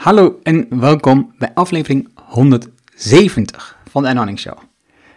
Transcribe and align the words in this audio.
Hallo 0.00 0.38
en 0.42 0.80
welkom 0.80 1.34
bij 1.38 1.54
aflevering 1.54 2.08
170 2.14 3.78
van 3.90 4.02
de 4.02 4.08
Anonyming 4.08 4.38
Show. 4.38 4.58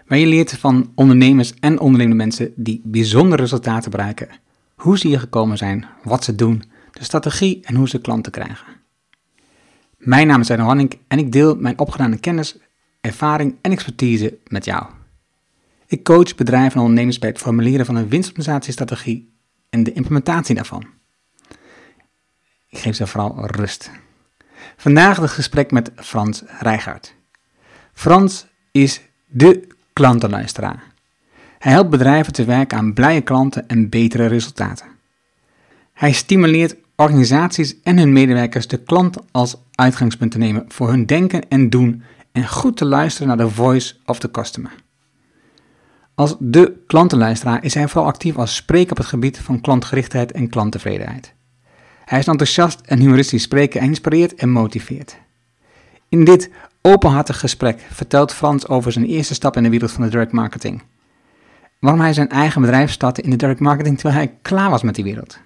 Waar 0.08 0.18
je 0.18 0.26
leert 0.26 0.52
van 0.52 0.92
ondernemers 0.96 1.54
en 1.60 1.80
ondernemende 1.80 2.24
mensen 2.24 2.54
die 2.56 2.82
bijzondere 2.84 3.42
resultaten 3.42 3.92
bereiken. 3.92 4.28
Hoe 4.76 4.98
ze 4.98 5.08
hier 5.08 5.20
gekomen 5.20 5.58
zijn, 5.58 5.86
wat 6.04 6.24
ze 6.24 6.36
doen, 6.36 6.64
de 6.92 7.04
strategie 7.04 7.60
en 7.64 7.76
hoe 7.76 7.90
ze 7.90 8.02
klanten 8.02 8.32
krijgen. 8.32 8.66
Mijn 9.98 10.28
naam 10.28 10.42
is 10.42 10.50
Erno 10.50 10.66
Hanning 10.66 11.00
en 11.08 11.20
ik 11.20 11.32
deel 11.32 11.56
mijn 11.56 11.80
opgedane 11.80 12.18
kennis, 12.18 12.58
ervaring 13.02 13.56
en 13.62 13.72
expertise 13.72 14.38
met 14.48 14.66
jou. 14.66 14.86
Ik 15.88 16.04
coach 16.04 16.36
bedrijven 16.36 16.76
en 16.76 16.82
ondernemers 16.82 17.20
bij 17.20 17.30
het 17.30 17.38
formuleren 17.38 17.86
van 17.86 17.96
een 17.96 18.10
winstoptimalisatiestrategie 18.10 19.34
en 19.70 19.84
de 19.84 19.94
implementatie 19.94 20.56
daarvan. 20.56 20.86
Ik 22.70 22.78
geef 22.78 22.96
ze 22.96 23.08
vooral 23.08 23.46
rust. 23.46 23.92
Vandaag 24.78 25.18
het 25.18 25.30
gesprek 25.30 25.72
met 25.72 25.92
Frans 25.96 26.44
Rijgaard. 26.60 27.16
Frans 27.94 28.46
is 28.72 29.02
de 29.28 29.68
klantenluisteraar. 29.94 30.84
Hij 31.60 31.72
helpt 31.72 31.90
bedrijven 31.90 32.34
te 32.34 32.46
werken 32.46 32.78
aan 32.78 32.94
blije 32.94 33.22
klanten 33.22 33.68
en 33.68 33.90
betere 33.90 34.26
resultaten. 34.26 34.88
Hij 35.94 36.12
stimuleert 36.12 36.76
organisaties 36.96 37.82
en 37.84 37.98
hun 37.98 38.14
medewerkers 38.14 38.68
de 38.68 38.84
klant 38.84 39.18
als 39.32 39.56
uitgangspunt 39.76 40.32
te 40.32 40.38
nemen 40.38 40.66
voor 40.68 40.90
hun 40.90 41.06
denken 41.06 41.50
en 41.50 41.70
doen 41.70 42.04
en 42.32 42.48
goed 42.48 42.78
te 42.78 42.86
luisteren 42.86 43.28
naar 43.28 43.38
de 43.38 43.50
voice 43.50 43.96
of 44.06 44.20
the 44.20 44.32
customer. 44.32 44.72
Als 46.16 46.36
de 46.40 46.84
klantenluisteraar 46.88 47.64
is 47.64 47.74
hij 47.74 47.88
vooral 47.88 48.10
actief 48.10 48.38
als 48.38 48.56
spreker 48.56 48.92
op 48.92 48.98
het 48.98 49.06
gebied 49.06 49.40
van 49.40 49.62
klantgerichtheid 49.62 50.32
en 50.32 50.50
klanttevredenheid. 50.50 51.34
Hij 52.06 52.20
is 52.20 52.28
enthousiast 52.28 52.82
en 52.86 53.00
humoristisch 53.00 53.44
spreken 53.44 53.82
en 53.82 53.88
inspireert 53.88 54.34
en 54.36 54.50
motiveert. 54.50 55.18
In 56.10 56.24
dit 56.24 56.50
openhartig 56.82 57.40
gesprek 57.40 57.80
vertelt 57.92 58.34
Frans 58.34 58.68
over 58.68 58.92
zijn 58.92 59.06
eerste 59.06 59.34
stap 59.34 59.58
in 59.58 59.64
de 59.64 59.70
wereld 59.70 59.92
van 59.92 60.04
de 60.04 60.10
direct 60.10 60.32
marketing. 60.32 60.84
Waarom 61.80 62.02
hij 62.02 62.14
zijn 62.14 62.30
eigen 62.30 62.62
bedrijf 62.62 62.92
startte 62.92 63.22
in 63.22 63.30
de 63.30 63.36
direct 63.36 63.60
marketing 63.60 64.00
terwijl 64.00 64.18
hij 64.18 64.38
klaar 64.42 64.70
was 64.70 64.84
met 64.84 64.96
die 64.96 65.04
wereld. 65.04 65.40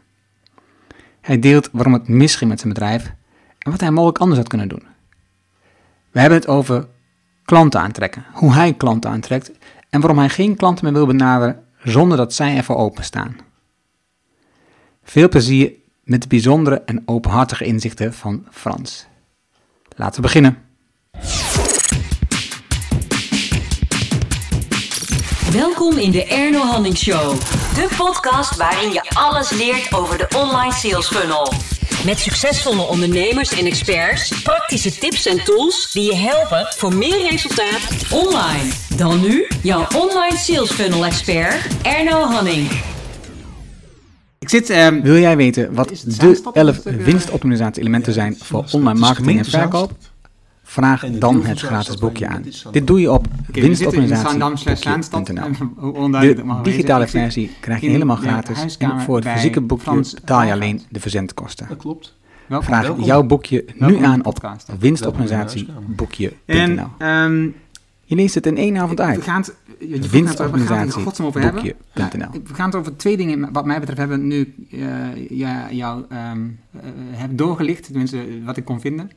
Hij 1.21 1.39
deelt 1.39 1.69
waarom 1.71 1.93
het 1.93 2.07
misging 2.07 2.49
met 2.49 2.59
zijn 2.59 2.73
bedrijf 2.73 3.13
en 3.57 3.71
wat 3.71 3.79
hij 3.79 3.91
mogelijk 3.91 4.17
anders 4.17 4.39
had 4.39 4.49
kunnen 4.49 4.67
doen. 4.67 4.83
We 6.11 6.19
hebben 6.19 6.39
het 6.39 6.47
over 6.47 6.87
klanten 7.45 7.79
aantrekken, 7.79 8.25
hoe 8.33 8.53
hij 8.53 8.73
klanten 8.73 9.09
aantrekt 9.09 9.51
en 9.89 9.99
waarom 9.99 10.19
hij 10.19 10.29
geen 10.29 10.55
klanten 10.55 10.85
meer 10.85 10.93
wil 10.93 11.05
benaderen 11.05 11.63
zonder 11.83 12.17
dat 12.17 12.33
zij 12.33 12.57
ervoor 12.57 12.75
openstaan. 12.75 13.35
Veel 15.03 15.29
plezier 15.29 15.71
met 16.07 16.21
de 16.21 16.27
bijzondere 16.27 16.81
en 16.85 17.03
openhartige 17.05 17.65
inzichten 17.65 18.13
van 18.13 18.45
Frans. 18.51 19.05
Laten 19.95 20.15
we 20.15 20.21
beginnen. 20.21 20.57
Welkom 25.51 25.97
in 25.97 26.11
de 26.11 26.25
Erno 26.25 26.59
Hanning 26.59 26.97
Show. 26.97 27.39
De 27.75 27.89
podcast 27.97 28.55
waarin 28.55 28.91
je 28.91 29.01
alles 29.13 29.49
leert 29.49 29.93
over 29.93 30.17
de 30.17 30.27
online 30.35 30.73
sales 30.73 31.07
funnel. 31.07 31.53
Met 32.05 32.19
succesvolle 32.19 32.81
ondernemers 32.81 33.51
en 33.51 33.65
experts, 33.65 34.41
praktische 34.41 34.97
tips 34.97 35.25
en 35.25 35.43
tools 35.43 35.91
die 35.91 36.03
je 36.03 36.15
helpen 36.15 36.67
voor 36.77 36.95
meer 36.95 37.29
resultaat 37.29 38.11
online. 38.11 38.71
Dan 38.95 39.21
nu 39.21 39.47
jouw 39.63 39.87
online 39.95 40.37
sales 40.37 40.71
funnel 40.71 41.05
expert 41.05 41.67
Erno 41.83 42.23
Hanning. 42.23 42.95
Ik 44.47 44.53
zit, 44.53 44.69
ehm, 44.69 45.01
wil 45.01 45.17
jij 45.17 45.37
weten 45.37 45.73
wat 45.73 45.89
de 45.89 45.95
Zaanstad 46.11 46.55
11 46.55 46.77
of 46.77 46.83
de- 46.83 47.03
winstoptimalisatie 47.03 47.81
elementen 47.81 48.13
zijn 48.13 48.35
voor 48.39 48.65
online 48.71 48.99
marketing 48.99 49.37
en 49.39 49.45
verkoop? 49.45 49.91
Vraag 50.63 51.05
dan 51.09 51.45
het 51.45 51.59
gratis 51.59 51.95
boekje 51.95 52.27
aan. 52.27 52.43
dit 52.71 52.87
doe 52.87 53.01
je 53.01 53.11
op 53.11 53.27
mag 56.43 56.61
De 56.63 56.69
digitale 56.69 57.07
versie 57.07 57.51
krijg 57.59 57.81
je 57.81 57.89
helemaal 57.89 58.15
gratis. 58.15 58.77
En 58.77 59.01
voor 59.01 59.15
het 59.15 59.27
fysieke 59.27 59.61
boekje 59.61 60.03
betaal 60.15 60.43
je 60.43 60.51
alleen 60.51 60.81
de 60.89 60.99
verzendkosten. 60.99 61.65
Dat 61.69 61.77
klopt. 61.77 62.15
Vraag 62.49 62.81
welkom. 62.81 63.03
jouw 63.03 63.23
boekje 63.23 63.65
Welkom 63.77 63.99
nu 63.99 64.05
aan 64.05 64.25
op 64.25 64.59
winstoptimalisatieboekje.nl. 64.79 66.85
ehm, 66.97 67.43
Je 68.03 68.15
leest 68.15 68.35
het 68.35 68.45
in 68.45 68.57
één 68.57 68.77
avond 68.77 68.99
we 68.99 69.05
uit. 69.05 69.23
gaan 69.23 69.41
het, 69.41 69.53
je 69.79 70.03
vroeg 70.03 70.23
net 70.23 70.37
we 70.51 70.59
gaan 70.59 70.87
het 70.87 70.95
in 70.95 71.03
godsnaam 71.03 71.27
over 71.27 71.41
hebben. 71.41 71.63
Ja, 71.93 72.09
we 72.43 72.53
gaan 72.53 72.65
het 72.65 72.75
over 72.75 72.95
twee 72.97 73.17
dingen, 73.17 73.51
wat 73.53 73.65
mij 73.65 73.79
betreft, 73.79 73.99
hebben 73.99 74.19
we 74.19 74.25
nu 74.25 74.53
eh, 74.71 75.29
ja, 75.29 75.71
jou 75.71 76.05
ehm, 76.09 76.47
eh, 76.71 76.81
hebben 77.11 77.37
doorgelicht, 77.37 77.83
tenminste 77.85 78.43
wat 78.43 78.57
ik 78.57 78.65
kon 78.65 78.79
vinden. 78.79 79.09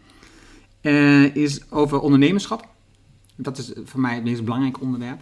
Eh, 0.80 1.36
is 1.36 1.70
over 1.70 2.00
ondernemerschap. 2.00 2.68
Dat 3.36 3.58
is 3.58 3.72
voor 3.84 4.00
mij 4.00 4.14
het 4.14 4.24
meest 4.24 4.44
belangrijk 4.44 4.80
onderwerp. 4.80 5.20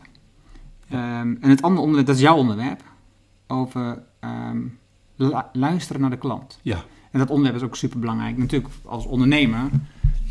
Ehm, 0.89 1.35
en 1.41 1.51
het 1.51 1.63
andere 1.63 1.81
onderwerp, 1.81 2.07
dat 2.07 2.17
is 2.17 2.23
jouw 2.23 2.37
onderwerp, 2.37 2.83
over 3.47 4.03
ehm, 4.21 4.59
lu- 5.17 5.33
luisteren 5.53 6.01
naar 6.01 6.11
de 6.11 6.19
klant. 6.19 6.59
Ja, 6.63 6.85
En 7.11 7.19
dat 7.19 7.29
onderwerp 7.31 7.57
is 7.57 7.63
ook 7.63 7.77
super 7.77 7.99
belangrijk. 7.99 8.37
Natuurlijk 8.37 8.73
als 8.85 9.07
ondernemer. 9.07 9.71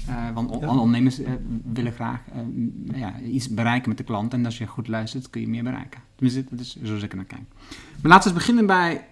Eh, 0.08 0.16
want 0.34 0.50
on- 0.52 0.60
Ja. 0.60 0.68
ondernemers 0.70 1.20
eh, 1.20 1.32
willen 1.72 1.92
graag 1.92 2.20
eh, 2.34 2.40
m- 2.42 2.96
ja, 2.96 3.20
iets 3.20 3.50
bereiken 3.50 3.90
met 3.90 3.98
de 3.98 4.04
klant. 4.04 4.34
En 4.34 4.46
als 4.46 4.58
je 4.58 4.66
goed 4.66 4.88
luistert, 4.88 5.30
kun 5.30 5.42
je 5.42 5.48
meer 5.48 5.64
bereiken. 5.64 6.02
Tenminste, 6.16 6.46
dat 6.50 6.60
is 6.60 6.78
zoals 6.84 7.04
ik 7.04 7.10
er 7.12 7.16
naar 7.16 7.26
kijk. 7.26 7.42
Maar 8.02 8.12
laten 8.12 8.24
we 8.24 8.30
eens 8.30 8.38
beginnen 8.46 8.66
bij 8.66 9.06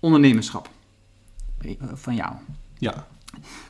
ondernemerschap. 0.00 0.70
Van 1.92 2.14
jou. 2.14 2.32
ja, 2.78 3.06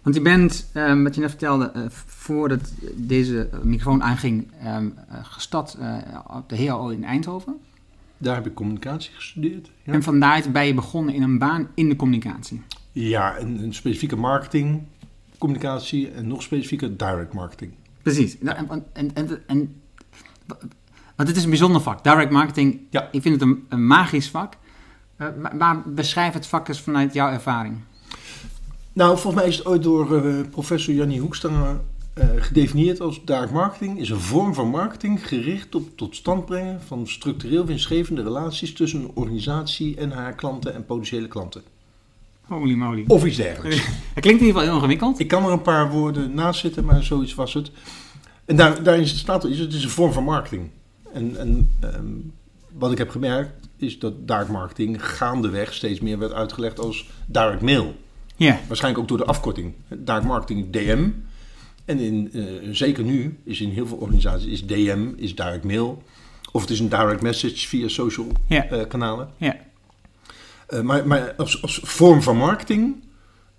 Want 0.02 0.14
je 0.16 0.22
bent, 0.22 0.70
ehm, 0.72 1.02
wat 1.02 1.14
je 1.14 1.20
net 1.20 1.30
vertelde, 1.30 1.72
voordat 2.06 2.72
deze 2.94 3.48
microfoon 3.62 4.02
aanging, 4.02 4.46
ehm, 4.60 4.88
eh, 5.08 5.18
gestart 5.22 5.76
op 6.36 6.48
de 6.48 6.66
HAO 6.66 6.88
in 6.88 7.04
Eindhoven. 7.04 7.56
daar 8.18 8.34
heb 8.34 8.46
ik 8.46 8.54
communicatie 8.54 9.12
gestudeerd. 9.14 9.70
Ja, 9.82 9.92
En 9.92 10.02
van 10.02 10.20
daaruit 10.20 10.52
ben 10.52 10.66
je 10.66 10.74
begonnen 10.74 11.14
in 11.14 11.22
een 11.22 11.38
baan 11.38 11.68
in 11.74 11.88
de 11.88 11.96
communicatie. 11.96 12.62
ja 12.92 13.38
een, 13.38 13.62
een 13.62 13.74
specifieke 13.74 14.16
marketing, 14.16 14.82
communicatie 15.38 16.10
en 16.10 16.28
nog 16.28 16.42
specifieker 16.42 16.96
direct 16.96 17.32
marketing. 17.32 17.72
Precies. 18.02 18.36
Nou, 18.40 18.56
En, 18.56 18.84
en, 18.92 19.14
en, 19.14 19.42
en, 19.46 19.80
want 21.16 21.28
het 21.28 21.36
is 21.36 21.42
een 21.44 21.50
bijzonder 21.50 21.80
vak. 21.80 22.04
Direct 22.04 22.30
marketing, 22.30 22.80
Ja. 22.90 23.08
ik 23.12 23.22
vind 23.22 23.40
het 23.40 23.42
een, 23.42 23.64
een 23.68 23.86
magisch 23.86 24.30
vak. 24.30 24.54
Maar, 25.16 25.56
maar 25.56 25.82
beschrijf 25.86 26.32
het 26.32 26.46
vak 26.46 26.68
eens 26.68 26.80
vanuit 26.80 27.14
jouw 27.14 27.30
ervaring. 27.30 27.76
Nou, 28.92 29.18
volgens 29.18 29.34
mij 29.42 29.50
is 29.50 29.56
het 29.56 29.66
ooit 29.66 29.82
door 29.82 30.24
eh, 30.24 30.34
professor 30.50 30.94
Jannie 30.94 31.20
Hoekstra 31.20 31.80
eh, 32.14 32.26
gedefinieerd 32.36 33.00
als 33.00 33.24
direct 33.24 33.50
marketing 33.52 34.00
is 34.00 34.10
een 34.10 34.20
vorm 34.20 34.54
van 34.54 34.68
marketing 34.68 35.28
gericht 35.28 35.74
op 35.74 35.96
tot 35.96 36.16
stand 36.16 36.44
brengen 36.46 36.80
van 36.82 37.06
structureel 37.06 37.64
winstgevende 37.66 38.22
relaties 38.22 38.72
tussen 38.74 39.00
een 39.00 39.10
organisatie 39.14 39.96
en 39.96 40.10
haar 40.10 40.34
klanten 40.34 40.74
en 40.74 40.84
potentiële 40.84 41.28
klanten. 41.28 41.62
Holy 42.46 42.74
moly. 42.74 43.04
Of 43.06 43.24
iets 43.24 43.36
dergelijks. 43.36 43.86
Het 44.14 44.24
klinkt 44.24 44.40
in 44.40 44.46
ieder 44.46 44.46
geval 44.46 44.62
heel 44.62 44.74
ingewikkeld. 44.74 45.18
Ik 45.20 45.28
kan 45.28 45.44
er 45.44 45.52
een 45.52 45.62
paar 45.62 45.90
woorden 45.90 46.34
naast 46.34 46.60
zitten, 46.60 46.84
maar 46.84 47.02
zoiets 47.02 47.34
was 47.34 47.54
het. 47.54 47.70
En 48.44 48.56
daar, 48.56 48.82
daarin 48.82 49.06
staat 49.06 49.44
er, 49.44 49.50
het 49.50 49.72
is 49.72 49.84
een 49.84 49.90
vorm 49.90 50.12
van 50.12 50.24
marketing. 50.24 50.70
En, 51.12 51.38
en 51.38 51.70
ehm, 51.80 52.04
wat 52.72 52.92
ik 52.92 52.98
heb 52.98 53.10
gemerkt, 53.10 53.68
is 53.76 53.98
dat 53.98 54.28
direct 54.28 54.48
marketing 54.48 55.06
gaandeweg 55.06 55.74
steeds 55.74 56.00
meer 56.00 56.18
werd 56.18 56.32
uitgelegd 56.32 56.78
als 56.78 57.10
direct 57.26 57.60
mail. 57.60 57.94
Ja. 58.36 58.60
Waarschijnlijk 58.66 59.02
ook 59.02 59.08
door 59.08 59.26
de 59.26 59.32
afkorting. 59.32 59.74
Direct 59.88 60.24
marketing 60.24 60.70
DM. 60.70 61.08
En 61.84 61.98
in, 61.98 62.30
eh, 62.32 62.44
zeker 62.70 63.04
nu 63.04 63.38
is 63.44 63.60
in 63.60 63.70
heel 63.70 63.86
veel 63.86 63.96
organisaties 63.96 64.52
is 64.52 64.66
DM, 64.66 65.12
is 65.16 65.34
direct 65.34 65.64
mail. 65.64 66.02
Of 66.52 66.60
het 66.60 66.70
is 66.70 66.80
een 66.80 66.88
direct 66.88 67.22
message 67.22 67.68
via 67.68 67.88
social 67.88 68.26
eh, 68.48 68.80
kanalen. 68.88 69.28
Ja. 69.36 69.56
Eh, 70.66 70.80
maar 70.80 71.06
maar 71.06 71.34
als, 71.34 71.80
vorm 71.82 72.22
van 72.22 72.36
marketing, 72.36 73.04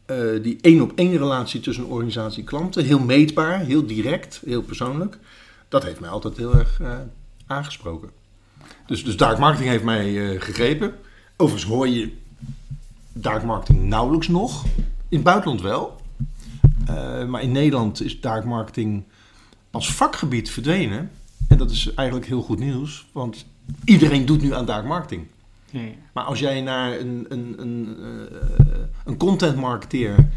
eh, 0.05 0.17
die 0.41 0.57
één 0.61 0.81
op 0.81 0.91
één 0.95 1.17
relatie 1.17 1.59
tussen 1.59 1.85
organisatie 1.85 2.39
en 2.39 2.45
klanten, 2.45 2.85
heel 2.85 2.99
meetbaar, 2.99 3.59
heel 3.59 3.85
direct, 3.85 4.41
heel 4.45 4.61
persoonlijk, 4.61 5.19
dat 5.69 5.83
heeft 5.83 5.99
mij 5.99 6.09
altijd 6.09 6.37
heel 6.37 6.55
erg 6.55 6.79
eh, 6.79 6.97
aangesproken. 7.47 8.09
Dus, 8.85 9.03
dus 9.03 9.17
dark 9.17 9.37
marketing 9.37 9.69
heeft 9.69 9.83
mij 9.83 10.37
gegrepen. 10.39 10.95
Overigens 11.37 11.71
hoor 11.71 11.87
je 11.87 12.11
dark 13.13 13.43
marketing 13.43 13.83
nauwelijks 13.83 14.27
nog. 14.27 14.65
In 15.09 15.17
het 15.17 15.23
buitenland 15.23 15.61
wel. 15.61 16.01
Maar 17.27 17.41
in 17.41 17.51
Nederland 17.51 18.01
is 18.01 18.21
dark 18.21 18.45
marketing 18.45 19.03
als 19.71 19.93
vakgebied 19.93 20.49
verdwenen. 20.49 21.11
En 21.47 21.57
dat 21.57 21.71
is 21.71 21.93
eigenlijk 21.93 22.27
heel 22.27 22.41
goed 22.41 22.59
nieuws, 22.59 23.07
want 23.11 23.45
iedereen 23.83 24.25
doet 24.25 24.41
nu 24.41 24.53
aan 24.53 24.65
dark 24.65 24.85
marketing. 24.85 25.27
Maar 26.13 26.23
als 26.23 26.39
jij 26.39 26.61
naar 26.61 26.99
een, 26.99 27.25
een, 27.29 27.55
een, 27.57 27.97
eh, 27.99 28.79
een 29.05 29.17
content 29.17 29.55
marketeer 29.55 30.29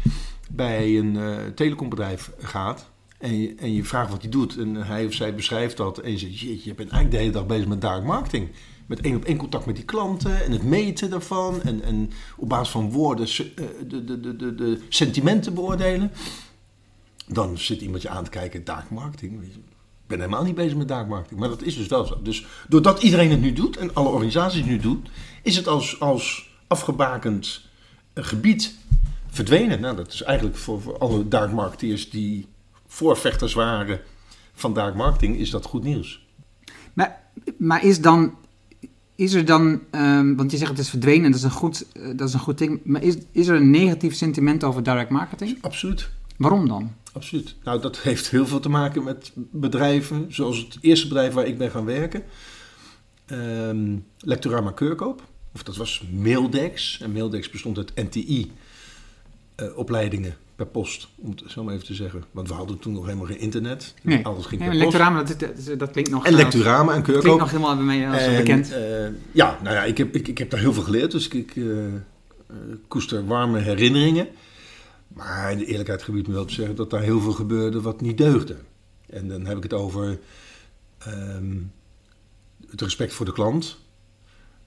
bij 0.51 0.97
een 0.97 1.17
eh, 1.17 1.35
telecombedrijf 1.55 2.31
gaat 2.39 2.89
en 3.17 3.41
je, 3.41 3.55
en 3.55 3.73
je 3.73 3.83
vraagt 3.83 4.11
wat 4.11 4.21
hij 4.21 4.31
doet 4.31 4.57
en 4.57 4.75
hij 4.75 5.05
of 5.05 5.13
zij 5.13 5.35
beschrijft 5.35 5.77
dat 5.77 5.97
en 5.97 6.11
je 6.11 6.17
zegt, 6.17 6.63
je 6.63 6.75
bent 6.75 6.89
eigenlijk 6.89 7.11
de 7.11 7.17
hele 7.17 7.31
dag 7.31 7.45
bezig 7.45 7.67
met 7.67 7.81
direct 7.81 8.03
marketing. 8.03 8.49
Met 8.85 9.01
één 9.01 9.15
op 9.15 9.23
één 9.23 9.37
contact 9.37 9.65
met 9.65 9.75
die 9.75 9.85
klanten 9.85 10.43
en 10.43 10.51
het 10.51 10.63
meten 10.63 11.09
daarvan 11.09 11.61
en, 11.61 11.83
en 11.83 12.11
op 12.37 12.49
basis 12.49 12.69
van 12.69 12.91
woorden 12.91 13.25
eh, 13.25 13.65
de, 13.87 14.03
de, 14.03 14.19
de, 14.19 14.35
de, 14.35 14.55
de 14.55 14.81
sentimenten 14.89 15.53
beoordelen. 15.53 16.11
dan 17.27 17.57
zit 17.57 17.81
iemand 17.81 18.01
je 18.01 18.09
aan 18.09 18.23
te 18.23 18.29
kijken, 18.29 18.63
dark 18.63 18.89
marketing. 18.89 19.39
Weet 19.39 19.53
je. 19.53 19.59
Ik 20.11 20.17
ben 20.17 20.25
helemaal 20.25 20.47
niet 20.47 20.55
bezig 20.55 20.77
met 20.77 20.87
dark 20.87 21.07
marketing, 21.07 21.39
maar 21.39 21.49
dat 21.49 21.61
is 21.61 21.75
dus 21.75 21.87
wel 21.87 22.05
zo. 22.05 22.19
Dus 22.23 22.45
doordat 22.67 23.03
iedereen 23.03 23.31
het 23.31 23.41
nu 23.41 23.53
doet 23.53 23.77
en 23.77 23.93
alle 23.93 24.09
organisaties 24.09 24.59
het 24.59 24.69
nu 24.69 24.77
doen, 24.77 25.05
is 25.41 25.55
het 25.55 25.67
als, 25.67 25.99
als 25.99 26.49
afgebakend 26.67 27.61
eh, 28.13 28.23
gebied 28.23 28.75
verdwenen. 29.29 29.81
Nou, 29.81 29.95
dat 29.95 30.13
is 30.13 30.21
eigenlijk 30.21 30.57
voor, 30.57 30.81
voor 30.81 30.97
alle 30.97 31.27
dark 31.27 31.51
marketeers 31.51 32.09
die 32.09 32.47
voorvechters 32.87 33.53
waren 33.53 33.99
van 34.53 34.73
dark 34.73 34.95
marketing, 34.95 35.37
is 35.37 35.49
dat 35.49 35.65
goed 35.65 35.83
nieuws. 35.83 36.25
Maar, 36.93 37.21
maar 37.57 37.83
is 37.83 38.01
dan, 38.01 38.35
is 39.15 39.33
er 39.33 39.45
dan, 39.45 39.81
ehm, 39.91 40.35
want 40.35 40.51
je 40.51 40.57
zegt 40.57 40.71
het 40.71 40.79
is 40.79 40.89
verdwenen 40.89 41.25
en 41.25 41.31
dat 41.31 41.39
is 41.39 41.45
een 41.45 41.51
goed, 41.51 41.85
eh, 41.91 42.03
dat 42.15 42.27
is 42.27 42.33
een 42.33 42.39
goed 42.39 42.57
ding, 42.57 42.79
maar 42.83 43.03
is, 43.03 43.15
is 43.31 43.47
er 43.47 43.55
een 43.55 43.69
negatief 43.69 44.15
sentiment 44.15 44.63
over 44.63 44.83
direct 44.83 45.09
marketing? 45.09 45.57
Absoluut. 45.61 46.09
Waarom 46.41 46.67
dan? 46.67 46.91
Absoluut. 47.13 47.55
Nou, 47.63 47.81
dat 47.81 47.99
heeft 48.07 48.29
heel 48.29 48.47
veel 48.47 48.59
te 48.59 48.69
maken 48.69 49.03
met 49.03 49.31
bedrijven, 49.35 50.25
zoals 50.29 50.57
het 50.57 50.77
eerste 50.81 51.07
bedrijf 51.07 51.33
waar 51.33 51.45
ik 51.47 51.57
ben 51.57 51.71
gaan 51.71 51.85
werken, 51.85 52.23
Lectorama 54.19 54.71
Keurkoop. 54.71 55.23
Of 55.53 55.63
dat 55.63 55.75
was 55.75 56.03
Maildex. 56.11 56.99
En 57.01 57.11
Maildex 57.11 57.49
bestond 57.49 57.77
uit 57.77 57.91
NTI-opleidingen 57.95 60.35
per 60.55 60.65
post, 60.65 61.07
om 61.15 61.29
het 61.29 61.43
zo 61.47 61.63
maar 61.63 61.73
even 61.73 61.85
te 61.85 61.93
zeggen. 61.93 62.23
Want 62.31 62.47
we 62.47 62.53
hadden 62.53 62.79
toen 62.79 62.93
nog 62.93 63.05
helemaal 63.05 63.25
geen 63.25 63.39
internet. 63.39 63.93
Nee. 64.01 64.25
Alles 64.25 64.45
ging 64.45 64.61
Nee, 64.61 64.69
per 64.69 64.79
post. 64.79 64.97
Dat, 65.39 65.79
dat, 65.79 65.91
klinkt 65.91 66.09
nog... 66.09 66.25
En 66.25 66.31
eh, 66.31 66.37
Lecturama 66.37 66.93
en 66.93 67.01
Keurkoop. 67.01 67.23
Klinkt 67.23 67.39
nog 67.39 67.51
helemaal 67.51 67.75
bij 67.75 67.85
mij 67.85 68.09
als 68.09 68.21
En, 68.21 68.35
bekend. 68.35 68.71
eh, 68.71 68.79
ja, 69.31 69.59
nou 69.63 69.75
ja, 69.75 69.83
ik 69.83 69.97
heb, 69.97 70.15
ik, 70.15 70.27
ik 70.27 70.37
heb 70.37 70.49
daar 70.49 70.59
heel 70.59 70.73
veel 70.73 70.83
geleerd, 70.83 71.11
dus 71.11 71.25
ik, 71.25 71.33
ik 71.33 71.55
eh, 71.55 71.85
eh, 71.85 71.93
koester 72.87 73.25
warme 73.25 73.59
herinneringen. 73.59 74.27
Maar 75.13 75.57
de 75.57 75.65
eerlijkheid 75.65 76.03
gebied 76.03 76.27
me 76.27 76.33
wel 76.33 76.45
te 76.45 76.53
zeggen 76.53 76.75
dat 76.75 76.89
daar 76.89 77.01
heel 77.01 77.19
veel 77.21 77.31
gebeurde 77.31 77.81
wat 77.81 78.01
niet 78.01 78.17
deugde. 78.17 78.57
En 79.09 79.27
dan 79.27 79.45
heb 79.45 79.57
ik 79.57 79.63
het 79.63 79.73
over 79.73 80.19
ehm, 80.97 81.57
het 82.69 82.81
respect 82.81 83.13
voor 83.13 83.25
de 83.25 83.33
klant. 83.33 83.77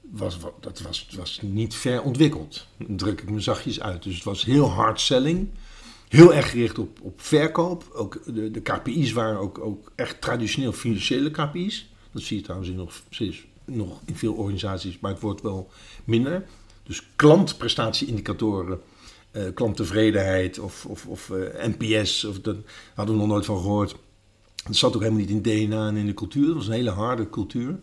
Was, 0.00 0.38
wa- 0.38 0.52
dat 0.61 0.81
was, 0.81 1.08
was 1.17 1.41
niet 1.43 1.75
ver 1.75 2.02
ontwikkeld. 2.02 2.67
Dan 2.76 2.96
druk 2.96 3.20
ik 3.20 3.31
me 3.31 3.41
zachtjes 3.41 3.81
uit. 3.81 4.02
Dus 4.02 4.14
het 4.14 4.25
was 4.25 4.44
heel 4.44 4.69
hard 4.70 5.00
selling. 5.00 5.49
Heel 6.08 6.35
erg 6.35 6.50
gericht 6.50 6.79
op, 6.79 7.00
op 7.00 7.20
verkoop. 7.20 7.85
Ook 7.93 8.20
de, 8.35 8.50
de 8.50 8.61
KPI's 8.61 9.12
waren 9.12 9.38
ook, 9.38 9.58
ook 9.58 9.93
echt 9.94 10.20
traditioneel 10.20 10.73
financiële 10.73 11.31
KPI's. 11.31 11.93
Dat 12.12 12.23
zie 12.23 12.37
je 12.37 12.43
trouwens 12.43 12.70
in 12.70 12.76
nog, 12.76 12.93
nog 13.64 14.00
in 14.05 14.17
veel 14.17 14.32
organisaties, 14.35 14.99
maar 14.99 15.11
het 15.12 15.20
wordt 15.20 15.40
wel 15.43 15.70
minder. 16.05 16.44
Dus 16.82 17.02
klantprestatieindicatoren, 17.17 18.81
eh, 19.35 19.43
klanttevredenheid 19.55 20.59
of, 20.59 20.87
of, 20.87 21.07
of 21.07 21.31
eh, 21.31 21.67
NPS, 21.67 22.25
of 22.25 22.41
dat 22.41 22.57
hadden 22.95 23.15
we 23.15 23.21
nog 23.21 23.31
nooit 23.31 23.45
van 23.45 23.59
gehoord. 23.59 23.97
Dat 24.65 24.77
zat 24.77 24.95
ook 24.95 25.03
helemaal 25.03 25.25
niet 25.27 25.47
in 25.47 25.69
DNA 25.69 25.89
en 25.89 25.97
in 25.97 26.07
de 26.07 26.15
cultuur. 26.15 26.47
Dat 26.47 26.55
was 26.55 26.67
een 26.67 26.73
hele 26.73 26.91
harde 26.91 27.31
cultuur. 27.31 27.79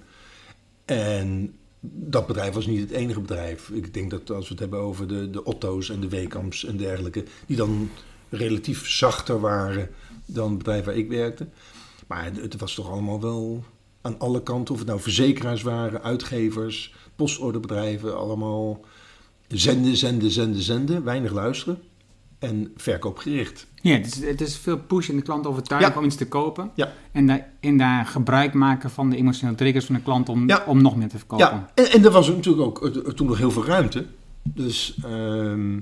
En 0.85 1.55
dat 1.79 2.27
bedrijf 2.27 2.53
was 2.53 2.65
niet 2.65 2.79
het 2.79 2.91
enige 2.91 3.19
bedrijf. 3.19 3.69
Ik 3.69 3.93
denk 3.93 4.11
dat 4.11 4.29
als 4.31 4.43
we 4.43 4.51
het 4.51 4.59
hebben 4.59 4.79
over 4.79 5.07
de, 5.07 5.29
de 5.29 5.43
Otto's 5.43 5.89
en 5.89 5.99
de 5.99 6.09
Wekamps 6.09 6.65
en 6.65 6.77
dergelijke, 6.77 7.23
die 7.45 7.57
dan 7.57 7.89
relatief 8.29 8.89
zachter 8.89 9.39
waren 9.39 9.89
dan 10.25 10.49
het 10.49 10.57
bedrijf 10.57 10.85
waar 10.85 10.97
ik 10.97 11.09
werkte. 11.09 11.47
Maar 12.07 12.23
het, 12.23 12.41
het 12.41 12.57
was 12.57 12.73
toch 12.73 12.89
allemaal 12.89 13.21
wel 13.21 13.63
aan 14.01 14.19
alle 14.19 14.43
kanten, 14.43 14.73
of 14.73 14.79
het 14.79 14.89
nou 14.89 15.01
verzekeraars 15.01 15.61
waren, 15.61 16.03
uitgevers, 16.03 16.93
postorderbedrijven, 17.15 18.17
allemaal 18.17 18.79
zenden, 19.51 19.97
zenden, 19.97 20.31
zenden, 20.31 20.61
zenden, 20.61 21.03
weinig 21.03 21.31
luisteren 21.31 21.79
en 22.39 22.71
verkoopgericht. 22.75 23.67
Ja, 23.81 23.95
het 23.97 24.05
is, 24.05 24.25
het 24.25 24.41
is 24.41 24.57
veel 24.57 24.77
push 24.77 25.09
in 25.09 25.15
de 25.15 25.21
klant 25.21 25.47
overtuigen 25.47 25.91
Ja. 25.91 25.97
om 25.97 26.05
iets 26.05 26.15
te 26.15 26.27
kopen. 26.27 26.71
Ja. 26.75 26.91
En, 27.11 27.27
daar, 27.27 27.49
en 27.59 27.77
daar 27.77 28.05
gebruik 28.05 28.53
maken 28.53 28.89
van 28.89 29.09
de 29.09 29.15
emotionele 29.17 29.57
triggers 29.57 29.85
van 29.85 29.95
de 29.95 30.01
klant 30.01 30.29
om, 30.29 30.47
Ja. 30.47 30.63
om 30.67 30.81
nog 30.81 30.95
meer 30.95 31.09
te 31.09 31.17
verkopen. 31.17 31.45
Ja, 31.45 31.71
en, 31.75 31.91
en 31.91 32.03
er 32.05 32.11
was 32.11 32.27
natuurlijk 32.27 32.65
ook 32.65 32.85
eh, 32.85 33.13
toen 33.13 33.27
nog 33.27 33.37
heel 33.37 33.51
veel 33.51 33.65
ruimte. 33.65 34.05
Dus 34.43 34.97
ehm, 35.03 35.77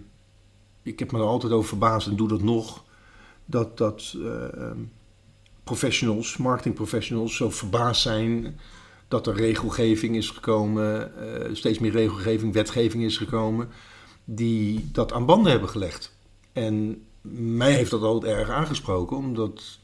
ik 0.84 1.00
heb 1.00 1.12
me 1.12 1.18
er 1.18 1.24
altijd 1.26 1.54
over 1.54 1.68
verbaasd 1.68 2.08
en 2.08 2.16
doe 2.16 2.28
dat 2.28 2.42
nog. 2.44 2.84
Dat, 3.46 3.78
dat 3.78 4.16
ehm, 4.24 4.78
professionals, 5.64 6.38
marketing 6.38 6.76
professionals, 6.76 7.36
zo 7.36 7.50
verbaasd 7.50 8.02
zijn 8.02 8.60
dat 9.10 9.28
er 9.28 9.36
regelgeving 9.36 10.16
is 10.16 10.30
gekomen, 10.30 11.18
eh, 11.18 11.50
steeds 11.54 11.80
meer 11.80 11.92
regelgeving, 11.92 12.54
wetgeving 12.54 13.04
is 13.04 13.18
gekomen, 13.18 13.70
die 14.26 14.90
dat 14.92 15.14
aan 15.14 15.26
banden 15.26 15.52
hebben 15.52 15.70
gelegd. 15.70 16.16
En 16.54 17.02
mij 17.32 17.74
heeft 17.74 17.92
dat 17.92 18.02
altijd 18.02 18.34
erg 18.34 18.50
aangesproken, 18.50 19.18
omdat 19.18 19.80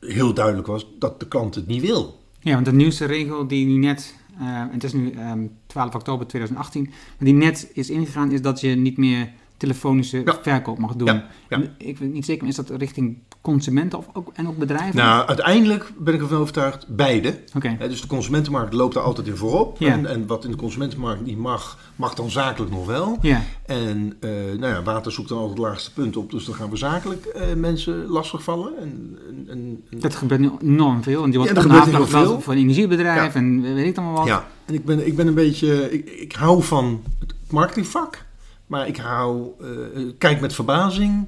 heel 0.00 0.34
duidelijk 0.34 0.66
was 0.66 0.86
dat 0.98 1.20
de 1.20 1.28
klant 1.28 1.54
het 1.54 1.66
niet 1.66 1.82
wil. 1.82 2.20
Ja, 2.40 2.52
want 2.52 2.64
de 2.64 2.72
nieuwste 2.72 3.04
regel 3.04 3.46
die 3.46 3.66
net, 3.66 4.14
eh, 4.38 4.46
en 4.46 4.70
het 4.72 4.84
is 4.84 4.92
nu 4.92 5.10
ehm, 5.10 5.46
12 5.66 5.94
oktober 5.94 6.26
2018, 6.26 6.82
maar 6.82 6.92
die 7.18 7.34
net 7.34 7.70
is 7.72 7.90
ingegaan, 7.90 8.32
is 8.32 8.42
dat 8.42 8.60
je 8.60 8.68
niet 8.68 8.96
meer 8.96 9.32
telefonische 9.56 10.22
Ja. 10.24 10.38
verkoop 10.42 10.78
mag 10.78 10.94
doen. 10.94 11.06
Ja, 11.08 11.14
ja. 11.48 11.56
En 11.56 11.74
Ik 11.78 11.98
weet 11.98 12.12
niet 12.12 12.24
zeker, 12.24 12.40
maar 12.42 12.50
is 12.50 12.56
dat 12.66 12.70
richting 12.70 13.18
consumenten 13.40 13.98
of 13.98 14.06
ook, 14.12 14.30
en 14.34 14.48
ook 14.48 14.56
bedrijven? 14.58 14.96
Nou, 14.96 15.26
uiteindelijk 15.26 15.92
ben 15.98 16.14
ik 16.14 16.20
ervan 16.20 16.38
overtuigd, 16.38 16.86
beide. 16.88 17.38
Oké, 17.56 17.76
Hè, 17.78 17.88
dus 17.88 18.00
de 18.00 18.06
consumentenmarkt 18.06 18.72
loopt 18.72 18.94
daar 18.94 19.02
altijd 19.02 19.26
in 19.26 19.36
voorop. 19.36 19.78
Ja. 19.78 19.92
En, 19.92 20.06
en 20.06 20.26
wat 20.26 20.44
in 20.44 20.50
de 20.50 20.56
consumentenmarkt 20.56 21.24
niet 21.24 21.38
mag, 21.38 21.78
mag 21.96 22.14
dan 22.14 22.30
zakelijk 22.30 22.70
nog 22.72 22.86
wel. 22.86 23.18
ja. 23.20 23.42
En 23.66 24.16
eh, 24.20 24.30
nou 24.30 24.72
ja, 24.72 24.82
water 24.82 25.12
zoekt 25.12 25.28
dan 25.28 25.38
altijd 25.38 25.58
het 25.58 25.66
laagste 25.66 25.92
punt 25.92 26.16
op. 26.16 26.30
Dus 26.30 26.44
dan 26.44 26.54
gaan 26.54 26.70
we 26.70 26.76
zakelijk 26.76 27.24
eh, 27.24 27.54
mensen 27.54 28.06
lastigvallen. 28.06 28.78
En, 28.78 29.18
en, 29.28 29.46
en, 29.48 29.82
en- 29.90 29.98
Dat 30.00 30.14
gebeurt 30.14 30.40
nu 30.40 30.50
enorm 30.62 31.02
veel. 31.02 31.20
Want 31.20 31.32
je 31.32 31.38
wordt 31.38 31.54
Ja, 31.54 32.04
veel. 32.06 32.40
voor 32.40 32.52
een 32.52 32.58
energiebedrijf 32.58 33.34
en 33.34 33.62
weet 33.74 33.86
ik 33.86 33.96
allemaal 33.96 34.16
wat. 34.16 34.26
ja, 34.26 34.46
en 34.64 34.74
ik 34.74 34.84
ben, 34.84 35.06
ik 35.06 35.16
ben 35.16 35.26
een 35.26 35.34
beetje... 35.34 35.92
Ik, 35.92 36.10
ik 36.10 36.32
hou 36.32 36.62
van 36.62 37.02
het 37.20 37.34
marketingvak. 37.50 38.24
Maar 38.66 38.88
ik 38.88 38.96
hou, 38.96 39.50
eh, 39.60 40.02
kijk 40.18 40.40
met 40.40 40.54
verbazing 40.54 41.26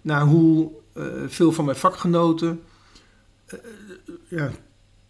naar 0.00 0.22
hoe 0.22 0.70
eh, 0.92 1.04
veel 1.26 1.52
van 1.52 1.64
mijn 1.64 1.76
vakgenoten... 1.76 2.60
eh, 3.46 3.58
ja, 4.28 4.50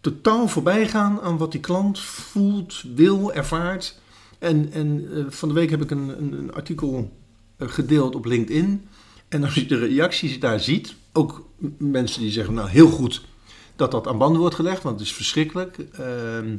totaal 0.01 0.49
voorbij 0.49 0.89
gaan 0.89 1.21
aan 1.21 1.37
wat 1.37 1.53
die 1.53 1.61
klant 1.61 2.01
voelt, 2.01 2.85
wil, 2.95 3.33
ervaart. 3.33 4.01
En, 4.39 4.73
en 4.73 5.09
van 5.29 5.49
de 5.49 5.55
week 5.55 5.71
heb 5.71 5.83
ik 5.83 5.91
een, 5.91 6.33
een, 6.33 6.53
artikel 6.53 7.13
gedeeld 7.59 8.15
op 8.15 8.25
LinkedIn. 8.25 8.89
En 9.29 9.45
als 9.45 9.55
je 9.55 9.67
de 9.67 9.79
reacties 9.79 10.41
daar 10.41 10.61
ziet, 10.61 10.95
ook 11.13 11.49
mensen 11.79 12.21
die 12.21 12.31
zeggen, 12.31 12.55
nou 12.55 12.69
heel 12.69 12.91
goed 12.91 13.23
dat 13.77 13.91
dat 13.91 14.07
aan 14.07 14.19
banden 14.19 14.41
wordt 14.41 14.55
gelegd, 14.55 14.83
want 14.83 14.99
het 14.99 15.09
is 15.09 15.15
verschrikkelijk. 15.15 15.79
Ehm, 15.79 16.57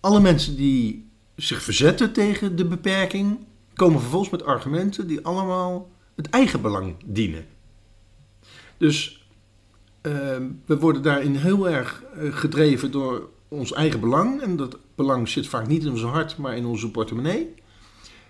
alle 0.00 0.20
mensen 0.20 0.56
die 0.56 1.10
zich 1.36 1.62
verzetten 1.62 2.12
tegen 2.12 2.56
de 2.56 2.64
beperking, 2.64 3.38
komen 3.74 4.00
vervolgens 4.00 4.30
met 4.30 4.44
argumenten 4.44 5.06
die 5.06 5.24
allemaal 5.24 5.90
het 6.14 6.30
eigen 6.30 6.60
belang 6.60 6.94
dienen. 7.04 7.46
Dus 8.76 9.26
ehm, 10.00 10.50
we 10.64 10.78
worden 10.78 11.02
daarin 11.02 11.34
heel 11.34 11.68
erg 11.68 12.02
eh, 12.02 12.36
gedreven 12.36 12.90
door 12.90 13.28
ons 13.48 13.72
eigen 13.72 14.00
belang. 14.00 14.42
En 14.42 14.56
dat 14.56 14.78
belang 14.94 15.28
zit 15.28 15.46
vaak 15.46 15.66
niet 15.66 15.84
in 15.84 15.90
ons 15.90 16.02
hart, 16.02 16.36
maar 16.36 16.56
in 16.56 16.66
onze 16.66 16.90
portemonnee. 16.90 17.54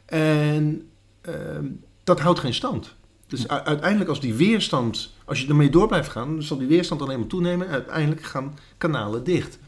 En 0.05 0.91
ehm, 1.21 1.67
dat 2.05 2.21
houdt 2.21 2.39
geen 2.39 2.55
stand. 2.55 2.95
Dus 3.27 3.49
uiteindelijk 3.49 4.11
als 4.11 4.21
die 4.21 4.35
weerstand, 4.35 5.15
als 5.25 5.41
je 5.41 5.49
ermee 5.49 5.71
door 5.71 5.87
blijft 5.87 6.11
gaan, 6.11 6.33
dan 6.35 6.43
zal 6.43 6.59
die 6.59 6.69
weerstand 6.69 7.03
alleen 7.03 7.19
maar 7.19 7.29
toenemen. 7.29 7.67
En 7.67 7.73
uiteindelijk 7.73 8.23
gaan 8.23 8.59
kanalen 8.79 9.25
dicht. 9.25 9.59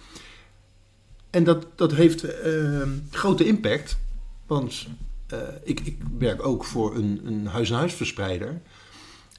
En 1.30 1.44
dat, 1.44 1.66
dat 1.74 1.92
heeft 1.92 2.22
ehm, 2.22 2.90
grote 3.10 3.44
impact. 3.44 3.98
Want 4.46 4.86
eh, 5.26 5.38
ik, 5.62 5.80
ik 5.80 5.98
werk 6.18 6.46
ook 6.46 6.64
voor 6.64 6.96
een, 6.96 7.20
een 7.24 7.46
huis-aan-huis-verspreider. 7.46 8.60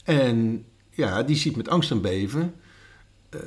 En 0.03 0.65
ja, 0.89 1.23
die 1.23 1.35
ziet 1.35 1.55
met 1.55 1.69
angst 1.69 1.91
en 1.91 2.01
beven 2.01 2.53
eh, 3.29 3.39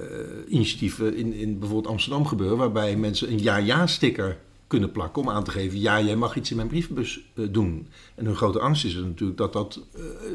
initiatieven 0.49 1.16
in, 1.16 1.32
in 1.32 1.59
bijvoorbeeld 1.59 1.92
Amsterdam 1.92 2.26
gebeuren, 2.26 2.56
waarbij 2.56 2.97
mensen 2.97 3.30
een 3.30 3.42
ja-ja-sticker 3.42 4.38
kunnen 4.66 4.92
plakken 4.92 5.23
om 5.23 5.30
aan 5.30 5.44
te 5.44 5.50
geven, 5.50 5.80
ja, 5.80 6.00
jij 6.00 6.16
mag 6.16 6.37
iets 6.37 6.50
in 6.50 6.56
mijn 6.56 6.68
brievenbus 6.68 7.20
eh, 7.35 7.44
doen. 7.50 7.88
En 8.14 8.25
hun 8.25 8.37
grote 8.37 8.61
angst 8.61 8.85
is 8.85 8.94
natuurlijk 8.94 9.38
dat 9.38 9.52
dat 9.52 9.80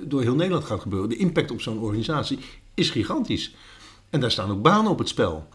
door 0.04 0.22
heel 0.22 0.36
Nederland 0.36 0.66
gaat 0.66 0.82
gebeuren. 0.82 1.10
De 1.10 1.18
impact 1.18 1.52
op 1.52 1.62
zo'n 1.62 1.80
organisatie 1.80 2.40
is 2.74 2.90
gigantisch. 2.90 3.56
En 4.10 4.20
daar 4.20 4.32
staan 4.32 4.52
ook 4.52 4.62
banen 4.62 4.92
op 4.92 5.00
het 5.00 5.10
spel. 5.10 5.48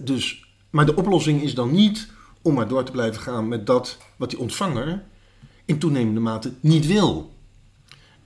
Dus, 0.00 0.44
maar 0.70 0.86
de 0.86 0.96
oplossing 0.96 1.42
is 1.42 1.54
dan 1.54 1.72
niet 1.72 2.08
om 2.42 2.54
maar 2.54 2.68
door 2.68 2.84
te 2.84 2.92
blijven 2.92 3.20
gaan 3.20 3.48
met 3.48 3.66
dat 3.66 3.98
wat 4.16 4.30
die 4.30 4.38
ontvanger 4.38 5.04
in 5.68 5.78
toenemende 5.78 6.20
mate 6.20 6.52
niet 6.60 6.86
wil. 6.86 7.32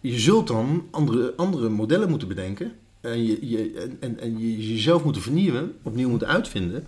Je 0.01 0.19
zult 0.19 0.47
dan 0.47 0.87
andere, 0.91 1.33
andere 1.37 1.69
modellen 1.69 2.09
moeten 2.09 2.29
bedenken 2.29 2.73
en, 3.01 3.25
je, 3.27 3.49
je, 3.49 3.73
en, 3.73 3.97
en, 4.01 4.21
en 4.21 4.39
je 4.39 4.73
jezelf 4.73 5.05
moeten 5.05 5.23
vernieuwen, 5.23 5.75
opnieuw 5.83 6.09
moeten 6.09 6.29
uitvinden 6.29 6.87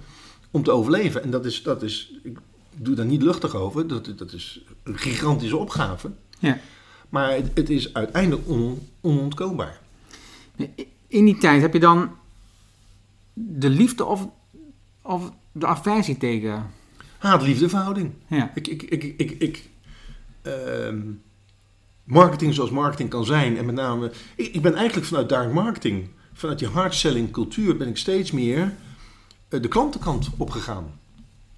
om 0.50 0.62
te 0.62 0.70
overleven. 0.70 1.23
En 1.23 1.30
dat 1.30 1.44
is, 1.44 1.62
dat 1.62 1.82
is 1.82 2.18
ik 2.23 2.38
doe 2.76 2.94
daar 2.94 3.06
niet 3.06 3.23
luchtig 3.23 3.54
over, 3.54 3.87
dat, 3.87 4.12
dat 4.16 4.32
is 4.32 4.64
een 4.82 4.99
gigantische 4.99 5.56
opgave. 5.56 6.11
Ja. 6.38 6.58
Maar 7.08 7.32
het, 7.32 7.50
het 7.54 7.70
is 7.70 7.94
uiteindelijk 7.94 8.49
on, 8.49 8.78
onontkoombaar. 9.00 9.80
In 11.06 11.25
die 11.25 11.38
tijd 11.38 11.61
heb 11.61 11.73
je 11.73 11.80
dan 11.80 12.11
de 13.32 13.68
liefde 13.68 14.04
of, 14.04 14.28
of 15.02 15.32
de 15.52 15.66
aversie 15.66 16.16
tegen... 16.16 16.70
Haat-liefde 17.18 17.68
verhouding. 17.68 18.12
Ja. 18.26 18.50
Ik, 18.54 18.66
ik, 18.66 18.82
ik, 18.82 19.14
ik, 19.16 19.30
ik, 19.30 19.68
ehm, 20.44 21.00
marketing 22.04 22.54
zoals 22.54 22.70
marketing 22.70 23.10
kan 23.10 23.24
zijn. 23.24 23.56
En 23.56 23.66
met 23.66 23.74
name, 23.74 24.12
ik, 24.36 24.54
ik 24.54 24.62
ben 24.62 24.74
eigenlijk 24.74 25.06
vanuit 25.06 25.28
daar 25.28 25.48
marketing, 25.48 26.08
vanuit 26.32 26.58
die 26.58 26.68
hardselling 26.68 27.30
cultuur, 27.30 27.76
ben 27.76 27.88
ik 27.88 27.96
steeds 27.96 28.30
meer 28.30 28.74
eh, 29.48 29.62
de 29.62 29.68
klantenkant 29.68 30.30
opgegaan. 30.36 30.98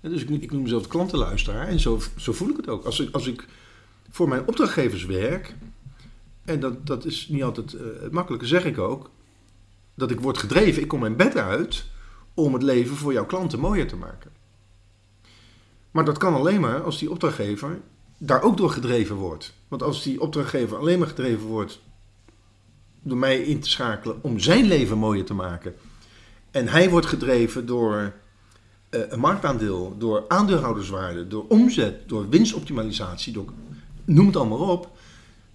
Dus 0.01 0.23
ik, 0.23 0.29
ik 0.29 0.53
noem 0.53 0.63
mezelf 0.63 0.87
klantenluisteraar. 0.87 1.67
En 1.69 1.81
zo, 1.81 2.01
zo 2.17 2.33
voel 2.33 2.49
ik 2.49 2.57
het 2.57 2.69
ook. 2.69 2.85
Als 2.85 3.01
ik, 3.01 3.15
als 3.15 3.27
ik 3.27 3.47
voor 4.11 4.29
mijn 4.29 4.47
opdrachtgevers 4.47 5.05
werk, 5.05 5.55
en 6.45 6.61
dat, 6.61 6.87
dat 6.87 7.05
is 7.05 7.29
niet 7.29 7.43
altijd 7.43 7.73
eh, 7.75 7.85
het 8.01 8.13
makkelijke, 8.13 8.47
zeg 8.47 8.65
ik 8.65 8.79
ook, 8.79 9.11
dat 9.95 10.11
ik 10.11 10.21
word 10.21 10.39
gedreven, 10.39 10.83
ik 10.83 10.89
kom 10.89 11.01
mijn 11.01 11.17
bed 11.17 11.37
uit 11.37 11.85
om 12.35 12.53
het 12.53 12.63
leven 12.63 12.97
voor 12.97 13.13
jouw 13.13 13.27
klanten 13.27 13.59
mooier 13.59 13.89
te 13.89 13.97
maken. 13.97 14.31
Maar 15.91 16.05
dat 16.05 16.19
kan 16.19 16.35
alleen 16.35 16.61
maar 16.61 16.83
als 16.83 16.99
die 16.99 17.11
opdrachtgever 17.11 17.81
daar 18.19 18.43
ook 18.43 18.57
door 18.57 18.71
gedreven 18.71 19.17
wordt. 19.17 19.53
Want 19.69 19.83
als 19.83 20.03
die 20.03 20.21
opdrachtgever 20.21 20.77
alleen 20.79 20.99
maar 20.99 21.09
gedreven 21.09 21.47
wordt 21.47 21.81
door 23.03 23.17
mij 23.19 23.39
in 23.41 23.61
te 23.61 23.69
schakelen 23.69 24.19
om 24.21 24.39
zijn 24.39 24.65
leven 24.65 24.99
mooier 24.99 25.25
te 25.25 25.35
maken. 25.35 25.75
En 26.51 26.69
hij 26.69 26.91
wordt 26.91 27.07
gedreven 27.07 27.67
door 27.67 28.13
eh, 28.89 29.01
een 29.09 29.21
marktaandeel, 29.21 29.95
door 29.99 30.25
aandeelhouderswaarde, 30.29 31.29
door 31.29 31.45
omzet, 31.49 32.09
door 32.09 32.29
winstoptimalisatie, 32.29 33.33
door, 33.33 33.53
noem 34.05 34.27
het 34.27 34.37
allemaal 34.37 34.71
op. 34.71 34.91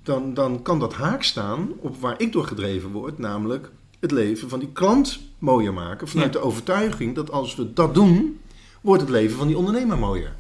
Dan, 0.03 0.33
dan 0.33 0.61
kan 0.61 0.79
dat 0.79 0.93
haak 0.93 1.23
staan 1.23 1.69
op 1.77 1.97
waar 1.99 2.15
ik 2.21 2.31
door 2.31 2.45
gedreven 2.45 2.91
word, 2.91 3.17
namelijk 3.17 3.71
het 3.99 4.11
leven 4.11 4.49
van 4.49 4.59
die 4.59 4.71
klant 4.71 5.19
mooier 5.39 5.73
maken. 5.73 6.07
Vanuit 6.07 6.33
Ja. 6.33 6.39
de 6.39 6.45
overtuiging 6.45 7.15
dat 7.15 7.31
als 7.31 7.55
we 7.55 7.73
dat 7.73 7.93
doen, 7.93 8.39
wordt 8.81 9.01
het 9.01 9.11
leven 9.11 9.37
van 9.37 9.47
die 9.47 9.57
ondernemer 9.57 9.97
mooier. 9.97 10.35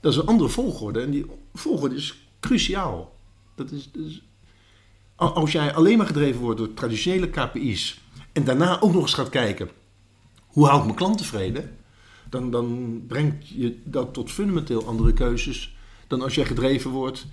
Dat 0.00 0.12
is 0.12 0.18
een 0.18 0.26
andere 0.26 0.48
volgorde 0.48 1.00
en 1.00 1.10
die 1.10 1.26
volgorde 1.54 1.94
is 1.94 2.28
cruciaal. 2.40 3.16
Dat 3.54 3.70
is, 3.70 4.22
als 5.16 5.52
jij 5.52 5.74
alleen 5.74 5.96
maar 5.96 6.06
gedreven 6.06 6.40
wordt 6.40 6.58
door 6.58 6.74
traditionele 6.74 7.30
KPI's 7.30 8.00
en 8.32 8.44
daarna 8.44 8.80
ook 8.80 8.92
nog 8.92 9.02
eens 9.02 9.14
gaat 9.14 9.28
kijken 9.28 9.70
hoe 10.46 10.66
hou 10.66 10.78
ik 10.78 10.84
mijn 10.84 10.96
klant 10.96 11.18
tevreden, 11.18 11.76
dan, 12.30 12.50
dan 12.50 13.00
brengt 13.06 13.48
je 13.48 13.80
dat 13.84 14.14
tot 14.14 14.30
fundamenteel 14.30 14.86
andere 14.86 15.12
keuzes 15.12 15.76
dan 16.06 16.22
als 16.22 16.34
jij 16.34 16.44
gedreven 16.44 16.90
wordt 16.90 17.26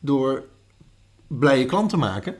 door 0.00 0.44
blije 1.26 1.64
klanten 1.64 1.98
maken. 1.98 2.36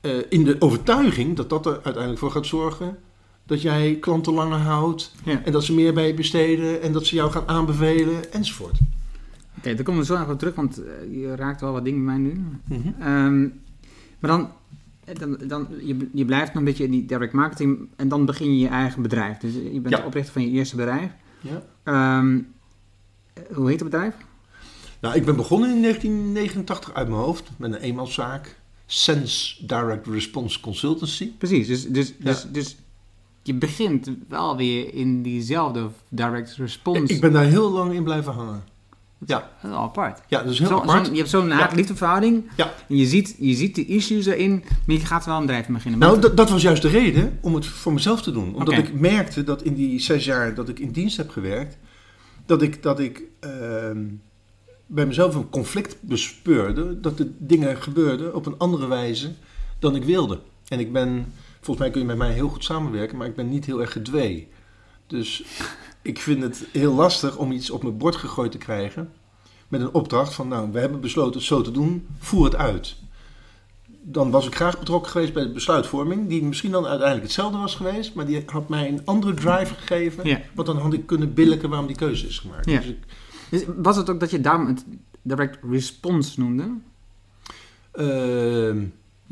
Eh, 0.00 0.16
in 0.28 0.44
de 0.44 0.56
overtuiging 0.58 1.36
dat 1.36 1.50
dat 1.50 1.66
er 1.66 1.72
uiteindelijk 1.72 2.18
voor 2.18 2.30
gaat 2.30 2.46
zorgen 2.46 2.98
dat 3.48 3.62
jij 3.62 3.96
klanten 4.00 4.32
langer 4.32 4.58
houdt 4.58 5.12
Ja. 5.24 5.42
en 5.44 5.52
dat 5.52 5.64
ze 5.64 5.74
meer 5.74 5.94
bij 5.94 6.06
je 6.06 6.14
besteden 6.14 6.82
en 6.82 6.92
dat 6.92 7.06
ze 7.06 7.14
jou 7.14 7.30
gaan 7.30 7.48
aanbevelen 7.48 8.32
enzovoort. 8.32 8.78
Oké, 9.58 9.74
daar 9.74 9.84
komen 9.84 10.00
we 10.00 10.06
zo 10.06 10.18
nog 10.18 10.28
op 10.30 10.38
terug, 10.38 10.54
want 10.54 10.82
eh, 10.82 11.20
je 11.20 11.34
raakt 11.36 11.60
wel 11.60 11.72
wat 11.72 11.84
dingen 11.84 12.04
bij 12.04 12.18
mij 12.18 12.32
nu. 12.32 12.42
Mhm. 12.64 13.02
Ehm, 13.02 13.40
maar 14.18 14.30
dan, 14.30 14.50
eh, 15.04 15.14
dan, 15.14 15.38
dan 15.46 15.68
je, 15.84 16.08
je 16.12 16.24
blijft 16.24 16.46
nog 16.48 16.56
een 16.56 16.64
beetje 16.64 16.84
in 16.84 16.90
die 16.90 17.06
direct 17.06 17.32
marketing 17.32 17.88
en 17.96 18.08
dan 18.08 18.24
begin 18.24 18.52
je 18.52 18.58
je 18.58 18.68
eigen 18.68 19.02
bedrijf. 19.02 19.38
Dus 19.38 19.52
je 19.54 19.80
bent 19.80 19.94
Ja. 19.94 20.00
de 20.00 20.06
oprichter 20.06 20.32
van 20.32 20.42
je 20.42 20.50
eerste 20.50 20.76
bedrijf. 20.76 21.10
Ja. 21.40 21.62
Ehm, 21.82 22.38
eh, 23.32 23.42
hoe 23.56 23.68
heet 23.68 23.80
het 23.80 23.90
bedrijf? 23.90 24.14
Nou, 25.00 25.14
ik 25.16 25.24
ben 25.24 25.36
begonnen 25.36 25.70
in 25.70 25.80
1989 25.80 26.94
uit 26.94 27.08
mijn 27.08 27.20
hoofd 27.20 27.50
met 27.56 27.72
een 27.72 27.80
eenmanszaak. 27.80 28.56
Sense 28.86 29.66
Direct 29.66 30.06
Response 30.06 30.60
Consultancy. 30.60 31.30
Precies, 31.38 31.66
dus, 31.66 31.86
dus, 31.86 32.08
Ja. 32.18 32.24
dus, 32.24 32.46
dus 32.52 32.76
je 33.48 33.54
begint 33.54 34.10
wel 34.28 34.56
weer 34.56 34.94
in 34.94 35.22
diezelfde 35.22 35.88
direct 36.08 36.54
response. 36.56 37.14
Ik 37.14 37.20
ben 37.20 37.32
daar 37.32 37.44
heel 37.44 37.70
lang 37.70 37.92
in 37.92 38.02
blijven 38.04 38.32
hangen. 38.32 38.62
Ja, 39.26 39.38
Dat 39.38 39.48
is 39.62 39.68
wel 39.70 39.78
apart. 39.78 40.20
ja 40.28 40.42
dat 40.42 40.52
is 40.52 40.58
heel 40.58 40.68
Zo- 40.68 40.78
apart. 40.80 41.06
je 41.06 41.16
hebt 41.16 41.28
zo'n 41.28 41.50
haat-liefde 41.50 41.96
verhouding. 41.96 42.50
Ja. 42.56 42.72
En 42.88 42.96
je 42.96 43.06
ziet, 43.06 43.36
je 43.38 43.54
ziet 43.54 43.74
de 43.74 43.86
issues 43.86 44.26
erin, 44.26 44.64
maar 44.86 44.96
je 44.96 45.06
gaat 45.06 45.24
wel 45.26 45.34
een 45.36 45.40
bedrijf 45.46 45.66
beginnen. 45.66 46.00
Nou, 46.00 46.20
dat, 46.20 46.36
dat 46.36 46.50
was 46.50 46.62
juist 46.62 46.82
de 46.82 46.88
reden 46.88 47.38
om 47.40 47.54
het 47.54 47.66
voor 47.66 47.92
mezelf 47.92 48.22
te 48.22 48.32
doen. 48.32 48.54
Omdat 48.54 48.74
ik 48.78 49.00
merkte 49.00 49.44
dat 49.44 49.62
in 49.62 49.74
die 49.74 50.00
zes 50.00 50.24
jaar 50.24 50.54
dat 50.54 50.68
ik 50.68 50.78
in 50.78 50.90
dienst 50.90 51.16
heb 51.16 51.30
gewerkt, 51.30 51.78
dat 52.46 52.62
ik, 52.62 52.82
dat 52.82 53.00
ik 53.00 53.22
ehm, 53.40 54.04
bij 54.86 55.06
mezelf 55.06 55.34
een 55.34 55.50
conflict 55.50 55.96
bespeurde. 56.00 57.00
Dat 57.00 57.16
de 57.16 57.30
dingen 57.38 57.76
gebeurden 57.82 58.34
op 58.34 58.46
een 58.46 58.58
andere 58.58 58.86
wijze 58.86 59.30
dan 59.78 59.96
ik 59.96 60.04
wilde. 60.04 60.40
En 60.68 60.80
ik 60.80 60.92
ben, 60.92 61.32
volgens 61.60 61.78
mij 61.78 61.90
kun 61.90 62.00
je 62.00 62.06
met 62.06 62.16
mij 62.16 62.32
heel 62.32 62.48
goed 62.48 62.64
samenwerken, 62.64 63.16
maar 63.16 63.26
ik 63.26 63.36
ben 63.36 63.48
niet 63.48 63.64
heel 63.64 63.80
erg 63.80 63.92
gedwee. 63.92 64.48
Dus 65.06 65.44
ik 66.02 66.18
vind 66.18 66.42
het 66.42 66.66
heel 66.72 66.94
lastig 66.94 67.36
om 67.36 67.52
iets 67.52 67.70
op 67.70 67.82
mijn 67.82 67.96
bord 67.98 68.16
gegooid 68.16 68.52
te 68.52 68.58
krijgen 68.58 69.12
met 69.68 69.80
een 69.80 69.94
opdracht 69.94 70.34
van, 70.34 70.48
nou, 70.48 70.72
we 70.72 70.78
hebben 70.80 71.00
besloten 71.00 71.32
het 71.38 71.48
zo 71.48 71.60
te 71.62 71.70
doen, 71.70 72.06
voer 72.18 72.44
het 72.44 72.56
uit 72.56 72.96
dan 74.10 74.30
was 74.30 74.46
ik 74.46 74.54
graag 74.54 74.78
betrokken 74.78 75.10
geweest 75.10 75.32
bij 75.32 75.42
de 75.42 75.52
besluitvorming, 75.52 76.28
die 76.28 76.42
misschien 76.42 76.70
dan 76.70 76.86
uiteindelijk 76.86 77.26
hetzelfde 77.26 77.58
was 77.58 77.74
geweest, 77.74 78.14
maar 78.14 78.26
die 78.26 78.42
had 78.46 78.68
mij 78.68 78.88
een 78.88 79.00
andere 79.04 79.34
drive 79.34 79.74
gegeven, 79.74 80.26
Ja. 80.28 80.40
want 80.54 80.66
dan 80.66 80.76
had 80.78 80.92
ik 80.92 81.06
kunnen 81.06 81.34
billijken 81.34 81.68
waarom 81.68 81.86
die 81.86 81.96
keuze 81.96 82.26
is 82.26 82.38
gemaakt. 82.38 82.70
Ja. 82.70 82.78
Dus 82.80 82.88
ik, 82.88 82.98
Dus 83.50 83.64
was 83.76 83.96
het 83.96 84.10
ook 84.10 84.20
dat 84.20 84.30
je 84.30 84.40
daarom 84.40 84.66
het 84.66 84.84
direct 85.22 85.58
response 85.70 86.40
noemde? 86.40 86.70
ehm, 87.92 88.84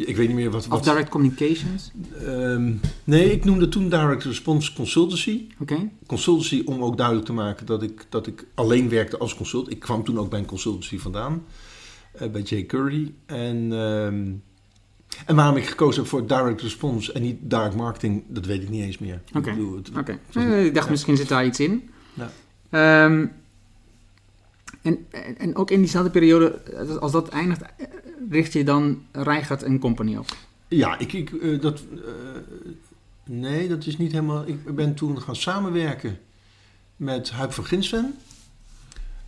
ik 0.05 0.17
weet 0.17 0.27
niet 0.27 0.37
meer 0.37 0.51
wat... 0.51 0.63
Of 0.63 0.69
wat 0.69 0.85
direct 0.85 1.09
communications? 1.09 1.93
ehm, 2.25 2.73
nee, 3.05 3.33
ik 3.33 3.45
noemde 3.45 3.69
toen 3.69 3.89
Direct 3.89 4.25
Response 4.25 4.73
Consultancy. 4.73 5.47
Oké. 5.59 5.91
Consultancy 6.07 6.63
om 6.65 6.83
ook 6.83 6.97
duidelijk 6.97 7.27
te 7.27 7.33
maken 7.33 7.67
dat 7.67 7.83
ik, 7.83 8.07
dat 8.09 8.27
ik 8.27 8.47
alleen 8.55 8.89
werkte 8.89 9.19
als 9.19 9.35
consult. 9.35 9.71
Ik 9.71 9.79
kwam 9.79 10.05
toen 10.05 10.19
ook 10.19 10.31
bij 10.31 10.39
een 10.39 10.47
consultancy 10.47 10.99
vandaan, 10.99 11.45
eh, 12.13 12.31
bij 12.31 12.43
Jay 12.43 12.67
Curry. 12.67 13.15
En, 13.27 13.73
ehm, 13.73 14.33
en 15.27 15.37
waarom 15.37 15.57
ik 15.57 15.67
gekozen 15.67 16.01
heb 16.01 16.11
voor 16.11 16.27
direct 16.27 16.61
response 16.61 17.13
en 17.13 17.23
niet 17.23 17.37
direct 17.41 17.77
marketing, 17.77 18.25
dat 18.29 18.47
weet 18.47 18.63
ik 18.63 18.69
niet 18.69 18.83
eens 18.83 18.99
meer. 18.99 19.23
Oké. 19.35 19.51
Ik 19.51 19.97
Oké. 19.99 20.19
Eh, 20.33 20.65
ik 20.65 20.75
dacht 20.75 20.87
ja. 20.87 20.93
misschien 20.93 21.17
zit 21.17 21.29
daar 21.29 21.47
iets 21.47 21.61
in. 21.61 21.91
Ja. 22.15 22.31
Ehm, 22.71 23.27
en, 24.87 25.07
en, 25.39 25.57
ook 25.57 25.71
in 25.71 25.79
diezelfde 25.79 26.11
periode, 26.11 26.51
eh, 26.51 26.97
als 26.97 27.13
dat 27.13 27.29
eindigt, 27.29 27.63
eh, 27.63 27.87
richt 28.31 28.53
je 28.53 28.65
dan 28.65 29.03
Rijgaard 29.13 29.63
en 29.63 29.79
Company 29.79 30.17
op. 30.17 30.37
Ja, 30.69 30.99
ik, 30.99 31.13
ik, 31.13 31.33
eh, 31.33 31.61
dat, 31.61 31.83
nee, 33.25 33.69
dat 33.69 33.87
is 33.87 33.97
niet 33.97 34.13
helemaal. 34.13 34.47
Ik 34.47 34.75
ben 34.75 34.95
toen 34.95 35.23
gaan 35.23 35.37
samenwerken 35.37 36.19
met 36.97 37.31
Huip 37.31 37.53
van 37.53 37.65
Ginsven. 37.65 38.15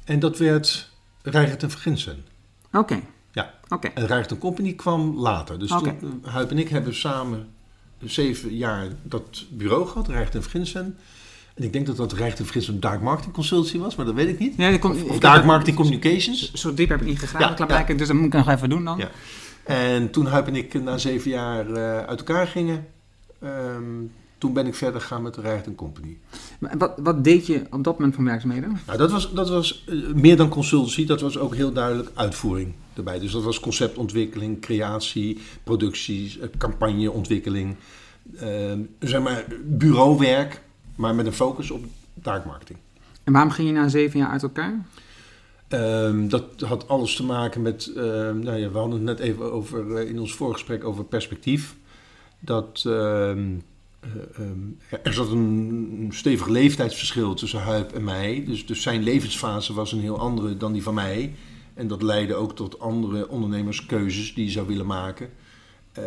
En 0.05 0.19
dat 0.19 0.39
werd 0.39 0.91
Rijgert 1.23 1.63
en 1.63 1.71
van 1.71 1.81
Ginsven. 1.81 2.25
Oké. 2.73 3.01
Ja. 3.33 3.55
Oké. 3.69 3.89
En 3.89 4.07
Rijgert 4.07 4.31
en 4.31 4.39
Company 4.39 4.73
kwam 4.73 5.19
later. 5.19 5.59
Dus 5.59 5.69
toen, 5.69 6.23
Huip 6.23 6.51
en 6.51 6.59
ik 6.59 6.69
hebben 6.69 6.95
samen 6.95 7.49
zeven 7.99 8.57
jaar 8.57 8.89
dat 9.03 9.45
bureau 9.51 9.87
gehad, 9.87 10.09
Rijgert 10.09 10.35
en 10.35 10.43
van 10.43 10.51
Ginsven. 10.51 10.99
En 11.59 11.65
ik 11.65 11.73
denk 11.73 11.87
dat 11.87 11.97
dat 11.97 12.13
Rijgert 12.13 12.39
en 12.39 12.45
van 12.45 12.53
Ginsven 12.53 12.81
Dark 12.81 13.01
Marketing 13.03 13.35
Consultancy 13.35 13.79
was, 13.79 13.95
maar 13.97 14.07
dat 14.07 14.15
weet 14.15 14.29
ik 14.29 14.39
niet. 14.39 14.59
Dat 14.59 14.79
komt- 14.79 15.03
Of 15.09 15.19
Dark 15.19 15.45
Marketing 15.45 15.77
Communications. 15.77 16.53
Zo 16.53 16.75
diep 16.75 16.89
heb 16.89 17.01
ik 17.01 17.07
niet 17.07 17.19
gegraven, 17.19 17.49
Ja, 17.49 17.55
klaarblijkelijk, 17.55 17.99
dus 17.99 18.09
dat 18.09 18.17
moet 18.17 18.27
ik 18.27 18.33
nog 18.33 18.49
even 18.49 18.69
doen 18.71 18.85
dan. 18.85 18.99
Ja. 18.99 19.11
En 19.65 20.11
toen 20.11 20.27
Huip 20.27 20.47
en 20.47 20.57
ik 20.57 20.83
na 20.83 20.99
zeven 20.99 21.31
jaar 21.31 21.71
eh, 21.71 21.99
uit 22.07 22.19
elkaar 22.19 22.47
gingen, 22.47 22.87
ehm, 23.43 23.83
toen 24.39 24.53
ben 24.53 24.67
ik 24.67 24.75
verder 24.75 25.01
gegaan 25.01 25.23
met 25.23 25.35
de 25.35 25.41
Rijgert 25.41 25.75
Company. 25.75 26.17
Maar 26.59 26.75
wat, 26.79 26.93
wat 27.03 27.25
deed 27.25 27.47
je 27.47 27.63
op 27.71 27.85
dat 27.85 27.99
moment 27.99 28.15
van 28.15 28.25
werkzaamheden? 28.25 28.79
Nou, 28.87 28.99
dat 28.99 29.11
was, 29.11 29.33
dat 29.33 29.49
was 29.49 29.85
eh, 29.89 29.95
meer 30.15 30.37
dan 30.37 30.49
consultancy, 30.49 31.07
dat 31.07 31.21
was 31.21 31.39
ook 31.39 31.55
heel 31.55 31.73
duidelijk 31.73 32.11
uitvoering 32.15 32.73
erbij. 32.95 33.19
Dus 33.19 33.33
dat 33.33 33.43
was 33.43 33.61
conceptontwikkeling, 33.61 34.61
creatie, 34.61 35.39
producties, 35.65 36.39
eh, 36.39 36.49
campagneontwikkeling. 36.59 37.77
Ehm, 38.41 38.79
zeg 38.99 39.21
maar 39.23 39.45
bureauwerk, 39.65 40.63
maar 40.99 41.15
met 41.15 41.27
een 41.27 41.33
focus 41.33 41.71
op 41.71 41.85
dark 42.15 42.45
marketing. 42.45 42.79
En 43.25 43.33
waarom 43.33 43.51
ging 43.51 43.69
je 43.69 43.75
na 43.75 43.89
zeven 43.89 44.19
jaar 44.19 44.31
uit 44.31 44.43
elkaar? 44.43 44.87
Ehm, 45.69 46.29
dat 46.29 46.61
had 46.61 46.89
alles 46.89 47.17
te 47.17 47.25
maken 47.25 47.63
met, 47.63 47.93
ehm, 47.97 48.39
nou 48.39 48.59
ja, 48.59 48.71
we 48.71 48.79
hadden 48.79 49.07
het 49.07 49.19
net 49.19 49.19
even 49.19 49.53
over, 49.53 49.97
eh, 49.97 50.09
in 50.09 50.21
ons 50.21 50.35
voorgesprek 50.35 50.85
over 50.85 51.05
perspectief. 51.05 51.77
Dat 52.41 52.83
ehm, 52.87 53.57
eh, 54.01 54.99
er 55.03 55.13
zat 55.13 55.31
een 55.31 56.09
stevig 56.13 56.49
leeftijdsverschil 56.49 57.35
tussen 57.35 57.61
Huip 57.61 57.93
en 57.93 58.05
mij. 58.05 58.45
Dus, 58.47 58.67
dus 58.67 58.83
zijn 58.83 59.03
levensfase 59.03 59.75
was 59.75 59.93
een 59.93 60.01
heel 60.01 60.19
andere 60.19 60.57
dan 60.57 60.73
die 60.73 60.83
van 60.83 60.95
mij. 60.95 61.35
En 61.75 61.89
dat 61.89 62.03
leidde 62.03 62.35
ook 62.35 62.57
tot 62.57 62.81
andere 62.81 63.29
ondernemerskeuzes 63.29 64.35
die 64.35 64.45
hij 64.45 64.53
zou 64.53 64.67
willen 64.67 64.87
maken. 64.87 65.29
Eh, 65.93 66.05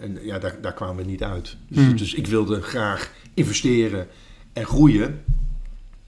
en 0.00 0.18
ja, 0.22 0.38
daar, 0.38 0.60
daar 0.60 0.74
kwamen 0.74 0.96
we 1.04 1.10
niet 1.10 1.22
uit. 1.22 1.56
Dus, 1.68 1.84
Hmm. 1.84 1.96
dus 1.96 2.14
ik 2.14 2.26
wilde 2.26 2.62
graag 2.62 3.12
investeren 3.34 4.06
en 4.52 4.64
groeien. 4.66 5.22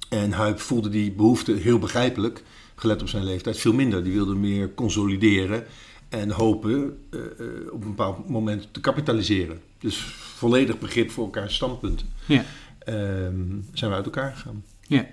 En 0.08 0.32
Huip 0.32 0.60
voelde 0.60 0.88
die 0.88 1.12
behoefte 1.12 1.52
heel 1.52 1.78
begrijpelijk, 1.78 2.42
gelet 2.74 3.02
op 3.02 3.08
zijn 3.08 3.24
leeftijd, 3.24 3.58
veel 3.58 3.72
minder. 3.72 4.04
Die 4.04 4.12
wilde 4.12 4.34
meer 4.34 4.74
consolideren 4.74 5.64
En 6.08 6.30
hopen 6.30 6.98
eh, 7.10 7.20
eh, 7.20 7.72
op 7.72 7.82
een 7.82 7.88
bepaald 7.88 8.28
moment 8.28 8.68
te 8.70 8.80
kapitaliseren. 8.80 9.60
Dus 9.78 9.96
volledig 10.18 10.78
begrip 10.78 11.10
voor 11.10 11.24
elkaars 11.24 11.54
standpunten. 11.54 12.06
Ja. 12.26 12.44
Ehm, 12.78 13.60
zijn 13.72 13.90
we 13.90 13.96
uit 13.96 14.04
elkaar 14.04 14.32
gegaan. 14.32 14.64
Ja. 14.86 15.06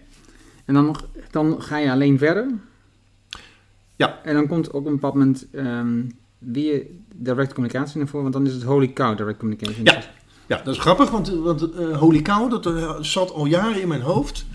En 0.65 0.74
dan, 0.74 0.86
nog, 0.86 1.08
dan 1.31 1.62
ga 1.62 1.77
je 1.77 1.91
alleen 1.91 2.17
verder. 2.17 2.48
Ja. 3.96 4.20
En 4.24 4.34
dan 4.34 4.48
komt 4.48 4.67
ook 4.67 4.81
op 4.81 4.86
een 4.86 4.93
bepaald 4.93 5.13
moment 5.13 5.48
ehm, 5.51 6.01
weer 6.38 6.86
direct 7.24 7.54
communicatie 7.54 7.98
naar 7.98 8.08
voren, 8.08 8.32
want 8.32 8.34
dan 8.34 8.46
is 8.46 8.54
het 8.54 8.63
holy 8.63 8.94
cow 8.94 9.18
direct 9.18 9.40
communication. 9.40 9.86
Ja. 9.86 10.04
Ja, 10.51 10.62
dat 10.63 10.75
is 10.75 10.82
grappig, 10.82 11.10
want, 11.10 11.30
want 11.30 11.72
eh, 11.72 11.98
Holy 11.98 12.22
Cow, 12.22 12.50
dat 12.50 12.66
eh, 12.66 13.00
zat 13.01 13.32
al 13.32 13.46
jaren 13.46 13.82
in 13.82 13.88
mijn 13.88 14.01
hoofd. 14.01 14.46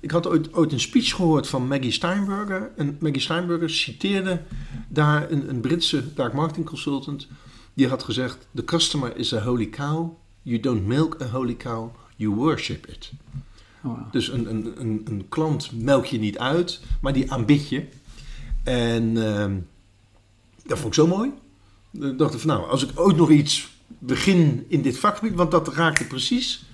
Ik 0.00 0.10
had 0.10 0.26
ooit, 0.26 0.54
ooit 0.54 0.72
een 0.72 0.80
speech 0.80 1.14
gehoord 1.14 1.48
van 1.48 1.66
Maggie 1.66 1.90
Steinberger. 1.90 2.70
En 2.76 2.96
Maggie 3.00 3.20
Steinberger 3.20 3.70
citeerde 3.70 4.42
daar 4.88 5.30
een, 5.30 5.48
een 5.48 5.60
Britse 5.60 6.14
dark 6.14 6.32
marketing 6.32 6.66
consultant. 6.66 7.28
Die 7.74 7.88
had 7.88 8.02
gezegd, 8.02 8.46
the 8.54 8.64
customer 8.64 9.16
is 9.16 9.34
a 9.34 9.40
holy 9.40 9.68
cow. 9.68 10.16
You 10.42 10.60
don't 10.60 10.86
milk 10.86 11.16
a 11.22 11.26
holy 11.26 11.56
cow, 11.56 11.90
you 12.16 12.34
worship 12.34 12.86
it. 12.86 13.12
Oh, 13.84 13.98
wow. 13.98 14.12
Dus 14.12 14.28
een, 14.28 14.50
een, 14.50 14.72
een, 14.78 15.02
een 15.04 15.26
klant 15.28 15.70
melk 15.72 16.04
je 16.04 16.18
niet 16.18 16.38
uit, 16.38 16.80
maar 17.00 17.12
die 17.12 17.32
aanbid 17.32 17.68
je. 17.68 17.86
En 18.62 19.26
ehm, 19.26 19.58
dat 20.64 20.78
vond 20.78 20.96
ik 20.96 21.00
zo 21.00 21.06
mooi. 21.06 21.32
Ik 21.92 22.18
dacht 22.18 22.34
ik 22.34 22.40
van 22.40 22.48
nou, 22.48 22.68
als 22.68 22.82
ik 22.82 23.00
ooit 23.00 23.16
nog 23.16 23.30
iets 23.30 23.70
begin 23.98 24.64
in 24.68 24.82
dit 24.82 24.98
vakgebied, 24.98 25.34
want 25.34 25.50
dat 25.50 25.68
raakte 25.68 26.06
precies 26.06 26.64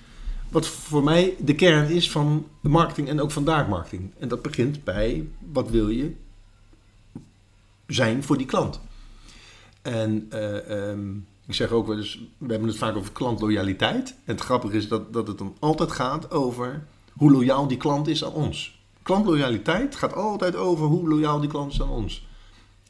wat 0.49 0.67
voor 0.67 1.03
mij 1.03 1.35
de 1.39 1.55
kern 1.55 1.89
is 1.89 2.11
van 2.11 2.47
marketing 2.61 3.07
en 3.07 3.21
ook 3.21 3.31
van 3.31 3.43
dark 3.43 3.67
marketing. 3.67 4.11
En 4.19 4.27
dat 4.27 4.41
begint 4.41 4.83
bij 4.83 5.27
wat 5.51 5.69
wil 5.69 5.89
je 5.89 6.13
zijn 7.87 8.23
voor 8.23 8.37
die 8.37 8.45
klant. 8.45 8.81
En 9.81 10.25
eh, 10.29 10.89
ehm, 10.89 11.15
ik 11.45 11.53
zeg 11.55 11.71
ook 11.71 11.87
wel 11.87 11.97
eens, 11.97 12.21
we 12.37 12.51
hebben 12.51 12.67
het 12.67 12.77
vaak 12.77 12.95
over 12.95 13.11
klantloyaliteit. 13.11 14.09
En 14.09 14.33
het 14.33 14.41
grappige 14.41 14.77
is 14.77 14.87
dat, 14.87 15.13
dat 15.13 15.27
het 15.27 15.37
dan 15.37 15.55
altijd 15.59 15.91
gaat 15.91 16.31
over 16.31 16.83
hoe 17.13 17.31
loyaal 17.31 17.67
die 17.67 17.77
klant 17.77 18.07
is 18.07 18.25
aan 18.25 18.33
ons. 18.33 18.79
Klantloyaliteit 19.03 19.95
gaat 19.95 20.13
altijd 20.13 20.55
over 20.55 20.85
hoe 20.85 21.09
loyaal 21.09 21.39
die 21.39 21.49
klant 21.49 21.73
is 21.73 21.81
aan 21.81 21.89
ons. 21.89 22.27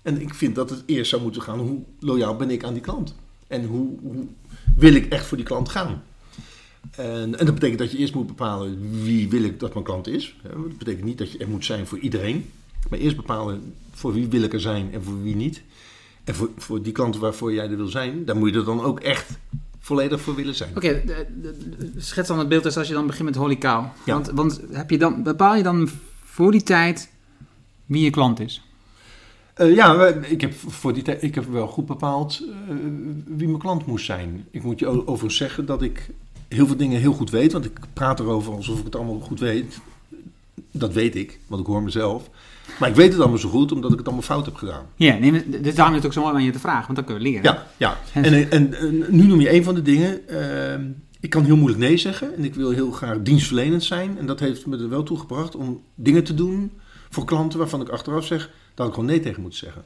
En 0.02 0.22
ik 0.22 0.34
vind 0.34 0.56
dat 0.56 0.70
het 0.70 0.84
eerst 0.86 1.10
zou 1.10 1.22
moeten 1.22 1.42
gaan, 1.42 1.60
hoe 1.60 1.80
loyaal 2.00 2.36
ben 2.36 2.50
ik 2.50 2.64
aan 2.64 2.74
die 2.74 2.82
klant? 2.82 3.16
En 3.48 3.66
hoe, 3.66 3.98
hoe 4.02 4.28
wil 4.76 4.94
ik 4.94 5.06
echt 5.06 5.26
voor 5.26 5.38
die 5.38 5.46
klant 5.46 5.70
gaan? 5.70 6.04
En, 6.92 7.40
en 7.40 7.46
dat 7.46 7.54
betekent 7.54 7.80
dat 7.80 7.92
je 7.92 7.98
eerst 7.98 8.14
moet 8.14 8.28
bepalen 8.28 9.04
wie 9.04 9.30
wil 9.30 9.44
ik 9.44 9.60
dat 9.60 9.74
mijn 9.74 9.86
klant 9.86 10.08
is. 10.08 10.36
Dat 10.44 10.78
betekent 10.78 11.04
niet 11.04 11.18
dat 11.18 11.32
je 11.32 11.38
er 11.38 11.50
moet 11.50 11.66
zijn 11.66 11.88
voor 11.88 12.00
iedereen. 12.00 12.50
Maar 12.90 13.00
eerst 13.00 13.16
bepalen 13.16 13.74
voor 13.92 14.14
wie 14.14 14.28
wil 14.28 14.42
ik 14.42 14.54
er 14.54 14.62
zijn 14.62 14.94
en 14.94 15.04
voor 15.04 15.24
wie 15.24 15.36
niet. 15.36 15.62
En 16.24 16.36
voor, 16.36 16.50
voor 16.58 16.82
die 16.82 16.94
klanten 16.94 17.22
waarvoor 17.22 17.54
jij 17.54 17.70
er 17.70 17.78
wil 17.78 17.88
zijn, 17.88 18.26
daar 18.26 18.36
moet 18.36 18.50
je 18.50 18.60
er 18.60 18.66
dan 18.66 18.82
ook 18.82 19.00
echt 19.00 19.38
volledig 19.80 20.22
voor 20.22 20.36
willen 20.36 20.56
zijn. 20.56 20.70
Oké, 20.76 21.04
schets 21.98 22.28
dan 22.28 22.40
het 22.40 22.48
beeld 22.50 22.66
is 22.66 22.78
als 22.78 22.88
je 22.88 22.94
dan 22.94 23.08
begint 23.08 23.26
met 23.26 23.36
holy 23.36 23.58
cow. 23.58 23.86
Ja. 24.06 24.14
Want, 24.14 24.30
want 24.30 24.62
heb 24.72 24.90
je 24.90 24.98
dan, 24.98 25.24
bepaal 25.24 25.56
je 25.56 25.64
dan 25.64 25.90
voor 26.24 26.52
die 26.52 26.64
tijd 26.64 27.10
wie 27.86 28.04
je 28.04 28.10
klant 28.10 28.40
is? 28.40 28.64
Eh, 29.60 29.76
ja, 29.76 30.08
ik 30.08 30.42
heb, 30.42 30.54
voor 30.54 30.94
die 30.94 31.20
ik 31.20 31.36
heb 31.36 31.46
wel 31.52 31.68
goed 31.68 31.86
bepaald 31.86 32.44
eh, 32.70 32.76
wie 33.26 33.48
mijn 33.48 33.60
klant 33.60 33.86
moest 33.86 34.06
zijn. 34.06 34.46
Ik 34.52 34.64
moet 34.64 34.80
je 34.80 34.88
overigens 35.08 35.36
zeggen 35.36 35.66
dat 35.66 35.82
ik 35.82 36.10
heel 36.48 36.68
veel 36.68 36.76
dingen 36.78 37.00
heel 37.00 37.14
goed 37.14 37.30
weet. 37.30 37.52
Want 37.52 37.66
ik 37.66 37.80
praat 37.94 38.20
erover 38.20 38.54
alsof 38.54 38.80
ik 38.80 38.86
het 38.86 38.96
allemaal 38.96 39.20
goed 39.20 39.40
weet. 39.40 39.80
Dat 40.72 40.94
weet 40.94 41.16
ik, 41.16 41.40
want 41.48 41.62
ik 41.62 41.68
hoor 41.68 41.84
mezelf. 41.84 42.30
Maar 42.80 42.90
ik 42.90 42.96
weet 42.96 43.12
het 43.12 43.20
allemaal 43.22 43.38
zo 43.38 43.50
goed 43.50 43.72
omdat 43.72 43.92
ik 43.92 43.98
het 43.98 44.06
allemaal 44.06 44.26
fout 44.26 44.46
heb 44.46 44.56
gedaan. 44.56 44.86
Ja, 44.96 45.18
nee, 45.18 45.32
maar 45.32 45.44
daarom 45.74 45.90
is 45.90 45.96
het 45.96 46.06
ook 46.06 46.14
zo 46.14 46.22
mooi 46.22 46.36
aan 46.36 46.44
je 46.44 46.52
te 46.52 46.60
vragen, 46.60 46.86
want 46.94 46.96
dan 46.96 47.06
kun 47.06 47.16
je 47.16 47.22
leren. 47.22 47.44
Ja, 47.44 47.68
ja. 47.78 47.98
En, 48.14 48.52
en, 48.52 48.74
en 48.74 49.06
nu 49.10 49.28
noem 49.28 49.40
je 49.40 49.54
een 49.54 49.64
van 49.64 49.76
de 49.76 49.82
dingen. 49.82 50.28
eh, 50.28 50.80
ik 51.20 51.30
kan 51.30 51.46
heel 51.46 51.58
moeilijk 51.58 51.82
nee 51.82 51.98
zeggen. 51.98 52.36
En 52.36 52.44
ik 52.44 52.56
wil 52.56 52.70
heel 52.70 52.92
graag 52.92 53.22
dienstverlenend 53.22 53.84
zijn. 53.84 54.18
En 54.18 54.26
dat 54.26 54.40
heeft 54.40 54.66
me 54.66 54.78
er 54.78 54.90
wel 54.90 55.04
toe 55.04 55.20
gebracht 55.20 55.56
om 55.56 55.82
dingen 55.96 56.24
te 56.24 56.34
doen 56.34 56.72
voor 57.10 57.26
klanten 57.26 57.60
waarvan 57.60 57.82
ik 57.82 57.90
achteraf 57.90 58.26
zeg 58.26 58.50
dat 58.80 58.88
ik 58.88 58.94
gewoon 58.94 59.10
nee 59.10 59.20
tegen 59.20 59.42
moet 59.42 59.56
zeggen. 59.56 59.84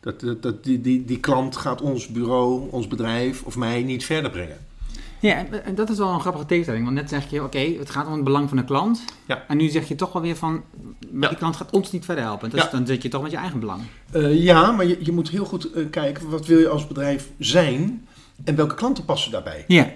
Dat, 0.00 0.20
dat, 0.20 0.42
dat 0.42 0.64
die, 0.64 0.80
die, 0.80 1.04
die 1.04 1.20
klant 1.20 1.56
gaat 1.56 1.80
ons 1.80 2.08
bureau, 2.08 2.68
ons 2.70 2.88
bedrijf 2.88 3.42
of 3.42 3.56
mij 3.56 3.82
niet 3.82 4.04
verder 4.04 4.30
brengen. 4.30 4.56
Ja, 5.20 5.46
en- 5.64 5.74
dat 5.74 5.90
is 5.90 5.98
wel 5.98 6.08
een 6.12 6.20
grappige 6.20 6.46
tegenstelling. 6.46 6.84
Want 6.84 6.96
net 6.96 7.08
zeg 7.08 7.30
je, 7.30 7.42
oké, 7.44 7.58
het 7.58 7.90
gaat 7.90 8.06
om 8.06 8.12
het 8.12 8.24
belang 8.24 8.48
van 8.48 8.56
de 8.56 8.64
klant. 8.64 9.04
Ja. 9.26 9.44
En 9.48 9.56
nu 9.56 9.68
zeg 9.68 9.88
je 9.88 9.94
toch 9.94 10.12
wel 10.12 10.22
weer 10.22 10.36
van, 10.36 10.62
maar 11.10 11.22
Ja. 11.22 11.28
die 11.28 11.36
klant 11.38 11.56
gaat 11.56 11.70
ons 11.72 11.92
niet 11.92 12.04
verder 12.04 12.24
helpen. 12.24 12.50
Dus 12.50 12.62
Ja. 12.62 12.68
dan 12.70 12.86
zit 12.86 13.02
je 13.02 13.08
toch 13.08 13.22
met 13.22 13.30
je 13.30 13.36
eigen 13.36 13.60
belang. 13.60 13.82
Eh, 14.10 14.42
ja, 14.42 14.70
maar 14.72 14.86
je, 14.86 14.98
je 15.00 15.12
moet 15.12 15.28
heel 15.30 15.44
goed 15.44 15.72
eh, 15.72 15.84
kijken 15.90 16.28
wat 16.30 16.46
wil 16.46 16.58
je 16.58 16.68
als 16.68 16.86
bedrijf 16.86 17.30
zijn 17.38 18.06
en 18.44 18.54
welke 18.54 18.74
klanten 18.74 19.04
passen 19.04 19.30
daarbij. 19.32 19.64
Ja. 19.66 19.90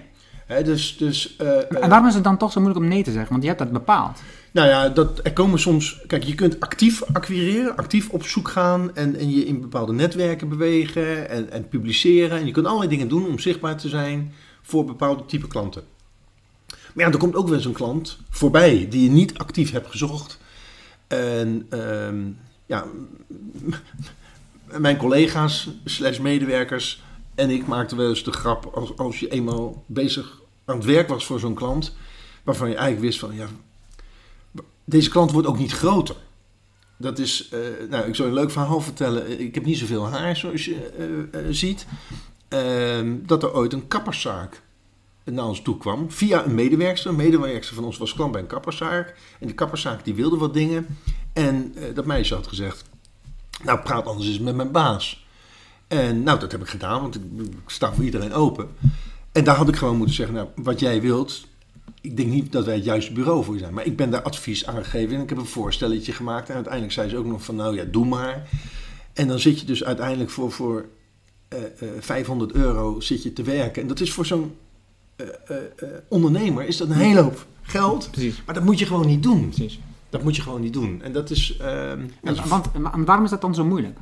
Dus, 0.47 0.97
dus, 0.97 1.35
eh, 1.35 1.57
eh, 1.57 1.83
En 1.83 1.89
waarom 1.89 2.07
is 2.07 2.13
het 2.13 2.23
dan 2.23 2.37
toch 2.37 2.51
zo 2.51 2.59
moeilijk 2.59 2.83
om 2.83 2.89
nee 2.89 3.03
te 3.03 3.11
zeggen? 3.11 3.29
Want 3.29 3.41
je 3.41 3.47
hebt 3.47 3.61
dat 3.61 3.71
bepaald. 3.71 4.19
Nou 4.51 4.67
ja, 4.67 4.89
dat, 4.89 5.19
er 5.23 5.33
komen 5.33 5.59
soms. 5.59 6.01
Kijk, 6.07 6.23
je 6.23 6.35
kunt 6.35 6.59
actief 6.59 7.03
acquireren, 7.13 7.75
actief 7.75 8.09
op 8.09 8.23
zoek 8.23 8.47
gaan 8.47 8.95
en, 8.95 9.15
en 9.15 9.29
je 9.29 9.45
in 9.45 9.61
bepaalde 9.61 9.93
netwerken 9.93 10.49
bewegen 10.49 11.29
en, 11.29 11.51
en 11.51 11.67
publiceren. 11.67 12.39
En 12.39 12.45
je 12.45 12.51
kunt 12.51 12.65
allerlei 12.65 12.89
dingen 12.89 13.07
doen 13.07 13.25
om 13.25 13.39
zichtbaar 13.39 13.77
te 13.77 13.89
zijn 13.89 14.33
voor 14.61 14.85
bepaalde 14.85 15.25
type 15.25 15.47
klanten. 15.47 15.83
Maar 16.93 17.05
ja, 17.05 17.11
er 17.11 17.17
komt 17.17 17.35
ook 17.35 17.47
wel 17.47 17.55
eens 17.55 17.65
een 17.65 17.73
klant 17.73 18.17
voorbij 18.29 18.87
die 18.89 19.03
je 19.03 19.09
niet 19.09 19.37
actief 19.37 19.71
hebt 19.71 19.89
gezocht. 19.89 20.39
En 21.07 21.65
ehm, 21.69 22.21
ja, 22.65 22.85
mijn 24.77 24.97
collega's, 24.97 25.69
slash 25.85 26.19
medewerkers 26.19 27.03
en 27.35 27.49
ik 27.49 27.67
maakten 27.67 27.97
wel 27.97 28.09
eens 28.09 28.23
de 28.23 28.31
grap 28.31 28.65
als, 28.65 28.97
als 28.97 29.19
je 29.19 29.29
eenmaal 29.29 29.83
bezig 29.85 30.41
aan 30.65 30.75
het 30.75 30.85
werk 30.85 31.07
was 31.07 31.25
voor 31.25 31.39
zo'n 31.39 31.53
klant, 31.53 31.95
waarvan 32.43 32.69
je 32.69 32.75
eigenlijk 32.75 33.05
wist 33.05 33.19
van 33.19 33.35
ja, 33.35 33.47
deze 34.85 35.09
klant 35.09 35.31
wordt 35.31 35.47
ook 35.47 35.57
niet 35.57 35.73
groter. 35.73 36.15
Dat 36.97 37.19
is, 37.19 37.49
eh, 37.49 37.59
nou, 37.89 38.07
ik 38.07 38.15
je 38.15 38.23
een 38.23 38.33
leuk 38.33 38.51
verhaal 38.51 38.81
vertellen. 38.81 39.39
Ik 39.39 39.55
heb 39.55 39.65
niet 39.65 39.77
zoveel 39.77 40.07
haar, 40.07 40.35
zoals 40.35 40.65
je 40.65 40.89
eh, 40.97 41.39
eh, 41.39 41.45
ziet. 41.49 41.85
Ehm, 42.47 43.15
dat 43.21 43.43
er 43.43 43.53
ooit 43.53 43.73
een 43.73 43.87
kapperszaak 43.87 44.61
naar 45.23 45.45
ons 45.45 45.61
toe 45.61 45.77
kwam. 45.77 46.11
Via 46.11 46.45
een 46.45 46.55
medewerkster. 46.55 47.09
Een 47.09 47.15
medewerkster 47.15 47.75
van 47.75 47.85
ons 47.85 47.97
was 47.97 48.13
klant 48.13 48.31
bij 48.31 48.41
een 48.41 48.47
kapperszaak. 48.47 49.15
En 49.39 49.47
die 49.47 49.55
kapperszaak 49.55 50.03
die 50.03 50.13
wilde 50.13 50.37
wat 50.37 50.53
dingen. 50.53 50.97
En 51.33 51.75
dat 51.93 52.05
meisje 52.05 52.33
had 52.33 52.47
gezegd... 52.47 52.83
Nou, 53.63 53.79
praat 53.79 54.05
anders 54.05 54.27
eens 54.27 54.39
met 54.39 54.55
mijn 54.55 54.71
baas. 54.71 55.24
En 55.87 56.23
nou, 56.23 56.39
dat 56.39 56.51
heb 56.51 56.61
ik 56.61 56.67
gedaan, 56.67 57.01
want 57.01 57.15
ik, 57.15 57.21
ik 57.39 57.69
sta 57.69 57.93
voor 57.93 58.03
iedereen 58.03 58.33
open. 58.33 58.67
En 59.31 59.43
daar 59.43 59.55
had 59.55 59.67
ik 59.67 59.75
gewoon 59.75 59.97
moeten 59.97 60.15
zeggen... 60.15 60.35
Nou, 60.35 60.47
wat 60.55 60.79
jij 60.79 61.01
wilt, 61.01 61.47
ik 62.01 62.17
denk 62.17 62.29
niet 62.29 62.51
dat 62.51 62.65
wij 62.65 62.75
het 62.75 62.83
juiste 62.83 63.13
bureau 63.13 63.43
voor 63.43 63.53
je 63.53 63.59
zijn. 63.59 63.73
Maar 63.73 63.85
ik 63.85 63.97
ben 63.97 64.09
daar 64.09 64.21
advies 64.21 64.65
aan 64.65 64.83
gegeven 64.83 65.15
en 65.15 65.21
ik 65.21 65.29
heb 65.29 65.37
een 65.37 65.45
voorstelletje 65.45 66.11
gemaakt. 66.13 66.49
En 66.49 66.55
uiteindelijk 66.55 66.93
zei 66.93 67.09
ze 67.09 67.17
ook 67.17 67.25
nog 67.25 67.43
van, 67.43 67.55
nou 67.55 67.75
ja, 67.75 67.83
doe 67.91 68.05
maar. 68.05 68.49
En 69.13 69.27
dan 69.27 69.39
zit 69.39 69.59
je 69.59 69.65
dus 69.65 69.83
uiteindelijk 69.83 70.29
voor, 70.29 70.51
voor 70.51 70.85
eh, 71.47 71.59
eh, 71.63 71.89
500 71.99 72.51
euro 72.51 72.99
zit 72.99 73.23
je 73.23 73.33
te 73.33 73.43
werken. 73.43 73.81
En 73.81 73.87
dat 73.87 73.99
is 73.99 74.13
voor 74.13 74.25
zo'n 74.25 74.55
eh, 75.15 75.27
eh, 75.47 75.57
eh, 75.77 75.89
ondernemer 76.09 76.67
is 76.67 76.77
dat 76.77 76.87
een 76.89 76.93
hele 76.95 77.21
hoop 77.21 77.45
geld. 77.61 78.11
Precies. 78.11 78.41
Maar 78.45 78.55
dat 78.55 78.63
moet 78.63 78.79
je 78.79 78.85
gewoon 78.85 79.07
niet 79.07 79.23
doen. 79.23 79.49
Precies. 79.49 79.79
Dat 80.09 80.23
moet 80.23 80.35
je 80.35 80.41
gewoon 80.41 80.61
niet 80.61 80.73
doen. 80.73 81.01
En 81.01 81.11
dat 81.11 81.29
is... 81.29 81.57
ehm, 81.57 81.99
dat 82.23 82.35
is- 82.35 82.41
En, 82.43 82.49
want, 82.49 82.77
maar 82.77 83.05
waarom 83.05 83.23
is 83.25 83.29
dat 83.31 83.41
dan 83.41 83.55
zo 83.55 83.65
moeilijk? 83.65 83.97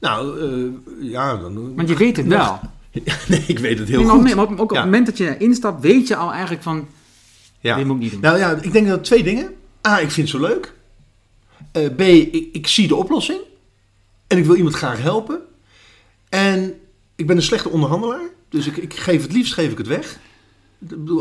Nou, 0.00 0.40
eh, 0.40 1.10
ja, 1.10 1.36
dan... 1.36 1.74
Want 1.74 1.88
je 1.88 1.96
weet 1.96 2.16
het 2.16 2.26
wel. 2.26 2.60
nee, 3.28 3.44
ik 3.46 3.58
weet 3.58 3.78
het 3.78 3.88
heel 3.88 3.96
Nee, 3.98 4.06
maar 4.06 4.16
goed. 4.16 4.28
op- 4.30 4.34
maar 4.34 4.44
ook 4.44 4.60
op 4.60 4.70
het 4.70 4.84
moment 4.84 5.06
dat 5.06 5.16
je 5.16 5.36
instapt, 5.38 5.82
weet 5.82 6.08
je 6.08 6.16
al 6.16 6.32
eigenlijk 6.32 6.62
van, 6.62 6.88
Ja. 7.60 7.76
dit 7.76 7.86
moet 7.86 7.96
ik 7.96 8.02
niet 8.02 8.10
doen. 8.12 8.20
Nou 8.20 8.38
ja, 8.38 8.50
ik 8.60 8.72
denk 8.72 8.88
dat 8.88 9.04
twee 9.04 9.22
dingen. 9.22 9.50
A, 9.86 9.98
ik 9.98 10.10
vind 10.10 10.30
het 10.32 10.40
zo 10.40 10.46
leuk. 10.48 10.74
Eh, 11.72 11.88
B, 11.96 12.00
ik, 12.00 12.48
ik 12.52 12.66
zie 12.66 12.88
de 12.88 12.94
oplossing. 12.96 13.40
En 14.26 14.38
ik 14.38 14.44
wil 14.44 14.54
iemand 14.54 14.74
graag 14.74 15.02
helpen. 15.02 15.40
En 16.28 16.74
ik 17.16 17.26
ben 17.26 17.36
een 17.36 17.42
slechte 17.42 17.68
onderhandelaar. 17.68 18.28
Dus 18.48 18.66
ik, 18.66 18.76
ik 18.76 18.94
geef 18.94 19.22
het 19.22 19.32
liefst 19.32 19.54
geef 19.54 19.70
ik 19.72 19.78
het 19.78 19.86
weg. 19.86 20.18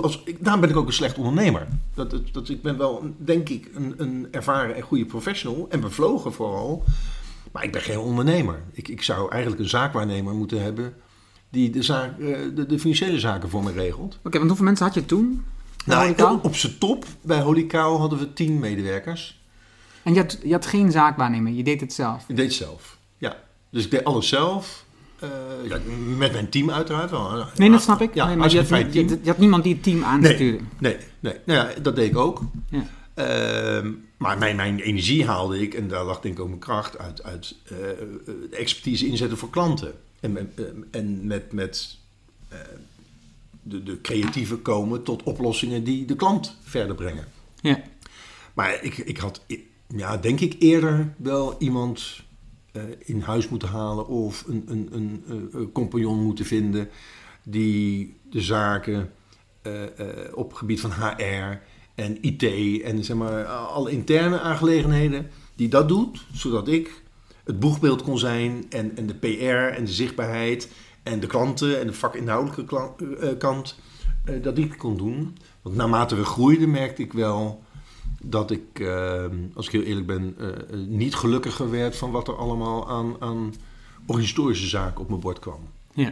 Als, 0.01 0.21
ik, 0.25 0.35
daarom 0.39 0.61
ben 0.61 0.69
ik 0.69 0.75
ook 0.75 0.87
een 0.87 0.93
slecht 0.93 1.17
ondernemer. 1.17 1.67
Dat, 1.93 2.11
dat, 2.11 2.21
dat, 2.31 2.49
ik 2.49 2.61
ben 2.61 2.77
wel, 2.77 3.13
denk 3.17 3.49
ik, 3.49 3.69
een, 3.75 3.93
een 3.97 4.27
ervaren 4.31 4.75
en 4.75 4.81
goede 4.81 5.05
professional. 5.05 5.65
En 5.69 5.79
bevlogen 5.79 6.33
vooral. 6.33 6.83
Maar 7.51 7.63
ik 7.63 7.71
ben 7.71 7.81
geen 7.81 7.97
ondernemer. 7.97 8.63
Ik, 8.71 8.87
ik 8.87 9.01
zou 9.01 9.31
eigenlijk 9.31 9.61
een 9.61 9.69
zaakwaarnemer 9.69 10.33
moeten 10.33 10.61
hebben... 10.61 10.93
die 11.49 11.69
de, 11.69 11.83
zaak, 11.83 12.19
eh, 12.19 12.37
de, 12.55 12.65
de 12.65 12.79
financiële 12.79 13.19
zaken 13.19 13.49
voor 13.49 13.63
me 13.63 13.71
regelt. 13.71 14.17
Oké, 14.23 14.37
want 14.37 14.47
hoeveel 14.47 14.65
mensen 14.65 14.85
had 14.85 14.93
je 14.93 15.05
toen? 15.05 15.43
Nou, 15.85 16.23
op, 16.23 16.43
op 16.43 16.55
zijn 16.55 16.77
top 16.77 17.05
bij 17.21 17.41
Holy 17.41 17.65
Cow 17.65 17.97
hadden 17.97 18.19
we 18.19 18.33
tien 18.33 18.59
medewerkers. 18.59 19.41
En 20.03 20.13
je 20.13 20.19
had, 20.19 20.37
je 20.43 20.51
had 20.51 20.65
geen 20.65 20.91
zaakwaarnemer, 20.91 21.51
je 21.51 21.63
deed 21.63 21.81
het 21.81 21.93
zelf. 21.93 22.23
Ik 22.27 22.35
deed 22.35 22.45
het 22.45 22.55
zelf. 22.55 22.97
Ja. 23.17 23.37
Dus 23.69 23.85
ik 23.85 23.91
deed 23.91 24.03
alles 24.03 24.27
zelf. 24.27 24.85
Eh, 25.19 25.29
ja, 25.69 25.77
met 26.17 26.31
mijn 26.31 26.49
team 26.49 26.71
uiteraard 26.71 27.09
wel. 27.09 27.45
Nee, 27.55 27.71
dat 27.71 27.81
snap 27.81 28.01
ik. 28.01 28.13
Ja, 28.13 28.25
nee, 28.25 28.35
maar 28.35 28.51
je 28.51 28.57
had, 28.57 28.93
je 28.93 29.19
had 29.25 29.37
niemand 29.37 29.63
die 29.63 29.73
het 29.73 29.83
team 29.83 30.03
aanstuurde. 30.03 30.63
Nee, 30.77 30.95
nee, 30.95 30.97
nee. 31.19 31.33
Nou 31.45 31.59
ja, 31.59 31.81
dat 31.81 31.95
deed 31.95 32.09
ik 32.09 32.17
ook. 32.17 32.41
Ja. 32.69 32.83
Ehm, 33.19 33.91
maar 34.17 34.37
mijn, 34.37 34.55
mijn 34.55 34.79
energie 34.79 35.25
haalde 35.25 35.59
ik, 35.61 35.73
en 35.73 35.87
daar 35.87 36.03
lag 36.03 36.19
denk 36.19 36.33
ik 36.35 36.39
ook 36.41 36.47
mijn 36.47 36.59
kracht, 36.59 36.97
uit, 36.97 37.23
uit 37.23 37.55
eh, 37.65 37.71
de 38.49 38.49
expertise 38.51 39.07
inzetten 39.07 39.37
voor 39.37 39.49
klanten. 39.49 39.93
En, 40.19 40.31
met- 40.31 40.53
eh, 40.55 40.65
en 40.91 41.27
met, 41.27 41.51
met 41.51 41.97
eh, 42.49 42.59
de, 43.61 43.83
de 43.83 44.01
creatieve 44.01 44.55
komen 44.57 45.03
tot 45.03 45.23
oplossingen 45.23 45.83
die 45.83 46.05
de 46.05 46.15
klant 46.15 46.57
verder 46.63 46.95
brengen. 46.95 47.25
Ja. 47.61 47.81
Maar 48.53 48.83
ik, 48.83 48.97
ik 48.97 49.17
had, 49.17 49.41
ja, 49.87 50.17
denk 50.17 50.39
ik, 50.39 50.55
eerder 50.59 51.13
wel 51.17 51.55
iemand 51.59 52.23
eh, 52.71 52.83
in 52.99 53.21
huis 53.21 53.49
moeten 53.49 53.67
halen 53.69 54.07
of 54.07 54.43
een, 54.47 54.63
een, 54.67 54.87
een, 54.91 55.23
eh, 55.27 55.59
een 55.59 55.71
compagnon 55.71 56.23
moeten 56.23 56.45
vinden 56.45 56.89
die 57.43 58.15
de 58.29 58.41
zaken 58.41 59.11
eh, 59.61 59.83
eh, 59.99 60.37
op 60.37 60.49
het 60.49 60.57
gebied 60.57 60.81
van 60.81 60.91
HR 60.91 61.57
en 61.99 62.17
IT 62.21 62.43
en 62.81 63.03
zeg 63.03 63.17
maar 63.17 63.45
alle 63.45 63.91
interne 63.91 64.39
aangelegenheden, 64.39 65.29
die 65.55 65.67
dat 65.67 65.87
doet, 65.87 66.25
zodat 66.33 66.67
ik 66.67 67.03
het 67.43 67.59
boegbeeld 67.59 68.01
kon 68.03 68.17
zijn 68.17 68.65
en, 68.69 68.97
en 68.97 69.07
de 69.07 69.13
PR 69.13 69.75
en 69.77 69.85
de 69.85 69.91
zichtbaarheid 69.91 70.69
en 71.03 71.19
de 71.19 71.27
klanten 71.27 71.79
en 71.79 71.87
de 71.87 71.93
vakinhoudelijke 71.93 72.65
kla- 72.65 72.93
eh, 73.19 73.37
kant, 73.37 73.79
eh, 74.25 74.43
dat 74.43 74.57
ik 74.57 74.77
kon 74.77 74.97
doen. 74.97 75.37
Want 75.61 75.75
naarmate 75.75 76.15
we 76.15 76.23
groeiden 76.25 76.71
merkte 76.71 77.01
ik 77.01 77.13
wel 77.13 77.63
dat 78.21 78.51
ik, 78.51 78.79
eh, 78.79 79.25
als 79.53 79.65
ik 79.65 79.71
heel 79.71 79.81
eerlijk 79.81 80.07
ben, 80.07 80.35
eh, 80.37 80.47
eh, 80.47 80.55
niet 80.87 81.15
gelukkiger 81.15 81.69
werd 81.71 81.95
van 81.95 82.11
wat 82.11 82.27
er 82.27 82.35
allemaal 82.35 82.89
aan, 82.89 83.15
aan 83.19 83.53
organisatorische 84.05 84.67
zaken 84.67 85.01
op 85.01 85.09
mijn 85.09 85.21
bord 85.21 85.39
kwam. 85.39 85.59
Ja. 85.93 86.09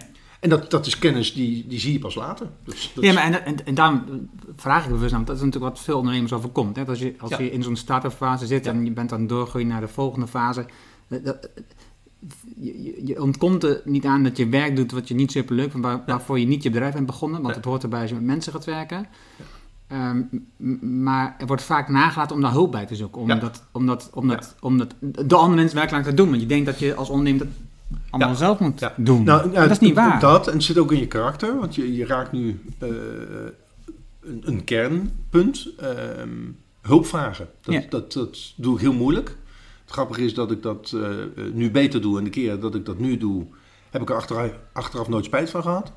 En 0.52 0.60
dat, 0.60 0.72
dat 0.72 0.86
is 0.86 1.00
kennis 1.00 1.34
die, 1.34 1.66
die 1.68 1.80
zie 1.80 1.94
je 1.94 2.00
pas 2.00 2.16
later. 2.16 2.48
Dus, 2.64 2.92
dat 2.96 3.04
Ja, 3.04 3.14
maar 3.14 3.24
en, 3.24 3.46
en, 3.46 3.66
en 3.66 3.76
daarom 3.76 4.04
vraag 4.56 4.84
ik 4.86 4.90
bewust 4.92 5.12
aan, 5.12 5.16
want 5.18 5.28
dat 5.28 5.36
is 5.38 5.44
natuurlijk 5.44 5.74
wat 5.74 5.84
veel 5.84 5.98
ondernemers 5.98 6.34
overkomt. 6.34 6.76
Hè? 6.76 6.86
Als 6.86 7.00
je, 7.00 7.14
als 7.20 7.30
Ja. 7.32 7.40
je 7.40 7.52
in 7.52 7.64
zo'n 7.64 7.76
start-up 7.76 8.12
fase 8.12 8.46
zit 8.46 8.66
Ja. 8.66 8.72
en 8.72 8.86
je 8.86 8.92
bent 8.92 9.10
dan 9.10 9.28
doorgroeien 9.28 9.68
naar 9.68 9.82
de 9.82 9.88
volgende 9.88 10.28
fase. 10.28 10.66
dat- 11.08 11.50
je, 12.56 12.84
je- 12.84 13.02
je 13.06 13.22
ontkomt 13.22 13.64
er 13.64 13.82
niet 13.86 14.06
aan 14.06 14.24
dat 14.24 14.38
je 14.38 14.50
werk 14.50 14.76
doet 14.76 14.92
wat 14.92 15.08
je 15.08 15.14
niet 15.16 15.32
super 15.32 15.56
leuk 15.56 15.72
vindt, 15.72 15.86
waar, 15.88 16.04
waarvoor 16.06 16.40
je 16.40 16.48
niet 16.48 16.64
je 16.64 16.70
bedrijf 16.70 16.94
bent 16.94 17.06
begonnen, 17.06 17.42
want 17.42 17.54
Ja. 17.54 17.60
het 17.60 17.70
hoort 17.70 17.84
erbij 17.84 18.00
als 18.02 18.10
je 18.10 18.16
met 18.16 18.26
mensen 18.26 18.54
gaat 18.54 18.66
werken. 18.66 19.06
Ehm, 19.88 20.22
maar 21.02 21.36
er 21.40 21.48
wordt 21.48 21.64
vaak 21.64 21.90
nagelaten 21.90 22.36
om 22.36 22.42
daar 22.42 22.52
hulp 22.52 22.72
bij 22.72 22.86
te 22.86 22.96
zoeken. 22.96 23.26
Ja. 23.26 23.34
Omdat, 23.34 23.64
omdat, 23.72 24.10
omdat, 24.14 24.56
omdat 24.60 24.96
de 25.28 25.36
andere 25.36 25.56
mensen 25.56 25.76
werkelijk 25.78 26.04
laten 26.06 26.16
doen. 26.16 26.30
Want 26.30 26.42
je 26.42 26.48
denkt 26.48 26.66
dat 26.66 26.80
je 26.80 26.96
als 26.96 27.10
ondernemer 27.10 27.46
dat 27.46 27.54
allemaal 28.10 28.30
Ja. 28.32 28.36
zelf 28.38 28.60
moet 28.60 28.80
Ja. 28.80 28.94
doen. 28.98 29.24
Nou, 29.24 29.52
dat 29.52 29.70
is 29.72 29.80
niet 29.80 29.96
waar. 29.96 30.20
Dat, 30.20 30.48
en 30.48 30.54
het 30.54 30.64
zit 30.64 30.78
ook 30.78 30.92
in 30.92 31.00
je 31.00 31.08
karakter, 31.08 31.60
want 31.60 31.76
je, 31.76 31.96
je 31.96 32.06
raakt 32.06 32.32
nu 32.32 32.60
eh, 32.80 32.88
een, 34.22 34.42
een 34.46 34.64
kernpunt. 34.64 35.70
ehm, 35.78 36.30
hulp 36.82 37.06
vragen. 37.06 37.48
Dat, 37.62 37.74
Ja. 37.74 37.84
dat, 37.90 38.14
dat 38.14 38.54
doe 38.56 38.76
ik 38.76 38.82
heel 38.82 38.94
moeilijk. 38.94 39.28
Het 39.82 39.92
grappige 39.92 40.22
is 40.26 40.34
dat 40.34 40.52
ik 40.52 40.62
dat 40.64 40.92
eh, 40.96 41.22
eh, 41.22 41.28
nu 41.54 41.72
beter 41.72 42.02
doe. 42.02 42.18
En 42.18 42.24
de 42.24 42.30
keer 42.30 42.60
dat 42.60 42.76
ik 42.76 42.86
dat 42.86 43.00
nu 43.00 43.18
doe, 43.18 43.46
heb 43.90 44.02
ik 44.02 44.10
er 44.10 44.16
achteraf, 44.16 44.52
achteraf 44.74 45.08
nooit 45.08 45.26
spijt 45.26 45.50
van 45.50 45.62
gehad. 45.62 45.92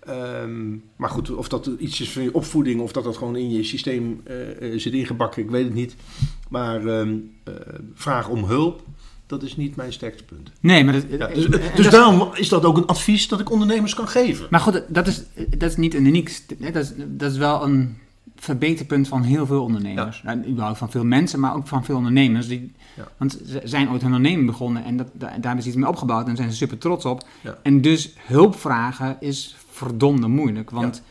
Ehm, 0.00 0.70
maar 0.96 1.10
goed, 1.10 1.30
of 1.30 1.48
dat 1.48 1.70
iets 1.78 2.00
is 2.00 2.10
van 2.10 2.22
je 2.22 2.34
opvoeding 2.34 2.80
of 2.80 2.92
dat 2.92 3.04
dat 3.04 3.16
gewoon 3.16 3.36
in 3.36 3.50
je 3.50 3.62
systeem 3.64 4.22
zit 4.76 4.92
ingebakken, 4.92 5.42
ik 5.42 5.50
weet 5.50 5.64
het 5.64 5.74
niet. 5.74 5.96
Maar 6.48 6.86
ehm 6.86 7.14
eh, 7.44 7.52
vragen 7.94 8.32
om 8.32 8.44
hulp, 8.44 8.82
dat 9.28 9.42
is 9.42 9.56
niet 9.56 9.76
mijn 9.76 9.92
sterkste 9.92 10.24
punt. 10.24 10.50
Nee, 10.60 10.84
maar 10.84 10.92
dat, 10.92 11.04
Ja, 11.10 11.26
en 11.28 11.34
dus 11.34 11.46
dat 11.46 11.60
dus 11.76 11.86
is- 11.86 11.92
daarom 11.92 12.28
is 12.34 12.48
dat 12.48 12.64
ook 12.64 12.76
een 12.76 12.86
advies 12.86 13.28
dat 13.28 13.40
ik 13.40 13.50
ondernemers 13.50 13.94
kan 13.94 14.08
geven. 14.08 14.46
Maar 14.50 14.60
goed, 14.60 14.82
dat 14.88 15.06
is, 15.06 15.22
dat 15.58 15.70
is 15.70 15.76
niet 15.76 15.94
een 15.94 16.06
uniek. 16.06 16.42
Dat 16.58 16.74
is, 16.82 16.92
dat 17.06 17.30
is 17.32 17.36
wel 17.38 17.64
een 17.64 17.96
verbeterpunt 18.36 19.08
van 19.08 19.22
heel 19.22 19.46
veel 19.46 19.62
ondernemers. 19.62 20.22
En 20.24 20.48
überhaupt 20.50 20.78
van 20.78 20.90
veel 20.90 21.04
mensen, 21.04 21.40
maar 21.40 21.54
ook 21.54 21.66
van 21.68 21.84
veel 21.84 21.96
ondernemers. 21.96 22.48
Die, 22.48 22.72
Ja. 22.96 23.08
Want 23.16 23.38
ze 23.46 23.60
zijn 23.64 23.90
ooit 23.90 24.02
hun 24.02 24.14
onderneming 24.14 24.46
begonnen 24.46 24.84
en 24.84 24.96
dat, 24.96 25.06
daar, 25.12 25.30
hebben 25.40 25.62
ze 25.62 25.68
iets 25.68 25.76
mee 25.78 25.88
opgebouwd 25.88 26.20
en 26.20 26.26
daar 26.26 26.36
zijn 26.36 26.50
ze 26.50 26.56
super 26.56 26.78
trots 26.78 27.04
op. 27.04 27.26
Ja. 27.40 27.58
En 27.62 27.80
dus 27.80 28.12
hulp 28.26 28.56
vragen 28.58 29.16
is 29.20 29.56
verdomde 29.70 30.28
moeilijk. 30.28 30.70
Want 30.70 31.02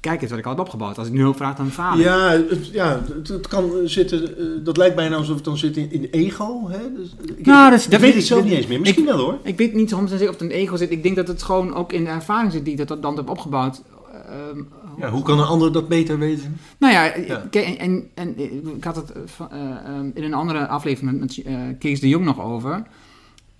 kijk 0.00 0.22
eens 0.22 0.30
wat 0.30 0.38
ik 0.38 0.44
al 0.44 0.50
heb 0.50 0.60
opgebouwd. 0.60 0.98
Als 0.98 1.06
ik 1.06 1.12
nu 1.12 1.20
hulp 1.20 1.36
vraag, 1.36 1.56
dan 1.56 1.70
faal 1.70 1.98
ik. 1.98 2.04
Ja, 2.04 2.30
het, 2.30 2.66
ja 2.72 3.02
het, 3.14 3.28
het 3.28 3.48
kan 3.48 3.70
zitten, 3.84 4.38
eh, 4.38 4.44
dat 4.64 4.76
lijkt 4.76 4.96
bijna 4.96 5.16
alsof 5.16 5.34
het 5.34 5.44
dan 5.44 5.56
zit 5.58 5.76
in, 5.76 5.92
in 5.92 6.08
ego. 6.10 6.68
Hè? 6.68 6.78
Dus, 6.96 7.14
ik, 7.36 7.46
Nou, 7.46 7.70
dat 7.70 7.84
ik 7.84 7.90
dat 7.90 8.00
weet 8.00 8.14
ik. 8.14 8.20
zelf 8.22 8.44
niet 8.44 8.52
eens 8.52 8.66
meer. 8.66 8.80
Misschien 8.80 9.02
Ik- 9.04 9.08
wel 9.10 9.18
hoor. 9.18 9.38
Ik 9.42 9.56
weet 9.58 9.74
niet 9.74 9.88
soms 9.90 10.12
of 10.12 10.18
het 10.20 10.40
een 10.40 10.50
ego 10.50 10.76
zit. 10.76 10.90
Ik 10.90 11.02
denk 11.02 11.16
dat 11.16 11.28
het 11.28 11.42
gewoon 11.42 11.74
ook 11.74 11.92
in 11.92 12.04
de 12.04 12.10
ervaring 12.10 12.52
zit 12.52 12.64
die 12.64 12.76
ik 12.78 12.88
dat 12.88 13.02
dan 13.02 13.16
heb 13.16 13.28
opgebouwd. 13.30 13.82
Ehm, 14.28 14.62
Ja, 14.98 15.10
hoe 15.10 15.22
kan 15.22 15.38
een 15.38 15.44
ander 15.46 15.72
dat 15.72 15.88
beter 15.88 16.18
weten? 16.18 16.56
Nou 16.78 16.92
ja, 16.92 17.12
en, 17.12 17.78
en, 17.78 18.08
en 18.14 18.38
ik 18.76 18.84
had 18.84 18.96
het 18.96 19.12
eh, 19.12 19.22
eh, 19.50 19.76
ehm, 19.86 20.10
in 20.14 20.22
een 20.24 20.34
andere 20.34 20.66
aflevering 20.68 21.10
met, 21.12 21.20
met 21.20 21.46
eh, 21.46 21.54
Kees 21.78 22.00
de 22.00 22.08
Jong 22.08 22.24
nog 22.24 22.40
over. 22.40 22.82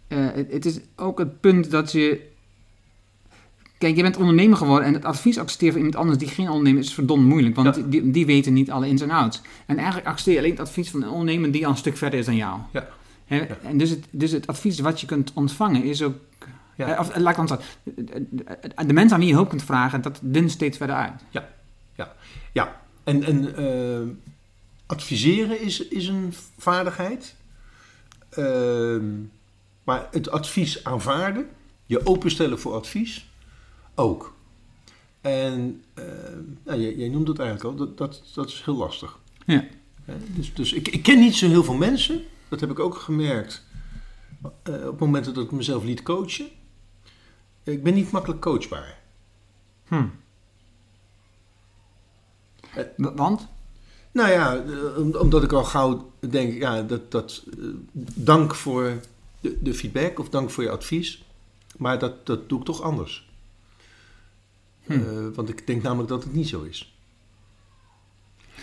Eh, 0.09 0.19
het, 0.35 0.53
het 0.53 0.67
is 0.67 0.81
ook 0.97 1.19
het 1.19 1.41
punt 1.41 1.71
dat 1.71 1.93
je... 1.93 2.21
Kijk, 3.81 3.97
je 3.97 4.03
bent 4.03 4.17
ondernemer 4.17 4.57
geworden 4.57 4.87
en 4.89 4.95
het 4.95 5.05
advies 5.05 5.39
accepteren 5.39 5.73
van 5.75 5.83
iemand 5.83 6.01
anders 6.01 6.19
die 6.19 6.29
geen 6.29 6.49
ondernemer 6.49 6.81
is, 6.81 6.87
is 6.89 6.95
verdomd 6.95 7.27
moeilijk. 7.27 7.55
Want 7.57 7.77
Ja. 7.77 7.83
die, 7.83 8.11
die 8.11 8.27
weten 8.27 8.53
niet 8.53 8.71
alle 8.71 8.89
ins 8.89 9.03
en 9.03 9.11
outs. 9.11 9.41
En 9.67 9.77
eigenlijk 9.77 10.07
accepteer 10.07 10.33
je 10.35 10.39
alleen 10.41 10.51
het 10.51 10.61
advies 10.61 10.91
van 10.91 11.03
een 11.03 11.09
ondernemer 11.09 11.51
die 11.53 11.65
al 11.65 11.71
een 11.71 11.77
stuk 11.79 11.97
verder 11.97 12.19
is 12.19 12.25
dan 12.27 12.37
jou. 12.37 12.59
Ja. 12.73 12.89
Ja. 13.27 13.47
En 13.63 13.79
dus 13.79 13.91
het, 13.91 14.05
dus 14.11 14.31
het 14.31 14.47
advies 14.47 14.79
wat 14.79 15.01
je 15.01 15.07
kunt 15.07 15.31
ontvangen 15.35 15.83
is 15.85 16.03
ook... 16.03 16.15
Ja. 16.77 16.87
eh, 16.95 17.01
Of, 17.01 17.17
laat 17.17 17.39
ik 17.39 17.49
zeggen. 17.49 18.87
De- 18.87 18.93
mensen 18.93 19.13
aan 19.15 19.19
wie 19.21 19.29
je 19.29 19.35
hulp 19.35 19.49
kunt 19.49 19.63
vragen, 19.65 20.01
dat 20.03 20.19
dunt 20.23 20.51
steeds 20.51 20.77
verder 20.77 20.97
uit. 20.97 21.23
Ja, 22.53 22.81
en, 23.05 23.23
en 23.25 23.57
eh, 23.57 24.09
adviseren 24.87 25.61
is, 25.63 25.89
is 25.89 26.09
een 26.09 26.35
vaardigheid. 26.59 27.35
Ehm, 28.31 29.05
maar 29.85 30.09
het 30.11 30.31
advies 30.31 30.85
aanvaarden, 30.85 31.47
je 31.87 32.07
openstellen 32.07 32.61
voor 32.61 32.73
advies, 32.75 33.30
ook. 34.01 34.35
En 35.21 35.83
eh, 35.95 36.05
ja, 36.65 36.77
jij, 36.77 36.95
jij 36.97 37.09
noemt 37.09 37.29
het 37.29 37.39
eigenlijk 37.39 37.71
al, 37.71 37.87
dat, 37.87 37.99
dat, 37.99 38.23
dat 38.35 38.49
is 38.49 38.63
heel 38.65 38.77
lastig. 38.77 39.19
Ja. 39.47 39.65
Hè, 40.05 40.15
Dus, 40.35 40.55
dus 40.55 40.73
ik, 40.73 40.89
ik 40.89 41.03
ken 41.03 41.19
niet 41.19 41.35
zo 41.37 41.47
heel 41.49 41.65
veel 41.65 41.75
mensen, 41.75 42.23
dat 42.49 42.61
heb 42.61 42.71
ik 42.71 42.79
ook 42.79 42.95
gemerkt 42.97 43.65
eh, 44.63 44.87
op 44.87 45.01
momenten 45.01 45.35
dat 45.35 45.45
ik 45.45 45.51
mezelf 45.51 45.85
liet 45.85 46.03
coachen. 46.03 46.49
Ik 47.65 47.83
ben 47.83 47.95
niet 47.95 48.11
makkelijk 48.11 48.41
coachbaar. 48.41 48.99
Hm. 49.89 50.05
Eh. 52.75 52.85
Want? 52.97 53.47
Nou 54.13 54.31
ja, 54.31 54.63
om- 54.97 55.15
omdat 55.15 55.43
ik 55.43 55.53
al 55.53 55.65
gauw 55.65 56.13
denk, 56.21 56.55
ja, 56.59 56.83
dat, 56.83 57.11
dat 57.11 57.43
dank 58.15 58.55
voor 58.55 59.01
de, 59.41 59.59
de 59.63 59.75
feedback 59.75 60.19
of 60.19 60.29
dank 60.29 60.51
voor 60.51 60.63
je 60.63 60.71
advies. 60.71 61.25
Maar 61.77 61.99
dat, 61.99 62.27
dat 62.27 62.49
doe 62.49 62.59
ik 62.59 62.65
toch 62.65 62.83
anders. 62.83 63.30
Hm. 64.87 64.93
Eh, 64.93 64.99
want 65.35 65.49
ik 65.49 65.67
denk 65.67 65.83
namelijk 65.83 66.09
dat 66.09 66.25
het 66.25 66.35
niet 66.35 66.49
zo 66.49 66.63
is. 66.63 66.95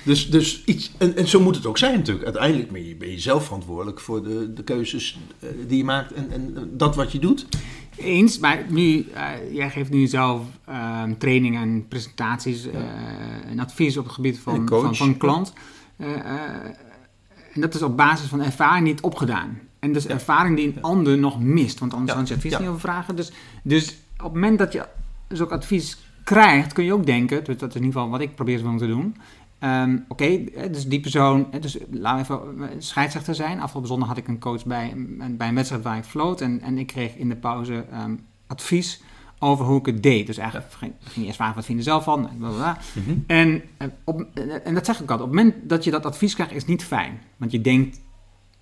Dus, 0.03 0.29
dus 0.29 0.63
iets, 0.65 0.91
en, 0.97 1.15
en 1.15 1.27
zo 1.27 1.41
moet 1.41 1.55
het 1.55 1.65
ook 1.65 1.77
zijn 1.77 1.97
natuurlijk. 1.97 2.25
Uiteindelijk 2.25 2.71
ben 2.71 2.87
je, 2.87 2.95
ben 2.95 3.11
je 3.11 3.19
zelf 3.19 3.45
verantwoordelijk 3.45 3.99
voor 3.99 4.23
de, 4.23 4.53
de 4.53 4.63
keuzes 4.63 5.19
eh, 5.39 5.49
die 5.67 5.77
je 5.77 5.83
maakt 5.83 6.13
en, 6.13 6.31
en 6.31 6.69
dat 6.71 6.95
wat 6.95 7.11
je 7.11 7.19
doet. 7.19 7.47
Eens, 7.95 8.39
maar 8.39 8.65
nu, 8.69 9.07
eh, 9.13 9.53
jij 9.53 9.69
geeft 9.69 9.89
nu 9.89 10.07
zelf 10.07 10.41
ehm, 10.65 11.13
trainingen 11.17 11.61
en 11.61 11.87
presentaties 11.87 12.67
en 13.45 13.59
advies 13.59 13.97
op 13.97 14.03
het 14.03 14.13
gebied 14.13 14.39
van, 14.39 14.67
van, 14.67 14.95
van 14.95 15.17
klant. 15.17 15.53
En 17.57 17.61
dat 17.61 17.75
is 17.75 17.81
op 17.81 17.97
basis 17.97 18.27
van 18.29 18.41
ervaring 18.41 18.85
niet 18.85 19.01
opgedaan. 19.01 19.59
En 19.79 19.93
dus 19.93 20.07
ervaring 20.07 20.55
die 20.55 20.67
een 20.67 20.81
ander 20.81 21.17
nog 21.17 21.41
mist, 21.41 21.79
want 21.79 21.93
anders 21.93 22.13
kan 22.13 22.25
je 22.25 22.33
advies 22.33 22.57
niet 22.57 22.67
over 22.67 22.79
vragen. 22.79 23.15
Dus, 23.15 23.31
dus 23.63 23.97
op 24.17 24.23
het 24.23 24.33
moment 24.33 24.57
dat 24.57 24.73
je 24.73 24.85
zo'n 25.27 25.49
advies 25.49 25.97
krijgt, 26.27 26.73
kun 26.73 26.83
je 26.83 26.93
ook 26.93 27.05
denken, 27.05 27.43
dus 27.43 27.57
dat 27.57 27.69
is 27.69 27.75
in 27.75 27.83
ieder 27.83 27.93
geval 27.99 28.09
wat 28.09 28.21
ik 28.21 28.35
probeer 28.35 28.57
zo 28.57 28.75
te 28.77 28.87
doen. 28.87 29.15
Ehm, 29.59 29.97
Oké, 30.07 30.43
dus 30.71 30.87
die 30.87 30.99
persoon, 30.99 31.47
dus 31.59 31.77
we 31.89 32.15
even 32.19 32.39
eh, 32.59 32.67
scheidsrechter 32.77 33.35
zijn. 33.35 33.59
Afgelopen 33.59 33.89
zondag 33.89 34.07
had 34.07 34.17
ik 34.17 34.27
een 34.27 34.39
coach 34.39 34.65
bij, 34.65 34.91
een- 34.91 35.37
bij 35.37 35.47
een 35.47 35.55
wedstrijd 35.55 35.83
waar 35.83 35.97
ik 35.97 36.03
floot. 36.03 36.41
En, 36.41 36.61
en 36.61 36.77
ik 36.77 36.87
kreeg 36.87 37.15
in 37.15 37.29
de 37.29 37.35
pauze 37.35 37.85
ehm, 37.91 38.15
advies 38.47 39.01
over 39.39 39.65
hoe 39.65 39.79
ik 39.79 39.85
het 39.85 40.03
deed. 40.03 40.27
Dus 40.27 40.37
eigenlijk 40.37 40.71
ging, 40.73 40.93
ging 40.99 41.15
je 41.15 41.23
eerst 41.25 41.35
vragen, 41.35 41.55
wat 41.55 41.65
vind 41.65 41.83
je 41.83 41.83
er 41.85 41.91
zelf 41.91 42.03
van? 42.03 42.29
En, 42.29 42.41
en, 43.27 43.61
eh, 43.77 43.87
op, 44.03 44.25
en 44.63 44.73
dat 44.73 44.85
zeg 44.85 44.95
ik 45.01 45.11
altijd, 45.11 45.29
op 45.29 45.35
het 45.35 45.43
moment 45.45 45.69
dat 45.69 45.83
je 45.83 45.91
dat 45.91 46.05
advies 46.05 46.33
krijgt, 46.33 46.53
is 46.53 46.61
het 46.61 46.69
niet 46.69 46.83
fijn. 46.83 47.19
Want 47.37 47.51
je 47.51 47.61
denkt, 47.61 47.99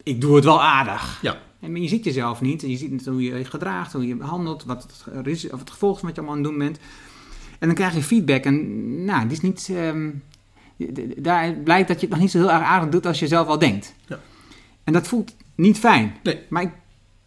ik 0.04 0.22
doe 0.22 0.36
het 0.36 0.44
wel 0.44 0.64
aardig. 0.64 1.20
Ja. 1.22 1.38
En, 1.60 1.72
maar 1.72 1.82
je 1.82 1.88
ziet 1.88 2.04
jezelf 2.04 2.42
niet. 2.42 2.62
Je 2.62 2.78
ziet 2.78 2.92
niet 2.92 3.06
hoe 3.06 3.24
je 3.24 3.38
je 3.38 3.46
gedraagt, 3.46 3.94
hoe 3.94 4.08
je 4.08 4.18
handelt, 4.20 4.64
wat 4.66 4.84
het, 4.84 5.52
of 5.54 5.60
het 5.60 5.70
gevolg 5.72 5.96
is 5.96 6.02
wat 6.02 6.16
je 6.16 6.22
allemaal 6.22 6.38
aan 6.38 6.44
het 6.44 6.50
doen 6.52 6.60
bent. 6.60 6.80
En 7.60 7.68
dan 7.68 7.76
krijg 7.76 7.94
je 7.94 8.04
feedback 8.04 8.44
en 8.44 9.06
nou, 9.06 9.22
die 9.22 9.32
is 9.32 9.42
niet... 9.42 9.70
ehm, 9.72 10.10
daar 11.18 11.54
blijkt 11.54 11.88
dat 11.88 12.00
je 12.00 12.06
het 12.06 12.16
nog 12.16 12.24
niet 12.24 12.32
zo 12.32 12.38
heel 12.38 12.52
erg 12.52 12.64
aardig 12.64 12.90
doet 12.90 13.06
als 13.06 13.20
je 13.20 13.28
zelf 13.28 13.48
al 13.48 13.60
denkt. 13.60 13.96
Ja. 14.08 14.20
En 14.84 14.94
dat 14.94 15.08
voelt 15.08 15.36
niet 15.56 15.80
fijn. 15.80 16.16
Nee. 16.24 16.40
Maar 16.50 16.62
ik, 16.62 16.72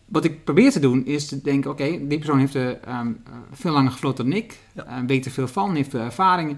wat 0.04 0.24
ik 0.24 0.44
probeer 0.44 0.70
te 0.70 0.80
doen 0.80 1.04
is 1.06 1.28
te 1.28 1.42
denken, 1.42 1.70
oké, 1.70 1.84
die 1.84 2.18
persoon 2.18 2.38
heeft 2.38 2.54
er 2.54 2.80
ehm, 2.80 3.06
eh, 3.06 3.32
veel 3.52 3.72
langer 3.72 3.90
gefloten 3.92 4.24
dan 4.24 4.38
ik. 4.38 4.58
Ja. 4.72 4.86
eh, 4.86 4.96
weet 5.06 5.24
er 5.24 5.30
veel 5.30 5.48
van, 5.48 5.74
heeft 5.74 5.90
veel 5.90 6.00
ervaring. 6.00 6.56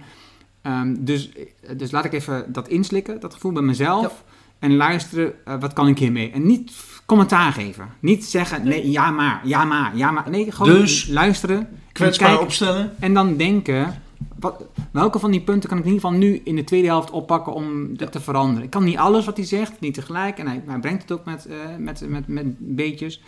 Ehm, 0.62 0.96
dus, 0.98 1.30
dus 1.76 1.90
laat 1.90 2.04
ik 2.04 2.12
even 2.12 2.52
dat 2.52 2.68
inslikken, 2.68 3.20
dat 3.20 3.34
gevoel 3.34 3.52
bij 3.52 3.62
mezelf. 3.62 4.24
En 4.58 4.76
luisteren, 4.76 5.34
eh, 5.44 5.60
wat 5.60 5.72
kan 5.72 5.88
ik 5.88 5.98
hiermee? 5.98 6.30
En 6.30 6.46
niet 6.46 6.72
commentaar 7.10 7.52
geven. 7.52 7.88
Niet 8.00 8.24
zeggen, 8.24 8.64
nee, 8.64 8.90
ja 8.90 9.10
maar, 9.10 9.40
ja 9.44 9.64
maar, 9.64 9.96
ja 9.96 10.10
maar. 10.10 10.30
Nee, 10.30 10.52
gewoon 10.52 10.72
Dus, 10.72 11.06
luisteren. 11.06 11.68
Kwetsbaar 11.92 12.28
kijken. 12.28 12.46
opstellen. 12.46 12.92
En 13.00 13.14
dan 13.14 13.36
denken, 13.36 14.02
wat, 14.38 14.64
welke 14.92 15.18
van 15.18 15.30
die 15.30 15.40
punten 15.40 15.68
kan 15.68 15.78
ik 15.78 15.84
in 15.84 15.92
ieder 15.92 16.08
geval 16.08 16.20
nu 16.22 16.40
in 16.44 16.56
de 16.56 16.64
tweede 16.64 16.86
helft 16.86 17.10
oppakken 17.10 17.52
om 17.52 17.96
dit 17.96 18.12
te 18.12 18.20
veranderen? 18.20 18.62
Ik 18.64 18.70
kan 18.70 18.84
niet 18.84 18.96
alles 18.96 19.24
wat 19.24 19.36
hij 19.36 19.46
zegt, 19.46 19.80
niet 19.80 19.94
tegelijk. 19.94 20.38
En 20.38 20.46
hij, 20.46 20.62
hij 20.66 20.78
brengt 20.78 21.02
het 21.02 21.12
ook 21.12 21.24
met, 21.24 21.46
eh, 21.46 21.56
met, 21.78 22.08
met, 22.08 22.28
met 22.28 22.46
beetjes. 22.58 23.22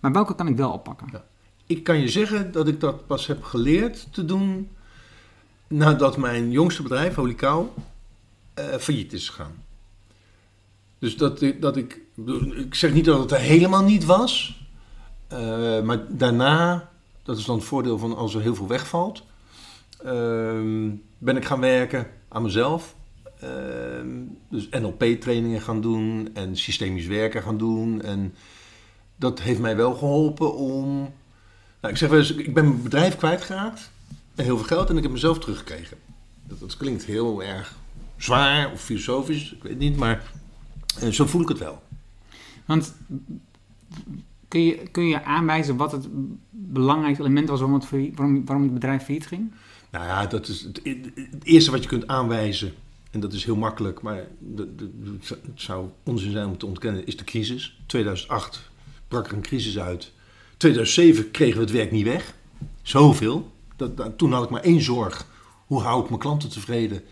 Maar 0.00 0.12
welke 0.12 0.34
kan 0.34 0.48
ik 0.48 0.56
wel 0.56 0.70
oppakken? 0.70 1.08
Ja. 1.12 1.24
Ik 1.66 1.84
kan 1.84 2.00
je 2.00 2.08
zeggen 2.08 2.52
dat 2.52 2.68
ik 2.68 2.80
dat 2.80 3.06
pas 3.06 3.26
heb 3.26 3.42
geleerd 3.42 4.08
te 4.10 4.24
doen 4.24 4.68
nadat 5.68 6.16
mijn 6.16 6.50
jongste 6.50 6.82
bedrijf, 6.82 7.14
Holy 7.14 7.34
Cow, 7.34 7.66
eh, 8.54 8.64
failliet 8.78 9.12
is 9.12 9.28
gegaan. 9.28 9.63
Dus 11.04 11.16
dat, 11.16 11.44
dat 11.60 11.76
ik, 11.76 12.00
ik 12.56 12.74
zeg 12.74 12.92
niet 12.92 13.04
dat 13.04 13.18
het 13.18 13.30
er 13.30 13.38
helemaal 13.38 13.82
niet 13.82 14.04
was, 14.04 14.60
eh, 15.28 15.80
maar 15.82 16.00
daarna, 16.08 16.90
dat 17.22 17.38
is 17.38 17.44
dan 17.44 17.56
het 17.56 17.64
voordeel 17.64 17.98
van 17.98 18.16
als 18.16 18.34
er 18.34 18.40
heel 18.40 18.54
veel 18.54 18.68
wegvalt, 18.68 19.22
ehm, 20.04 20.90
ben 21.18 21.36
ik 21.36 21.44
gaan 21.44 21.60
werken 21.60 22.06
aan 22.28 22.42
mezelf. 22.42 22.94
Ehm, 23.40 24.08
dus 24.48 24.68
NLP-trainingen 24.68 25.60
gaan 25.60 25.80
doen 25.80 26.28
en 26.34 26.56
systemisch 26.56 27.06
werken 27.06 27.42
gaan 27.42 27.58
doen. 27.58 28.02
En 28.02 28.34
dat 29.16 29.40
heeft 29.40 29.60
mij 29.60 29.76
wel 29.76 29.94
geholpen 29.94 30.54
om 30.54 31.12
nou, 31.80 31.92
ik 31.92 31.96
zeg 31.96 32.08
wel 32.08 32.18
eens, 32.18 32.34
ik 32.34 32.54
ben 32.54 32.68
mijn 32.68 32.82
bedrijf 32.82 33.16
kwijtgeraakt. 33.16 33.90
En 34.34 34.44
heel 34.44 34.56
veel 34.56 34.66
geld 34.66 34.90
en 34.90 34.96
ik 34.96 35.02
heb 35.02 35.12
mezelf 35.12 35.38
teruggekregen. 35.38 35.96
Dat, 36.44 36.60
dat 36.60 36.76
klinkt 36.76 37.04
heel 37.04 37.42
erg 37.42 37.74
zwaar 38.16 38.72
of 38.72 38.80
filosofisch, 38.80 39.52
ik 39.52 39.62
weet 39.62 39.78
niet, 39.78 39.96
maar 39.96 40.42
zo 41.12 41.26
voel 41.26 41.40
ik 41.42 41.48
het 41.48 41.58
wel. 41.58 41.82
Want 42.64 42.94
kun 44.48 44.60
je, 44.64 44.88
kun 44.90 45.06
je 45.08 45.24
aanwijzen 45.24 45.76
wat 45.76 45.92
het 45.92 46.06
belangrijkste 46.50 47.22
element 47.24 47.48
was 47.48 47.60
waarom 47.60 47.80
het, 47.80 47.90
waarom, 48.16 48.44
waarom 48.44 48.64
het 48.64 48.74
bedrijf 48.74 49.02
failliet 49.04 49.26
ging? 49.26 49.52
Nou 49.90 50.04
ja, 50.06 50.26
dat 50.26 50.48
is 50.48 50.60
het, 50.60 50.80
het 51.14 51.44
eerste 51.44 51.70
wat 51.70 51.82
je 51.82 51.88
kunt 51.88 52.06
aanwijzen, 52.06 52.72
en 53.10 53.20
dat 53.20 53.32
is 53.32 53.44
heel 53.44 53.56
makkelijk, 53.56 54.02
maar 54.02 54.26
het 54.56 55.32
zou 55.54 55.88
onzin 56.02 56.30
zijn 56.30 56.46
om 56.46 56.58
te 56.58 56.66
ontkennen, 56.66 57.06
is 57.06 57.16
de 57.16 57.24
crisis. 57.24 57.78
2008 57.86 58.70
brak 59.08 59.26
er 59.26 59.32
een 59.32 59.42
crisis 59.42 59.78
uit. 59.78 60.12
2007 60.56 61.30
kregen 61.30 61.54
we 61.56 61.60
het 61.62 61.70
werk 61.72 61.90
niet 61.90 62.04
weg. 62.04 62.34
Zoveel. 62.82 63.52
Dat, 63.76 63.96
dat- 63.96 64.18
toen 64.18 64.32
had 64.32 64.44
ik 64.44 64.50
maar 64.50 64.60
één 64.62 64.80
zorg. 64.82 65.26
Hoe 65.66 65.80
hou 65.80 66.02
ik 66.02 66.08
mijn 66.08 66.20
klanten 66.20 66.48
tevreden 66.48 66.96
eh, 66.96 67.04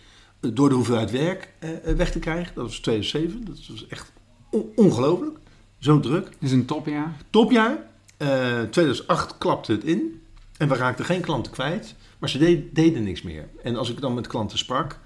door 0.52 0.68
de 0.68 0.74
hoeveelheid 0.74 1.11
werk 1.11 1.48
eh, 1.59 1.70
eh, 1.90 1.96
weg 1.96 2.11
te 2.12 2.18
krijgen? 2.18 2.55
Dat 2.55 2.64
was 2.64 2.78
2007. 2.78 3.44
Dat 3.44 3.66
was 3.68 3.87
echt 3.87 4.12
on- 4.50 4.72
ongelooflijk. 4.76 5.38
Zo 5.78 6.00
druk. 6.00 6.24
Het 6.24 6.37
is 6.40 6.52
een 6.52 6.64
topjaar. 6.64 7.16
Topjaar. 7.31 7.78
Eh 8.16 8.61
2008 8.62 9.38
klapte 9.38 9.72
het 9.72 9.85
in. 9.85 10.22
En 10.57 10.68
we 10.68 10.74
raakten 10.74 11.05
geen 11.05 11.20
klanten 11.20 11.52
kwijt. 11.52 11.94
Maar 12.18 12.28
ze 12.28 12.68
deden 12.72 13.02
niks 13.02 13.22
meer. 13.22 13.48
En 13.62 13.76
als 13.76 13.90
ik 13.90 14.00
dan 14.00 14.14
met 14.14 14.26
klanten 14.26 14.59
sprak. 14.59 14.98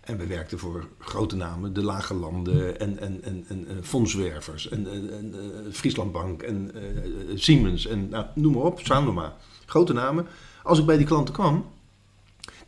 En 0.00 0.18
we 0.18 0.26
werkten 0.26 0.58
voor 0.58 0.88
grote 0.98 1.36
namen. 1.36 1.72
De 1.72 1.82
Lage 1.82 2.14
Landen. 2.14 2.80
En, 2.80 2.98
en, 2.98 3.22
en, 3.22 3.44
en, 3.48 3.66
eh, 3.68 3.74
Fondswervers. 3.82 4.68
En, 4.68 4.90
en, 4.90 5.12
en 5.18 5.34
eh, 5.34 5.72
Frieslandbank. 5.72 6.42
En 6.42 6.70
eh, 6.74 6.82
eh, 6.96 7.04
Siemens. 7.34 7.86
En 7.86 8.08
nou, 8.08 8.26
noem 8.34 8.52
maar 8.52 8.62
op. 8.62 8.80
Sanoma. 8.82 9.36
Grote 9.66 9.92
namen. 9.92 10.26
Als 10.62 10.78
ik 10.78 10.86
bij 10.86 10.96
die 10.96 11.06
klanten 11.06 11.34
kwam. 11.34 11.64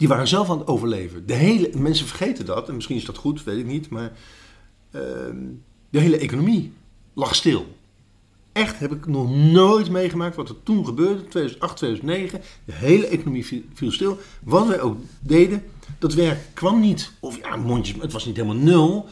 Die 0.00 0.08
waren 0.08 0.28
zelf 0.28 0.50
aan 0.50 0.58
het 0.58 0.66
overleven. 0.66 1.26
De 1.26 1.34
hele, 1.34 1.70
mensen 1.74 2.06
vergeten 2.06 2.46
dat. 2.46 2.68
En 2.68 2.74
misschien 2.74 2.96
is 2.96 3.04
dat 3.04 3.16
goed. 3.16 3.44
Weet 3.44 3.58
ik 3.58 3.66
niet. 3.66 3.90
Maar 3.90 4.12
ehm, 4.90 5.36
de 5.90 5.98
hele 5.98 6.18
economie 6.18 6.72
lag 7.14 7.34
stil. 7.34 7.76
Echt 8.52 8.78
heb 8.78 8.92
ik 8.92 9.06
nog 9.06 9.30
nooit 9.36 9.90
meegemaakt 9.90 10.36
wat 10.36 10.48
er 10.48 10.62
toen 10.62 10.84
gebeurde, 10.84 11.28
2008, 11.28 11.76
2009. 11.76 12.40
De 12.64 12.72
hele 12.72 13.06
economie 13.06 13.46
viel, 13.46 13.62
viel 13.74 13.92
stil. 13.92 14.18
Wat 14.42 14.66
wij 14.66 14.80
ook 14.80 14.96
deden, 15.20 15.62
dat 15.98 16.14
werk 16.14 16.38
kwam 16.54 16.80
niet. 16.80 17.12
Of 17.20 17.36
ja, 17.38 17.56
mondjes, 17.56 17.96
het 18.02 18.12
was 18.12 18.24
niet 18.24 18.36
helemaal 18.36 18.62
nul. 18.62 19.06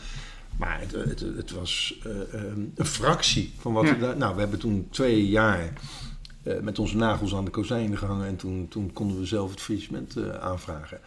Maar 0.58 0.80
het, 0.80 0.92
het, 0.92 1.20
het 1.20 1.50
was 1.50 1.98
eh, 2.04 2.10
ehm, 2.34 2.60
een 2.74 2.86
fractie 2.86 3.52
van 3.58 3.72
wat 3.72 3.84
Ja. 3.84 3.94
we 3.94 3.98
daar... 4.00 4.16
Nou, 4.16 4.34
we 4.34 4.40
hebben 4.40 4.58
toen 4.58 4.86
twee 4.90 5.28
jaar 5.28 5.72
met 6.62 6.78
onze 6.78 6.96
nagels 6.96 7.34
aan 7.34 7.44
de 7.44 7.50
kozijnen 7.50 7.98
gehangen. 7.98 8.26
En 8.26 8.36
toen, 8.36 8.66
toen 8.68 8.92
konden 8.92 9.18
we 9.18 9.26
zelf 9.26 9.50
het 9.50 9.60
faillissement 9.60 10.16
eh, 10.16 10.30
aanvragen. 10.30 11.00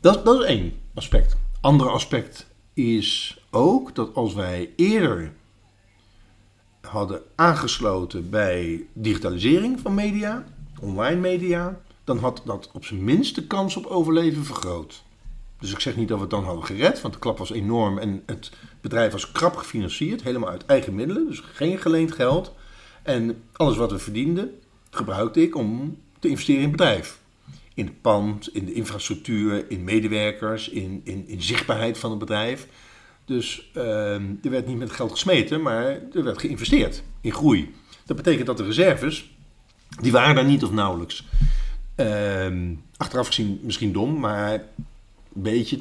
Dat, 0.00 0.24
dat 0.24 0.40
is 0.40 0.46
één 0.46 0.72
aspect. 0.94 1.36
Ander 1.60 1.88
aspect 1.88 2.46
is 2.74 3.40
ook 3.50 3.94
dat 3.94 4.14
als 4.14 4.34
wij 4.34 4.70
eerder 4.76 5.32
hadden 6.80 7.22
aangesloten 7.34 8.30
bij 8.30 8.86
digitalisering 8.92 9.80
van 9.80 9.94
media, 9.94 10.44
online 10.80 11.20
media, 11.20 11.80
dan 12.04 12.18
had 12.18 12.42
dat 12.44 12.70
op 12.72 12.84
zijn 12.84 13.04
minst 13.04 13.34
de 13.34 13.46
kans 13.46 13.76
op 13.76 13.86
overleven 13.86 14.44
vergroot. 14.44 15.02
Dus 15.58 15.72
ik 15.72 15.80
zeg 15.80 15.96
niet 15.96 16.08
dat 16.08 16.16
we 16.16 16.22
het 16.22 16.32
dan 16.32 16.44
hadden 16.44 16.64
gered, 16.64 17.00
want 17.00 17.14
de 17.14 17.20
klap 17.20 17.38
was 17.38 17.50
enorm 17.50 17.98
en 17.98 18.22
het 18.26 18.50
bedrijf 18.80 19.12
was 19.12 19.32
krap 19.32 19.56
gefinancierd, 19.56 20.22
helemaal 20.22 20.48
uit 20.48 20.66
eigen 20.66 20.94
middelen, 20.94 21.26
dus 21.26 21.40
geen 21.40 21.78
geleend 21.78 22.12
geld. 22.12 22.52
En 23.02 23.42
alles 23.52 23.76
wat 23.76 23.90
we 23.90 23.98
verdienden, 23.98 24.60
gebruikte 24.96 25.42
ik 25.42 25.56
om 25.56 25.98
te 26.18 26.28
investeren 26.28 26.62
in 26.62 26.70
bedrijf. 26.70 27.18
In 27.74 27.86
het 27.86 28.00
pand, 28.00 28.54
in 28.54 28.64
de 28.64 28.72
infrastructuur, 28.72 29.70
in 29.70 29.84
medewerkers, 29.84 30.68
in, 30.68 31.00
in, 31.04 31.28
in 31.28 31.42
zichtbaarheid 31.42 31.98
van 31.98 32.10
het 32.10 32.18
bedrijf. 32.18 32.66
Dus 33.24 33.70
ehm, 33.74 34.22
er 34.42 34.50
werd 34.50 34.66
niet 34.66 34.78
met 34.78 34.92
geld 34.92 35.10
gesmeten, 35.10 35.62
maar 35.62 35.84
er 36.12 36.24
werd 36.24 36.38
geïnvesteerd 36.38 37.02
in 37.20 37.32
groei. 37.32 37.74
Dat 38.06 38.16
betekent 38.16 38.46
dat 38.46 38.56
de 38.56 38.64
reserves, 38.64 39.30
die 40.00 40.12
waren 40.12 40.34
daar 40.34 40.44
niet 40.44 40.64
of 40.64 40.70
nauwelijks. 40.70 41.24
Ehm, 41.94 42.74
achteraf 42.96 43.26
gezien 43.26 43.60
misschien 43.62 43.92
dom, 43.92 44.18
maar 44.18 44.52
een 44.52 45.42
beetje 45.42 45.78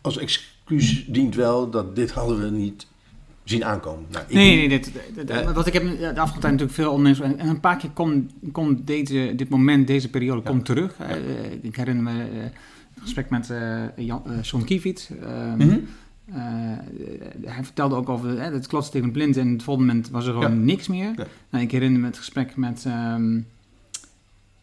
als 0.00 0.18
excuus 0.18 1.04
dient 1.06 1.34
wel 1.34 1.70
dat 1.70 1.96
dit 1.96 2.10
hadden 2.10 2.40
we 2.40 2.50
niet 2.50 2.86
zien 3.44 3.64
aankomen. 3.64 4.04
Nou, 4.10 4.24
ik- 4.28 4.34
Nee, 4.34 4.56
nee, 4.56 4.68
dit, 4.68 4.92
dit- 5.14 5.30
Eh. 5.30 5.52
wat 5.52 5.66
ik 5.66 5.72
heb 5.72 5.82
de 5.82 6.06
afgelopen 6.08 6.40
tijd 6.40 6.42
natuurlijk 6.42 6.72
veel 6.72 6.90
ondernemers... 6.92 7.36
En 7.40 7.48
een 7.48 7.60
paar 7.60 7.76
keer 7.76 7.90
komt 7.90 8.32
kom 8.52 8.84
deze, 8.84 9.32
dit 9.36 9.48
moment, 9.48 9.86
deze 9.86 10.10
periode, 10.10 10.42
komt 10.42 10.64
terug. 10.64 10.96
Eh, 10.98 11.16
ik 11.62 11.76
herinner 11.76 12.02
me 12.04 12.10
eh, 12.22 12.42
het 12.94 13.02
gesprek 13.02 13.30
met 13.30 13.50
eh 13.50 13.82
Jan, 13.96 14.22
eh, 14.26 14.32
Sean 14.40 14.64
Kiefiet. 14.64 15.10
Ehm, 15.22 15.56
Mhm. 15.56 15.78
eh, 16.32 16.36
hij 17.44 17.64
vertelde 17.64 17.94
ook 17.94 18.08
over 18.08 18.38
eh, 18.38 18.52
het 18.52 18.66
klotsen 18.66 18.92
tegen 18.92 19.10
blind 19.12 19.36
en 19.36 19.48
het 19.52 19.62
volgende 19.62 19.88
moment 19.92 20.10
was 20.10 20.26
er 20.26 20.32
gewoon 20.32 20.50
Ja. 20.58 20.64
niks 20.64 20.88
meer. 20.88 21.14
Nou, 21.50 21.64
ik 21.64 21.70
herinner 21.70 22.00
me 22.00 22.06
het 22.06 22.18
gesprek 22.18 22.56
met 22.56 22.84
eh, 22.86 23.14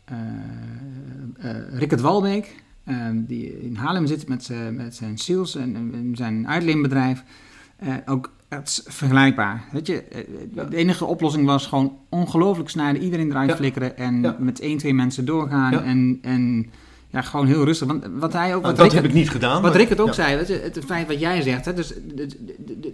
eh, 0.05 1.55
Rickert 1.73 2.01
Walbeek, 2.01 2.63
ehm, 2.83 3.15
die 3.25 3.61
in 3.61 3.75
Haarlem 3.75 4.07
zit 4.07 4.27
met, 4.27 4.43
zijn- 4.43 4.75
met 4.75 4.95
zijn 4.95 5.17
sales 5.17 5.55
en 5.55 6.11
zijn 6.15 6.47
uitleenbedrijf. 6.47 7.23
Eh, 7.79 7.93
ook 8.05 8.31
het 8.49 8.67
is 8.67 8.81
vergelijkbaar. 8.93 9.63
Weet 9.71 9.87
je, 9.87 10.03
eh, 10.03 10.23
de 10.69 10.75
enige 10.75 11.05
oplossing 11.05 11.45
was 11.45 11.67
gewoon 11.67 11.97
ongelooflijk 12.09 12.69
snijden, 12.69 13.01
iedereen 13.01 13.29
eruit 13.29 13.49
Ja. 13.49 13.55
flikkeren 13.55 13.97
en 13.97 14.21
Ja. 14.21 14.35
met 14.39 14.59
één, 14.59 14.77
twee 14.77 14.93
mensen 14.93 15.25
doorgaan 15.25 15.71
Ja. 15.71 15.83
en, 15.83 16.19
en 16.21 16.65
ja, 17.09 17.21
gewoon 17.21 17.45
heel 17.47 17.63
rustig. 17.63 17.87
Want 17.87 18.05
wat 18.19 18.33
hij 18.33 18.55
ook, 18.55 18.61
Nou, 18.61 18.61
wat 18.61 18.75
dat 18.75 18.79
Rickert- 18.85 19.01
heb 19.01 19.11
ik 19.11 19.13
niet 19.17 19.29
gedaan. 19.29 19.61
wat 19.61 19.75
Rick 19.75 19.89
het 19.89 19.99
ook 19.99 20.13
zei, 20.13 20.37
je, 20.47 20.53
het 20.63 20.79
feit 20.85 21.07
wat 21.07 21.19
jij 21.19 21.41
zegt. 21.41 21.65
Hè, 21.65 21.73
dus, 21.73 21.87
de- 21.87 22.13
de- 22.15 22.27
de- 22.65 22.79
de- 22.79 22.93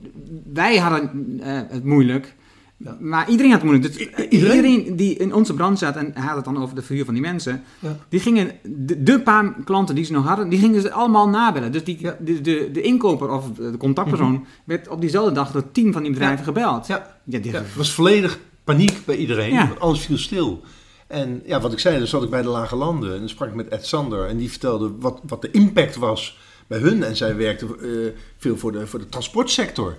wij 0.53 0.77
hadden 0.77 1.39
eh, 1.43 1.59
het 1.69 1.83
moeilijk, 1.83 2.35
Ja. 2.77 2.97
maar 2.99 3.29
iedereen 3.29 3.51
had 3.51 3.61
het 3.61 3.69
moeilijk. 3.71 3.93
Dus 3.93 4.01
I- 4.07 4.09
iedereen? 4.29 4.65
iedereen 4.65 4.95
die 4.95 5.15
in 5.15 5.33
onze 5.33 5.53
branche 5.53 5.77
zat, 5.85 5.95
en 5.95 6.11
hij 6.13 6.23
had 6.25 6.35
het 6.35 6.45
dan 6.45 6.61
over 6.61 6.75
de 6.75 6.81
verhuur 6.81 7.05
van 7.05 7.13
die 7.13 7.23
mensen, 7.23 7.63
Ja. 7.79 7.97
die 8.09 8.19
gingen, 8.19 8.51
de, 8.63 9.03
de 9.03 9.19
paar 9.21 9.55
klanten 9.63 9.95
die 9.95 10.03
ze 10.05 10.11
nog 10.11 10.25
hadden, 10.27 10.49
die 10.49 10.59
gingen 10.59 10.81
ze 10.81 10.91
allemaal 10.91 11.29
nabellen. 11.29 11.71
Dus 11.71 11.83
die, 11.83 11.97
Ja. 11.99 12.17
de, 12.19 12.41
de, 12.41 12.69
de 12.71 12.81
inkoper 12.81 13.29
of 13.29 13.51
de 13.51 13.77
contactpersoon 13.77 14.45
werd 14.65 14.87
op 14.87 15.01
diezelfde 15.01 15.31
dag 15.33 15.51
door 15.51 15.71
tien 15.71 15.93
van 15.93 16.01
die 16.03 16.11
bedrijven 16.11 16.45
gebeld. 16.45 16.87
Ja. 16.87 17.17
Ja, 17.23 17.39
die- 17.39 17.53
er 17.53 17.65
was 17.75 17.93
volledig 17.93 18.39
paniek 18.63 18.97
bij 19.05 19.15
iedereen. 19.15 19.55
Want 19.55 19.79
Alles 19.79 19.99
viel 20.05 20.17
stil. 20.17 20.61
En 21.07 21.41
ja, 21.45 21.61
wat 21.61 21.71
ik 21.73 21.79
zei, 21.79 21.97
dan 21.97 22.07
zat 22.07 22.23
ik 22.23 22.29
bij 22.29 22.41
de 22.41 22.47
Lage 22.49 22.75
Landen. 22.75 23.13
En 23.13 23.19
dan 23.19 23.29
sprak 23.29 23.49
ik 23.49 23.55
met 23.55 23.67
Ed 23.67 23.85
Sander. 23.85 24.27
En 24.27 24.37
die 24.37 24.49
vertelde 24.49 24.91
wat, 24.99 25.19
wat 25.27 25.41
de 25.41 25.51
impact 25.51 25.95
was 25.95 26.37
bij 26.67 26.79
hun. 26.79 27.03
En 27.03 27.15
zij 27.15 27.35
werkte 27.35 27.65
eh, 27.65 28.19
veel 28.37 28.57
voor 28.57 28.71
de, 28.71 28.87
voor 28.87 28.99
de 28.99 29.09
transportsector. 29.09 29.95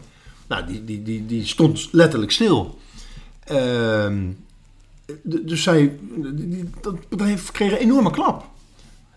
Nou, 0.48 0.66
die, 0.66 0.84
die, 0.84 1.02
die, 1.02 1.26
die 1.26 1.46
stond 1.46 1.88
letterlijk 1.92 2.32
stil. 2.32 2.78
Ehm, 3.44 4.30
dus 5.22 5.62
zij, 5.62 5.98
die- 6.34 6.70
dat 6.80 7.08
bedrijf 7.08 7.50
kreeg 7.50 7.70
een 7.72 7.76
enorme 7.78 8.10
klap. 8.10 8.44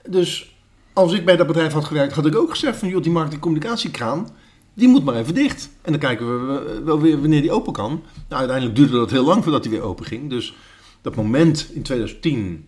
Dus 0.10 0.56
als 0.94 1.14
ik 1.14 1.26
bij 1.26 1.36
dat 1.36 1.48
bedrijf 1.48 1.74
had 1.74 1.86
gewerkt, 1.86 2.14
had 2.14 2.26
ik 2.26 2.36
ook 2.36 2.50
gezegd 2.50 2.78
van... 2.80 2.90
joh, 2.90 3.04
die 3.04 3.12
marketing-communicatiekraan, 3.12 4.30
die 4.74 4.88
moet 4.88 5.04
maar 5.04 5.16
even 5.16 5.34
dicht. 5.34 5.70
En 5.82 5.92
dan 5.92 6.02
kijken 6.02 6.48
we 6.48 6.82
wel 6.84 7.00
weer 7.02 7.20
wanneer 7.20 7.42
die 7.42 7.52
open 7.52 7.74
kan. 7.74 7.90
Nou, 8.28 8.40
uiteindelijk 8.40 8.76
duurde 8.78 8.94
dat 8.98 9.10
heel 9.12 9.26
lang 9.26 9.44
voordat 9.44 9.62
die 9.64 9.72
weer 9.72 9.82
open 9.82 10.06
ging. 10.06 10.30
Dus 10.30 10.54
dat 11.02 11.16
moment 11.16 11.70
in 11.74 11.82
2010 11.82 12.68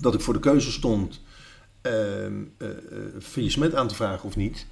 dat 0.00 0.14
ik 0.14 0.20
voor 0.20 0.34
de 0.34 0.40
keuze 0.40 0.72
stond... 0.72 1.20
eh, 1.82 1.92
faillissement 3.20 3.74
aan 3.74 3.88
te 3.88 3.94
vragen 3.94 4.24
of 4.28 4.36
niet. 4.36 4.66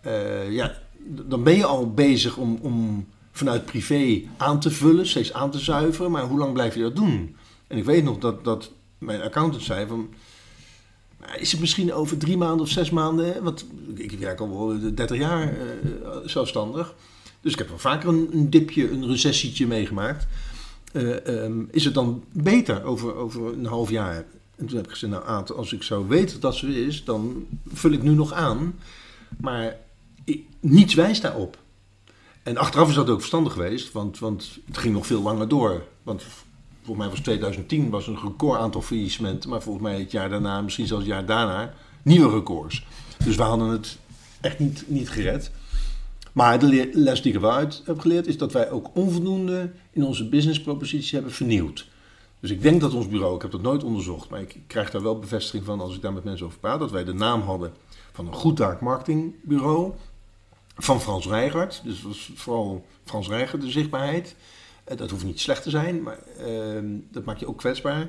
eh, 0.00 0.52
ja, 0.52 0.74
dan 1.06 1.42
ben 1.42 1.56
je 1.56 1.64
al 1.64 1.92
bezig 1.92 2.36
om, 2.36 2.58
om 2.62 3.06
vanuit 3.32 3.64
privé 3.64 4.22
aan 4.36 4.60
te 4.60 4.70
vullen, 4.70 5.06
steeds 5.06 5.32
aan 5.32 5.50
te 5.50 5.58
zuiveren. 5.58 6.10
Maar 6.10 6.22
hoe 6.22 6.38
lang 6.38 6.52
blijf 6.52 6.74
je 6.74 6.82
dat 6.82 6.96
doen? 6.96 7.36
En 7.66 7.78
ik 7.78 7.84
weet 7.84 8.04
nog 8.04 8.18
dat, 8.18 8.44
dat 8.44 8.70
mijn 8.98 9.22
accountant 9.22 9.62
zei 9.62 9.86
van... 9.86 10.08
"Maar 11.20 11.40
Is 11.40 11.52
het 11.52 11.60
misschien 11.60 11.92
over 11.92 12.18
drie 12.18 12.36
maanden 12.36 12.60
of 12.60 12.68
zes 12.68 12.90
maanden? 12.90 13.42
Want 13.42 13.66
ik 13.94 14.10
werk 14.10 14.40
al 14.40 14.48
wel 14.50 14.94
30 14.94 15.18
jaar 15.18 15.48
eh, 15.48 15.56
zelfstandig. 16.24 16.94
Dus 17.40 17.52
ik 17.52 17.58
heb 17.58 17.68
wel 17.68 17.78
vaker 17.78 18.08
een, 18.08 18.28
een 18.32 18.50
dipje, 18.50 18.90
een 18.90 19.06
recessietje 19.06 19.66
meegemaakt. 19.66 20.26
Eh, 20.92 21.26
ehm, 21.44 21.62
is 21.70 21.84
het 21.84 21.94
dan 21.94 22.24
beter 22.32 22.84
over, 22.84 23.14
over 23.14 23.52
een 23.52 23.66
half 23.66 23.90
jaar? 23.90 24.24
En 24.56 24.66
toen 24.66 24.76
heb 24.76 24.84
ik 24.84 24.90
gezegd, 24.90 25.12
nou 25.12 25.52
als 25.54 25.72
ik 25.72 25.82
zou 25.82 26.08
weten 26.08 26.40
dat 26.40 26.54
zo 26.54 26.66
is, 26.66 27.04
dan 27.04 27.46
vul 27.72 27.92
ik 27.92 28.02
nu 28.02 28.10
nog 28.10 28.32
aan. 28.32 28.74
Maar 29.36 29.76
niets 30.60 30.94
wijst 30.94 31.22
daarop. 31.22 31.58
En 32.42 32.56
achteraf 32.56 32.88
is 32.88 32.94
dat 32.94 33.08
ook 33.10 33.18
verstandig 33.18 33.52
geweest, 33.52 33.92
want, 33.92 34.18
want 34.18 34.58
het 34.66 34.78
ging 34.78 34.94
nog 34.94 35.06
veel 35.06 35.22
langer 35.22 35.48
door. 35.48 35.86
Want 36.02 36.22
volgens 36.82 36.98
mij 37.06 37.08
was 37.08 37.20
2010 37.20 37.90
was 37.90 38.06
een 38.06 38.18
record 38.22 38.60
aantal 38.60 38.82
faillissementen, 38.82 39.50
maar 39.50 39.62
volgens 39.62 39.84
mij 39.84 39.98
het 39.98 40.10
jaar 40.10 40.28
daarna, 40.28 40.60
misschien 40.60 40.86
zelfs 40.86 41.04
het 41.04 41.12
jaar 41.12 41.26
daarna, 41.26 41.74
nieuwe 42.02 42.30
records. 42.34 42.86
Dus 43.24 43.36
we 43.36 43.42
hadden 43.42 43.68
het 43.68 43.98
echt 44.40 44.58
niet, 44.58 44.84
niet 44.86 45.10
gered. 45.10 45.50
Maar 46.32 46.58
de 46.58 46.66
le- 46.66 46.90
les 46.92 47.22
die 47.22 47.32
ik 47.32 47.38
eruit 47.38 47.82
heb 47.84 47.98
geleerd 48.00 48.26
is 48.26 48.38
dat 48.38 48.52
wij 48.52 48.70
ook 48.70 48.90
onvoldoende 48.94 49.72
in 49.90 50.04
onze 50.04 50.28
businesspropositie 50.28 51.14
hebben 51.14 51.32
vernieuwd. 51.32 51.88
Dus 52.40 52.50
ik 52.50 52.62
denk 52.62 52.80
dat 52.80 52.92
ons 52.94 53.08
bureau, 53.08 53.34
ik 53.34 53.42
heb 53.42 53.50
dat 53.50 53.62
nooit 53.62 53.84
onderzocht, 53.84 54.28
maar 54.28 54.40
ik 54.40 54.56
krijg 54.66 54.90
daar 54.90 55.02
wel 55.02 55.18
bevestiging 55.18 55.64
van 55.64 55.80
als 55.80 55.94
ik 55.94 56.02
daar 56.02 56.12
met 56.12 56.24
mensen 56.24 56.46
over 56.46 56.58
praat, 56.58 56.78
dat 56.78 56.90
wij 56.90 57.04
de 57.04 57.14
naam 57.14 57.40
hadden 57.40 57.72
van 58.12 58.26
een 58.26 58.32
goed 58.32 58.80
marketingbureau 58.80 59.92
van 60.76 61.00
Frans 61.00 61.26
Rijgaard. 61.26 61.80
Dus 61.84 61.94
het 61.96 62.02
was 62.06 62.30
vooral 62.34 62.84
Frans 63.04 63.28
Rijgaard 63.28 63.62
de 63.62 63.70
zichtbaarheid. 63.70 64.34
Eh, 64.84 64.96
Dat 64.96 65.10
hoeft 65.10 65.24
niet 65.24 65.40
slecht 65.40 65.62
te 65.62 65.70
zijn, 65.70 66.02
maar 66.02 66.18
ehm, 66.38 66.84
dat 67.10 67.24
maakt 67.24 67.40
je 67.40 67.48
ook 67.48 67.58
kwetsbaar. 67.58 68.08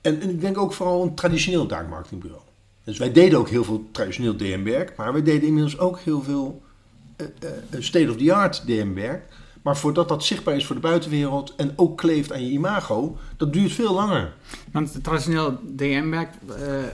En, 0.00 0.20
en 0.20 0.30
ik 0.30 0.40
denk 0.40 0.58
ook 0.58 0.72
vooral 0.72 1.02
een 1.02 1.14
traditioneel 1.14 1.66
taakmarketingbureau. 1.66 2.42
Dus 2.84 2.98
wij 2.98 3.12
deden 3.12 3.38
ook 3.38 3.48
heel 3.48 3.64
veel 3.64 3.88
traditioneel 3.92 4.36
DM-werk, 4.36 4.96
maar 4.96 5.12
wij 5.12 5.22
deden 5.22 5.46
inmiddels 5.46 5.78
ook 5.78 5.98
heel 6.00 6.22
veel 6.22 6.62
eh, 7.16 7.26
eh, 7.70 7.80
state-of-the-art 7.80 8.62
DM-werk. 8.66 9.22
Maar 9.62 9.76
voordat 9.76 10.08
dat 10.08 10.24
zichtbaar 10.24 10.56
is 10.56 10.66
voor 10.66 10.74
de 10.74 10.80
buitenwereld 10.82 11.54
en 11.56 11.72
ook 11.76 11.98
kleeft 11.98 12.32
aan 12.32 12.44
je 12.44 12.50
imago, 12.50 13.16
dat 13.36 13.52
duurt 13.52 13.72
veel 13.72 13.94
langer. 13.94 14.34
Want 14.72 15.04
traditioneel 15.04 15.58
DM-werk... 15.76 16.34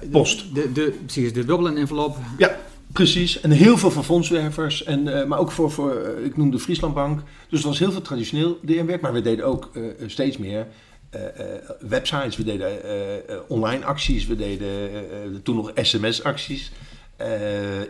eh, 0.00 0.10
Post. 0.10 0.54
De, 0.54 0.72
de, 0.72 0.98
precies, 1.04 1.32
de 1.32 1.44
dubbele 1.44 1.74
envelop. 1.74 2.16
Ja, 2.38 2.56
precies. 2.92 3.40
En 3.40 3.50
heel 3.50 3.78
veel 3.78 3.90
van 3.90 4.04
fondswervers, 4.04 4.84
en, 4.84 5.20
eh, 5.20 5.26
maar 5.26 5.38
ook 5.38 5.50
voor, 5.50 5.70
voor 5.70 5.94
eh, 5.94 6.24
ik 6.24 6.36
noemde 6.36 6.58
Frieslandbank. 6.58 7.22
Dus 7.48 7.60
er 7.60 7.66
was 7.66 7.78
heel 7.78 7.92
veel 7.92 8.02
traditioneel 8.02 8.58
DM-werk, 8.62 9.00
maar 9.00 9.12
we 9.12 9.20
deden 9.20 9.44
ook 9.44 9.70
eh, 9.74 9.82
steeds 10.06 10.36
meer 10.36 10.66
websites. 11.80 12.36
We 12.36 12.44
deden 12.44 12.68
online 13.48 13.84
acties, 13.84 14.26
we 14.26 14.36
deden 14.36 15.42
toen 15.42 15.56
nog 15.56 15.70
sms-acties, 15.74 16.72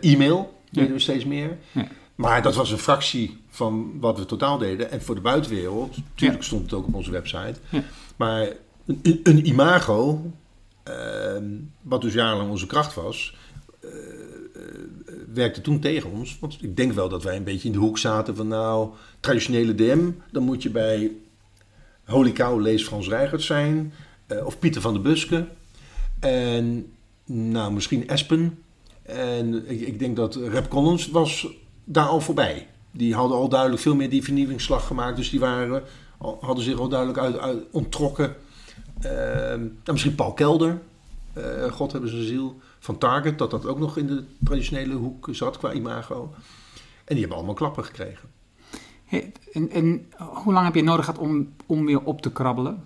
e-mail 0.01 0.61
deden 0.71 0.93
we 0.93 0.99
steeds 0.99 1.25
meer. 1.25 1.57
Ja. 1.71 1.87
Maar 2.15 2.41
dat 2.41 2.55
was 2.55 2.71
een 2.71 2.77
fractie 2.77 3.37
van 3.49 3.99
wat 3.99 4.17
we 4.17 4.25
totaal 4.25 4.57
deden. 4.57 4.91
En 4.91 5.01
voor 5.01 5.15
de 5.15 5.21
buitenwereld, 5.21 5.97
natuurlijk 5.97 6.43
stond 6.43 6.61
het 6.61 6.73
ook 6.73 6.87
op 6.87 6.95
onze 6.95 7.11
website. 7.11 7.59
Ja. 7.69 7.83
Maar 8.15 8.47
een, 8.85 9.19
een 9.23 9.47
imago, 9.47 10.31
ehm, 10.83 11.45
wat 11.81 12.01
dus 12.01 12.13
jarenlang 12.13 12.49
onze 12.49 12.67
kracht 12.67 12.93
was, 12.93 13.35
werkte 15.37 15.61
toen 15.61 15.79
tegen 15.79 16.11
ons. 16.11 16.37
Want 16.39 16.57
ik 16.61 16.77
denk 16.77 16.91
wel 16.93 17.09
dat 17.09 17.23
wij 17.23 17.35
een 17.35 17.43
beetje 17.43 17.67
in 17.67 17.73
de 17.73 17.79
hoek 17.79 17.97
zaten 17.97 18.35
van 18.35 18.47
nou, 18.47 18.89
traditionele 19.19 19.75
DM, 19.75 20.09
dan 20.31 20.43
moet 20.43 20.63
je 20.63 20.69
bij 20.69 21.11
Holy 22.05 22.31
Cow 22.31 22.61
lees 22.61 22.83
Frans 22.83 23.07
Reigert 23.07 23.41
zijn, 23.41 23.93
eh, 24.27 24.45
of 24.45 24.59
Pieter 24.59 24.81
van 24.81 24.93
der 24.93 25.01
Buske. 25.01 25.47
En 26.19 26.91
nou, 27.25 27.73
misschien 27.73 28.07
Espen. 28.07 28.63
En 29.03 29.69
ik, 29.69 29.81
ik 29.81 29.99
denk 29.99 30.15
dat 30.15 30.35
Rep 30.35 30.67
Collins 30.69 31.09
was 31.09 31.47
daar 31.83 32.07
al 32.07 32.21
voorbij. 32.21 32.67
Die 32.91 33.13
hadden 33.15 33.37
al 33.37 33.49
duidelijk 33.49 33.81
veel 33.81 33.95
meer 33.95 34.09
die 34.09 34.23
vernieuwingsslag 34.23 34.87
gemaakt. 34.87 35.17
Dus 35.17 35.29
die 35.29 35.39
waren, 35.39 35.83
hadden 36.39 36.63
zich 36.63 36.79
al 36.79 36.87
duidelijk 36.89 37.19
uit, 37.19 37.37
uit 37.37 37.63
ontrokken. 37.71 38.35
Ehm, 39.01 39.59
nou, 39.59 39.91
misschien 39.91 40.15
Paul 40.15 40.33
Kelder. 40.33 40.81
eh, 41.33 41.71
God 41.71 41.91
hebben 41.91 42.09
zijn 42.09 42.23
ziel. 42.23 42.55
Van 42.79 42.97
Target, 42.97 43.37
dat 43.37 43.51
dat 43.51 43.65
ook 43.65 43.79
nog 43.79 43.97
in 43.97 44.07
de 44.07 44.23
traditionele 44.43 44.93
hoek 44.93 45.27
zat 45.31 45.57
qua 45.57 45.73
imago. 45.73 46.33
En 46.75 47.13
die 47.15 47.19
hebben 47.19 47.37
allemaal 47.37 47.55
klappen 47.55 47.85
gekregen. 47.85 48.29
Hey, 49.05 49.31
en, 49.53 49.69
en 49.69 50.05
hoe 50.17 50.53
lang 50.53 50.65
heb 50.65 50.75
je 50.75 50.83
nodig 50.83 51.05
gehad 51.05 51.19
om, 51.19 51.53
om 51.65 51.85
weer 51.85 52.03
op 52.03 52.21
te 52.21 52.31
krabbelen? 52.31 52.83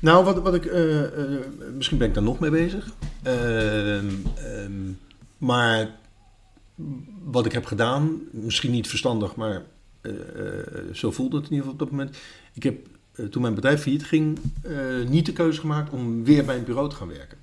Nou, 0.00 0.24
wat, 0.24 0.42
wat 0.42 0.54
ik. 0.54 0.64
eh, 0.64 1.04
eh, 1.04 1.40
misschien 1.74 1.98
ben 1.98 2.08
ik 2.08 2.14
daar 2.14 2.22
nog 2.22 2.38
mee 2.38 2.50
bezig. 2.50 2.90
Ehm, 3.22 4.06
ehm, 4.36 4.92
maar 5.38 5.98
wat 7.24 7.46
ik 7.46 7.52
heb 7.52 7.64
gedaan, 7.64 8.20
misschien 8.30 8.70
niet 8.70 8.88
verstandig, 8.88 9.36
maar 9.36 9.62
eh, 10.00 10.12
zo 10.92 11.10
voelde 11.10 11.36
het 11.36 11.44
in 11.46 11.52
ieder 11.52 11.66
geval 11.66 11.72
op 11.72 11.78
dat 11.78 11.90
moment. 11.90 12.16
Ik 12.54 12.62
heb 12.62 12.86
toen 13.30 13.42
mijn 13.42 13.54
bedrijf 13.54 13.82
failliet 13.82 14.04
ging, 14.04 14.38
niet 15.08 15.26
de 15.26 15.32
keuze 15.32 15.60
gemaakt 15.60 15.92
om 15.92 16.24
weer 16.24 16.44
bij 16.44 16.56
een 16.56 16.64
bureau 16.64 16.88
te 16.88 16.96
gaan 16.96 17.08
werken. 17.08 17.38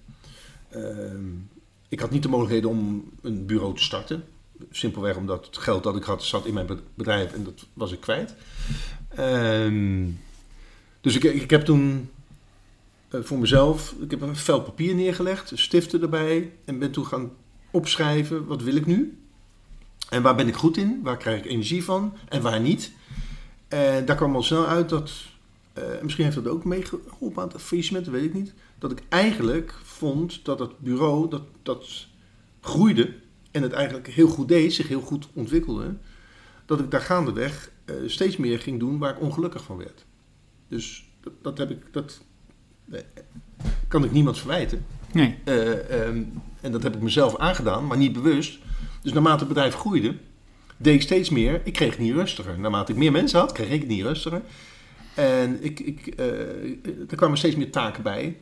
Ik 1.89 2.00
had 2.00 2.12
niet 2.12 2.23
de 2.23 2.30
mogelijkheden 2.30 2.69
om 2.69 3.12
een 3.21 3.45
bureau 3.45 3.76
te 3.76 3.84
starten. 3.84 4.23
Simpelweg 4.71 5.15
omdat 5.15 5.45
het 5.45 5.58
geld 5.58 5.84
dat 5.84 5.95
ik 5.95 6.04
had 6.04 6.23
zat 6.23 6.45
in 6.45 6.54
mijn 6.54 6.67
bedrijf 6.93 7.34
en 7.34 7.43
dat 7.43 7.65
was 7.73 7.91
ik 7.91 8.00
kwijt. 8.00 8.36
Ehm, 9.10 10.06
dus 11.02 11.15
ik, 11.15 11.23
ik 11.23 11.50
heb 11.50 11.65
toen 11.65 12.10
eh, 13.08 13.19
voor 13.23 13.38
mezelf, 13.39 13.95
ik 14.02 14.12
heb 14.12 14.21
een 14.21 14.36
vel 14.36 14.62
papier 14.62 14.95
neergelegd, 14.95 15.52
stiften 15.56 16.02
erbij 16.02 16.54
en 16.65 16.80
ben 16.80 16.91
toen 16.91 17.06
gaan 17.06 17.32
opschrijven, 17.71 18.45
wat 18.45 18.63
wil 18.63 18.76
ik 18.76 18.86
nu? 18.86 19.17
En 20.10 20.21
waar 20.21 20.36
ben 20.36 20.47
ik 20.47 20.56
goed 20.56 20.78
in? 20.78 21.00
Waar 21.04 21.17
krijg 21.17 21.38
ik 21.38 21.52
energie 21.52 21.84
van? 21.84 22.13
En 22.30 22.41
waar 22.41 22.60
niet? 22.60 22.91
En 23.67 24.06
daar 24.06 24.15
kwam 24.15 24.36
al 24.36 24.43
snel 24.43 24.67
uit 24.67 24.89
dat, 24.89 25.12
eh, 25.78 26.02
misschien 26.02 26.24
heeft 26.24 26.36
dat 26.36 26.48
ook 26.48 26.66
meegeholpen 26.66 27.42
aan 27.42 27.50
het 27.50 27.62
faillissement, 27.62 28.06
dat 28.06 28.13
weet 28.13 28.24
ik 28.24 28.34
niet, 28.34 28.54
dat 28.80 28.92
ik 28.92 29.02
eigenlijk 29.10 29.74
vond 29.84 30.46
dat 30.46 30.60
het 30.60 30.80
bureau, 30.80 31.30
dat, 31.30 31.44
dat 31.63 32.08
groeide 32.62 33.13
en 33.52 33.62
het 33.62 33.72
eigenlijk 33.72 34.08
heel 34.08 34.28
goed 34.28 34.48
deed, 34.48 34.74
zich 34.74 34.88
heel 34.88 35.02
goed 35.02 35.28
ontwikkelde, 35.34 35.96
dat 36.66 36.80
ik 36.80 36.92
daar 36.92 37.02
gaandeweg 37.02 37.72
eh, 37.86 37.96
steeds 38.06 38.38
meer 38.38 38.60
ging 38.60 38.80
doen 38.80 38.98
waar 38.98 39.13
ik 39.13 39.22
ongelukkig 39.22 39.63
van 39.63 39.78
werd. 39.78 40.06
Dus 40.68 41.10
dat, 41.22 41.34
dat 41.42 41.58
heb 41.58 41.72
ik, 41.72 41.94
dat 41.94 42.22
kan 43.88 44.04
ik 44.04 44.12
niemand 44.12 44.38
verwijten. 44.38 44.86
Nee. 45.12 45.36
Eh, 45.44 46.02
ehm, 46.02 46.24
en 46.62 46.72
dat 46.72 46.84
heb 46.84 46.96
ik 46.96 47.02
mezelf 47.02 47.38
aangedaan, 47.38 47.88
maar 47.88 47.98
niet 47.98 48.13
bewust. 48.13 48.60
Dus 49.02 49.13
naarmate 49.13 49.40
het 49.40 49.48
bedrijf 49.48 49.76
groeide, 49.76 50.16
deed 50.78 50.94
ik 50.94 51.02
steeds 51.02 51.30
meer. 51.30 51.62
Ik 51.63 51.74
kreeg 51.74 51.90
het 51.90 52.00
niet 52.00 52.13
rustiger. 52.13 52.60
Naarmate 52.60 52.92
ik 52.92 52.98
meer 52.98 53.12
mensen 53.12 53.40
had, 53.40 53.52
kreeg 53.52 53.70
ik 53.70 53.80
het 53.80 53.90
niet 53.90 54.02
rustiger. 54.02 54.42
En 55.17 55.63
ik, 55.63 55.80
ik, 55.80 56.08
eh, 56.08 57.10
er 57.10 57.15
kwamen 57.15 57.38
steeds 57.38 57.56
meer 57.56 57.71
taken 57.71 58.03
bij 58.03 58.38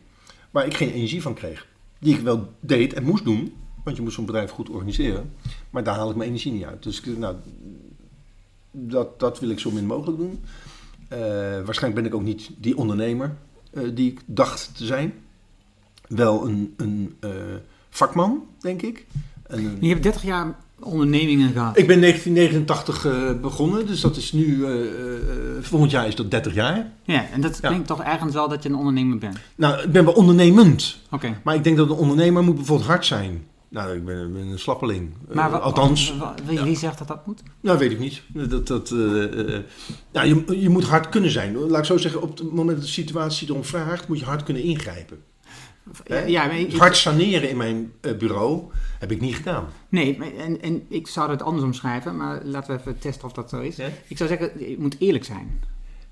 waar 0.51 0.65
ik 0.65 0.73
geen 0.73 0.91
energie 0.91 1.21
van 1.21 1.33
kreeg. 1.33 1.67
Die 1.99 2.15
ik 2.15 2.21
wel 2.21 2.53
deed 2.59 2.93
en 2.93 3.03
moest 3.03 3.23
doen, 3.23 3.53
want 3.83 3.95
je 3.95 4.01
moet 4.03 4.13
zo'n 4.13 4.25
bedrijf 4.25 4.51
goed 4.51 4.69
organiseren. 4.69 5.33
Maar 5.69 5.83
daar 5.83 5.95
haal 5.95 6.09
ik 6.09 6.15
mijn 6.15 6.29
energie 6.29 6.51
niet 6.51 6.63
uit. 6.63 6.83
Dus 6.83 7.03
nou, 7.03 7.35
dat, 8.71 9.19
dat 9.19 9.39
wil 9.39 9.49
ik 9.49 9.59
zo 9.59 9.71
min 9.71 9.85
mogelijk 9.85 10.17
doen. 10.17 10.43
Eh, 11.07 11.19
waarschijnlijk 11.65 11.95
ben 11.95 12.05
ik 12.05 12.13
ook 12.13 12.23
niet 12.23 12.49
die 12.57 12.77
ondernemer 12.77 13.37
eh, 13.73 13.83
die 13.93 14.11
ik 14.11 14.21
dacht 14.25 14.77
te 14.77 14.85
zijn. 14.85 15.13
Wel 16.07 16.47
een, 16.47 16.73
een 16.77 17.15
vakman, 17.89 18.47
denk 18.59 18.81
ik. 18.81 19.05
En 19.47 19.77
Je 19.79 19.89
hebt 19.89 20.03
30 20.03 20.23
jaar 20.23 20.55
ondernemingen 20.79 21.51
gehad. 21.51 21.77
ik 21.77 21.87
ben 21.87 21.99
1989 22.01 23.05
eh, 23.05 23.41
begonnen, 23.41 23.87
dus 23.87 24.01
dat 24.01 24.15
is 24.17 24.31
nu, 24.31 24.65
eh, 24.65 24.71
eh, 24.81 24.87
volgend 25.61 25.91
jaar 25.91 26.07
is 26.07 26.15
dat 26.15 26.31
30 26.31 26.53
jaar. 26.53 26.91
Ja, 27.03 27.25
en 27.31 27.41
dat 27.41 27.59
Ja. 27.61 27.67
klinkt 27.67 27.87
toch 27.87 28.03
ergens 28.03 28.33
wel 28.33 28.47
dat 28.49 28.63
je 28.63 28.69
een 28.69 28.75
ondernemer 28.75 29.17
bent. 29.17 29.37
Nou, 29.55 29.81
ik 29.83 29.91
ben 29.91 30.05
wel 30.05 30.13
ondernemend, 30.13 30.97
Oké. 31.11 31.39
maar 31.43 31.55
ik 31.55 31.63
denk 31.63 31.77
dat 31.77 31.89
een 31.89 31.95
ondernemer 31.95 32.43
moet 32.43 32.55
bijvoorbeeld 32.55 32.87
hard 32.89 33.05
zijn. 33.05 33.45
Nou, 33.69 33.95
ik 33.95 34.05
ben, 34.05 34.33
ben 34.33 34.41
een 34.41 34.59
slappeling. 34.59 35.09
Maar 35.33 35.59
althans, 35.59 36.13
wie, 36.45 36.59
wie 36.59 36.77
zegt 36.77 36.97
dat 36.97 37.07
dat 37.07 37.25
moet? 37.27 37.41
nou 37.61 37.77
weet 37.77 37.91
ik 37.91 37.99
niet. 37.99 38.21
Dat, 38.33 38.67
dat, 38.67 38.89
nou, 40.11 40.27
je, 40.27 40.59
je 40.61 40.69
moet 40.69 40.83
hard 40.83 41.09
kunnen 41.09 41.31
zijn. 41.31 41.57
Laat 41.57 41.79
ik 41.79 41.85
zo 41.85 41.97
zeggen, 41.97 42.21
op 42.21 42.37
het 42.37 42.51
moment 42.51 42.77
dat 42.77 42.85
de 42.85 42.91
situatie 42.91 43.49
erom 43.49 43.63
vraagt, 43.63 44.07
moet 44.07 44.19
je 44.19 44.25
hard 44.25 44.43
kunnen 44.43 44.63
ingrijpen. 44.63 45.17
Ja, 46.27 46.45
maar 46.45 46.59
ik- 46.59 46.75
Hard 46.75 46.97
saneren 46.97 47.49
in 47.49 47.57
mijn 47.57 47.91
bureau 48.17 48.63
heb 49.09 49.17
ik 49.17 49.21
niet 49.21 49.35
gedaan. 49.35 49.65
Nee, 49.89 50.17
maar- 50.17 50.33
en, 50.33 50.61
en 50.61 50.83
ik 50.89 51.07
zou 51.07 51.29
het 51.31 51.41
anders 51.41 51.63
omschrijven, 51.65 52.17
maar 52.17 52.41
laten 52.43 52.73
we 52.75 52.79
even 52.79 52.99
testen 52.99 53.25
of 53.25 53.33
dat 53.33 53.49
zo 53.49 53.59
is. 53.59 53.75
Ja? 53.75 53.87
Ik 54.07 54.17
zou 54.17 54.29
zeggen, 54.29 54.51
je 54.69 54.75
moet 54.79 54.95
eerlijk 54.99 55.23
zijn. 55.25 55.59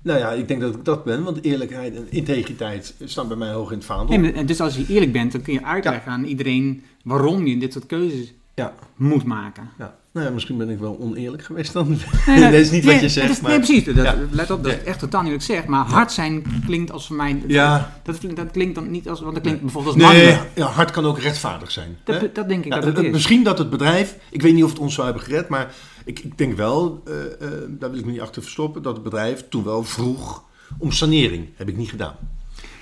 Nou 0.02 0.18
ja, 0.18 0.30
ik 0.32 0.48
denk 0.48 0.60
dat 0.60 0.74
ik 0.74 0.84
dat 0.84 1.04
ben, 1.04 1.22
want 1.24 1.42
eerlijkheid 1.44 1.96
en 1.96 2.06
integriteit 2.10 2.94
staan 3.04 3.28
bij 3.28 3.36
mij 3.36 3.52
hoog 3.52 3.70
in 3.70 3.76
het 3.76 3.86
vaandel. 3.86 4.08
Nee, 4.18 4.18
maar- 4.30 4.40
en 4.40 4.46
dus 4.46 4.60
als 4.60 4.76
je 4.76 4.86
eerlijk 4.88 5.12
bent, 5.12 5.32
dan 5.32 5.42
kun 5.42 5.52
je 5.52 5.64
uitleggen 5.64 6.12
aan 6.12 6.24
iedereen 6.24 6.82
waarom 7.04 7.46
je 7.46 7.58
dit 7.58 7.72
soort 7.72 7.86
keuzes 7.86 8.34
Ja, 8.54 8.74
moet 8.96 9.24
maken. 9.24 9.68
ja. 9.78 9.96
Nou 10.14 10.26
ja, 10.26 10.32
misschien 10.32 10.56
ben 10.56 10.70
ik 10.70 10.78
wel 10.78 10.96
oneerlijk 11.00 11.42
geweest 11.44 11.72
dan. 11.72 11.88
Nee, 11.88 11.98
nee, 12.40 12.40
dat 12.50 12.60
is 12.60 12.70
niet 12.70 12.84
nee, 12.84 12.92
wat 12.92 13.02
je 13.02 13.08
zegt. 13.08 13.30
is- 13.30 13.40
maar... 13.40 13.50
Nee, 13.50 13.58
precies. 13.60 13.84
Dat, 13.84 13.94
Ja. 13.96 14.16
Let 14.30 14.50
op, 14.50 14.64
dat 14.64 14.72
is 14.72 14.82
echt 14.82 14.98
totaal 14.98 15.22
niet 15.22 15.30
wat 15.32 15.40
ik 15.40 15.46
zeg. 15.46 15.66
Maar 15.66 15.84
hard 15.86 16.12
zijn 16.12 16.62
klinkt 16.66 16.90
als 16.92 17.06
voor 17.06 17.16
mij... 17.16 17.42
Ja. 17.46 18.00
Dat, 18.02 18.20
dat 18.34 18.50
klinkt 18.50 18.74
dan 18.74 18.90
niet 18.90 19.08
als... 19.08 19.20
Want 19.20 19.34
dat 19.34 19.42
klinkt 19.42 19.60
bijvoorbeeld 19.60 20.02
als 20.02 20.12
Nee, 20.12 20.38
ja, 20.54 20.66
hard 20.66 20.90
kan 20.90 21.04
ook 21.04 21.18
rechtvaardig 21.18 21.70
zijn. 21.70 21.98
Dat, 22.04 22.20
hè? 22.20 22.32
dat 22.32 22.48
denk 22.48 22.64
ik 22.64 22.72
Ja, 22.72 22.78
dat 22.80 22.84
het 22.88 22.96
het- 22.96 23.06
is. 23.06 23.12
Misschien 23.12 23.44
dat 23.44 23.58
het 23.58 23.70
bedrijf, 23.70 24.16
ik 24.30 24.42
weet 24.42 24.54
niet 24.54 24.64
of 24.64 24.70
het 24.70 24.78
ons 24.78 24.94
zou 24.94 25.06
hebben 25.06 25.24
gered, 25.24 25.48
maar 25.48 25.74
ik, 26.04 26.18
ik 26.18 26.38
denk 26.38 26.56
wel, 26.56 27.02
eh, 27.06 27.24
eh, 27.24 27.28
daar 27.68 27.90
wil 27.90 27.98
ik 27.98 28.04
me 28.04 28.10
niet 28.12 28.20
achter 28.20 28.42
verstoppen, 28.42 28.82
dat 28.82 28.94
het 28.94 29.02
bedrijf 29.04 29.44
toen 29.48 29.64
wel 29.64 29.84
vroeg 29.84 30.42
om 30.78 30.92
sanering. 30.92 31.48
Heb 31.56 31.68
ik 31.68 31.76
niet 31.76 31.90
gedaan. 31.90 32.14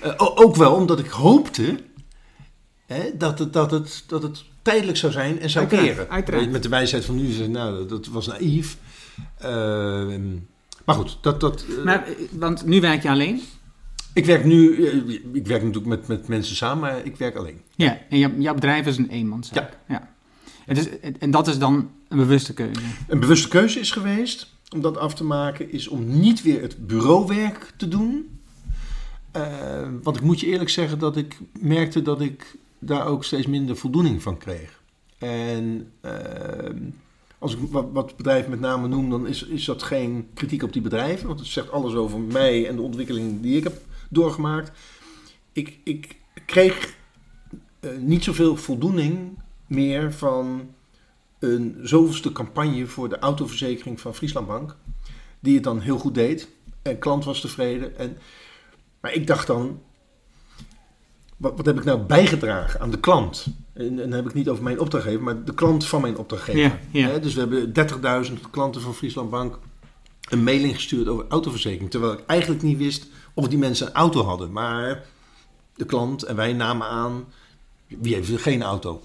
Eh, 0.01 0.11
ook 0.17 0.55
wel 0.55 0.73
omdat 0.75 0.99
ik 0.99 1.07
hoopte 1.09 1.79
hè, 2.85 3.17
dat, 3.17 3.39
het, 3.39 3.53
dat, 3.53 3.71
het, 3.71 4.03
dat 4.07 4.23
het 4.23 4.43
tijdelijk 4.63 4.97
zou 4.97 5.11
zijn 5.11 5.39
en 5.39 5.49
zou 5.49 5.65
Uiteraard, 5.65 5.95
keren. 5.95 6.09
uiteraard. 6.09 6.51
Met 6.51 6.63
de 6.63 6.69
wijsheid 6.69 7.05
van 7.05 7.15
nu, 7.15 7.47
nou, 7.47 7.87
dat, 7.87 8.07
was 8.07 8.27
naïef. 8.27 8.77
Eh, 9.37 10.07
maar 10.85 10.95
goed, 10.95 11.17
dat, 11.21 11.39
dat, 11.39 11.65
eh, 11.77 11.83
Maar, 11.83 12.07
eh, 12.07 12.13
want 12.31 12.65
nu 12.65 12.81
werk 12.81 13.03
je 13.03 13.09
alleen. 13.09 13.41
ik 14.13 14.25
werk 14.25 14.45
nu, 14.45 14.85
eh, 14.85 15.19
ik 15.33 15.47
werk 15.47 15.63
natuurlijk 15.63 15.85
met, 15.85 16.07
met 16.07 16.27
mensen 16.27 16.55
samen, 16.55 16.79
maar 16.79 17.05
ik 17.05 17.17
werk 17.17 17.35
alleen. 17.35 17.61
Ja, 17.75 17.99
en 18.09 18.17
jouw, 18.19 18.31
jouw 18.37 18.53
bedrijf 18.53 18.85
is 18.85 18.97
een 18.97 19.09
eenmanszaak. 19.09 19.77
Ja. 19.87 20.11
Het 20.65 20.77
is, 20.77 20.89
en 21.19 21.31
dat 21.31 21.47
is 21.47 21.57
dan 21.57 21.89
een 22.07 22.17
bewuste 22.17 22.53
keuze. 22.53 22.81
Een 23.07 23.19
bewuste 23.19 23.47
keuze 23.47 23.79
is 23.79 23.91
geweest 23.91 24.55
om 24.73 24.81
dat 24.81 24.97
af 24.97 25.13
te 25.13 25.23
maken, 25.23 25.71
is 25.71 25.87
om 25.87 26.19
niet 26.19 26.41
weer 26.41 26.61
het 26.61 26.87
bureauwerk 26.87 27.71
te 27.77 27.87
doen. 27.87 28.39
Want 30.01 30.17
ik 30.17 30.21
moet 30.21 30.39
je 30.39 30.47
eerlijk 30.47 30.69
zeggen 30.69 30.99
dat 30.99 31.17
ik 31.17 31.37
merkte 31.59 32.01
dat 32.01 32.21
ik 32.21 32.55
daar 32.85 33.05
ook 33.05 33.23
steeds 33.23 33.47
minder 33.47 33.77
voldoening 33.77 34.21
van 34.21 34.37
kreeg. 34.37 34.81
En 35.17 35.91
eh, 36.01 36.75
als 37.39 37.53
ik 37.55 37.59
wat, 37.71 37.87
wat 37.91 38.17
bedrijf 38.17 38.47
met 38.47 38.59
name 38.59 38.87
noem, 38.87 39.09
dan 39.09 39.27
is, 39.27 39.43
is 39.43 39.65
dat 39.65 39.83
geen 39.83 40.29
kritiek 40.33 40.63
op 40.63 40.73
die 40.73 40.81
bedrijven. 40.81 41.27
Want 41.27 41.39
het 41.39 41.47
zegt 41.47 41.71
alles 41.71 41.93
over 41.93 42.19
mij 42.19 42.67
en 42.67 42.75
de 42.75 42.81
ontwikkeling 42.81 43.41
die 43.41 43.57
ik 43.57 43.63
heb 43.63 43.81
doorgemaakt. 44.09 44.71
Ik, 45.51 45.77
ik 45.83 46.15
kreeg 46.45 46.95
eh, 47.79 47.91
niet 47.99 48.23
zoveel 48.23 48.55
voldoening 48.55 49.37
meer 49.67 50.13
van 50.13 50.69
een 51.39 51.79
zoveelste 51.81 52.31
campagne 52.31 52.87
voor 52.87 53.09
de 53.09 53.19
autoverzekering 53.19 54.01
van 54.01 54.15
Frieslandbank. 54.15 54.75
Die 55.39 55.55
het 55.55 55.63
dan 55.63 55.79
heel 55.79 55.97
goed 55.97 56.15
deed. 56.15 56.47
En 56.81 56.99
klant 56.99 57.23
was 57.23 57.41
tevreden. 57.41 57.97
En, 57.97 58.17
maar 58.99 59.13
ik 59.13 59.27
dacht 59.27 59.47
dan, 59.47 59.81
wat, 61.43 61.53
wat 61.55 61.65
heb 61.65 61.77
ik 61.77 61.83
nou 61.83 61.99
bijgedragen 61.99 62.79
aan 62.79 62.91
de 62.91 62.99
klant? 62.99 63.45
En, 63.73 63.85
en 63.85 63.95
dan 63.95 64.11
heb 64.11 64.25
ik 64.25 64.33
niet 64.33 64.49
over 64.49 64.63
mijn 64.63 64.79
opdrachtgever, 64.79 65.23
maar 65.23 65.43
de 65.43 65.53
klant 65.53 65.85
van 65.85 66.01
mijn 66.01 66.17
opdrachtgever. 66.17 66.61
Ja, 66.61 66.79
ja. 66.91 67.07
Hè, 67.07 67.19
dus 67.19 67.33
we 67.33 67.39
hebben 67.39 67.73
30.000 68.25 68.33
klanten 68.51 68.81
van 68.81 68.95
Frieslandbank 68.95 69.59
een 70.29 70.43
mailing 70.43 70.75
gestuurd 70.75 71.07
over 71.07 71.25
autoverzekering. 71.29 71.91
Terwijl 71.91 72.13
ik 72.13 72.23
eigenlijk 72.25 72.61
niet 72.61 72.77
wist 72.77 73.07
of 73.33 73.47
die 73.47 73.57
mensen 73.57 73.87
een 73.87 73.93
auto 73.93 74.23
hadden. 74.23 74.51
Maar 74.51 75.03
de 75.75 75.85
klant 75.85 76.23
en 76.23 76.35
wij 76.35 76.53
namen 76.53 76.87
aan, 76.87 77.25
wie 77.87 78.13
heeft 78.13 78.29
er 78.29 78.39
geen 78.39 78.63
auto? 78.63 79.01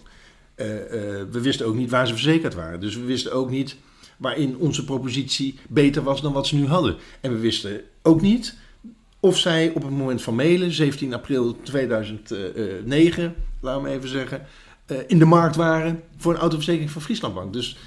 Eh, 0.55 0.76
eh, 0.76 1.26
we 1.30 1.41
wisten 1.41 1.66
ook 1.66 1.74
niet 1.74 1.91
waar 1.91 2.07
ze 2.07 2.12
verzekerd 2.12 2.55
waren. 2.55 2.80
Dus 2.80 2.97
we 2.97 3.05
wisten 3.05 3.32
ook 3.32 3.51
niet 3.51 3.76
waarin 4.16 4.57
onze 4.57 4.84
propositie 4.84 5.59
beter 5.68 6.03
was 6.03 6.22
dan 6.22 6.32
wat 6.32 6.47
ze 6.47 6.57
nu 6.57 6.66
hadden. 6.66 6.97
En 7.20 7.32
we 7.32 7.39
wisten 7.39 7.80
ook 8.03 8.20
niet 8.20 8.57
of 9.21 9.39
zij 9.39 9.69
op 9.75 9.83
het 9.83 9.91
moment 9.91 10.23
van 10.23 10.35
mailen, 10.35 10.73
17 10.73 11.14
april 11.14 11.57
2009, 11.62 13.35
laten 13.61 13.83
we 13.83 13.91
even 13.91 14.09
zeggen, 14.09 14.47
eh, 14.87 14.97
in 15.07 15.19
de 15.19 15.25
markt 15.25 15.57
waren 15.57 16.03
voor 16.16 16.33
een 16.33 16.41
autoverzekering 16.41 16.91
van 16.91 17.03
Frieslandbank. 17.03 17.53
Dus 17.53 17.79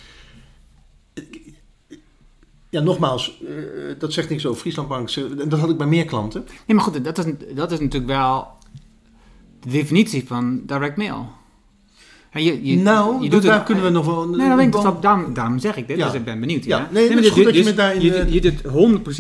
eh, 1.14 1.24
ja, 2.70 2.82
nogmaals, 2.82 3.42
eh, 3.42 3.54
dat 4.00 4.14
zegt 4.14 4.30
niks 4.30 4.46
over 4.46 4.62
Frieslandbank. 4.62 5.14
Dat 5.50 5.60
had 5.60 5.70
ik 5.70 5.78
bij 5.78 5.88
meer 5.88 6.06
klanten. 6.06 6.46
Nee, 6.68 6.76
maar 6.76 6.86
goed, 6.86 7.04
dat 7.04 7.18
is, 7.18 7.26
dat 7.56 7.72
is 7.72 7.80
natuurlijk 7.80 8.12
wel 8.12 8.48
de 9.60 9.70
definitie 9.70 10.28
van 10.28 10.66
direct 10.66 10.98
mail. 10.98 11.40
Je, 12.34 12.66
je, 12.66 12.78
nou, 12.78 13.14
je 13.16 13.20
dat- 13.22 13.32
doet 13.32 13.42
daar 13.44 13.56
het, 13.56 13.64
kunnen 13.64 13.84
we 13.84 13.90
nog 13.90 14.06
wel... 14.06 14.28
Nee, 14.30 14.56
weet 14.56 14.66
ik, 14.66 14.72
dat- 14.72 15.02
daarom, 15.02 15.34
daarom 15.34 15.60
zeg 15.60 15.76
ik 15.78 15.88
dit, 15.88 15.98
Ja. 15.98 16.06
dus 16.06 16.16
ik 16.16 16.24
ben 16.26 16.40
benieuwd. 16.40 16.64
Ja, 16.64 16.78
Ja, 16.78 16.88
nee, 16.92 17.08
goed 17.32 17.44
dat 17.44 17.56
je 17.56 17.62
dus 17.62 17.66
me 17.66 17.74
daarin, 17.74 18.02
Je, 18.02 18.14
eh, 18.14 18.22
doet- 18.26 18.34
je 18.34 18.42
doet 18.42 18.62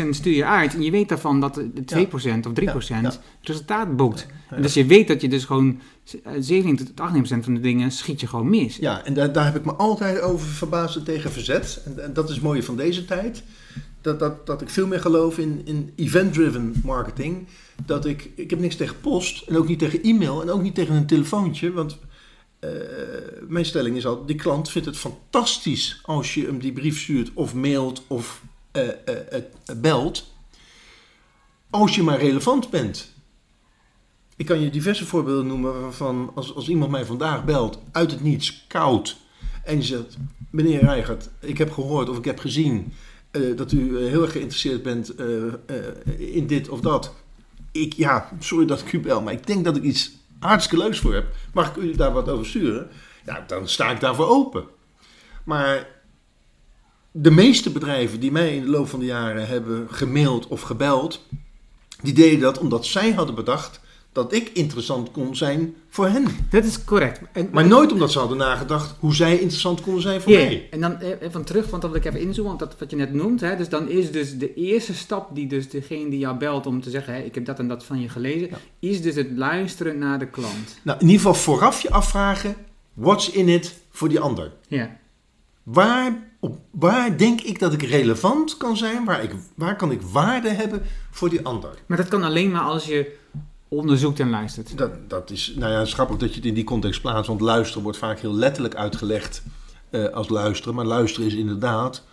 100% 0.06 0.16
stuur 0.16 0.36
je 0.36 0.46
uit 0.46 0.74
en 0.74 0.82
je 0.82 0.92
weet 0.92 1.10
daarvan 1.10 1.40
dat 1.40 1.56
de 1.56 1.84
2% 1.86 2.46
of 2.46 2.54
3% 2.54 3.02
Ja, 3.02 3.10
ja. 3.12 3.18
resultaat 3.42 3.96
boekt. 3.96 4.28
En 4.50 4.62
dus 4.62 4.74
je 4.74 4.86
weet 4.86 5.08
dat 5.08 5.22
je 5.22 5.28
dus 5.30 5.46
gewoon 5.46 5.80
eh, 6.24 6.32
17 6.40 6.86
tot 6.86 7.00
18% 7.00 7.44
van 7.44 7.54
de 7.54 7.60
dingen 7.60 7.92
schiet 7.92 8.20
je 8.20 8.28
gewoon 8.28 8.50
mis. 8.50 8.76
Ja, 8.76 9.06
en 9.06 9.14
daar, 9.14 9.32
daar 9.32 9.46
heb 9.46 9.56
ik 9.56 9.66
me 9.66 9.74
altijd 9.74 10.22
over 10.22 10.48
verbaasd 10.48 10.96
en 10.96 11.04
tegen 11.04 11.32
verzet. 11.32 11.82
En, 11.86 12.04
en 12.04 12.14
dat 12.14 12.30
is 12.30 12.36
het 12.36 12.44
mooie 12.44 12.64
van 12.64 12.76
deze 12.76 13.06
tijd. 13.06 13.44
Dat, 14.02 14.20
dat, 14.20 14.46
dat 14.46 14.62
ik 14.62 14.70
veel 14.70 14.88
meer 14.88 15.00
geloof 15.02 15.38
in, 15.38 15.62
in 15.66 15.92
event-driven 15.96 16.74
marketing. 16.84 17.48
Dat 17.86 18.06
ik, 18.06 18.30
ik 18.36 18.50
heb 18.50 18.60
niks 18.60 18.76
tegen 18.76 18.96
post 19.02 19.48
en 19.48 19.58
ook 19.58 19.68
niet 19.68 19.80
tegen 19.80 20.02
e-mail 20.04 20.42
en 20.42 20.50
ook 20.50 20.62
niet 20.62 20.76
tegen 20.76 20.96
een 20.96 21.06
telefoontje. 21.06 21.72
Want 21.72 21.98
eh, 22.62 22.70
mijn 23.48 23.66
stelling 23.66 23.96
is 23.96 24.06
al, 24.06 24.26
die 24.26 24.36
klant 24.36 24.70
vindt 24.70 24.88
het 24.88 24.98
fantastisch 24.98 26.00
als 26.04 26.34
je 26.34 26.46
hem 26.46 26.60
die 26.60 26.72
brief 26.72 27.00
stuurt 27.00 27.32
of 27.34 27.54
mailt 27.54 28.04
of 28.08 28.42
eh, 28.72 28.88
eh, 28.88 29.44
belt. 29.78 30.34
Als 31.70 31.96
je 31.96 32.04
maar 32.04 32.20
relevant 32.20 32.70
bent. 32.70 33.14
Ik 34.36 34.46
kan 34.46 34.60
je 34.60 34.70
diverse 34.70 35.06
voorbeelden 35.06 35.48
noemen 35.48 35.82
waarvan 35.82 36.32
als, 36.36 36.56
als 36.56 36.70
iemand 36.70 36.92
mij 36.92 37.06
vandaag 37.06 37.46
belt 37.46 37.80
uit 37.92 38.12
het 38.12 38.22
niets, 38.22 38.66
koud. 38.68 39.18
En 39.64 39.78
je 39.78 39.84
zegt, 39.84 40.18
meneer 40.50 40.80
Reigert, 40.80 41.30
ik 41.40 41.58
heb 41.58 41.72
gehoord 41.72 42.10
of 42.10 42.18
ik 42.18 42.26
heb 42.26 42.40
gezien 42.40 42.94
dat 43.56 43.72
u 43.72 43.98
heel 43.98 44.22
erg 44.22 44.32
geïnteresseerd 44.32 44.84
bent 44.84 45.14
in 46.18 46.48
dit 46.48 46.70
of 46.70 46.80
dat. 46.80 47.14
Ik, 47.72 47.94
ja, 47.94 48.30
sorry 48.40 48.66
dat 48.66 48.80
ik 48.80 48.92
u 48.92 49.00
bel, 49.00 49.22
maar 49.22 49.34
ik 49.34 49.48
denk 49.48 49.66
dat 49.66 49.76
ik 49.76 49.84
iets 49.84 50.12
hartstikke 50.50 50.84
leuks 50.84 51.00
voor 51.00 51.14
heb. 51.14 51.26
Mag 51.54 51.70
ik 51.70 51.76
u 51.76 51.96
daar 51.96 52.14
wat 52.14 52.30
over 52.30 52.46
sturen? 52.46 52.90
Ja, 53.26 53.44
dan 53.48 53.68
sta 53.68 53.92
ik 53.92 54.00
daarvoor 54.00 54.28
open. 54.28 54.64
Maar 55.44 55.88
de 57.12 57.32
meeste 57.32 57.72
bedrijven 57.72 58.20
die 58.20 58.32
mij 58.32 58.56
in 58.56 58.62
de 58.62 58.70
loop 58.70 58.90
van 58.90 59.00
de 59.00 59.06
jaren 59.06 59.48
hebben 59.48 59.88
gemaild 59.92 60.48
of 60.48 60.62
gebeld, 60.62 61.26
die 62.02 62.14
deden 62.14 62.40
dat 62.40 62.58
omdat 62.58 62.86
zij 62.86 63.12
hadden 63.12 63.36
bedacht 63.36 63.80
dat 64.12 64.34
ik 64.34 64.50
interessant 64.54 65.12
kon 65.12 65.36
zijn 65.36 65.76
voor 65.90 66.08
hen. 66.08 66.26
Dat 66.50 66.64
is 66.64 66.84
correct. 66.84 67.22
En, 67.32 67.50
Maar 67.52 67.68
nooit 67.68 67.92
omdat 67.92 68.12
ze 68.12 68.20
hadden 68.20 68.38
nagedacht 68.38 68.96
hoe 69.00 69.16
zij 69.16 69.34
interessant 69.38 69.82
konden 69.82 70.02
zijn 70.02 70.22
voor 70.22 70.32
mij. 70.32 70.68
en 70.72 70.80
dan 70.82 71.00
eh, 71.00 71.22
even 71.22 71.44
terug, 71.46 71.70
want 71.70 71.82
dat 71.82 71.92
wil 71.92 72.00
ik 72.00 72.06
even 72.06 72.20
inzoomen, 72.20 72.58
want 72.58 72.60
dat 72.72 72.80
wat 72.80 72.90
je 72.90 72.96
net 72.96 73.14
noemt. 73.14 73.42
Hè, 73.42 73.56
dus 73.56 73.70
dan 73.70 73.90
is 73.90 74.12
dus 74.12 74.38
de 74.38 74.54
eerste 74.54 74.94
stap 74.94 75.36
die 75.36 75.48
dus 75.48 75.70
degene 75.70 76.10
die 76.10 76.20
jou 76.20 76.38
belt 76.38 76.66
om 76.66 76.82
te 76.82 76.90
zeggen, 76.90 77.14
hè, 77.14 77.20
ik 77.20 77.36
heb 77.36 77.46
dat 77.46 77.60
en 77.60 77.68
dat 77.68 77.86
van 77.86 78.00
je 78.02 78.10
gelezen, 78.10 78.48
Ja. 78.50 78.58
is 78.80 79.02
dus 79.02 79.16
het 79.16 79.32
luisteren 79.36 79.98
naar 79.98 80.20
de 80.20 80.28
klant. 80.28 80.80
Nou, 80.82 80.98
in 81.00 81.06
ieder 81.06 81.18
geval 81.22 81.34
vooraf 81.44 81.82
je 81.82 81.92
afvragen, 81.92 82.56
what's 82.94 83.30
in 83.30 83.50
it 83.50 83.80
voor 83.92 84.10
die 84.10 84.20
ander? 84.20 84.52
Ja. 84.68 84.98
Waar, 85.64 86.28
op, 86.40 86.58
waar 86.72 87.18
denk 87.18 87.42
ik 87.42 87.60
dat 87.60 87.74
ik 87.74 87.82
relevant 87.82 88.58
kan 88.58 88.78
zijn? 88.78 89.06
Waar, 89.06 89.24
ik, 89.24 89.32
waar 89.56 89.76
kan 89.76 89.92
ik 89.92 90.02
waarde 90.02 90.50
hebben 90.50 90.82
voor 91.12 91.30
die 91.30 91.46
ander? 91.46 91.70
Maar 91.86 91.98
dat 91.98 92.08
kan 92.08 92.24
alleen 92.24 92.52
maar 92.52 92.62
als 92.62 92.86
je 92.86 93.16
onderzoekt 93.74 94.20
en 94.20 94.30
luistert. 94.30 94.78
Dat, 94.78 95.10
dat 95.10 95.30
is, 95.30 95.54
nou 95.56 95.72
ja, 95.72 95.78
het 95.78 95.88
is 95.88 95.94
grappig 95.94 96.18
dat 96.18 96.30
je 96.30 96.36
het 96.36 96.46
in 96.46 96.54
die 96.54 96.64
context 96.64 97.02
plaatst, 97.02 97.28
want 97.28 97.42
luisteren 97.42 97.84
wordt 97.84 97.98
vaak 97.98 98.20
heel 98.20 98.34
letterlijk 98.34 98.76
uitgelegd 98.76 99.44
eh, 99.90 100.06
als 100.06 100.30
luisteren. 100.30 100.76
Maar 100.76 100.86
luisteren 100.86 101.28
is 101.28 101.36
inderdaad 101.36 102.04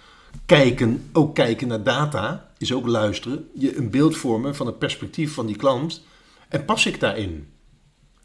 kijken, 0.46 1.08
ook 1.12 1.34
kijken 1.34 1.68
naar 1.68 1.82
data, 1.82 2.50
is 2.58 2.72
ook 2.72 2.86
luisteren. 2.86 3.48
Je 3.54 3.76
een 3.76 3.90
beeld 3.90 4.16
vormen 4.16 4.54
van 4.56 4.66
het 4.66 4.78
perspectief 4.78 5.34
van 5.34 5.46
die 5.46 5.56
klant 5.56 6.02
en 6.48 6.64
pas 6.64 6.86
ik 6.86 7.00
daarin? 7.00 7.48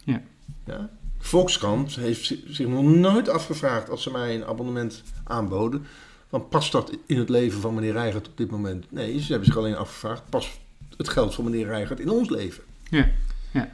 Ja. 0.04 0.22
Ja? 0.66 0.90
Volkskrant 1.20 1.96
heeft 1.96 2.26
zi- 2.26 2.44
zich 2.48 2.68
nog 2.68 2.84
nooit 2.84 3.30
afgevraagd 3.30 3.90
als 3.90 4.04
ze 4.04 4.12
mij 4.12 4.36
een 4.36 4.46
abonnement 4.46 5.04
aanboden. 5.24 5.86
Van 6.30 6.48
past 6.48 6.72
dat 6.72 6.92
in 7.06 7.18
het 7.18 7.30
leven 7.30 7.62
van 7.62 7.74
meneer 7.74 7.92
Reigert 7.94 8.28
op 8.28 8.38
dit 8.38 8.52
moment? 8.52 8.92
Nee, 8.92 9.20
ze 9.20 9.28
hebben 9.28 9.46
zich 9.48 9.58
alleen 9.58 9.76
afgevraagd, 9.76 10.24
past 10.30 10.50
het 10.98 11.10
geld 11.10 11.36
van 11.36 11.44
meneer 11.44 11.66
Reigert 11.66 12.00
in 12.00 12.10
ons 12.10 12.30
leven? 12.30 12.64
Ja. 12.94 13.72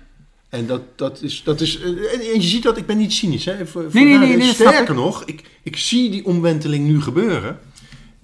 En 0.50 0.66
dat, 0.68 0.82
dat 0.96 1.22
is. 1.22 1.44
Dat 1.44 1.62
is 1.62 1.80
en, 1.82 1.98
en 2.20 2.34
je 2.34 2.42
ziet 2.42 2.64
dat, 2.64 2.78
ik 2.78 2.86
ben 2.86 2.98
niet 2.98 3.14
cynisch. 3.14 3.46
Hè, 3.46 3.68
voor, 3.68 3.86
Nee, 3.92 4.18
nee, 4.18 4.38
nee, 4.38 4.54
sterker 4.54 4.96
nog, 4.96 5.24
ik, 5.26 5.58
ik 5.64 5.78
zie 5.78 6.10
die 6.10 6.26
omwenteling 6.26 6.88
nu 6.88 7.02
gebeuren. 7.02 7.60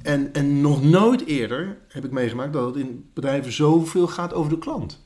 En, 0.01 0.33
en 0.33 0.61
nog 0.61 0.83
nooit 0.83 1.25
eerder 1.25 1.77
heb 1.87 2.05
ik 2.05 2.11
meegemaakt 2.11 2.53
dat 2.53 2.65
het 2.65 2.75
in 2.85 3.09
bedrijven 3.13 3.51
zoveel 3.51 4.07
gaat 4.07 4.33
over 4.33 4.49
de 4.51 4.57
klant. 4.57 5.01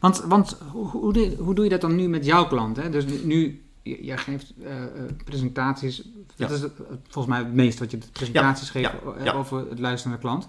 Want, 0.00 0.20
want 0.20 0.56
hoe, 0.72 0.86
hoe, 0.86 1.12
doe, 1.12 1.34
hoe 1.38 1.54
doe 1.54 1.64
je 1.64 1.70
dat 1.70 1.80
dan 1.80 1.96
nu 1.96 2.08
met 2.08 2.24
jouw 2.24 2.46
klant? 2.46 2.76
Hè? 2.76 2.90
Dus 2.90 3.04
nu, 3.24 3.62
jij 3.82 4.18
geeft 4.18 4.52
eh, 4.64 4.82
eh, 4.82 4.88
presentaties. 5.24 5.96
Dat 6.36 6.48
Ja. 6.48 6.54
is 6.54 6.60
het- 6.60 6.72
volgens 7.08 7.34
mij 7.34 7.38
het 7.44 7.54
meest 7.54 7.78
wat 7.78 7.90
je 7.90 7.98
presentaties 8.12 8.66
Ja, 8.72 8.72
geeft 8.72 8.90
ja, 9.04 9.12
eh, 9.18 9.24
ja. 9.24 9.32
over 9.32 9.58
het 9.70 9.78
luisteren 9.78 10.12
naar 10.12 10.20
de 10.20 10.26
klant. 10.26 10.46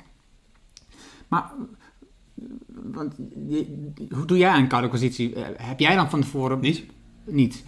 Maar 1.27 1.51
Want 2.84 3.16
je- 3.48 3.91
hoe 4.10 4.26
doe 4.26 4.38
jij 4.38 4.50
aan 4.50 4.68
koude 4.68 4.88
acquisitie? 4.88 5.34
Eh, 5.36 5.68
Heb 5.68 5.80
jij 5.80 5.96
dan 5.96 6.10
van 6.10 6.22
tevoren... 6.22 6.60
Niet? 6.60 6.84
Niet. 7.26 7.64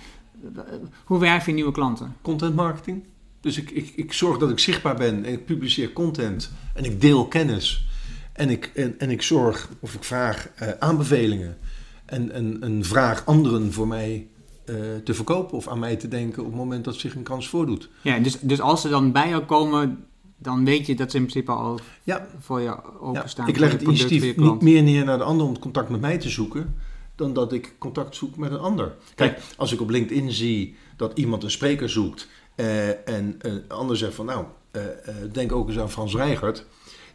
Hoe 1.06 1.20
werf 1.20 1.46
je 1.46 1.52
nieuwe 1.52 1.72
klanten? 1.72 2.16
Content 2.22 2.56
marketing. 2.56 3.04
Dus 3.40 3.58
ik, 3.58 3.72
ik, 3.72 3.94
ik 3.96 4.14
zorg 4.14 4.38
dat 4.38 4.50
ik 4.50 4.60
zichtbaar 4.60 4.96
ben 4.96 5.26
en 5.26 5.34
ik 5.34 5.46
publiceer 5.46 5.94
content 5.94 6.52
en 6.74 6.84
ik 6.84 7.02
deel 7.02 7.28
kennis. 7.28 7.88
En 8.34 8.50
ik, 8.50 8.66
en, 8.76 9.00
en 9.00 9.10
ik 9.10 9.22
zorg 9.22 9.70
of 9.80 9.94
ik 9.94 10.04
vraag 10.04 10.50
eh, 10.56 10.70
aanbevelingen 10.80 11.58
en, 12.06 12.32
en, 12.32 12.58
en 12.64 12.84
vraag 12.84 13.26
anderen 13.26 13.74
voor 13.74 13.88
mij 13.88 14.28
eh, 14.66 14.76
te 15.04 15.14
verkopen 15.14 15.58
of 15.58 15.68
aan 15.68 15.80
mij 15.80 15.96
te 15.96 16.08
denken 16.08 16.42
op 16.42 16.48
het 16.48 16.58
moment 16.58 16.84
dat 16.86 16.96
zich 16.96 17.16
een 17.16 17.24
kans 17.24 17.50
voordoet. 17.50 17.90
Ja, 18.02 18.20
dus, 18.20 18.40
dus 18.40 18.62
als 18.62 18.82
ze 18.82 18.90
dan 18.90 19.12
bij 19.12 19.30
jou 19.30 19.44
komen, 19.44 20.06
dan 20.38 20.66
weet 20.66 20.86
je 20.86 20.96
dat 20.96 21.12
ze 21.12 21.18
in 21.18 21.26
principe 21.26 21.52
al 21.52 21.80
Ja, 22.04 22.28
voor 22.40 22.60
je 22.60 22.66
ja. 22.66 22.84
openstaan. 23.00 23.48
ik 23.48 23.58
leg 23.58 23.72
het 23.72 23.82
initiatief 23.82 24.36
niet 24.36 24.62
meer 24.62 24.84
neer 24.84 25.06
naar 25.06 25.18
de 25.18 25.24
ander 25.24 25.48
om 25.48 25.60
contact 25.60 25.90
met 25.90 26.02
mij 26.02 26.18
te 26.18 26.30
zoeken, 26.30 26.76
dan 27.16 27.34
dat 27.34 27.54
ik 27.54 27.76
contact 27.78 28.16
zoek 28.16 28.38
met 28.38 28.52
een 28.52 28.60
ander. 28.60 28.96
Kijk, 29.16 29.42
als 29.58 29.72
ik 29.72 29.82
op 29.82 29.90
LinkedIn 29.90 30.32
zie 30.32 30.76
dat 30.98 31.18
iemand 31.18 31.44
een 31.44 31.52
spreker 31.52 31.90
zoekt 31.90 32.28
eh, 32.56 33.08
en 33.10 33.36
een 33.38 33.64
ander 33.68 33.98
zegt 33.98 34.14
van 34.16 34.26
nou, 34.26 34.46
eh, 34.72 34.84
eh, 34.84 35.16
denk 35.32 35.52
ook 35.52 35.68
eens 35.68 35.80
aan 35.80 35.92
Frans 35.92 36.16
Reigert. 36.16 36.66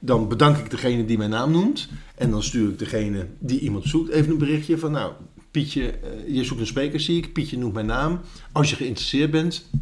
Dan 0.01 0.29
bedank 0.29 0.57
ik 0.57 0.71
degene 0.71 1.05
die 1.05 1.19
mijn 1.19 1.31
naam 1.31 1.51
noemt. 1.51 1.89
En 2.15 2.31
dan 2.31 2.43
stuur 2.43 2.71
ik 2.71 2.79
degene 2.79 3.27
die 3.39 3.61
iemand 3.61 3.85
zoekt 3.85 4.11
even 4.11 4.31
een 4.31 4.39
berichtje 4.39 4.79
van 4.79 4.91
nou, 4.91 5.13
Pietje, 5.51 5.91
eh, 5.91 6.35
je 6.35 6.45
zoekt 6.45 6.61
een 6.61 6.67
spreker 6.67 7.01
zie 7.01 7.17
ik. 7.17 7.33
Pietje 7.33 7.59
noemt 7.59 7.75
mijn 7.75 7.87
naam. 7.87 8.21
Als 8.53 8.71
je 8.71 8.77
geïnteresseerd 8.77 9.31
bent, 9.31 9.71
eh, 9.73 9.79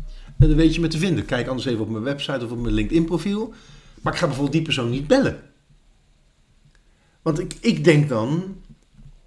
dan 0.47 0.55
weet 0.55 0.75
je 0.75 0.81
me 0.81 0.89
te 0.89 0.99
vinden. 0.99 1.25
Kijk 1.25 1.47
anders 1.47 1.67
even 1.67 1.81
op 1.81 1.91
mijn 1.91 2.05
website 2.05 2.45
of 2.45 2.51
op 2.51 2.59
mijn 2.59 2.75
LinkedIn 2.75 3.05
profiel. 3.05 3.53
Maar 4.03 4.13
ik 4.13 4.19
ga 4.19 4.27
bijvoorbeeld 4.27 4.57
die 4.57 4.65
persoon 4.65 4.91
niet 4.91 5.07
bellen. 5.07 5.43
Want 7.23 7.39
ik, 7.39 7.57
ik 7.61 7.85
denk 7.85 8.09
dan, 8.09 8.57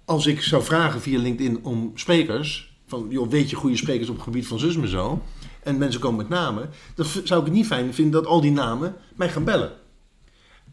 als 0.04 0.26
ik 0.26 0.42
zou 0.42 0.62
vragen 0.62 1.00
via 1.00 1.18
LinkedIn 1.18 1.64
om 1.64 1.90
sprekers, 1.94 2.76
van 2.86 3.06
joh, 3.08 3.30
weet 3.30 3.50
je 3.50 3.56
goede 3.56 3.76
sprekers 3.76 4.08
op 4.08 4.14
het 4.14 4.24
gebied 4.24 4.46
van 4.46 4.58
zus 4.58 4.76
me 4.76 4.88
zo, 4.88 5.22
en 5.62 5.78
mensen 5.78 6.00
komen 6.00 6.18
met 6.18 6.28
namen, 6.28 6.70
dan 6.94 7.06
zou 7.06 7.40
ik 7.40 7.46
het 7.46 7.54
niet 7.54 7.66
fijn 7.66 7.94
vinden 7.94 8.12
dat 8.12 8.26
al 8.30 8.40
die 8.40 8.52
namen 8.52 8.94
mij 9.16 9.30
gaan 9.30 9.44
bellen. 9.44 9.72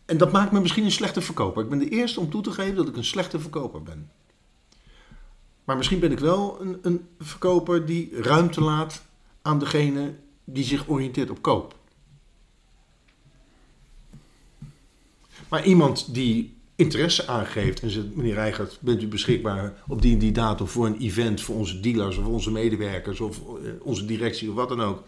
En 0.05 0.17
dat 0.17 0.31
maakt 0.31 0.51
me 0.51 0.59
misschien 0.59 0.83
een 0.83 0.91
slechte 0.91 1.21
verkoper. 1.21 1.63
Ik 1.63 1.69
ben 1.69 1.79
de 1.79 1.89
eerste 1.89 2.19
om 2.19 2.29
toe 2.29 2.41
te 2.41 2.51
geven 2.51 2.75
dat 2.75 2.87
ik 2.87 2.95
een 2.95 3.03
slechte 3.03 3.39
verkoper 3.39 3.83
ben. 3.83 4.11
Maar 5.63 5.77
misschien 5.77 5.99
ben 5.99 6.11
ik 6.11 6.19
wel 6.19 6.61
een, 6.61 6.79
een 6.81 7.07
verkoper 7.19 7.85
die 7.85 8.21
ruimte 8.21 8.61
laat 8.61 9.01
aan 9.41 9.59
degene 9.59 10.13
die 10.53 10.63
zich 10.63 10.87
oriënteert 10.87 11.29
op 11.29 11.41
koop. 11.41 11.75
Maar 15.49 15.65
iemand 15.65 16.13
die 16.13 16.57
interesse 16.75 17.27
aangeeft 17.27 17.81
en 17.81 17.89
zegt, 17.89 18.15
meneer 18.15 18.33
Reigert, 18.33 18.77
bent 18.81 19.01
u 19.01 19.07
beschikbaar 19.07 19.73
op 19.87 20.01
die 20.01 20.13
en 20.13 20.19
die 20.19 20.31
datum 20.31 20.67
voor 20.67 20.85
een 20.85 20.99
event 20.99 21.41
voor 21.41 21.55
onze 21.55 21.79
dealers 21.79 22.17
of 22.17 22.25
onze 22.25 22.51
medewerkers 22.51 23.19
of 23.19 23.37
eh, 23.37 23.71
onze 23.81 24.05
directie 24.05 24.49
of 24.49 24.55
wat 24.55 24.69
dan 24.69 24.81
ook. 24.81 25.03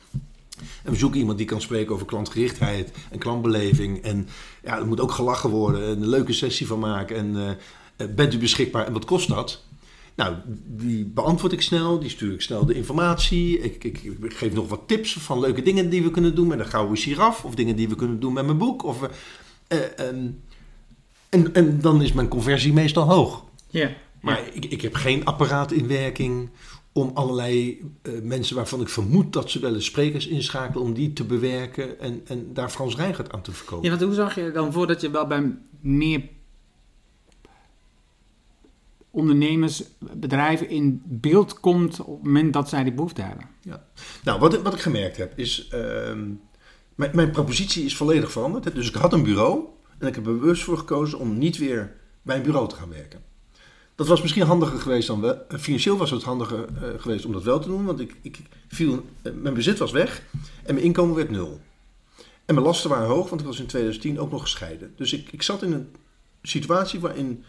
En 0.83 0.91
we 0.91 0.97
zoeken 0.97 1.19
iemand 1.19 1.37
die 1.37 1.47
kan 1.47 1.61
spreken 1.61 1.93
over 1.93 2.05
klantgerichtheid 2.05 2.91
en 3.11 3.19
klantbeleving. 3.19 4.01
En 4.01 4.27
ja, 4.63 4.77
er 4.77 4.87
moet 4.87 4.99
ook 4.99 5.11
gelachen 5.11 5.49
worden 5.49 5.83
en 5.83 6.01
een 6.01 6.09
leuke 6.09 6.33
sessie 6.33 6.67
van 6.67 6.79
maken. 6.79 7.15
En 7.15 7.35
eh, 7.35 7.49
eh, 7.95 8.15
bent 8.15 8.33
u 8.33 8.37
beschikbaar 8.37 8.85
en 8.85 8.93
wat 8.93 9.05
kost 9.05 9.27
dat? 9.27 9.63
Nou, 10.21 10.35
die 10.65 11.05
beantwoord 11.05 11.53
ik 11.53 11.61
snel, 11.61 11.99
die 11.99 12.09
stuur 12.09 12.33
ik 12.33 12.41
snel 12.41 12.65
de 12.65 12.73
informatie. 12.73 13.59
Ik, 13.59 13.83
ik, 13.83 14.03
ik 14.03 14.33
geef 14.33 14.53
nog 14.53 14.69
wat 14.69 14.81
tips 14.87 15.13
van 15.13 15.39
leuke 15.39 15.61
dingen 15.61 15.89
die 15.89 16.03
we 16.03 16.11
kunnen 16.11 16.35
doen 16.35 16.47
met 16.47 16.59
een 16.59 16.65
gouden 16.65 16.97
giraf. 16.97 17.45
Of 17.45 17.55
dingen 17.55 17.75
die 17.75 17.89
we 17.89 17.95
kunnen 17.95 18.19
doen 18.19 18.33
met 18.33 18.45
mijn 18.45 18.57
boek. 18.57 18.83
Of, 18.83 19.09
ehm, 19.67 20.27
en, 21.29 21.53
en 21.53 21.81
dan 21.81 22.01
is 22.01 22.13
mijn 22.13 22.27
conversie 22.27 22.73
meestal 22.73 23.09
hoog. 23.09 23.45
Ja. 23.69 23.89
Maar 24.21 24.41
ik, 24.53 24.65
ik 24.65 24.81
heb 24.81 24.95
geen 24.95 25.25
apparaat 25.25 25.71
in 25.71 25.87
werking 25.87 26.49
om 26.93 27.11
allerlei 27.13 27.81
eh, 28.01 28.13
mensen 28.23 28.55
waarvan 28.55 28.81
ik 28.81 28.89
vermoed 28.89 29.33
dat 29.33 29.51
ze 29.51 29.59
wel 29.59 29.73
eens 29.73 29.85
sprekers 29.85 30.27
inschakelen, 30.27 30.83
om 30.83 30.93
die 30.93 31.13
te 31.13 31.23
bewerken 31.23 31.99
en, 31.99 32.21
en 32.25 32.53
daar 32.53 32.69
Frans 32.69 32.95
Reigert 32.95 33.31
aan 33.31 33.41
te 33.41 33.51
verkopen. 33.51 33.83
Ja, 33.83 33.89
want 33.89 34.01
hoe 34.01 34.13
zag 34.13 34.35
je 34.35 34.51
dan 34.51 34.73
voor 34.73 34.87
dat 34.87 35.01
je 35.01 35.09
wel 35.09 35.27
bij 35.27 35.57
meer 35.79 36.21
ondernemers, 39.11 39.83
bedrijven 40.13 40.69
in 40.69 41.01
beeld 41.05 41.59
komt 41.59 41.99
op 41.99 42.15
het 42.15 42.23
moment 42.23 42.53
dat 42.53 42.69
zij 42.69 42.83
die 42.83 42.93
behoefte 42.93 43.21
hebben? 43.21 43.45
Ja. 43.61 43.85
Nou, 44.23 44.39
wat, 44.39 44.61
wat 44.61 44.73
ik 44.73 44.79
gemerkt 44.79 45.17
heb 45.17 45.33
is. 45.39 45.67
ehm, 45.67 46.29
mijn, 46.95 47.11
mijn 47.13 47.31
propositie 47.31 47.85
is 47.85 47.95
volledig 47.97 48.31
veranderd. 48.31 48.75
Dus 48.75 48.87
ik 48.87 48.95
had 48.95 49.13
een 49.13 49.23
bureau 49.23 49.65
en 49.97 50.07
ik 50.07 50.15
heb 50.15 50.25
er 50.25 50.33
bewust 50.37 50.63
voor 50.63 50.77
gekozen 50.77 51.19
om 51.19 51.37
niet 51.37 51.57
weer 51.57 51.93
bij 52.21 52.35
een 52.35 52.43
bureau 52.43 52.69
te 52.69 52.75
gaan 52.75 52.89
werken. 52.89 53.21
Dat 53.95 54.07
was 54.07 54.21
misschien 54.21 54.43
handiger 54.43 54.79
geweest 54.79 55.07
dan 55.07 55.21
wel. 55.21 55.47
eh, 55.47 55.57
Financieel 55.59 55.97
was 55.97 56.11
het 56.11 56.23
handiger 56.23 56.65
eh, 56.65 56.89
geweest 56.97 57.25
om 57.25 57.31
dat 57.31 57.43
wel 57.43 57.59
te 57.59 57.67
doen, 57.67 57.85
want 57.85 57.99
ik, 57.99 58.15
ik 58.21 58.39
viel, 58.67 59.05
eh, 59.21 59.31
mijn 59.33 59.53
bezit 59.53 59.77
was 59.77 59.91
weg 59.91 60.23
en 60.63 60.73
mijn 60.73 60.85
inkomen 60.85 61.15
werd 61.15 61.29
nul. 61.29 61.59
En 62.45 62.53
mijn 62.55 62.65
lasten 62.67 62.89
waren 62.89 63.07
hoog, 63.07 63.29
want 63.29 63.41
ik 63.41 63.47
was 63.47 63.59
in 63.59 63.65
2010 63.65 64.19
ook 64.19 64.31
nog 64.31 64.41
gescheiden. 64.41 64.93
Dus 64.95 65.13
ik, 65.13 65.31
ik 65.31 65.41
zat 65.41 65.63
in 65.63 65.71
een 65.71 65.87
situatie 66.41 66.99
waarin 66.99 67.43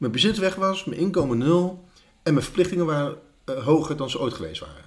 mijn 0.00 0.12
bezit 0.12 0.38
weg 0.38 0.54
was, 0.54 0.84
mijn 0.84 1.00
inkomen 1.00 1.38
nul 1.38 1.84
en 2.22 2.32
mijn 2.32 2.44
verplichtingen 2.44 2.86
waren 2.86 3.18
eh, 3.44 3.64
hoger 3.64 3.96
dan 3.96 4.10
ze 4.10 4.20
ooit 4.20 4.34
geweest 4.34 4.60
waren. 4.60 4.84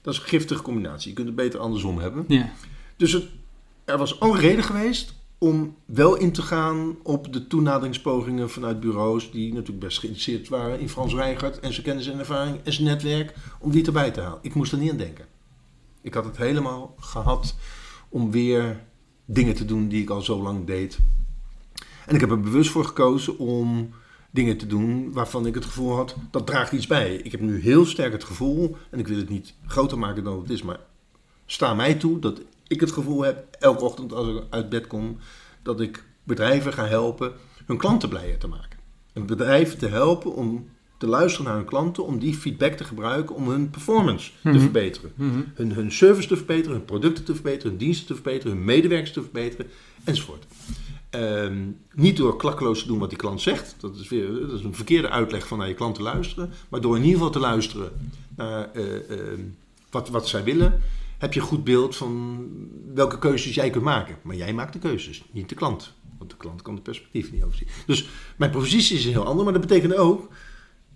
Dat 0.00 0.14
is 0.14 0.20
een 0.20 0.26
giftige 0.26 0.62
combinatie. 0.62 1.08
Je 1.08 1.14
kunt 1.14 1.26
het 1.26 1.36
beter 1.36 1.60
andersom 1.60 1.98
hebben. 1.98 2.24
Ja. 2.28 2.52
Dus 2.96 3.12
het, 3.12 3.24
er 3.84 3.98
was 3.98 4.20
alle 4.20 4.38
reden 4.38 4.64
geweest 4.64 5.14
om 5.38 5.76
wel 5.84 6.16
in 6.16 6.32
te 6.32 6.42
gaan 6.42 6.96
op 7.02 7.32
de 7.32 7.46
toenaderingspogingen 7.46 8.50
vanuit 8.50 8.80
bureaus 8.80 9.30
die 9.30 9.52
natuurlijk 9.52 9.84
best 9.84 9.98
geïnteresseerd 9.98 10.48
waren 10.48 10.80
in 10.80 10.88
Frans 10.88 11.14
Reigert 11.14 11.60
en 11.60 11.72
zijn 11.72 11.86
kennis 11.86 12.06
en 12.06 12.18
ervaring 12.18 12.60
en 12.62 12.72
zijn 12.72 12.86
netwerk, 12.86 13.34
om 13.58 13.70
die 13.70 13.86
erbij 13.86 14.10
te 14.10 14.20
halen. 14.20 14.38
Ik 14.42 14.54
moest 14.54 14.72
er 14.72 14.78
niet 14.78 14.90
aan 14.90 14.96
denken. 14.96 15.24
Ik 16.00 16.14
had 16.14 16.24
het 16.24 16.36
helemaal 16.36 16.94
gehad 16.98 17.54
om 18.08 18.30
weer 18.30 18.80
dingen 19.24 19.54
te 19.54 19.64
doen 19.64 19.88
die 19.88 20.02
ik 20.02 20.10
al 20.10 20.20
zo 20.20 20.42
lang 20.42 20.66
deed. 20.66 20.98
En 22.06 22.14
ik 22.14 22.20
heb 22.20 22.30
er 22.30 22.40
bewust 22.40 22.70
voor 22.70 22.84
gekozen 22.84 23.38
om 23.38 23.90
dingen 24.32 24.56
te 24.56 24.66
doen 24.66 25.12
waarvan 25.12 25.46
ik 25.46 25.54
het 25.54 25.64
gevoel 25.64 25.96
had, 25.96 26.16
dat 26.30 26.46
draagt 26.46 26.72
iets 26.72 26.86
bij. 26.86 27.14
Ik 27.14 27.32
heb 27.32 27.40
nu 27.40 27.60
heel 27.60 27.86
sterk 27.86 28.12
het 28.12 28.24
gevoel, 28.24 28.76
en 28.90 28.98
ik 28.98 29.08
wil 29.08 29.16
het 29.16 29.28
niet 29.28 29.54
groter 29.66 29.98
maken 29.98 30.24
dan 30.24 30.40
het 30.40 30.50
is, 30.50 30.62
maar 30.62 30.80
sta 31.46 31.74
mij 31.74 31.94
toe 31.94 32.18
dat 32.18 32.40
ik 32.66 32.80
het 32.80 32.92
gevoel 32.92 33.22
heb, 33.22 33.56
elke 33.58 33.84
ochtend 33.84 34.12
als 34.12 34.28
ik 34.28 34.42
uit 34.50 34.68
bed 34.68 34.86
kom, 34.86 35.16
dat 35.62 35.80
ik 35.80 36.04
bedrijven 36.24 36.72
ga 36.72 36.86
helpen 36.86 37.32
hun 37.66 37.76
klanten 37.76 38.08
blijer 38.08 38.38
te 38.38 38.48
maken. 38.48 38.78
En 39.12 39.26
bedrijven 39.26 39.78
te 39.78 39.88
helpen 39.88 40.34
om 40.34 40.68
te 40.96 41.06
luisteren 41.06 41.46
naar 41.46 41.56
hun 41.56 41.64
klanten, 41.64 42.04
om 42.04 42.18
die 42.18 42.34
feedback 42.34 42.72
te 42.72 42.84
gebruiken 42.84 43.34
om 43.34 43.48
hun 43.48 43.70
performance 43.70 44.30
te 44.42 44.60
verbeteren. 44.60 45.12
Hun, 45.54 45.72
hun 45.72 45.92
service 45.92 46.28
te 46.28 46.36
verbeteren, 46.36 46.76
hun 46.76 46.84
producten 46.84 47.24
te 47.24 47.34
verbeteren, 47.34 47.68
hun 47.68 47.78
diensten 47.78 48.06
te 48.06 48.14
verbeteren, 48.14 48.56
hun 48.56 48.64
medewerkers 48.64 49.12
te 49.12 49.22
verbeteren, 49.22 49.66
enzovoort. 50.04 50.46
Ehm, 51.12 51.70
niet 51.94 52.16
door 52.16 52.36
klakkeloos 52.36 52.80
te 52.80 52.86
doen 52.86 52.98
wat 52.98 53.08
die 53.08 53.18
klant 53.18 53.40
zegt. 53.40 53.74
Dat 53.78 53.96
is, 53.96 54.08
weer, 54.08 54.40
dat 54.40 54.52
is 54.52 54.64
een 54.64 54.74
verkeerde 54.74 55.10
uitleg 55.10 55.46
van 55.46 55.58
naar 55.58 55.68
je 55.68 55.74
klant 55.74 55.94
te 55.94 56.02
luisteren. 56.02 56.50
Maar 56.68 56.80
door 56.80 56.96
in 56.96 57.02
ieder 57.02 57.16
geval 57.16 57.32
te 57.32 57.38
luisteren 57.38 57.92
naar 58.36 58.72
eh, 58.72 59.10
ehm, 59.10 59.40
wat, 59.90 60.08
wat 60.08 60.28
zij 60.28 60.44
willen, 60.44 60.80
heb 61.18 61.32
je 61.32 61.40
een 61.40 61.46
goed 61.46 61.64
beeld 61.64 61.96
van 61.96 62.40
welke 62.94 63.18
keuzes 63.18 63.54
jij 63.54 63.70
kunt 63.70 63.84
maken. 63.84 64.16
Maar 64.22 64.36
jij 64.36 64.52
maakt 64.52 64.72
de 64.72 64.78
keuzes, 64.78 65.24
niet 65.30 65.48
de 65.48 65.54
klant. 65.54 65.92
Want 66.18 66.30
de 66.30 66.36
klant 66.36 66.62
kan 66.62 66.74
de 66.74 66.80
perspectief 66.80 67.32
niet 67.32 67.42
overzien. 67.42 67.68
Dus 67.86 68.08
mijn 68.36 68.50
positie 68.50 68.96
is 68.96 69.04
heel 69.04 69.24
anders. 69.24 69.44
Maar 69.44 69.52
dat 69.52 69.68
betekende 69.68 69.96
ook 69.96 70.28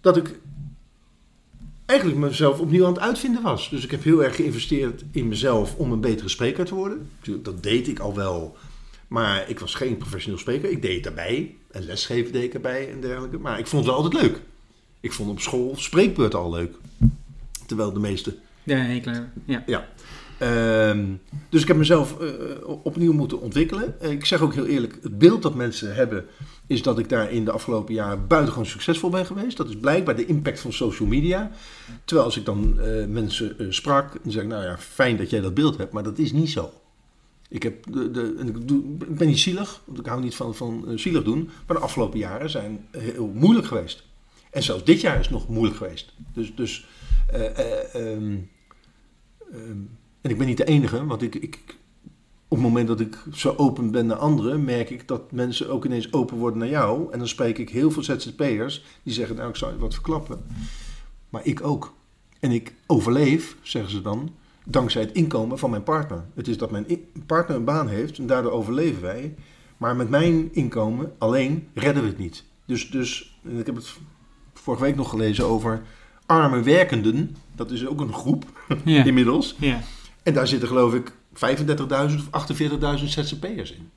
dat 0.00 0.16
ik 0.16 0.38
eigenlijk 1.86 2.20
mezelf 2.20 2.60
opnieuw 2.60 2.86
aan 2.86 2.92
het 2.92 3.02
uitvinden 3.02 3.42
was. 3.42 3.70
Dus 3.70 3.84
ik 3.84 3.90
heb 3.90 4.02
heel 4.02 4.24
erg 4.24 4.36
geïnvesteerd 4.36 5.04
in 5.10 5.28
mezelf 5.28 5.74
om 5.74 5.92
een 5.92 6.00
betere 6.00 6.28
spreker 6.28 6.64
te 6.64 6.74
worden. 6.74 7.10
Dat 7.42 7.62
deed 7.62 7.88
ik 7.88 7.98
al 7.98 8.14
wel. 8.14 8.56
Maar 9.08 9.48
ik 9.48 9.60
was 9.60 9.74
geen 9.74 9.96
professioneel 9.96 10.38
spreker. 10.38 10.70
Ik 10.70 10.82
deed 10.82 10.94
het 10.94 11.04
daarbij. 11.04 11.54
En 11.70 11.84
lesgeven 11.84 12.32
deed 12.32 12.42
ik 12.42 12.54
erbij 12.54 12.90
en 12.90 13.00
dergelijke. 13.00 13.38
Maar 13.38 13.58
ik 13.58 13.66
vond 13.66 13.84
het 13.84 13.94
wel 13.94 14.02
altijd 14.02 14.22
leuk. 14.22 14.40
Ik 15.00 15.12
vond 15.12 15.30
op 15.30 15.40
school 15.40 15.74
spreekbeurt 15.76 16.34
al 16.34 16.50
leuk. 16.50 16.76
Terwijl 17.66 17.92
de 17.92 18.00
meeste 18.00 18.36
Ja, 18.62 18.78
heel 18.78 19.00
klaar. 19.00 19.32
Ja. 19.44 19.62
ja. 19.66 19.88
Ehm, 20.38 21.04
dus 21.48 21.62
ik 21.62 21.68
heb 21.68 21.76
mezelf 21.76 22.20
eh, 22.20 22.30
opnieuw 22.82 23.12
moeten 23.12 23.40
ontwikkelen. 23.40 23.94
Ik 24.00 24.24
zeg 24.24 24.40
ook 24.40 24.54
heel 24.54 24.66
eerlijk, 24.66 24.98
het 25.02 25.18
beeld 25.18 25.42
dat 25.42 25.54
mensen 25.54 25.94
hebben 25.94 26.24
is 26.66 26.82
dat 26.82 26.98
ik 26.98 27.08
daar 27.08 27.30
in 27.30 27.44
de 27.44 27.50
afgelopen 27.50 27.94
jaren 27.94 28.26
buitengewoon 28.26 28.68
succesvol 28.68 29.10
ben 29.10 29.26
geweest. 29.26 29.56
Dat 29.56 29.68
is 29.68 29.76
blijkbaar 29.76 30.16
de 30.16 30.26
impact 30.26 30.60
van 30.60 30.72
social 30.72 31.08
media. 31.08 31.50
Terwijl 32.04 32.26
als 32.26 32.36
ik 32.36 32.44
dan 32.44 32.80
eh, 32.80 33.06
mensen 33.06 33.58
eh, 33.58 33.66
sprak, 33.70 34.12
dan 34.22 34.32
zeg 34.32 34.42
ik, 34.42 34.48
nou 34.48 34.64
ja, 34.64 34.78
fijn 34.78 35.16
dat 35.16 35.30
jij 35.30 35.40
dat 35.40 35.54
beeld 35.54 35.76
hebt, 35.76 35.92
maar 35.92 36.02
dat 36.02 36.18
is 36.18 36.32
niet 36.32 36.50
zo. 36.50 36.72
Ik, 37.48 37.62
heb 37.62 37.92
de, 37.92 38.34
ik, 38.46 38.68
doe, 38.68 38.82
ik 38.98 39.16
ben 39.16 39.26
niet 39.26 39.38
zielig, 39.38 39.82
want 39.84 39.98
ik 39.98 40.06
hou 40.06 40.22
niet 40.22 40.34
van, 40.34 40.54
van 40.54 40.88
eh, 40.88 40.98
zielig 40.98 41.24
doen. 41.24 41.50
Maar 41.66 41.76
de 41.76 41.82
afgelopen 41.82 42.18
jaren 42.18 42.50
zijn 42.50 42.86
heel 42.90 43.30
moeilijk 43.34 43.66
geweest. 43.66 44.04
En 44.50 44.62
zelfs 44.62 44.84
dit 44.84 45.00
jaar 45.00 45.20
is 45.20 45.30
nog 45.30 45.48
moeilijk 45.48 45.76
geweest. 45.76 46.12
Dus, 46.32 46.54
dus 46.54 46.86
eh, 47.32 47.58
eh, 47.58 47.94
ehm, 47.94 48.38
Ehm, 49.52 49.80
en 50.20 50.30
ik 50.30 50.38
ben 50.38 50.46
niet 50.46 50.56
de 50.56 50.64
enige, 50.64 51.06
want 51.06 51.22
ik, 51.22 51.34
ik, 51.34 51.76
op 52.48 52.56
het 52.56 52.66
moment 52.66 52.88
dat 52.88 53.00
ik 53.00 53.18
zo 53.32 53.54
open 53.56 53.90
ben 53.90 54.06
naar 54.06 54.16
anderen, 54.16 54.64
merk 54.64 54.90
ik 54.90 55.08
dat 55.08 55.32
mensen 55.32 55.68
ook 55.68 55.84
ineens 55.84 56.12
open 56.12 56.36
worden 56.36 56.58
naar 56.58 56.68
jou. 56.68 57.12
En 57.12 57.18
dan 57.18 57.28
spreek 57.28 57.58
ik 57.58 57.70
heel 57.70 57.90
veel 57.90 58.02
ZZP'ers 58.02 58.84
die 59.02 59.12
zeggen, 59.12 59.36
nou 59.36 59.48
ik 59.48 59.56
zou 59.56 59.72
je 59.72 59.78
wat 59.78 59.94
verklappen. 59.94 60.44
Maar 61.28 61.46
ik 61.46 61.64
ook. 61.64 61.94
En 62.40 62.50
ik 62.50 62.74
overleef, 62.86 63.56
zeggen 63.62 63.90
ze 63.90 64.02
dan, 64.02 64.34
dankzij 64.68 65.02
het 65.02 65.12
inkomen 65.12 65.58
van 65.58 65.70
mijn 65.70 65.82
partner. 65.82 66.24
Het 66.34 66.48
is 66.48 66.58
dat 66.58 66.70
mijn 66.70 66.86
partner 67.26 67.56
een 67.56 67.64
baan 67.64 67.88
heeft 67.88 68.18
en 68.18 68.26
daardoor 68.26 68.52
overleven 68.52 69.02
wij. 69.02 69.34
Maar 69.76 69.96
met 69.96 70.08
mijn 70.08 70.54
inkomen 70.54 71.12
alleen 71.18 71.68
redden 71.74 72.02
we 72.02 72.08
het 72.08 72.18
niet. 72.18 72.44
Dus, 72.64 72.90
dus 72.90 73.38
ik 73.58 73.66
heb 73.66 73.74
het 73.74 73.94
vorige 74.54 74.82
week 74.82 74.96
nog 74.96 75.10
gelezen 75.10 75.46
over 75.46 75.82
arme 76.26 76.62
werkenden. 76.62 77.36
Dat 77.54 77.70
is 77.70 77.86
ook 77.86 78.00
een 78.00 78.12
groep 78.12 78.44
Ja. 78.84 79.04
inmiddels. 79.04 79.56
Ja. 79.58 79.80
En 80.22 80.34
daar 80.34 80.46
zitten 80.46 80.68
geloof 80.68 80.94
ik 80.94 81.12
35.000 81.32 81.74
of 82.30 82.48
48.000 82.98 83.04
ZZP'ers 83.04 83.72
in. 83.72 83.90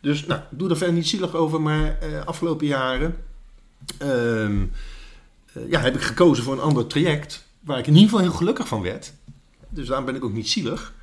Dus 0.00 0.26
nou, 0.26 0.40
doe 0.50 0.70
er 0.70 0.76
verder 0.76 0.94
niet 0.94 1.08
zielig 1.08 1.34
over, 1.34 1.60
maar 1.60 1.98
eh, 1.98 2.24
afgelopen 2.24 2.66
jaren 2.66 3.16
ehm, 3.98 4.62
eh, 5.52 5.70
ja, 5.70 5.80
heb 5.80 5.94
ik 5.94 6.00
gekozen 6.00 6.44
voor 6.44 6.52
een 6.52 6.60
ander 6.60 6.86
traject 6.86 7.46
waar 7.60 7.78
ik 7.78 7.86
in 7.86 7.92
ieder 7.94 8.08
geval 8.08 8.24
heel 8.24 8.36
gelukkig 8.36 8.68
van 8.68 8.82
werd. 8.82 9.12
Dus 9.72 9.86
daarom 9.86 10.06
ben 10.06 10.14
ik 10.14 10.24
ook 10.24 10.32
niet 10.32 10.48
zielig. 10.48 10.94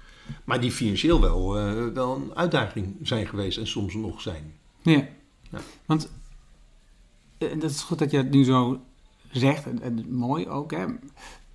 Maar 0.43 0.59
die 0.61 0.71
financieel 0.71 1.21
wel, 1.21 1.57
eh, 1.57 1.87
wel 1.93 2.15
een 2.15 2.35
uitdaging 2.35 2.95
zijn 3.01 3.27
geweest 3.27 3.57
en 3.57 3.67
soms 3.67 3.93
nog 3.93 4.21
zijn. 4.21 4.53
Ja. 4.81 5.07
Ja. 5.49 5.59
Want 5.85 6.11
eh, 7.37 7.59
dat 7.59 7.69
is 7.71 7.81
goed 7.81 7.99
dat 7.99 8.11
je 8.11 8.17
het 8.17 8.29
nu 8.31 8.43
zo 8.43 8.81
zegt. 9.31 9.65
En, 9.65 9.81
en 9.81 10.13
mooi 10.13 10.47
ook, 10.47 10.71
hè. 10.71 10.85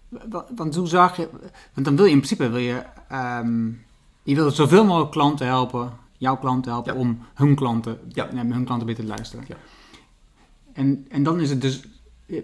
Wa- 0.09 0.47
Want 0.57 0.75
hoe 0.75 0.87
zag 0.89 1.17
je... 1.17 1.29
Want 1.75 1.87
dan 1.87 1.97
wil 1.97 2.05
je 2.05 2.11
in 2.11 2.17
principe... 2.17 2.49
Wil 2.49 2.59
je, 2.61 2.83
ehm, 3.09 3.67
je 4.23 4.35
wil 4.35 4.51
zoveel 4.51 4.85
mogelijk 4.85 5.11
klanten 5.11 5.47
helpen. 5.47 5.93
Jouw 6.19 6.37
klanten 6.37 6.73
helpen 6.73 6.93
Ja. 6.95 6.99
om 7.01 7.19
hun 7.35 7.55
klanten... 7.55 7.99
Ja. 8.09 8.33
nee, 8.33 8.53
hun 8.53 8.65
klanten 8.65 8.87
beter 8.87 9.05
te 9.05 9.11
luisteren. 9.11 9.45
Ja. 9.49 9.57
En, 10.73 11.07
en 11.09 11.23
dan 11.23 11.41
is 11.41 11.51
het 11.51 11.61
dus... 11.61 11.83
eh, 12.27 12.41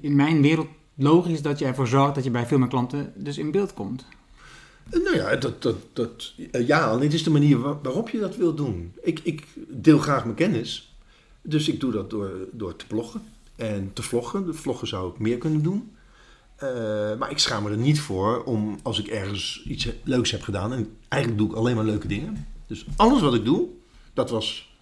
In 0.00 0.16
mijn 0.16 0.42
wereld 0.42 0.68
logisch 0.96 1.42
dat 1.42 1.58
je 1.58 1.64
ervoor 1.64 1.86
zorgt 1.88 2.14
dat 2.14 2.24
je 2.24 2.30
bij 2.30 2.46
veel 2.46 2.58
meer 2.58 2.68
klanten 2.68 3.12
dus 3.16 3.38
in 3.38 3.50
beeld 3.50 3.74
komt. 3.74 4.06
Eh, 4.90 5.02
Nou 5.02 5.16
ja, 5.16 5.36
dat, 5.36 5.62
dat, 5.62 5.76
dat, 5.92 6.32
eh, 6.50 6.66
ja, 6.66 6.86
alleen 6.86 7.02
het 7.02 7.12
is 7.14 7.22
de 7.22 7.30
manier 7.30 7.58
wa- 7.60 7.78
waarop 7.82 8.08
je 8.10 8.18
dat 8.18 8.36
wilt 8.36 8.56
doen. 8.56 8.92
Ik, 9.02 9.20
ik 9.22 9.46
deel 9.68 9.98
graag 9.98 10.24
mijn 10.24 10.36
kennis. 10.36 10.94
Dus 11.42 11.68
ik 11.68 11.80
doe 11.80 11.92
dat 11.92 12.10
door, 12.10 12.30
door 12.52 12.76
te 12.76 12.86
bloggen 12.86 13.22
en 13.56 13.90
te 13.92 14.02
vloggen. 14.02 14.46
De 14.46 14.52
vloggen 14.54 14.88
zou 14.88 15.10
ik 15.12 15.18
meer 15.18 15.38
kunnen 15.38 15.62
doen. 15.62 15.90
Eh, 16.56 16.68
maar 17.18 17.30
ik 17.30 17.38
schaam 17.38 17.62
me 17.62 17.70
er 17.70 17.76
niet 17.76 18.00
voor 18.00 18.44
om 18.44 18.78
als 18.82 18.98
ik 18.98 19.06
ergens 19.06 19.62
iets 19.66 19.88
leuks 20.04 20.30
heb 20.30 20.42
gedaan. 20.42 20.72
En 20.72 20.96
eigenlijk 21.08 21.42
doe 21.42 21.50
ik 21.50 21.56
alleen 21.56 21.76
maar 21.76 21.84
leuke 21.84 22.08
dingen. 22.08 22.46
Dus 22.66 22.86
alles 22.96 23.20
wat 23.20 23.34
ik 23.34 23.44
doe, 23.44 23.68
dat 24.14 24.30
was 24.30 24.76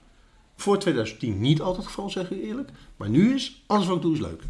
voor 0.56 0.78
2010 0.78 1.40
niet 1.40 1.60
altijd 1.60 1.76
het 1.76 1.86
geval, 1.86 2.10
zeg 2.10 2.30
ik 2.30 2.42
eerlijk. 2.42 2.70
Maar 2.96 3.08
nu 3.08 3.34
is 3.34 3.62
alles 3.66 3.86
wat 3.86 3.96
ik 3.96 4.02
doe 4.02 4.12
is 4.14 4.20
leuk. 4.20 4.42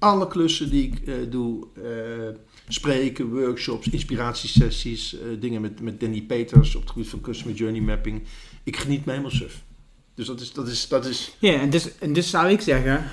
Alle 0.00 0.28
klussen 0.28 0.70
die 0.70 0.86
ik 0.86 1.08
eh, 1.08 1.14
doe, 1.30 1.66
eh, 1.74 2.38
spreken, 2.68 3.30
workshops, 3.30 3.88
inspiratiesessies, 3.88 5.14
eh, 5.14 5.40
dingen 5.40 5.60
met, 5.60 5.80
met 5.80 6.00
Danny 6.00 6.22
Peters 6.22 6.74
op 6.74 6.82
het 6.82 6.90
gebied 6.90 7.08
van 7.08 7.20
Customer 7.20 7.56
Journey 7.56 7.80
Mapping. 7.80 8.22
Ik 8.62 8.76
geniet 8.76 9.04
me 9.04 9.10
helemaal 9.10 9.32
suf. 9.32 9.62
Dus 10.14 10.26
dat 10.26 10.40
is, 10.40 10.52
dat 10.52 10.68
is, 10.68 10.88
dat 10.88 11.06
is 11.06 11.36
Ja, 11.38 11.60
en 11.60 11.70
dus, 11.70 11.98
en 11.98 12.12
dus 12.12 12.30
zou 12.30 12.48
ik 12.48 12.60
zeggen, 12.60 13.04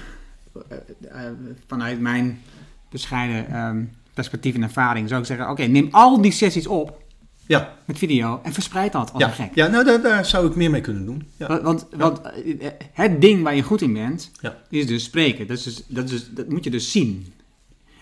vanuit 1.67 1.99
mijn 1.99 2.41
bescheiden 2.89 3.47
ehm, 3.47 3.83
perspectief 4.13 4.55
en 4.55 4.63
ervaring, 4.63 5.07
zou 5.07 5.21
ik 5.21 5.27
zeggen, 5.27 5.49
oké, 5.49 5.63
neem 5.63 5.87
al 5.91 6.21
die 6.21 6.31
sessies 6.31 6.67
op 6.67 7.05
ja, 7.47 7.77
met 7.85 7.97
video 7.97 8.39
en 8.43 8.53
verspreid 8.53 8.91
dat 8.91 9.13
als 9.13 9.21
ja, 9.21 9.27
een 9.27 9.33
gek. 9.33 9.49
ja 9.53 9.67
nou 9.67 9.85
daar, 9.85 10.01
daar 10.01 10.25
zou 10.25 10.47
ik 10.47 10.55
meer 10.55 10.69
mee 10.69 10.81
kunnen 10.81 11.05
doen. 11.05 11.27
Ja. 11.37 11.47
Want, 11.47 11.61
want, 11.61 11.87
want, 11.95 12.21
eh, 12.21 12.69
het 12.93 13.21
ding 13.21 13.43
waar 13.43 13.55
je 13.55 13.61
goed 13.61 13.81
in 13.81 13.93
bent, 13.93 14.31
is 14.69 14.87
dus 14.87 15.03
spreken. 15.03 15.47
Dat, 15.47 15.57
is 15.57 15.63
dus, 15.63 15.83
dat, 15.87 16.03
is 16.03 16.11
dus- 16.11 16.29
dat 16.31 16.49
moet 16.49 16.63
je 16.63 16.69
dus 16.69 16.91
zien. 16.91 17.33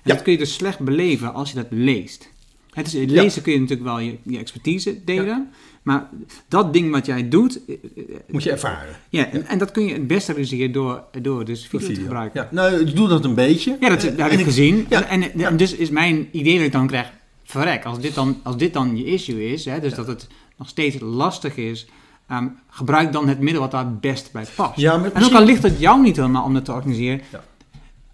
En 0.03 0.11
dat 0.11 0.21
kun 0.21 0.31
je 0.31 0.37
dus 0.37 0.53
slecht 0.53 0.79
beleven 0.79 1.33
als 1.33 1.49
je 1.49 1.55
dat 1.55 1.67
leest. 1.69 2.33
Het 2.71 2.87
is, 2.87 2.93
lezen 2.93 3.41
kun 3.41 3.53
je 3.53 3.59
natuurlijk 3.59 3.87
wel 3.87 3.99
je, 3.99 4.17
je 4.23 4.37
expertise 4.37 5.03
delen, 5.03 5.49
maar 5.81 6.09
dat 6.47 6.73
ding 6.73 6.91
wat 6.91 7.05
jij 7.05 7.29
doet, 7.29 7.59
eh, 7.67 7.75
eh, 7.75 8.03
Moet 8.27 8.43
je 8.43 8.51
ervaren. 8.51 8.95
ja, 9.09 9.31
en, 9.31 9.47
en 9.47 9.57
dat 9.57 9.71
kun 9.71 9.85
je 9.85 9.93
het 9.93 10.07
beste 10.07 10.31
realiseren 10.31 10.71
door, 10.71 11.03
door 11.21 11.45
dus 11.45 11.67
video, 11.67 11.87
te 11.87 11.95
gebruiken. 11.95 12.41
Ja, 12.41 12.49
nou, 12.51 12.79
ik 12.79 12.95
doe 12.95 13.07
dat 13.07 13.25
een 13.25 13.35
beetje. 13.35 13.77
Ja, 13.79 13.89
dat, 13.89 14.01
dat 14.01 14.17
heb 14.17 14.31
en 14.31 14.39
ik 14.39 14.45
gezien. 14.45 14.89
en, 14.89 15.33
en 15.33 15.57
dus 15.57 15.75
is 15.75 15.89
mijn 15.89 16.27
idee 16.31 16.57
dat 16.57 16.65
ik 16.65 16.71
dan 16.71 16.87
krijg, 16.87 17.11
verrek, 17.45 17.85
als 17.85 17.99
dit 17.99 18.13
dan, 18.15 18.37
als 18.43 18.57
dit 18.57 18.73
dan 18.73 18.97
je 18.97 19.05
issue 19.05 19.51
is, 19.51 19.65
hè, 19.65 19.79
dus 19.79 19.93
dat 19.93 20.07
het 20.07 20.27
nog 20.57 20.67
steeds 20.69 20.97
lastig 20.99 21.55
is, 21.57 21.85
ehm, 22.27 22.47
gebruik 22.69 23.11
dan 23.11 23.27
het 23.27 23.39
middel 23.39 23.61
wat 23.61 23.71
daar 23.71 23.85
het 23.85 24.01
best 24.01 24.31
bij 24.31 24.45
past. 24.55 24.79
Ja, 24.79 24.91
maar 24.95 25.01
en 25.01 25.07
ook 25.09 25.13
misschien- 25.15 25.35
al 25.37 25.43
ligt 25.45 25.63
het 25.63 25.79
jou 25.79 26.01
niet 26.01 26.15
helemaal 26.15 26.43
om 26.43 26.53
dat 26.53 26.65
te 26.65 26.71
organiseren, 26.73 27.21
Ja. 27.31 27.43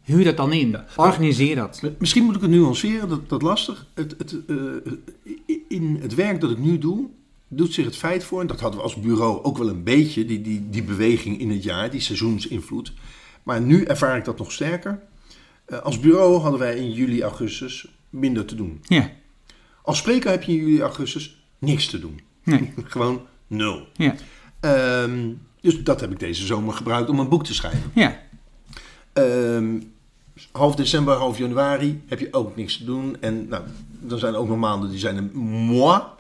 huur 0.02 0.24
dat 0.24 0.38
dan 0.38 0.54
in. 0.54 0.76
Organiseer 0.96 1.56
dat. 1.56 1.82
Misschien 2.00 2.24
moet 2.24 2.36
ik 2.36 2.42
het 2.42 2.50
nuanceren, 2.52 3.10
dat, 3.10 3.30
dat 3.30 3.42
lastig. 3.42 3.86
Het, 3.94 4.16
het, 4.18 4.36
eh, 4.48 5.56
in 5.68 5.98
het 6.02 6.16
werk 6.16 6.42
dat 6.42 6.52
ik 6.52 6.58
nu 6.58 6.78
doe, 6.78 7.06
doet 7.48 7.74
zich 7.74 7.86
het 7.86 7.98
feit 7.98 8.24
voor, 8.24 8.42
en 8.42 8.48
dat 8.48 8.60
hadden 8.60 8.78
we 8.80 8.84
als 8.86 8.96
bureau 8.96 9.44
ook 9.44 9.58
wel 9.58 9.70
een 9.70 9.84
beetje, 9.84 10.26
die, 10.26 10.42
die, 10.42 10.70
die 10.70 10.84
beweging 10.84 11.40
in 11.40 11.50
het 11.50 11.64
jaar, 11.64 11.90
die 11.92 12.00
seizoensinvloed. 12.02 12.94
Maar 13.44 13.62
nu 13.62 13.84
ervaar 13.84 14.18
ik 14.18 14.26
dat 14.26 14.38
nog 14.38 14.52
sterker. 14.52 15.00
Eh, 15.66 15.80
als 15.80 16.00
bureau 16.00 16.40
hadden 16.40 16.60
wij 16.60 16.76
in 16.78 16.92
juli, 16.92 17.22
augustus 17.22 17.88
minder 18.10 18.46
te 18.46 18.56
doen. 18.56 18.80
Ja, 18.82 19.10
Als 19.84 19.98
spreker 19.98 20.30
heb 20.30 20.44
je 20.44 20.52
in 20.52 20.58
juli, 20.58 20.82
augustus 20.82 21.44
niks 21.60 21.88
te 21.88 22.00
doen. 22.00 22.20
nee, 22.44 22.74
Gewoon 22.84 23.22
nul. 23.48 23.88
ja, 23.94 24.16
Ehm, 24.60 25.30
dus 25.62 25.84
dat 25.84 26.02
heb 26.02 26.12
ik 26.12 26.20
deze 26.20 26.46
zomer 26.46 26.74
gebruikt 26.74 27.10
om 27.10 27.20
een 27.20 27.30
boek 27.30 27.46
te 27.46 27.54
schrijven. 27.54 27.92
ja, 27.94 28.20
Ehm, 29.14 29.80
half 30.52 30.76
december, 30.76 31.14
half 31.16 31.38
januari 31.38 32.02
heb 32.08 32.20
je 32.20 32.28
ook 32.34 32.56
niks 32.56 32.78
te 32.78 32.84
doen. 32.86 33.18
En 33.20 33.48
nou, 33.48 33.64
dan 34.00 34.20
zijn 34.20 34.34
er 34.34 34.40
ook 34.40 34.48
nog 34.48 34.58
maanden 34.58 34.90
die 34.90 35.00
zijn 35.00 35.18
een. 35.18 35.32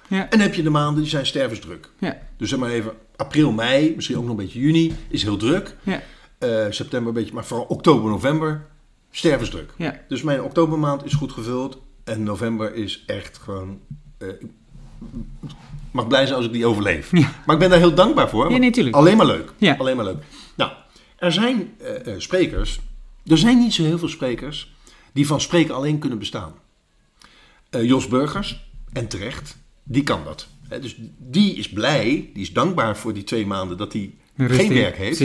Ja. 0.07 0.29
En 0.29 0.39
heb 0.39 0.53
je 0.53 0.63
de 0.63 0.69
maanden 0.69 1.01
die 1.01 1.11
zijn 1.11 1.25
stervensdruk. 1.25 1.89
ja, 1.99 2.21
Dus 2.37 2.49
zeg 2.49 2.59
maar 2.59 2.69
even 2.69 2.93
april, 3.15 3.51
mei, 3.51 3.93
misschien 3.95 4.15
ook 4.17 4.21
nog 4.25 4.31
een 4.31 4.43
beetje 4.43 4.59
juni, 4.59 4.95
is 5.07 5.23
heel 5.23 5.37
druk. 5.37 5.75
ja, 5.83 6.01
Eh, 6.37 6.65
september 6.69 7.07
een 7.07 7.13
beetje, 7.13 7.33
maar 7.33 7.45
vooral 7.45 7.65
oktober, 7.65 8.09
november, 8.09 8.67
stervensdruk. 9.11 9.73
Dus 10.07 10.21
mijn 10.21 10.41
oktobermaand 10.43 11.05
is 11.05 11.13
goed 11.13 11.31
gevuld. 11.31 11.77
En 12.11 12.23
november 12.23 12.75
is 12.75 13.03
echt 13.05 13.37
gewoon... 13.37 13.79
eh, 14.17 14.27
ik 14.27 15.51
mag 15.91 16.07
blij 16.07 16.25
zijn 16.25 16.37
als 16.37 16.45
ik 16.45 16.51
die 16.51 16.65
overleef. 16.65 17.11
Ja. 17.11 17.31
Maar 17.45 17.55
ik 17.55 17.61
ben 17.61 17.69
daar 17.69 17.79
heel 17.79 17.93
dankbaar 17.93 18.29
voor. 18.29 18.59
nee, 18.59 18.71
tuurlijk. 18.71 18.95
Alleen 18.95 19.17
maar 19.17 19.25
leuk. 19.25 19.53
Ja. 19.57 19.75
Alleen 19.77 19.95
maar 19.95 20.05
leuk. 20.05 20.23
Nou, 20.55 20.71
er 21.17 21.31
zijn 21.31 21.73
eh, 21.77 22.13
eh, 22.13 22.19
sprekers. 22.19 22.79
Er 23.25 23.37
zijn 23.37 23.59
niet 23.59 23.73
zo 23.73 23.83
heel 23.83 23.97
veel 23.97 24.07
sprekers 24.07 24.73
die 25.13 25.27
van 25.27 25.41
spreken 25.41 25.75
alleen 25.75 25.99
kunnen 25.99 26.19
bestaan. 26.19 26.53
Jos 27.69 28.07
Burgers, 28.07 28.69
en 28.93 29.07
terecht, 29.07 29.57
die 29.83 30.03
kan 30.03 30.23
dat. 30.23 30.47
Dus 30.81 30.95
die 31.17 31.55
is 31.55 31.69
blij, 31.69 32.29
die 32.33 32.41
is 32.41 32.53
dankbaar 32.53 32.97
voor 32.97 33.13
die 33.13 33.23
twee 33.23 33.45
maanden 33.45 33.77
dat 33.77 33.93
hij 33.93 34.13
geen 34.37 34.73
werk 34.73 34.97
heeft. 34.97 35.23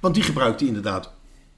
Want 0.00 0.14
die 0.14 0.22
gebruikt 0.22 0.60
hij 0.60 0.68
inderdaad 0.68 1.12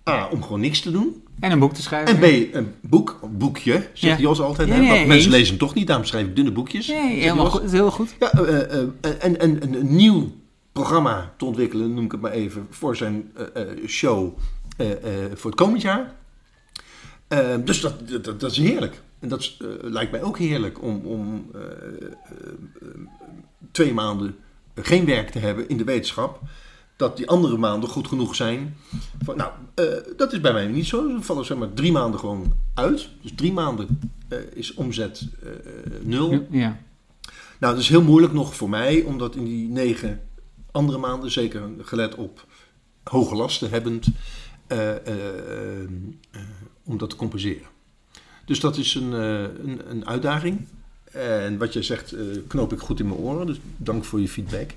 A, 0.09 0.29
om 0.29 0.43
gewoon 0.43 0.61
niks 0.61 0.81
te 0.81 0.91
doen. 0.91 1.25
En 1.41 1.51
een 1.53 1.59
boek 1.59 1.75
te 1.75 1.83
schrijven. 1.83 2.23
En 2.23 2.49
B, 2.51 2.55
een 2.55 2.75
boek, 2.81 3.19
een 3.23 3.37
boekje, 3.39 3.73
zegt 3.73 4.19
Ja. 4.19 4.19
Jos 4.19 4.41
altijd. 4.41 4.69
Nee, 4.69 4.89
want 4.89 5.07
mensen 5.07 5.31
lezen 5.31 5.57
toch 5.57 5.75
niet, 5.75 5.87
daarom 5.87 6.07
schrijf 6.07 6.27
ik 6.27 6.37
dunne 6.37 6.53
boekjes. 6.53 6.87
Nee, 6.87 7.19
helemaal 7.21 7.47
goed. 7.51 7.61
Dat 7.61 7.73
is 7.73 7.79
heel 7.79 7.91
goed. 7.91 8.15
Ja, 8.19 8.33
eh, 8.33 8.73
eh, 8.73 8.89
en, 9.01 9.41
en, 9.41 9.61
en 9.61 9.75
een 9.75 9.97
nieuw 9.97 10.33
programma 10.73 11.33
te 11.37 11.45
ontwikkelen, 11.45 11.95
noem 11.95 12.05
ik 12.05 12.13
het 12.13 12.21
maar 12.21 12.31
even, 12.33 12.67
voor 12.71 12.97
zijn 12.97 13.31
eh, 13.37 13.63
eh, 13.63 13.87
show 13.87 14.39
eh, 14.77 14.91
eh, 14.91 15.31
voor 15.35 15.51
het 15.51 15.61
komend 15.61 15.83
jaar. 15.83 16.15
Eh, 17.29 17.55
dus 17.65 17.81
dat, 17.81 18.09
dat, 18.09 18.41
dat 18.41 18.51
is 18.51 18.57
heerlijk. 18.57 19.01
En 19.19 19.29
dat 19.29 19.41
is, 19.41 19.57
eh, 19.63 19.69
lijkt 19.81 20.11
mij 20.11 20.23
ook 20.23 20.39
heerlijk 20.39 20.83
om, 20.83 21.01
om 21.05 21.51
eh, 21.55 21.61
eh, 21.61 22.07
eh, 22.81 22.89
twee 23.73 23.93
maanden 23.95 24.37
geen 24.75 25.05
werk 25.05 25.31
te 25.31 25.39
hebben 25.39 25.69
in 25.69 25.77
de 25.77 25.85
wetenschap. 25.85 26.41
Dat 27.01 27.17
die 27.17 27.29
andere 27.29 27.57
maanden 27.57 27.89
goed 27.89 28.09
genoeg 28.09 28.35
zijn. 28.35 28.77
Van, 29.23 29.37
nou, 29.37 29.51
eh, 29.75 29.85
dat 30.17 30.33
is 30.33 30.41
bij 30.41 30.53
mij 30.53 30.67
niet 30.67 30.87
zo. 30.87 31.09
Er 31.09 31.23
vallen 31.23 31.45
zeg 31.45 31.59
maar 31.59 31.73
drie 31.73 31.93
maanden 31.93 32.21
gewoon 32.21 32.53
uit. 32.75 33.09
Dus 33.23 33.33
drie 33.35 33.53
maanden 33.53 34.01
eh, 34.29 34.39
is 34.55 34.75
omzet 34.75 35.29
eh, 35.43 35.51
nul. 36.03 36.47
Ja. 36.51 36.81
Nou, 37.59 37.75
dat 37.75 37.79
is 37.83 37.89
heel 37.89 38.03
moeilijk 38.03 38.33
nog 38.33 38.55
voor 38.55 38.69
mij, 38.69 39.03
omdat 39.03 39.37
in 39.37 39.45
die 39.45 39.69
negen 39.69 40.21
andere 40.71 40.99
maanden, 40.99 41.31
zeker 41.31 41.63
gelet 41.79 42.15
op 42.15 42.47
hoge 43.05 43.35
lasten 43.35 43.71
hebbend, 43.71 44.07
om 46.85 46.99
dat 46.99 47.11
te 47.11 47.17
compenseren. 47.17 47.67
Dus 48.45 48.61
dat 48.61 48.77
is 48.77 48.95
een, 48.95 49.13
een, 49.13 49.91
een 49.91 50.07
uitdaging. 50.07 50.67
En 51.13 51.59
wat 51.59 51.73
jij 51.73 51.83
zegt, 51.83 52.15
knoop 52.47 52.73
ik 52.73 52.79
goed 52.79 53.01
in 53.01 53.09
mijn 53.09 53.21
oren, 53.21 53.47
dus 53.47 53.61
dank 53.77 54.05
voor 54.05 54.21
je 54.21 54.29
feedback. 54.29 54.71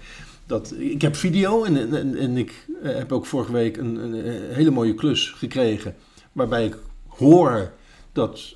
Dat, 0.46 0.74
ik 0.78 1.02
heb 1.02 1.16
video 1.16 1.64
en, 1.64 1.94
en, 1.98 2.16
en 2.18 2.38
ik 2.38 2.66
eh, 2.84 2.96
heb 2.96 3.12
ook 3.12 3.26
vorige 3.26 3.52
week 3.52 3.78
een, 3.78 3.96
een, 4.04 4.14
een 4.28 4.54
hele 4.54 4.72
mooie 4.72 4.94
klus 4.94 5.30
gekregen, 5.30 5.96
waarbij 6.32 6.66
ik 6.66 6.78
hoor 7.08 7.72
dat 8.12 8.56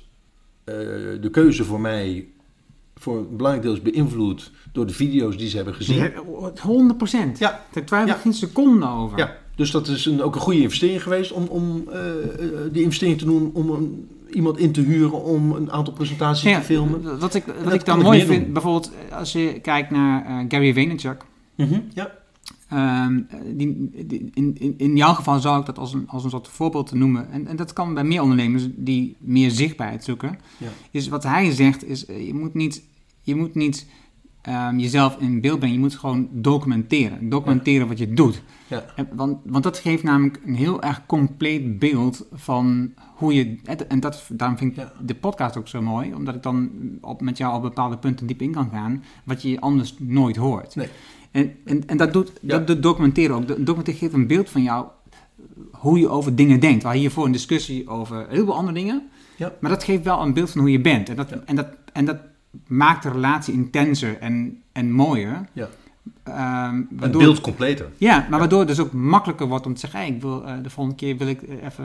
eh, 0.64 0.74
de 1.20 1.28
keuze 1.30 1.64
voor 1.64 1.80
mij 1.80 2.26
voor 2.94 3.18
een 3.18 3.36
belangrijk 3.36 3.66
deel 3.66 3.74
is 3.76 3.82
beïnvloed 3.92 4.50
door 4.72 4.86
de 4.86 4.92
video's 4.92 5.36
die 5.36 5.48
ze 5.48 5.56
hebben 5.56 5.74
gezien. 5.74 5.96
Ja, 5.96 6.10
100 6.62 6.96
procent. 6.96 7.38
Ja. 7.38 7.64
Daar 7.72 7.84
twijfel 7.84 8.08
ik 8.08 8.14
Ja. 8.14 8.20
geen 8.20 8.32
seconde 8.34 8.86
over. 8.86 9.18
Ja, 9.18 9.36
dus 9.56 9.70
dat 9.70 9.88
is 9.88 10.06
een, 10.06 10.22
ook 10.22 10.34
een 10.34 10.40
goede 10.40 10.60
investering 10.60 11.02
geweest 11.02 11.32
om, 11.32 11.46
om 11.46 11.84
eh, 11.90 12.08
eh, 12.10 12.48
die 12.72 12.82
investering 12.82 13.18
te 13.18 13.24
doen 13.24 13.50
om 13.54 13.70
een, 13.70 14.08
iemand 14.30 14.58
in 14.58 14.72
te 14.72 14.80
huren 14.80 15.22
om 15.22 15.52
een 15.52 15.72
aantal 15.72 15.92
presentaties 15.94 16.50
Ja, 16.50 16.58
te 16.58 16.64
filmen. 16.64 17.18
Wat 17.18 17.34
ik, 17.34 17.44
wat 17.64 17.72
ik 17.72 17.84
dan 17.84 17.98
mooi 17.98 18.26
vind, 18.26 18.44
doen. 18.44 18.52
bijvoorbeeld 18.52 18.90
als 19.12 19.32
je 19.32 19.58
kijkt 19.62 19.90
naar 19.90 20.24
eh, 20.26 20.44
Gary 20.48 20.72
Vaynerchuk. 20.72 21.24
Mhm, 21.58 21.80
Ja, 21.94 22.10
Ehm, 22.68 23.20
die, 23.56 23.90
die- 24.06 24.30
in, 24.34 24.56
in, 24.58 24.74
in 24.76 24.96
jouw 24.96 25.12
geval 25.14 25.40
zou 25.40 25.60
ik 25.60 25.66
dat 25.66 25.78
als 25.78 25.92
een, 25.94 26.08
als 26.08 26.24
een 26.24 26.30
soort 26.30 26.48
voorbeeld 26.48 26.92
noemen. 26.92 27.30
En, 27.30 27.46
en 27.46 27.56
dat 27.56 27.72
kan 27.72 27.94
bij 27.94 28.04
meer 28.04 28.22
ondernemers 28.22 28.68
die 28.76 29.16
meer 29.18 29.50
zichtbaarheid 29.50 30.04
zoeken. 30.04 30.38
Ja. 30.58 30.68
Is 30.90 31.08
wat 31.08 31.22
hij 31.22 31.50
zegt, 31.50 31.84
is 31.84 32.06
eh, 32.06 32.26
je 32.26 32.34
moet 32.34 32.54
niet, 32.54 32.82
je 33.22 33.34
moet 33.34 33.54
niet 33.54 33.86
ehm, 34.42 34.78
jezelf 34.78 35.16
in 35.18 35.40
beeld 35.40 35.58
brengen. 35.58 35.76
Je 35.76 35.82
moet 35.82 35.94
gewoon 35.96 36.28
documenteren. 36.32 37.28
Documenteren 37.28 37.88
wat 37.88 37.98
je 37.98 38.12
doet. 38.12 38.42
ja, 38.66 38.84
En- 38.96 39.08
Want, 39.12 39.38
want 39.44 39.64
dat 39.64 39.78
geeft 39.78 40.02
namelijk 40.02 40.40
een 40.44 40.54
heel 40.54 40.82
erg 40.82 41.06
compleet 41.06 41.78
beeld 41.78 42.26
van 42.32 42.92
hoe 43.14 43.34
je. 43.34 43.58
En 43.88 44.00
dat, 44.00 44.28
daarom 44.32 44.58
vind 44.58 44.76
ik 44.76 44.86
de 45.06 45.14
podcast 45.14 45.56
ook 45.56 45.68
zo 45.68 45.82
mooi, 45.82 46.14
omdat 46.14 46.34
ik 46.34 46.42
dan 46.42 46.70
op, 47.00 47.20
met 47.20 47.38
jou 47.38 47.54
op 47.56 47.62
bepaalde 47.62 47.98
punten 47.98 48.26
diep 48.26 48.42
in 48.42 48.52
kan 48.52 48.70
gaan, 48.70 49.04
wat 49.24 49.42
je 49.42 49.60
anders 49.60 49.94
nooit 49.98 50.36
hoort. 50.36 50.74
Nee. 50.76 50.88
En, 51.30 51.52
en, 51.64 51.86
en 51.88 51.96
dat 51.96 52.12
doet 52.12 52.32
Ja. 52.40 52.58
dat 52.58 52.82
documenteren 52.82 53.36
ook. 53.36 53.46
De- 53.46 53.62
Documenteren 53.62 53.98
geeft 54.00 54.12
een 54.12 54.26
beeld 54.26 54.50
van 54.50 54.62
jou, 54.62 54.86
hoe 55.72 55.98
je 55.98 56.08
over 56.08 56.34
dingen 56.34 56.60
denkt. 56.60 56.76
We 56.76 56.82
hadden 56.82 57.00
hiervoor 57.00 57.26
een 57.26 57.32
discussie 57.32 57.88
over 57.88 58.26
heel 58.28 58.44
veel 58.44 58.54
andere 58.54 58.78
dingen, 58.78 59.08
Ja. 59.36 59.52
maar 59.60 59.70
dat 59.70 59.84
geeft 59.84 60.04
wel 60.04 60.22
een 60.22 60.32
beeld 60.34 60.50
van 60.50 60.60
hoe 60.60 60.70
je 60.70 60.80
bent. 60.80 61.08
En 61.08 61.16
dat, 61.16 61.28
Ja. 61.30 61.42
en 61.44 61.56
dat, 61.56 61.66
en 61.92 62.04
dat 62.04 62.16
maakt 62.66 63.02
de 63.02 63.10
relatie 63.10 63.54
intenser 63.54 64.18
en, 64.18 64.62
en 64.72 64.92
mooier. 64.92 65.48
Ja. 65.52 65.68
Ehm, 66.22 66.74
een 66.74 66.88
waardoor- 66.90 67.22
beeld 67.22 67.40
completer. 67.40 67.88
ja, 67.96 68.26
maar 68.30 68.38
waardoor 68.38 68.58
het 68.58 68.68
dus 68.68 68.80
ook 68.80 68.92
makkelijker 68.92 69.46
wordt 69.46 69.66
om 69.66 69.74
te 69.74 69.80
zeggen: 69.80 69.98
hey, 70.00 70.08
ik 70.08 70.20
wil, 70.20 70.44
eh, 70.46 70.54
de 70.62 70.70
volgende 70.70 70.98
keer 70.98 71.16
wil 71.16 71.26
ik 71.28 71.42
eh, 71.42 71.64
even 71.64 71.84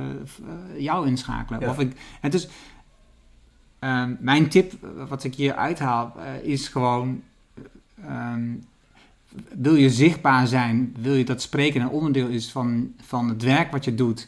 eh, 0.74 0.82
jou 0.82 1.08
inschakelen. 1.08 1.70
Of 1.70 1.80
ik, 1.80 1.96
het 2.22 2.34
is, 2.34 2.48
ehm, 3.80 4.16
mijn 4.20 4.50
tip, 4.50 4.74
wat 5.10 5.24
ik 5.24 5.36
hier 5.36 5.54
uithaal, 5.56 6.16
is 6.44 6.68
gewoon: 6.68 7.22
eh, 7.54 8.06
ehm, 8.10 8.42
wil 9.58 9.76
je 9.76 9.90
zichtbaar 9.90 10.48
zijn, 10.48 10.96
wil 11.00 11.14
je 11.14 11.26
dat 11.26 11.42
spreken 11.42 11.82
een 11.82 11.90
onderdeel 11.90 12.28
is 12.28 12.52
van, 12.52 12.94
van 13.02 13.30
het 13.30 13.44
werk 13.44 13.72
wat 13.72 13.86
je 13.86 13.96
doet, 13.96 14.28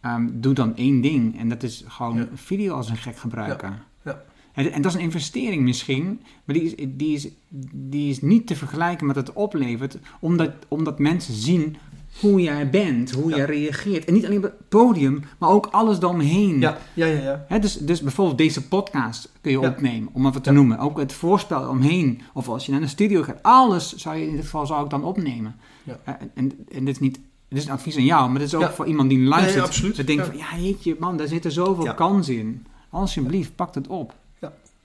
ehm, 0.00 0.28
doe 0.32 0.54
dan 0.54 0.76
één 0.76 1.00
ding. 1.00 1.38
En 1.38 1.48
dat 1.48 1.62
is 1.62 1.84
gewoon 1.86 2.16
Ja. 2.16 2.28
video 2.34 2.74
als 2.74 2.88
een 2.88 2.96
gek 2.96 3.16
gebruiken. 3.16 3.70
Ja. 4.04 4.22
En, 4.52 4.72
en 4.72 4.82
dat 4.82 4.90
is 4.92 4.98
een 4.98 5.04
investering 5.04 5.62
misschien, 5.62 6.20
maar 6.44 6.56
die 6.56 6.62
is, 6.74 6.86
die, 6.88 7.14
is, 7.14 7.28
die 7.72 8.10
is 8.10 8.20
niet 8.20 8.46
te 8.46 8.56
vergelijken 8.56 9.06
met 9.06 9.16
wat 9.16 9.26
het 9.26 9.36
oplevert, 9.36 9.98
omdat, 10.20 10.50
omdat 10.68 10.98
mensen 10.98 11.34
zien 11.34 11.76
hoe 12.20 12.40
jij 12.40 12.70
bent, 12.70 13.10
hoe 13.10 13.30
Ja. 13.30 13.36
jij 13.36 13.44
reageert. 13.46 14.04
En 14.04 14.12
niet 14.14 14.24
alleen 14.24 14.36
op 14.36 14.42
het 14.42 14.68
podium, 14.68 15.22
maar 15.38 15.48
ook 15.50 15.66
alles 15.66 15.98
daaromheen. 15.98 16.60
Ja, 16.60 16.78
ja, 16.94 17.06
ja. 17.06 17.20
ja. 17.22 17.44
Hè, 17.48 17.58
dus, 17.58 17.76
dus 17.76 18.00
bijvoorbeeld 18.00 18.38
deze 18.38 18.68
podcast 18.68 19.32
kun 19.40 19.50
je 19.52 19.58
Ja. 19.60 19.68
opnemen, 19.68 20.08
om 20.12 20.24
het 20.24 20.34
wat 20.34 20.42
te 20.44 20.50
Ja. 20.50 20.56
noemen. 20.56 20.78
Ook 20.78 20.98
het 20.98 21.12
voorspel 21.12 21.68
omheen, 21.68 22.20
of 22.32 22.48
als 22.48 22.66
je 22.66 22.72
naar 22.72 22.82
een 22.82 22.88
studio 22.88 23.22
gaat. 23.22 23.42
Alles 23.42 23.94
zou 23.96 24.16
je 24.16 24.26
in 24.26 24.32
dit 24.32 24.44
geval 24.44 24.66
zou 24.66 24.84
ik 24.84 24.90
dan 24.90 25.04
opnemen. 25.04 25.56
Ja. 25.82 25.98
En, 26.04 26.30
en, 26.34 26.66
en 26.72 26.84
dit 26.84 26.94
is 26.94 27.00
niet... 27.00 27.20
Dit 27.48 27.62
is 27.62 27.68
een 27.68 27.74
advies 27.74 27.96
aan 27.96 28.04
jou, 28.04 28.30
maar 28.30 28.38
dit 28.38 28.48
is 28.48 28.54
ook 28.54 28.60
Ja. 28.60 28.72
voor 28.72 28.86
iemand 28.86 29.08
die 29.08 29.18
luistert. 29.18 29.54
Nee, 29.56 29.64
absoluut. 29.64 29.96
Dat 29.96 30.06
denkt 30.06 30.26
Ja. 30.26 30.30
van, 30.30 30.38
ja 30.38 30.62
jeetje 30.66 30.96
man, 30.98 31.16
daar 31.16 31.28
zitten 31.28 31.52
zoveel 31.52 31.84
Ja. 31.84 31.92
kansen 31.92 32.38
in. 32.38 32.66
Alsjeblieft, 32.90 33.54
pak 33.56 33.74
het 33.74 33.86
op. 33.86 34.14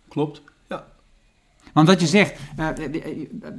Klopt. 0.09 0.41
Want 1.73 1.87
wat 1.87 2.01
je 2.01 2.07
zegt, 2.07 2.39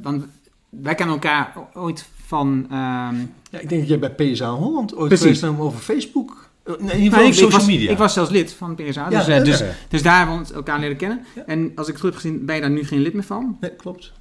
want 0.03 0.25
wij 0.69 0.95
kennen 0.95 1.15
elkaar 1.15 1.53
ooit 1.75 2.09
van... 2.31 2.67
ehm, 2.71 3.15
Ja, 3.51 3.59
ik 3.59 3.69
denk 3.69 3.81
dat 3.81 3.89
jij 3.89 3.99
bij 3.99 4.11
PSA 4.33 4.51
Holland 4.51 4.95
ooit 4.95 5.09
Precies. 5.09 5.25
geweest 5.25 5.41
bent 5.41 5.59
over 5.59 5.81
Facebook. 5.81 6.49
Eh, 6.63 6.73
Nee, 6.79 6.79
in 6.79 6.83
ieder 6.83 6.97
nou, 6.97 7.05
geval 7.11 7.21
ik, 7.21 7.27
op 7.27 7.33
ik 7.33 7.35
social 7.39 7.59
was, 7.59 7.67
media. 7.67 7.91
ik 7.91 7.99
was 7.99 8.13
zelfs 8.13 8.31
lid 8.31 8.53
van 8.53 8.75
PSA, 8.75 9.09
dus, 9.09 9.27
Ja, 9.27 9.39
eh, 9.39 9.45
dus, 9.45 9.63
dus 9.89 10.03
daar 10.03 10.19
hebben 10.27 10.47
we 10.47 10.55
elkaar 10.55 10.81
leren 10.81 10.97
kennen. 10.97 11.25
Ja. 11.35 11.43
En 11.47 11.73
als 11.75 11.87
ik 11.87 11.93
het 11.93 12.03
goed 12.03 12.13
heb 12.13 12.21
gezien, 12.21 12.45
ben 12.45 12.55
je 12.55 12.61
daar 12.61 12.71
nu 12.71 12.85
geen 12.85 13.01
lid 13.01 13.13
meer 13.13 13.23
van. 13.23 13.57
Nee, 13.61 13.77
klopt. 13.77 14.13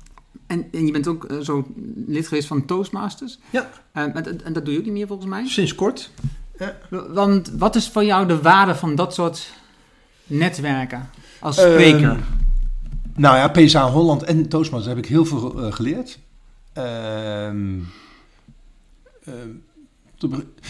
En, 0.48 0.66
en 0.72 0.86
je 0.86 0.92
bent 0.92 1.08
ook 1.08 1.24
eh, 1.26 1.38
zo 1.40 1.68
lid 2.08 2.28
geweest 2.28 2.48
van 2.48 2.66
Toastmasters. 2.66 3.40
Ja. 3.50 3.70
En, 3.92 4.44
en 4.44 4.54
dat 4.54 4.66
doe 4.66 4.74
je 4.74 4.80
ook 4.80 4.86
niet 4.86 4.94
meer 4.94 5.08
volgens 5.08 5.30
mij. 5.30 5.48
Sinds 5.48 5.76
kort. 5.76 6.12
Want 7.10 7.52
wat 7.58 7.76
is 7.76 7.90
voor 7.90 8.04
jou 8.04 8.28
de 8.28 8.42
waarde 8.42 8.76
van 8.76 8.96
dat 8.96 9.14
soort 9.14 9.54
netwerken 10.26 11.10
als 11.40 11.56
spreker? 11.56 12.10
Ehm, 12.10 12.20
nou 13.16 13.36
ja, 13.38 13.48
PSA 13.48 13.90
Holland 13.90 14.24
en 14.24 14.50
Toastmasters 14.50 14.96
heb 14.96 15.04
ik 15.04 15.10
heel 15.10 15.26
veel 15.26 15.72
geleerd. 15.72 16.20
Ehm, 16.80 17.80
ehm, 19.26 19.50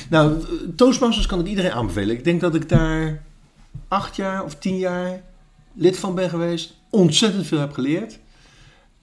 nou, 0.10 0.44
Toastmasters 0.76 1.26
kan 1.26 1.40
ik 1.40 1.48
iedereen 1.48 1.72
aanbevelen. 1.72 2.16
Ik 2.16 2.24
denk 2.24 2.42
dat 2.42 2.56
ik 2.56 2.70
daar 2.70 3.24
acht 3.88 4.16
jaar 4.16 4.44
of 4.44 4.56
tien 4.56 4.78
jaar 4.78 5.22
lid 5.74 5.98
van 5.98 6.16
ben 6.16 6.30
geweest. 6.30 6.76
Ontzettend 6.90 7.48
veel 7.48 7.60
heb 7.60 7.74
geleerd. 7.74 8.20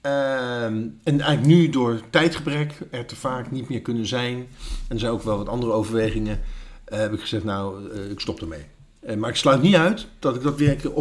Ehm, 0.01 0.87
en 1.03 1.21
eigenlijk 1.21 1.45
nu 1.45 1.69
door 1.69 2.01
tijdgebrek 2.09 2.79
er 2.91 3.05
te 3.05 3.15
vaak 3.15 3.51
niet 3.51 3.69
meer 3.69 3.81
kunnen 3.81 4.05
zijn. 4.05 4.47
En 4.87 4.99
zijn 4.99 5.11
ook 5.11 5.23
wel 5.23 5.37
wat 5.37 5.49
andere 5.49 5.71
overwegingen. 5.71 6.39
eh, 6.85 6.99
heb 6.99 7.13
ik 7.13 7.19
gezegd, 7.19 7.43
nou, 7.43 7.91
eh, 7.91 8.09
ik 8.09 8.19
stop 8.19 8.41
ermee. 8.41 8.65
Eh, 8.99 9.15
maar 9.15 9.29
ik 9.29 9.35
sluit 9.35 9.61
niet 9.61 9.75
uit 9.75 10.07
dat 10.19 10.35
ik 10.35 10.41
dat 10.41 10.57
weer 10.57 10.75
keer 10.75 10.95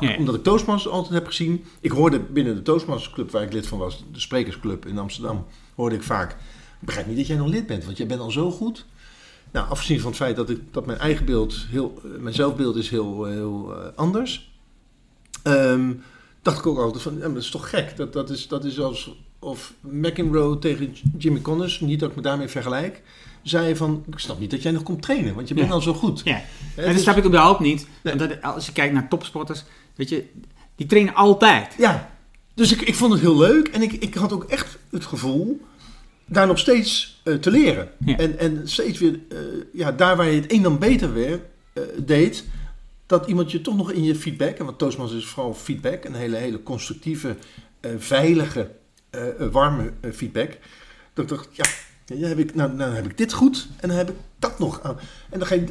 Omdat 0.00 0.34
ik 0.34 0.42
Toastmasters 0.42 0.94
altijd 0.94 1.14
heb 1.14 1.26
gezien. 1.26 1.64
Ik 1.80 1.90
hoorde 1.90 2.20
binnen 2.20 2.54
de 2.54 2.62
Toastmasters 2.62 3.14
Club, 3.14 3.30
waar 3.30 3.42
ik 3.42 3.52
lid 3.52 3.66
van 3.66 3.78
was, 3.78 4.04
de 4.12 4.20
Sprekersclub 4.20 4.86
in 4.86 4.98
Amsterdam, 4.98 5.46
hoorde 5.74 5.94
ik 5.94 6.02
vaak. 6.02 6.30
Ik 6.30 6.86
begrijp 6.88 7.06
niet 7.06 7.16
dat 7.16 7.26
jij 7.26 7.36
nog 7.36 7.48
lid 7.48 7.66
bent, 7.66 7.84
want 7.84 7.96
jij 7.96 8.06
bent 8.06 8.20
al 8.20 8.30
zo 8.30 8.50
goed. 8.50 8.86
Nou, 9.52 9.68
afgezien 9.68 10.00
van 10.00 10.08
het 10.08 10.16
feit 10.20 10.36
dat, 10.36 10.50
ik, 10.50 10.60
dat 10.70 10.86
mijn 10.86 10.98
eigen 10.98 11.24
beeld, 11.24 11.66
heel, 11.70 12.00
eh, 12.04 12.20
mijn 12.20 12.34
zelfbeeld 12.34 12.76
is 12.76 12.90
heel, 12.90 13.24
heel 13.24 13.74
eh, 13.76 13.86
anders. 13.94 14.50
Ehm, 15.42 15.92
dacht 16.42 16.58
ik 16.58 16.66
ook 16.66 16.78
altijd 16.78 17.02
van, 17.02 17.12
ja, 17.12 17.18
maar 17.18 17.34
dat 17.34 17.42
is 17.42 17.50
toch 17.50 17.70
gek. 17.70 17.96
Dat, 17.96 18.12
dat, 18.12 18.30
is, 18.30 18.48
dat 18.48 18.64
is 18.64 18.80
alsof 18.80 19.72
McEnroe 19.80 20.58
tegen 20.58 20.94
Jimmy 21.18 21.40
Connors, 21.40 21.80
niet 21.80 22.00
dat 22.00 22.10
ik 22.10 22.16
me 22.16 22.22
daarmee 22.22 22.48
vergelijk, 22.48 23.02
zei 23.42 23.76
van, 23.76 24.04
ik 24.10 24.18
snap 24.18 24.38
niet 24.38 24.50
dat 24.50 24.62
jij 24.62 24.72
nog 24.72 24.82
komt 24.82 25.02
trainen, 25.02 25.34
want 25.34 25.48
je 25.48 25.54
bent 25.54 25.66
Ja. 25.66 25.72
al 25.72 25.80
zo 25.80 25.94
goed. 25.94 26.20
Ja, 26.24 26.34
en 26.36 26.44
dat 26.84 26.92
dus- 26.92 27.02
snap 27.02 27.16
ik 27.16 27.24
überhaupt 27.24 27.60
niet. 27.60 27.86
Nee. 28.02 28.16
Want 28.16 28.30
dat, 28.30 28.42
als 28.42 28.66
je 28.66 28.72
kijkt 28.72 28.94
naar 28.94 29.08
topsporters, 29.08 29.64
weet 29.94 30.08
je, 30.08 30.24
die 30.76 30.86
trainen 30.86 31.14
altijd. 31.14 31.74
Ja, 31.78 32.10
dus 32.54 32.72
ik, 32.72 32.80
ik 32.80 32.94
vond 32.94 33.12
het 33.12 33.20
heel 33.20 33.38
leuk 33.38 33.68
en 33.68 33.82
ik, 33.82 33.92
ik 33.92 34.14
had 34.14 34.32
ook 34.32 34.44
echt 34.44 34.78
het 34.90 35.04
gevoel 35.04 35.60
daar 36.26 36.46
nog 36.46 36.58
steeds 36.58 37.20
eh, 37.24 37.34
te 37.34 37.50
leren. 37.50 37.90
Ja. 38.04 38.16
En, 38.16 38.38
en 38.38 38.68
steeds 38.68 38.98
weer, 38.98 39.20
eh, 39.28 39.38
ja, 39.72 39.92
daar 39.92 40.16
waar 40.16 40.30
je 40.30 40.40
het 40.40 40.52
een 40.52 40.62
dan 40.62 40.78
beter 40.78 41.12
weer, 41.12 41.40
eh, 41.72 41.82
deed, 41.96 42.44
dat 43.06 43.26
iemand 43.26 43.50
je 43.50 43.60
toch 43.60 43.76
nog 43.76 43.92
in 43.92 44.04
je 44.04 44.14
feedback, 44.14 44.56
en 44.56 44.64
want 44.64 44.78
Toastmasters 44.78 45.22
is 45.22 45.28
vooral 45.28 45.54
feedback, 45.54 46.04
een 46.04 46.14
hele, 46.14 46.36
hele 46.36 46.62
constructieve, 46.62 47.36
veilige, 47.98 48.70
warme 49.50 49.92
feedback. 50.12 50.58
Dat 51.12 51.24
ik 51.24 51.30
dacht, 51.30 51.48
ja, 51.52 51.64
ja, 52.06 52.20
dan 52.20 52.28
heb 52.28 52.38
ik, 52.38 52.54
nou, 52.54 52.72
nou 52.72 52.94
heb 52.94 53.04
ik 53.04 53.18
dit 53.18 53.32
goed 53.32 53.68
en 53.80 53.88
dan 53.88 53.96
heb 53.96 54.10
ik 54.10 54.16
dat 54.38 54.58
nog 54.58 54.82
aan. 54.82 54.98
En 55.30 55.38
dan 55.38 55.48
ga 55.48 55.54
je 55.54 55.64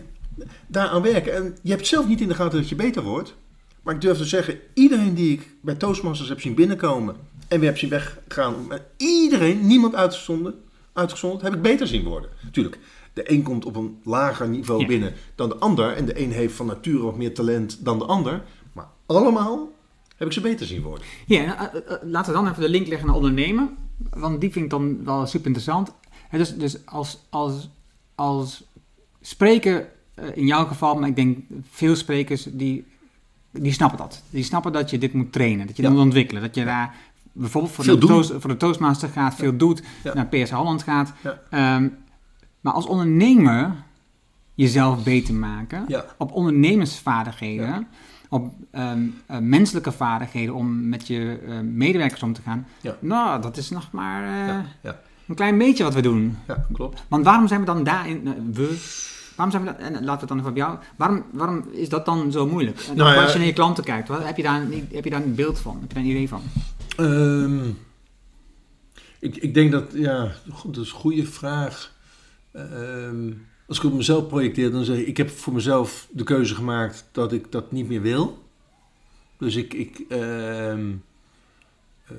daaraan 0.67 1.01
werken. 1.01 1.35
En 1.35 1.57
je 1.61 1.71
hebt 1.71 1.87
zelf 1.87 2.07
niet 2.07 2.21
in 2.21 2.27
de 2.27 2.33
gaten 2.33 2.59
dat 2.59 2.69
je 2.69 2.75
beter 2.75 3.03
wordt. 3.03 3.35
Maar 3.81 3.95
ik 3.95 4.01
durf 4.01 4.17
te 4.17 4.25
zeggen, 4.25 4.59
iedereen 4.73 5.13
die 5.13 5.31
ik 5.31 5.49
bij 5.61 5.75
Toastmasters 5.75 6.29
heb 6.29 6.41
zien 6.41 6.55
binnenkomen 6.55 7.15
en 7.47 7.59
weer 7.59 7.69
heb 7.69 7.77
zien 7.77 7.89
weggaan, 7.89 8.55
iedereen, 8.97 9.67
niemand 9.67 9.95
uitgezonden, 9.95 10.53
uitgezonderd, 10.93 11.41
heb 11.41 11.53
ik 11.53 11.61
beter 11.61 11.87
zien 11.87 12.03
worden. 12.03 12.29
Natuurlijk, 12.43 12.79
de 13.13 13.31
een 13.31 13.43
komt 13.43 13.65
op 13.65 13.75
een 13.75 13.99
lager 14.03 14.49
niveau 14.49 14.81
Ja. 14.81 14.87
binnen 14.87 15.13
dan 15.35 15.49
de 15.49 15.55
ander 15.55 15.93
en 15.93 16.05
de 16.05 16.21
een 16.21 16.31
heeft 16.31 16.53
van 16.53 16.65
nature 16.65 17.03
wat 17.03 17.17
meer 17.17 17.33
talent 17.33 17.85
dan 17.85 17.99
de 17.99 18.05
ander. 18.05 18.43
Maar 18.73 18.87
allemaal 19.05 19.71
heb 20.17 20.27
ik 20.27 20.33
ze 20.33 20.41
beter 20.41 20.65
zien 20.65 20.81
worden. 20.81 21.05
Ja, 21.25 21.73
eh, 21.73 21.93
eh, 21.93 22.01
laten 22.03 22.33
we 22.33 22.39
dan 22.39 22.49
even 22.49 22.61
de 22.61 22.69
link 22.69 22.87
leggen 22.87 23.07
naar 23.07 23.15
ondernemen. 23.15 23.77
Want 24.09 24.41
die 24.41 24.51
vind 24.51 24.65
ik 24.65 24.71
dan 24.71 25.03
wel 25.03 25.25
super 25.25 25.45
interessant. 25.45 25.91
Dus 26.31 26.55
dus 26.55 26.85
als, 26.85 27.19
als, 27.29 27.69
als 28.15 28.63
spreker, 29.21 29.89
eh, 30.13 30.25
in 30.33 30.45
jouw 30.45 30.65
geval, 30.65 30.95
maar 30.95 31.09
ik 31.09 31.15
denk 31.15 31.37
veel 31.69 31.95
sprekers, 31.95 32.43
die, 32.43 32.85
die 33.51 33.71
snappen 33.71 33.97
dat. 33.97 34.23
Die 34.29 34.43
snappen 34.43 34.71
dat 34.71 34.89
je 34.89 34.97
dit 34.97 35.13
moet 35.13 35.31
trainen, 35.31 35.67
dat 35.67 35.75
je 35.75 35.81
dit 35.81 35.91
moet 35.91 36.01
ontwikkelen. 36.01 36.41
Dat 36.41 36.55
je 36.55 36.65
daar 36.65 36.95
bijvoorbeeld 37.31 37.73
voor, 37.73 37.83
Veel 37.83 37.99
de, 37.99 38.07
toast, 38.07 38.33
voor 38.37 38.49
de 38.49 38.57
Toastmaster 38.57 39.09
gaat, 39.09 39.35
veel 39.35 39.57
doet, 39.57 39.83
naar 40.13 40.27
PS 40.27 40.51
Holland 40.51 40.83
gaat. 40.83 41.13
Ehm, 41.49 41.87
maar 42.61 42.73
als 42.73 42.85
ondernemer 42.85 43.75
jezelf 44.53 45.03
beter 45.03 45.33
maken, 45.33 45.85
op 46.17 46.31
ondernemersvaardigheden, 46.31 47.87
op 48.29 48.53
ehm, 48.71 49.07
eh, 49.25 49.37
menselijke 49.37 49.91
vaardigheden 49.91 50.55
om 50.55 50.89
met 50.89 51.07
je 51.07 51.39
eh, 51.47 51.59
medewerkers 51.59 52.23
om 52.23 52.33
te 52.33 52.41
gaan. 52.41 52.67
Ja. 52.81 52.95
Nou, 52.99 53.41
dat 53.41 53.57
is 53.57 53.69
nog 53.69 53.91
maar 53.91 54.23
eh, 54.23 54.47
Ja, 54.47 54.65
ja. 54.81 54.99
een 55.27 55.35
klein 55.35 55.57
beetje 55.57 55.83
wat 55.83 55.93
we 55.93 56.01
doen. 56.01 56.37
Ja, 56.47 56.65
klopt. 56.73 57.03
Want 57.07 57.25
waarom 57.25 57.47
zijn 57.47 57.59
we 57.59 57.65
dan 57.65 57.83
daarin, 57.83 58.51
we, 58.53 58.77
waarom 59.41 59.51
zijn 59.51 59.63
we 59.63 59.71
dat, 59.71 59.79
en 59.79 59.91
laten 59.93 60.05
we 60.13 60.19
het 60.19 60.27
dan 60.27 60.37
even 60.37 60.49
op 60.49 60.55
jou, 60.57 60.77
waarom, 60.95 61.23
waarom 61.31 61.65
is 61.71 61.89
dat 61.89 62.05
dan 62.05 62.31
zo 62.31 62.47
moeilijk? 62.47 62.77
Nou 62.95 63.17
als 63.17 63.31
je 63.31 63.37
naar 63.37 63.47
je 63.47 63.53
klanten 63.53 63.83
kijkt, 63.83 64.07
wat, 64.07 64.23
heb, 64.23 64.37
je 64.37 64.43
daar, 64.43 64.61
een- 64.61 64.87
heb 64.91 65.03
je 65.03 65.09
daar 65.09 65.23
een 65.23 65.35
beeld 65.35 65.59
van? 65.59 65.77
Heb 65.81 65.87
je 65.89 65.93
daar 65.95 66.03
een 66.03 66.09
idee 66.09 66.27
van? 66.29 66.41
Ehm, 66.97 67.69
ik, 69.19 69.35
ik 69.37 69.53
denk 69.53 69.71
dat, 69.71 69.85
ja, 69.93 70.31
goed, 70.51 70.75
dat 70.75 70.83
is 70.85 70.91
een 70.91 70.97
goede 70.99 71.25
vraag. 71.25 71.93
Ehm, 72.51 73.31
als 73.67 73.77
ik 73.77 73.83
op 73.83 73.93
mezelf 73.93 74.27
projecteer, 74.27 74.71
dan 74.71 74.83
zeg 74.83 74.97
ik, 74.97 75.07
ik 75.07 75.17
heb 75.17 75.29
voor 75.29 75.53
mezelf 75.53 76.07
de 76.11 76.23
keuze 76.23 76.55
gemaakt 76.55 77.05
dat 77.11 77.31
ik 77.33 77.51
dat 77.51 77.71
niet 77.71 77.87
meer 77.87 78.01
wil. 78.01 78.43
Dus 79.37 79.55
ik, 79.55 79.73
ik 79.73 79.99
ehm, 80.09 80.19
eh, 80.19 80.85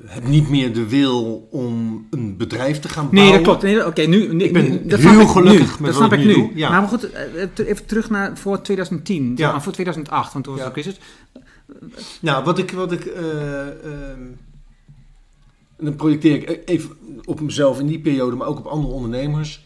heb 0.06 0.26
niet 0.26 0.48
meer 0.48 0.72
de 0.74 0.88
wil 0.88 1.48
om 1.50 2.06
een 2.10 2.36
bedrijf 2.36 2.80
te 2.80 2.88
gaan 2.88 3.10
bouwen. 3.10 3.24
Nee, 3.24 3.32
dat 3.32 3.42
klopt. 3.46 3.62
Nee, 3.62 3.86
Oké, 3.86 4.02
nu, 4.02 4.34
nu, 4.34 4.44
Ik 4.44 4.52
ben 4.52 4.70
nu- 4.70 4.86
dat 4.86 4.98
heel 5.00 5.26
gelukkig 5.26 5.60
nu. 5.78 5.84
met 5.84 5.92
Dat 5.92 6.00
wat 6.00 6.08
snap 6.08 6.12
ik 6.12 6.26
nu 6.26 6.34
doe, 6.34 6.50
ja. 6.54 6.70
Maar 6.70 6.88
goed, 6.88 7.10
eh, 7.10 7.22
t- 7.54 7.58
even 7.58 7.86
terug 7.86 8.10
naar 8.10 8.38
voor 8.38 8.62
2010, 8.62 9.32
Ja. 9.36 9.60
voor 9.60 9.72
2008, 9.72 10.32
want 10.32 10.44
toen 10.44 10.54
was 10.54 10.62
Ja. 10.62 10.68
de 10.68 10.74
crisis. 10.80 11.00
Nou, 12.20 12.44
wat 12.44 12.58
ik, 12.58 12.70
wat 12.70 12.92
ik 12.92 13.04
eh, 13.04 13.60
ehm, 13.68 14.20
dan 15.78 15.96
projecteer 15.96 16.34
ik 16.48 16.60
even 16.64 16.90
op 17.24 17.40
mezelf 17.40 17.80
in 17.80 17.86
die 17.86 18.00
periode, 18.00 18.36
maar 18.36 18.46
ook 18.46 18.58
op 18.58 18.66
andere 18.66 18.92
ondernemers. 18.94 19.64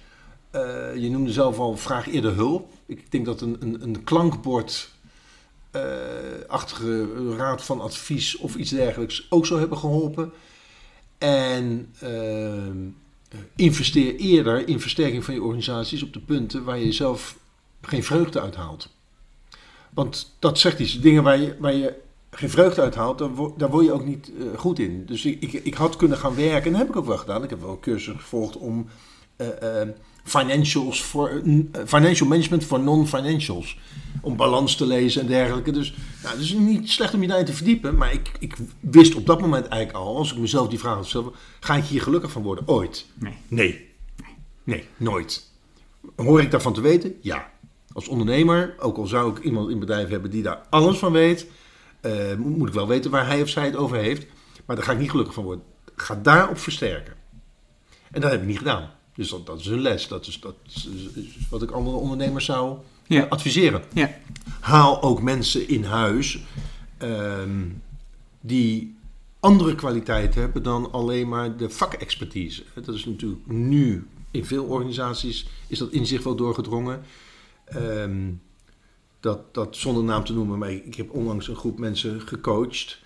Eh, 0.50 0.62
je 0.96 1.10
noemde 1.10 1.32
zelf 1.32 1.58
al, 1.58 1.76
vraag 1.76 2.08
eerder 2.08 2.34
hulp. 2.34 2.70
Ik 2.86 3.10
denk 3.10 3.24
dat 3.26 3.40
een, 3.40 3.56
een, 3.60 3.82
een 3.82 4.04
klankbord 4.04 4.90
eh, 4.92 4.95
achtige 6.46 7.06
raad 7.36 7.64
van 7.64 7.80
advies 7.80 8.36
of 8.36 8.54
iets 8.54 8.70
dergelijks 8.70 9.26
ook 9.30 9.46
zou 9.46 9.60
hebben 9.60 9.78
geholpen. 9.78 10.32
En 11.18 11.92
ehm, 12.00 12.88
investeer 13.56 14.16
eerder 14.16 14.68
in 14.68 14.80
versterking 14.80 15.24
van 15.24 15.34
je 15.34 15.42
organisaties 15.42 16.02
op 16.02 16.12
de 16.12 16.20
punten 16.20 16.64
waar 16.64 16.78
je 16.78 16.92
zelf 16.92 17.36
geen 17.80 18.04
vreugde 18.04 18.40
uit 18.40 18.54
haalt. 18.54 18.88
Want 19.90 20.36
dat 20.38 20.58
zegt 20.58 20.78
iets. 20.78 21.00
Dingen 21.00 21.22
waar 21.22 21.38
je, 21.38 21.56
waar 21.58 21.74
je 21.74 21.94
geen 22.30 22.50
vreugde 22.50 22.80
uit 22.80 22.94
haalt, 22.94 23.18
daar, 23.18 23.30
daar 23.56 23.70
word 23.70 23.84
je 23.84 23.92
ook 23.92 24.04
niet 24.04 24.30
eh, 24.38 24.58
goed 24.58 24.78
in. 24.78 25.06
Dus 25.06 25.24
ik, 25.24 25.42
ik, 25.42 25.52
ik 25.52 25.74
had 25.74 25.96
kunnen 25.96 26.18
gaan 26.18 26.34
werken, 26.34 26.64
en 26.64 26.70
dat 26.70 26.80
heb 26.80 26.88
ik 26.88 26.96
ook 26.96 27.06
wel 27.06 27.18
gedaan. 27.18 27.42
Ik 27.42 27.50
heb 27.50 27.60
wel 27.60 27.70
een 27.70 27.80
cursus 27.80 28.14
gevolgd 28.16 28.56
om 28.56 28.86
eh, 29.36 29.80
eh, 29.80 29.88
financials 30.26 31.02
voor, 31.02 31.28
eh, 31.28 31.80
financial 31.86 32.28
management 32.28 32.64
voor 32.64 32.80
non-financials. 32.80 33.78
Om 34.20 34.36
balans 34.36 34.76
te 34.76 34.86
lezen 34.86 35.20
en 35.20 35.26
dergelijke. 35.26 35.70
Dus 35.70 35.94
nou, 36.22 36.34
het 36.34 36.44
is 36.44 36.52
niet 36.52 36.90
slecht 36.90 37.14
om 37.14 37.22
je 37.22 37.28
daarin 37.28 37.46
te 37.46 37.52
verdiepen. 37.52 37.96
Maar 37.96 38.12
ik, 38.12 38.30
ik 38.38 38.56
wist 38.80 39.14
op 39.14 39.26
dat 39.26 39.40
moment 39.40 39.66
eigenlijk 39.66 40.04
al, 40.04 40.16
als 40.16 40.32
ik 40.32 40.38
mezelf 40.38 40.68
die 40.68 40.78
vraag 40.78 40.94
had 40.94 41.02
gesteld, 41.02 41.36
ga 41.60 41.74
ik 41.74 41.84
hier 41.84 42.02
gelukkig 42.02 42.30
van 42.30 42.42
worden? 42.42 42.68
Ooit? 42.68 43.06
Nee. 43.14 43.36
Nee. 43.48 43.94
Nee, 44.64 44.84
nooit. 44.96 45.50
Hoor 46.16 46.40
ik 46.40 46.50
daarvan 46.50 46.72
te 46.72 46.80
weten? 46.80 47.14
Ja. 47.20 47.50
Als 47.92 48.08
ondernemer, 48.08 48.74
ook 48.78 48.96
al 48.96 49.06
zou 49.06 49.30
ik 49.30 49.44
iemand 49.44 49.64
in 49.64 49.70
het 49.70 49.86
bedrijf 49.86 50.08
hebben 50.08 50.30
die 50.30 50.42
daar 50.42 50.60
alles 50.70 50.98
van 50.98 51.12
weet, 51.12 51.46
eh, 52.00 52.34
moet, 52.36 52.68
ik 52.68 52.74
wel 52.74 52.86
weten 52.86 53.10
waar 53.10 53.26
hij 53.26 53.42
of 53.42 53.48
zij 53.48 53.64
het 53.64 53.76
over 53.76 53.96
heeft. 53.96 54.26
Maar 54.64 54.76
daar 54.76 54.84
ga 54.84 54.92
ik 54.92 54.98
niet 54.98 55.10
gelukkig 55.10 55.34
van 55.34 55.44
worden. 55.44 55.64
Ga 55.96 56.14
daarop 56.22 56.58
versterken. 56.58 57.14
En 58.10 58.20
dat 58.20 58.30
heb 58.30 58.40
ik 58.40 58.46
niet 58.46 58.58
gedaan. 58.58 58.90
Dus 59.16 59.28
dat, 59.28 59.46
dat 59.46 59.60
is 59.60 59.66
een 59.66 59.80
les. 59.80 60.08
Dat 60.08 60.26
is, 60.26 60.40
dat 60.40 60.54
is, 60.66 60.88
wat 61.50 61.62
ik 61.62 61.70
andere 61.70 61.96
ondernemers 61.96 62.44
zou 62.44 62.78
Ja. 63.06 63.24
eh, 63.24 63.30
adviseren. 63.30 63.82
Ja. 63.94 64.14
Haal 64.60 65.02
ook 65.02 65.22
mensen 65.22 65.68
in 65.68 65.84
huis 65.84 66.38
ehm, 66.98 67.64
die 68.40 68.96
andere 69.40 69.74
kwaliteiten 69.74 70.40
hebben 70.40 70.62
dan 70.62 70.92
alleen 70.92 71.28
maar 71.28 71.56
de 71.56 71.70
vakexpertise. 71.70 72.62
Dat 72.74 72.94
is 72.94 73.04
natuurlijk 73.04 73.46
nu 73.46 74.06
in 74.30 74.44
veel 74.44 74.64
organisaties 74.64 75.46
is 75.66 75.78
dat 75.78 75.90
inzicht 75.92 76.24
wel 76.24 76.36
doorgedrongen. 76.36 77.02
Ehm, 77.64 78.30
dat, 79.20 79.54
dat 79.54 79.76
zonder 79.76 80.04
naam 80.04 80.24
te 80.24 80.32
noemen, 80.32 80.58
maar 80.58 80.70
ik 80.70 80.94
heb 80.94 81.10
onlangs 81.10 81.48
een 81.48 81.56
groep 81.56 81.78
mensen 81.78 82.20
gecoacht. 82.20 83.00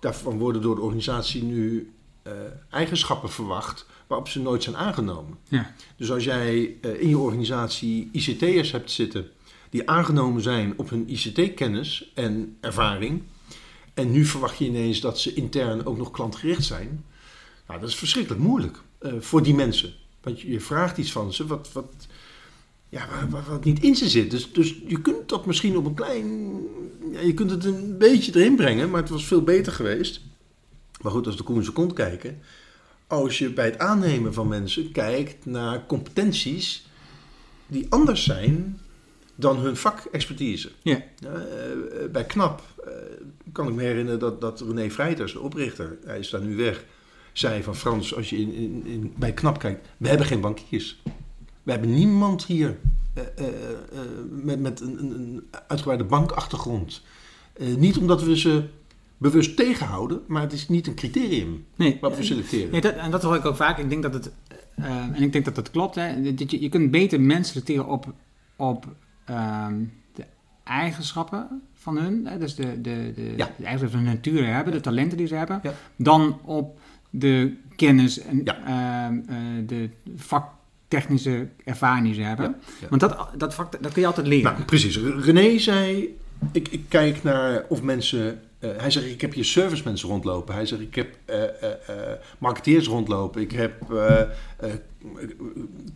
Daarvan 0.00 0.38
worden 0.38 0.62
door 0.62 0.74
de 0.74 0.80
organisatie 0.80 1.42
nu 1.42 1.92
eh, 2.22 2.32
eigenschappen 2.70 3.30
verwacht 3.30 3.86
waarop 4.06 4.28
ze 4.28 4.40
nooit 4.40 4.62
zijn 4.62 4.76
aangenomen. 4.76 5.38
Ja. 5.48 5.74
Dus 5.96 6.10
als 6.10 6.24
jij 6.24 6.76
eh, 6.80 7.00
in 7.00 7.08
je 7.08 7.18
organisatie 7.18 8.08
ICT'ers 8.12 8.72
hebt 8.72 8.90
zitten 8.90 9.30
die 9.70 9.90
aangenomen 9.90 10.42
zijn 10.42 10.72
op 10.76 10.90
hun 10.90 11.10
ICT-kennis 11.10 12.10
en 12.14 12.56
ervaring, 12.60 13.22
en 13.94 14.10
nu 14.10 14.24
verwacht 14.24 14.58
je 14.58 14.64
ineens 14.64 15.00
dat 15.00 15.18
ze 15.18 15.34
intern 15.34 15.86
ook 15.86 15.96
nog 15.96 16.10
klantgericht 16.10 16.64
zijn, 16.64 17.04
nou, 17.66 17.80
dat 17.80 17.88
is 17.88 17.96
verschrikkelijk 17.96 18.42
moeilijk 18.42 18.82
eh, 18.98 19.12
voor 19.18 19.42
die 19.42 19.54
mensen. 19.54 19.92
Want 20.22 20.40
je, 20.40 20.50
je 20.50 20.60
vraagt 20.60 20.98
iets 20.98 21.12
van 21.12 21.32
ze 21.32 21.46
wat, 21.46 21.72
wat, 21.72 22.06
ja, 22.88 23.08
wat 23.48 23.64
niet 23.64 23.82
in 23.82 23.96
ze 23.96 24.08
zit. 24.08 24.30
Dus, 24.30 24.52
dus 24.52 24.74
je 24.86 25.00
kunt 25.00 25.28
dat 25.28 25.46
misschien 25.46 25.76
op 25.76 25.86
een 25.86 25.94
klein. 25.94 26.52
Ja, 27.12 27.20
je 27.20 27.34
kunt 27.34 27.50
het 27.50 27.64
een 27.64 27.98
beetje 27.98 28.36
erin 28.36 28.56
brengen, 28.56 28.90
maar 28.90 29.00
het 29.00 29.10
was 29.10 29.24
veel 29.24 29.42
beter 29.42 29.72
geweest. 29.72 30.20
Maar 31.00 31.12
goed, 31.12 31.26
als 31.26 31.36
de 31.36 31.42
koe 31.42 31.56
in 31.56 31.62
zijn 31.62 31.74
kont 31.74 31.92
kijken. 31.92 32.40
Als 33.14 33.38
je 33.38 33.52
bij 33.52 33.64
het 33.64 33.78
aannemen 33.78 34.34
van 34.34 34.48
mensen 34.48 34.92
kijkt 34.92 35.46
naar 35.46 35.86
competenties 35.86 36.86
die 37.66 37.86
anders 37.88 38.24
zijn 38.24 38.80
dan 39.34 39.58
hun 39.58 39.76
vakexpertise. 39.76 40.70
Ja. 40.82 41.02
Ja, 41.16 41.32
eh, 41.32 42.10
bij 42.12 42.24
KNAP 42.24 42.62
eh, 42.84 42.92
kan 43.52 43.68
ik 43.68 43.74
me 43.74 43.82
herinneren 43.82 44.18
dat, 44.18 44.40
dat 44.40 44.60
René 44.60 44.90
Vrijters, 44.90 45.32
de 45.32 45.40
oprichter, 45.40 45.98
hij 46.04 46.18
is 46.18 46.30
daar 46.30 46.40
nu 46.40 46.56
weg, 46.56 46.84
zei 47.32 47.62
van 47.62 47.76
Frans, 47.76 48.14
als 48.14 48.30
je 48.30 48.36
in, 48.36 48.52
in, 48.52 48.82
in, 48.86 49.12
bij 49.16 49.32
KNAP 49.32 49.58
kijkt, 49.58 49.88
we 49.96 50.08
hebben 50.08 50.26
geen 50.26 50.40
bankiers. 50.40 51.02
We 51.62 51.70
hebben 51.70 51.94
niemand 51.94 52.44
hier 52.44 52.78
eh, 53.14 53.22
eh, 53.36 53.46
eh, 53.46 54.00
met, 54.30 54.60
met 54.60 54.80
een, 54.80 54.98
een, 54.98 55.10
een 55.10 55.46
uitgebreide 55.66 56.04
bankachtergrond. 56.04 57.02
Eh, 57.52 57.74
niet 57.74 57.98
omdat 57.98 58.22
we 58.22 58.38
ze 58.38 58.64
bewust 59.18 59.56
tegenhouden, 59.56 60.20
maar 60.26 60.42
het 60.42 60.52
is 60.52 60.68
niet 60.68 60.86
een 60.86 60.94
criterium 60.94 61.64
Nee. 61.76 61.98
waarop 62.00 62.18
we 62.18 62.24
selecteren. 62.24 62.70
Nee, 62.70 62.80
dat, 62.80 62.94
en 62.94 63.10
dat 63.10 63.22
hoor 63.22 63.36
ik 63.36 63.44
ook 63.44 63.56
vaak. 63.56 63.78
Ik 63.78 63.88
denk 63.88 64.02
dat 64.02 64.14
het, 64.14 64.32
eh, 64.76 64.84
en 65.12 65.22
ik 65.22 65.32
denk 65.32 65.44
dat 65.44 65.54
dat 65.54 65.70
klopt. 65.70 65.94
Hè. 65.94 66.34
Dat 66.34 66.50
je, 66.50 66.60
je 66.60 66.68
kunt 66.68 66.90
beter 66.90 67.20
mensen 67.20 67.52
selecteren 67.52 67.86
op, 67.86 68.12
op 68.56 68.86
ehm, 69.24 69.74
de 70.14 70.24
eigenschappen 70.64 71.62
van 71.74 71.96
hun. 71.98 72.26
Hè. 72.26 72.38
Dus 72.38 72.54
de, 72.54 72.80
de, 72.80 73.12
de, 73.14 73.22
Ja. 73.36 73.50
de 73.56 73.64
eigenschappen 73.64 73.90
van 73.90 73.98
hun 74.00 74.14
natuur 74.14 74.46
hebben, 74.54 74.72
de 74.72 74.80
talenten 74.80 75.16
die 75.18 75.26
ze 75.26 75.34
hebben. 75.34 75.60
Ja. 75.62 75.72
Dan 75.96 76.38
op 76.44 76.78
de 77.10 77.54
kennis 77.76 78.18
en 78.18 78.40
Ja. 78.44 78.56
eh, 78.66 79.36
de 79.66 79.88
vaktechnische 80.16 81.48
ervaring 81.64 82.04
die 82.04 82.14
ze 82.14 82.20
hebben. 82.22 82.46
Ja, 82.46 82.72
ja. 82.80 82.88
Want 82.88 83.00
dat, 83.00 83.28
dat, 83.36 83.54
vak, 83.54 83.82
dat 83.82 83.92
kun 83.92 84.00
je 84.02 84.06
altijd 84.08 84.26
leren. 84.26 84.52
Nou, 84.52 84.64
precies. 84.64 84.98
René 84.98 85.58
zei, 85.58 86.16
ik, 86.52 86.68
ik 86.68 86.84
kijk 86.88 87.22
naar 87.22 87.64
of 87.68 87.82
mensen... 87.82 88.40
eh, 88.64 88.80
hij 88.80 88.90
zegt, 88.90 89.06
ik 89.06 89.20
heb 89.20 89.32
hier 89.32 89.44
servicemensen 89.44 90.08
rondlopen. 90.08 90.54
Hij 90.54 90.66
zegt, 90.66 90.80
ik 90.82 90.94
heb 90.94 91.16
eh, 91.24 91.44
eh, 91.62 92.18
marketeers 92.38 92.86
rondlopen. 92.86 93.40
Ik 93.40 93.52
heb 93.52 93.82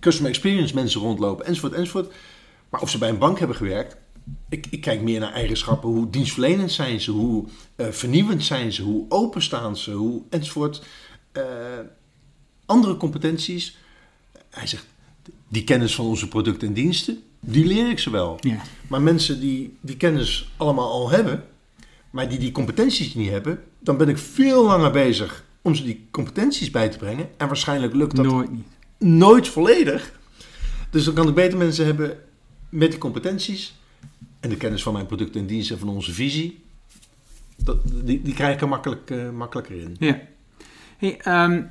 customer 0.00 0.30
experience 0.30 0.74
mensen 0.74 1.00
rondlopen, 1.00 1.46
enzovoort, 1.46 1.72
enzovoort. 1.72 2.14
Maar 2.68 2.80
of 2.80 2.90
ze 2.90 2.98
bij 2.98 3.08
een 3.08 3.18
bank 3.18 3.38
hebben 3.38 3.56
gewerkt... 3.56 3.96
Ik, 4.48 4.66
ik 4.70 4.80
kijk 4.80 5.02
meer 5.02 5.20
naar 5.20 5.32
eigenschappen. 5.32 5.88
Hoe 5.88 6.10
dienstverlenend 6.10 6.72
zijn 6.72 7.00
ze? 7.00 7.10
Hoe 7.10 7.48
vernieuwend 7.76 8.44
zijn 8.44 8.72
ze? 8.72 8.82
Hoe 8.82 9.06
openstaan 9.08 9.76
ze? 9.76 9.90
Hoe, 9.90 10.22
enzovoort. 10.30 10.82
Andere 12.66 12.96
competenties. 12.96 13.76
Hij 14.50 14.66
zegt, 14.66 14.86
die 15.48 15.64
kennis 15.64 15.94
van 15.94 16.06
onze 16.06 16.28
producten 16.28 16.68
en 16.68 16.74
diensten, 16.74 17.22
die 17.40 17.64
leer 17.64 17.90
ik 17.90 17.98
ze 17.98 18.10
wel. 18.10 18.36
Ja. 18.40 18.62
Maar 18.88 19.02
mensen 19.02 19.40
die 19.40 19.76
die 19.80 19.96
kennis 19.96 20.50
allemaal 20.56 20.90
al 20.90 21.10
hebben, 21.10 21.44
maar 22.10 22.28
die 22.28 22.38
die 22.38 22.52
competenties 22.52 23.14
niet 23.14 23.30
hebben, 23.30 23.62
dan 23.78 23.96
ben 23.96 24.08
ik 24.08 24.18
veel 24.18 24.64
langer 24.64 24.90
bezig 24.90 25.44
om 25.62 25.74
ze 25.74 25.84
die 25.84 26.06
competenties 26.10 26.70
bij 26.70 26.88
te 26.88 26.98
brengen. 26.98 27.28
En 27.36 27.46
waarschijnlijk 27.46 27.94
lukt 27.94 28.16
dat 28.16 28.24
Nooit 28.24 28.50
niet. 28.50 28.66
nooit 28.98 29.48
volledig. 29.48 30.12
Dus 30.90 31.04
dan 31.04 31.14
kan 31.14 31.28
ik 31.28 31.34
beter 31.34 31.58
mensen 31.58 31.84
hebben 31.86 32.16
met 32.68 32.90
die 32.90 32.98
competenties 33.00 33.74
en 34.40 34.48
de 34.50 34.56
kennis 34.56 34.82
van 34.82 34.92
mijn 34.92 35.06
producten 35.06 35.40
en 35.40 35.46
diensten 35.46 35.74
en 35.74 35.80
van 35.80 35.94
onze 35.94 36.12
visie. 36.12 36.64
Dat, 37.56 37.76
die, 38.04 38.22
die 38.22 38.34
krijg 38.34 38.54
ik 38.54 38.60
er 38.60 38.68
makkelijk, 38.68 39.10
eh, 39.10 39.30
makkelijker 39.30 39.80
in. 39.80 39.96
Ja. 39.98 40.20
Hey, 40.98 41.16
ehm, 41.20 41.62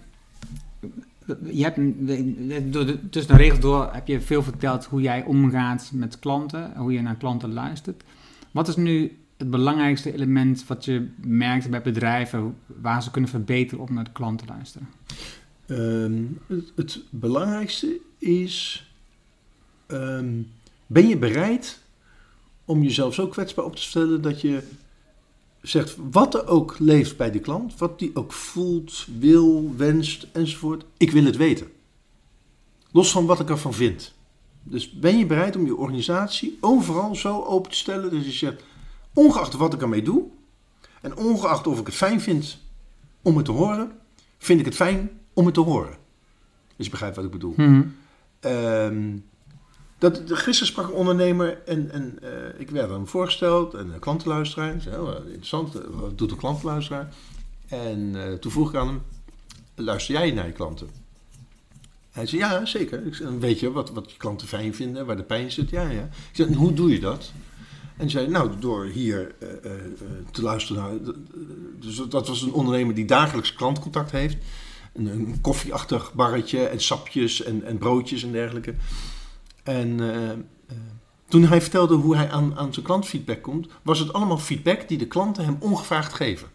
je 1.51 1.63
hebt 1.63 1.77
een- 1.77 2.67
door 2.71 2.85
de, 2.85 3.09
tussen 3.09 3.31
de 3.35 3.41
regels 3.43 3.59
door 3.59 3.89
heb 3.93 4.07
je 4.07 4.21
veel 4.21 4.43
verteld 4.43 4.85
hoe 4.85 5.01
jij 5.01 5.23
omgaat 5.23 5.89
met 5.93 6.19
klanten, 6.19 6.73
hoe 6.75 6.91
je 6.93 7.01
naar 7.01 7.15
klanten 7.15 7.53
luistert. 7.53 8.03
Wat 8.51 8.67
is 8.67 8.75
nu 8.75 9.17
het 9.37 9.49
belangrijkste 9.49 10.13
element 10.13 10.67
wat 10.67 10.85
je 10.85 11.07
merkt 11.21 11.69
bij 11.69 11.81
bedrijven 11.81 12.55
waar 12.65 13.03
ze 13.03 13.11
kunnen 13.11 13.29
verbeteren 13.29 13.83
om 13.83 13.93
naar 13.93 14.03
de 14.03 14.11
klant 14.11 14.39
te 14.39 14.45
luisteren? 14.45 14.87
Ehm, 15.65 16.23
het, 16.75 16.99
belangrijkste 17.09 17.99
is: 18.17 18.87
ehm, 19.85 20.41
ben 20.85 21.07
je 21.07 21.17
bereid 21.17 21.79
om 22.65 22.83
jezelf 22.83 23.13
zo 23.13 23.27
kwetsbaar 23.27 23.65
op 23.65 23.75
te 23.75 23.81
stellen 23.81 24.21
dat 24.21 24.41
je 24.41 24.63
zegt 25.61 25.95
wat 26.11 26.33
er 26.33 26.47
ook 26.47 26.79
leeft 26.79 27.17
bij 27.17 27.31
die 27.31 27.41
klant, 27.41 27.77
wat 27.77 27.99
die 27.99 28.11
ook 28.13 28.33
voelt, 28.33 29.07
wil, 29.19 29.73
wenst 29.75 30.27
enzovoort, 30.31 30.83
ik 30.97 31.11
wil 31.11 31.23
het 31.23 31.35
weten. 31.35 31.67
Los 32.91 33.11
van 33.11 33.25
wat 33.25 33.39
ik 33.39 33.49
ervan 33.49 33.73
vind. 33.73 34.13
Dus 34.63 34.91
ben 34.91 35.17
je 35.17 35.25
bereid 35.25 35.55
om 35.55 35.65
je 35.65 35.75
organisatie 35.75 36.57
overal 36.61 37.15
zo 37.15 37.43
open 37.43 37.71
te 37.71 37.77
stellen 37.77 38.11
dat 38.11 38.25
je 38.25 38.31
zegt, 38.31 38.63
ongeacht 39.17 39.53
wat 39.53 39.73
ik 39.73 39.81
ermee 39.81 40.01
doe 40.01 40.23
en 41.01 41.17
ongeacht 41.17 41.67
of 41.67 41.79
ik 41.79 41.85
het 41.85 41.95
fijn 41.95 42.21
vind 42.21 42.57
om 43.21 43.35
het 43.35 43.45
te 43.45 43.51
horen, 43.51 43.91
vind 44.37 44.59
ik 44.59 44.65
het 44.65 44.75
fijn 44.75 45.09
om 45.33 45.45
het 45.45 45.53
te 45.53 45.59
horen. 45.59 45.95
Dus 46.75 46.85
je 46.85 46.91
begrijpt 46.91 47.15
wat 47.15 47.25
ik 47.25 47.31
bedoel. 47.31 47.53
Mhm. 47.57 47.83
Ehm, 48.39 49.17
dat, 49.97 50.21
gisteren 50.25 50.67
sprak 50.67 50.87
een 50.87 50.93
ondernemer 50.93 51.61
en, 51.65 51.91
en 51.91 52.17
eh, 52.21 52.59
ik 52.59 52.69
werd 52.69 52.89
hem 52.89 53.07
voorgesteld 53.07 53.73
en 53.73 53.93
een 53.93 53.99
klantenluisteraar. 53.99 54.75
Ik 54.75 54.81
zei, 54.81 54.99
oh, 54.99 55.25
interessant, 55.25 55.75
eh, 55.75 55.81
wat 55.89 56.17
doet 56.17 56.31
een 56.31 56.37
klantenluisteraar? 56.37 57.13
En 57.67 58.15
eh, 58.15 58.33
toen 58.33 58.51
vroeg 58.51 58.69
ik 58.69 58.75
aan 58.75 58.87
hem, 58.87 59.01
luister 59.75 60.13
jij 60.13 60.31
naar 60.31 60.45
je 60.45 60.51
klanten? 60.51 60.89
Hij 62.11 62.25
zei, 62.25 62.41
ja, 62.41 62.65
zeker. 62.65 63.05
Ik 63.05 63.15
zei, 63.15 63.37
weet 63.37 63.59
je 63.59 63.71
wat, 63.71 63.89
wat 63.89 64.11
je 64.11 64.17
klanten 64.17 64.47
fijn 64.47 64.75
vinden, 64.75 65.05
waar 65.05 65.17
de 65.17 65.23
pijn 65.23 65.51
zit? 65.51 65.69
Ja, 65.69 65.89
ja. 65.89 66.03
Ik 66.03 66.35
zei, 66.35 66.55
hoe 66.55 66.73
doe 66.73 66.91
je 66.91 66.99
dat? 66.99 67.31
En 67.97 68.09
zei, 68.09 68.27
nou, 68.27 68.51
door 68.59 68.85
hier 68.85 69.35
eh, 69.39 69.49
eh, 69.49 69.71
eh, 69.73 69.81
te 70.31 70.41
luisteren 70.41 70.83
naar... 70.83 71.13
Dus 71.79 71.95
dat 71.95 72.27
was 72.27 72.41
een 72.41 72.51
ondernemer 72.51 72.95
die 72.95 73.05
dagelijks 73.05 73.53
klantcontact 73.53 74.11
heeft. 74.11 74.37
Een, 74.93 75.37
koffieachtig 75.41 76.13
barretje 76.13 76.65
en 76.65 76.81
sapjes 76.81 77.43
en, 77.43 77.63
en 77.63 77.77
broodjes 77.77 78.23
en 78.23 78.31
dergelijke. 78.31 78.73
En 79.63 79.99
toen 81.27 81.43
hij 81.43 81.61
vertelde 81.61 81.95
hoe 81.95 82.15
hij 82.15 82.31
aan, 82.31 82.57
aan 82.57 82.73
zijn 82.73 82.85
klantfeedback 82.85 83.41
komt, 83.41 83.67
was 83.81 83.99
het 83.99 84.13
allemaal 84.13 84.37
feedback 84.37 84.87
die 84.87 84.97
de 84.97 85.07
klanten 85.07 85.45
hem 85.45 85.57
ongevraagd 85.59 86.13
geven. 86.13 86.47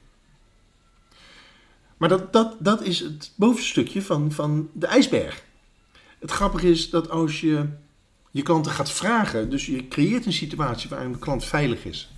Maar 1.96 2.08
dat, 2.08 2.32
dat, 2.32 2.56
dat 2.58 2.82
is 2.82 3.00
het 3.00 3.32
bovenstukje 3.34 4.02
van, 4.02 4.32
van 4.32 4.68
de 4.72 4.86
ijsberg. 4.86 5.44
Het 6.18 6.30
grappige 6.30 6.70
is 6.70 6.90
dat 6.90 7.10
als 7.10 7.40
je 7.40 7.68
je 8.32 8.42
klanten 8.42 8.72
gaat 8.72 8.90
vragen, 8.90 9.50
dus 9.50 9.66
je 9.66 9.88
creëert 9.88 10.26
een 10.26 10.32
situatie 10.32 10.88
waarin 10.88 11.12
de 11.12 11.18
klant 11.18 11.44
veilig 11.44 11.84
is, 11.84 12.12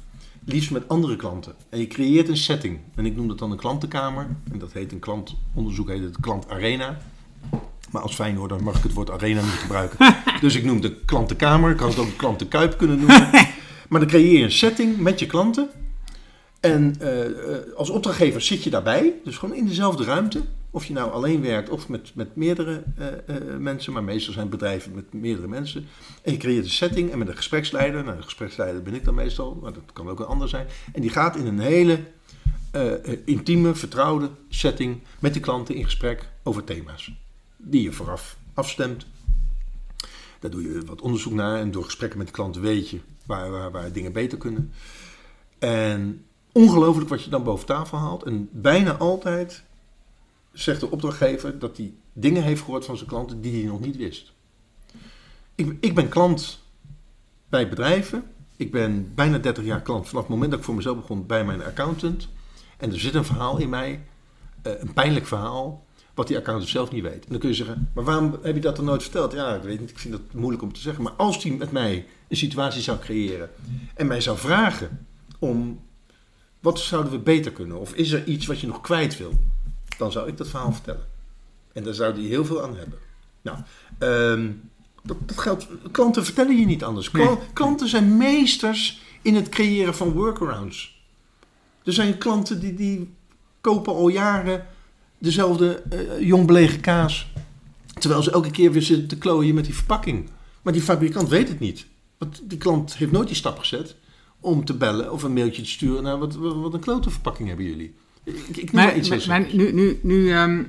liefst 0.45 0.71
met 0.71 0.89
andere 0.89 1.17
klanten, 1.17 1.55
en 1.69 1.79
je 1.79 1.87
creëert 1.87 2.29
een 2.29 2.37
setting, 2.37 2.79
en 2.95 3.07
ik 3.07 3.17
noem 3.17 3.29
dat 3.29 3.39
dan 3.39 3.51
een 3.51 3.57
klantenkamer, 3.57 4.27
en 4.53 4.59
dat 4.59 4.73
heet 4.73 4.93
een 4.93 4.99
klantonderzoek, 4.99 5.89
heet 5.89 6.03
het 6.03 6.21
klantarena. 6.21 6.99
Maar 7.91 8.03
als 8.03 8.15
Feyenoorder 8.15 8.63
mag 8.63 8.77
ik 8.77 8.83
het 8.83 8.93
woord 8.93 9.11
arena 9.11 9.41
niet 9.41 9.51
gebruiken. 9.51 10.17
Dus 10.41 10.55
ik 10.55 10.65
noem 10.65 10.81
de 10.81 10.95
klantenkamer. 11.05 11.71
Ik 11.71 11.79
had 11.79 11.89
het 11.89 11.99
ook 11.99 12.17
klantenkuip 12.17 12.79
kunnen 12.79 12.99
noemen. 12.99 13.31
Maar 13.89 14.01
dan 14.01 14.09
creëer 14.09 14.39
je 14.39 14.45
een 14.45 14.53
setting 14.53 14.99
met 14.99 15.19
je 15.19 15.27
klanten. 15.27 15.69
En 16.61 16.95
eh, 16.99 17.25
eh, 17.25 17.33
als 17.77 17.91
opdrachtgever 17.91 18.41
zit 18.41 18.63
je 18.63 18.71
daarbij. 18.71 19.13
Dus 19.25 19.37
gewoon 19.37 19.55
in 19.57 19.67
dezelfde 19.67 20.05
ruimte. 20.05 20.43
Of 20.75 20.85
je 20.85 20.93
nou 20.93 21.11
alleen 21.11 21.43
werkt 21.43 21.69
of 21.69 21.89
met, 21.89 22.15
met 22.15 22.37
meerdere 22.37 22.83
eh, 22.97 23.07
eh, 23.09 23.59
mensen. 23.59 23.93
Maar 23.93 24.05
meestal 24.05 24.33
zijn 24.33 24.49
bedrijven 24.49 24.95
met 24.95 25.13
meerdere 25.13 25.49
mensen. 25.49 25.87
En 26.23 26.33
je 26.33 26.39
creëert 26.39 26.65
een 26.65 26.71
setting 26.71 27.11
en 27.11 27.19
met 27.19 27.29
een 27.29 27.37
gespreksleider. 27.37 28.05
Nou, 28.05 28.17
de 28.17 28.23
gespreksleider 28.23 28.83
ben 28.83 28.95
ik 28.95 29.05
dan 29.05 29.15
meestal. 29.15 29.59
Maar 29.63 29.73
dat 29.73 29.83
kan 29.93 30.09
ook 30.09 30.21
een 30.21 30.27
ander 30.27 30.49
zijn. 30.49 30.67
En 30.93 31.01
die 31.01 31.11
gaat 31.11 31.37
in 31.37 31.47
een 31.47 31.59
hele 31.59 32.01
eh, 32.71 32.93
intieme, 33.25 33.75
vertrouwde 33.75 34.31
setting 34.49 35.01
met 35.19 35.33
die 35.33 35.43
klanten 35.43 35.75
in 35.75 35.85
gesprek 35.85 36.29
over 36.43 36.65
thema's. 36.65 37.13
Die 37.57 37.83
je 37.83 37.93
vooraf 37.93 38.37
afstemt. 38.55 39.07
Daar 40.41 40.51
doe 40.51 40.63
je 40.63 40.83
wat 40.87 41.01
onderzoek 41.01 41.33
naar 41.33 41.61
en 41.61 41.71
door 41.71 41.85
gesprekken 41.85 42.19
met 42.19 42.27
de 42.27 42.33
klanten 42.33 42.63
weet 42.63 42.91
je 42.91 43.01
waar, 43.27 43.71
waar 43.71 43.93
dingen 43.93 44.13
beter 44.13 44.39
kunnen. 44.39 44.73
En 45.59 46.25
ongelooflijk 46.53 47.09
wat 47.09 47.25
je 47.25 47.31
dan 47.31 47.45
boven 47.45 47.67
tafel 47.67 47.99
haalt. 47.99 48.23
En 48.23 48.49
bijna 48.53 48.97
altijd 48.97 49.65
zegt 50.55 50.81
de 50.81 50.91
opdrachtgever 50.91 51.59
dat 51.59 51.77
hij 51.77 51.95
dingen 52.13 52.43
heeft 52.43 52.63
gehoord 52.63 52.85
van 52.85 52.97
zijn 52.97 53.09
klanten 53.09 53.41
die 53.41 53.53
hij 53.53 53.71
nog 53.71 53.81
niet 53.81 53.97
wist. 53.97 54.33
Ik, 55.55 55.77
ik 55.81 55.95
ben 55.95 56.09
klant 56.09 56.63
bij 57.49 57.69
bedrijven. 57.69 58.25
Ik 58.57 58.71
ben 58.71 59.15
bijna 59.15 59.39
30 59.39 59.65
jaar 59.65 59.83
klant 59.83 60.09
vanaf 60.09 60.23
het 60.23 60.33
moment 60.33 60.51
dat 60.51 60.59
ik 60.59 60.65
voor 60.65 60.75
mezelf 60.75 60.97
begon 60.97 61.27
bij 61.27 61.45
mijn 61.45 61.65
accountant. 61.65 62.29
En 62.77 62.93
er 62.93 63.01
zit 63.01 63.15
een 63.15 63.25
verhaal 63.25 63.59
in 63.59 63.69
mij, 63.69 64.05
eh, 64.63 64.73
een 64.79 64.93
pijnlijk 64.93 65.27
verhaal, 65.27 65.87
wat 66.15 66.27
die 66.27 66.37
accountant 66.37 66.71
zelf 66.71 66.91
niet 66.91 67.03
weet. 67.03 67.25
En 67.25 67.31
dan 67.31 67.39
kun 67.39 67.49
je 67.49 67.55
zeggen, 67.55 67.91
maar 67.95 68.05
waarom 68.05 68.39
heb 68.43 68.55
je 68.55 68.61
dat 68.61 68.77
dan 68.77 68.85
nooit 68.85 69.03
verteld? 69.03 69.33
Ja, 69.33 69.55
ik 69.55 69.63
weet 69.63 69.81
niet, 69.81 69.91
ik 69.91 69.99
vind 69.99 70.15
dat 70.15 70.33
moeilijk 70.33 70.63
om 70.63 70.73
te 70.73 70.81
zeggen. 70.81 71.03
Maar 71.03 71.13
als 71.13 71.43
die 71.43 71.57
met 71.57 71.71
mij 71.71 72.07
een 72.29 72.37
situatie 72.37 72.83
zou 72.83 72.99
creëren 72.99 73.51
en 73.95 74.07
mij 74.07 74.21
zou 74.21 74.39
vragen 74.39 75.07
om, 75.39 75.81
wat 76.61 76.79
zouden 76.79 77.13
we 77.13 77.19
beter 77.19 77.53
kunnen? 77.53 77.81
Of 77.81 77.95
is 77.95 78.13
er 78.13 78.25
iets 78.25 78.47
wat 78.47 78.61
je 78.61 78.67
nog 78.67 78.81
kwijt 78.81 79.19
wil? 79.19 79.33
Dan 79.99 80.13
zou 80.13 80.29
ik 80.29 80.37
dat 80.37 80.49
verhaal 80.49 80.73
vertellen. 80.73 81.07
En 81.73 81.85
daar 81.85 81.95
zou 81.95 82.15
die 82.15 82.29
heel 82.29 82.45
veel 82.45 82.63
aan 82.63 82.77
hebben. 82.77 82.99
Nou, 83.43 83.59
ehm, 83.99 84.51
dat, 85.03 85.17
dat 85.29 85.39
geldt, 85.39 85.67
klanten 85.91 86.25
vertellen 86.25 86.59
je 86.59 86.67
niet 86.67 86.85
anders. 86.85 87.11
Nee. 87.11 87.39
Klanten 87.53 87.89
zijn 87.89 88.17
meesters 88.17 89.03
in 89.23 89.35
het 89.35 89.49
creëren 89.49 89.95
van 89.95 90.13
workarounds. 90.13 91.03
Er 91.85 91.93
zijn 91.93 92.19
klanten 92.19 92.61
die, 92.61 92.75
die 92.75 93.15
kopen 93.61 93.95
al 93.95 94.09
jaren 94.09 94.67
dezelfde 95.19 95.83
eh, 95.91 96.21
jong 96.21 96.47
belegen 96.47 96.81
kaas. 96.81 97.33
Terwijl 97.99 98.23
ze 98.23 98.31
elke 98.31 98.51
keer 98.51 98.73
weer 98.73 98.83
zitten 98.83 99.09
te 99.09 99.19
klooien 99.19 99.55
met 99.55 99.65
die 99.65 99.75
verpakking. 99.75 100.29
Maar 100.63 100.73
die 100.73 100.83
fabrikant 100.83 101.29
weet 101.29 101.49
het 101.49 101.61
niet. 101.61 101.87
Want 102.19 102.41
die 102.45 102.59
klant 102.59 102.97
heeft 102.97 103.13
nooit 103.13 103.27
die 103.27 103.37
stap 103.37 103.59
gezet 103.59 103.97
om 104.41 104.65
te 104.65 104.75
bellen 104.75 105.13
of 105.13 105.23
een 105.23 105.33
mailtje 105.33 105.63
te 105.63 105.69
sturen 105.69 106.03
naar 106.03 106.19
wat, 106.19 106.35
wat, 106.35 106.55
wat 106.55 106.75
een 106.75 106.81
klote 106.81 107.11
verpakking 107.11 107.49
hebben 107.49 107.67
jullie. 107.67 107.95
Ik, 108.25 108.73
maar 108.73 108.97
iets 108.97 109.09
maar- 109.09 109.25
maar 109.29 109.55
nu, 109.55 109.73
nu, 109.73 109.99
nu 110.03 110.31
ehm, 110.31 110.63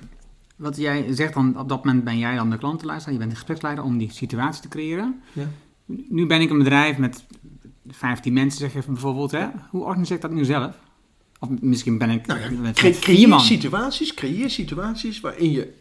wat 0.56 0.78
jij 0.78 1.06
zegt, 1.14 1.34
dan, 1.34 1.60
op 1.60 1.70
dat 1.70 1.86
moment 1.86 2.04
ben 2.04 2.18
jij 2.18 2.36
dan 2.36 2.50
de 2.50 2.58
klantenluisteraar, 2.58 3.14
je 3.14 3.20
bent 3.20 3.32
de 3.32 3.38
gespreksleider 3.38 3.84
om 3.84 3.98
die 3.98 4.12
situatie 4.12 4.62
te 4.62 4.68
creëren. 4.68 5.22
Ja. 5.34 5.48
Nu 5.86 6.26
ben 6.26 6.42
ik 6.42 6.50
een 6.50 6.58
bedrijf 6.58 6.98
met 6.98 7.24
15 7.88 8.34
mensen, 8.34 8.60
zeg 8.60 8.86
je 8.86 8.92
bijvoorbeeld. 8.92 9.32
Hè? 9.32 9.46
Hoe 9.70 9.84
organiseer 9.84 10.16
ik 10.16 10.22
dat 10.22 10.32
nu 10.32 10.46
zelf? 10.46 10.76
Of 11.40 11.50
misschien 11.62 11.98
ben 11.98 12.10
ik 12.10 12.26
Nou 12.26 12.40
ja, 12.40 12.50
met, 12.60 12.76
creëer 13.00 13.40
situaties, 13.40 14.14
creëer 14.14 14.50
situaties 14.50 15.20
waarin 15.20 15.52
je... 15.52 15.74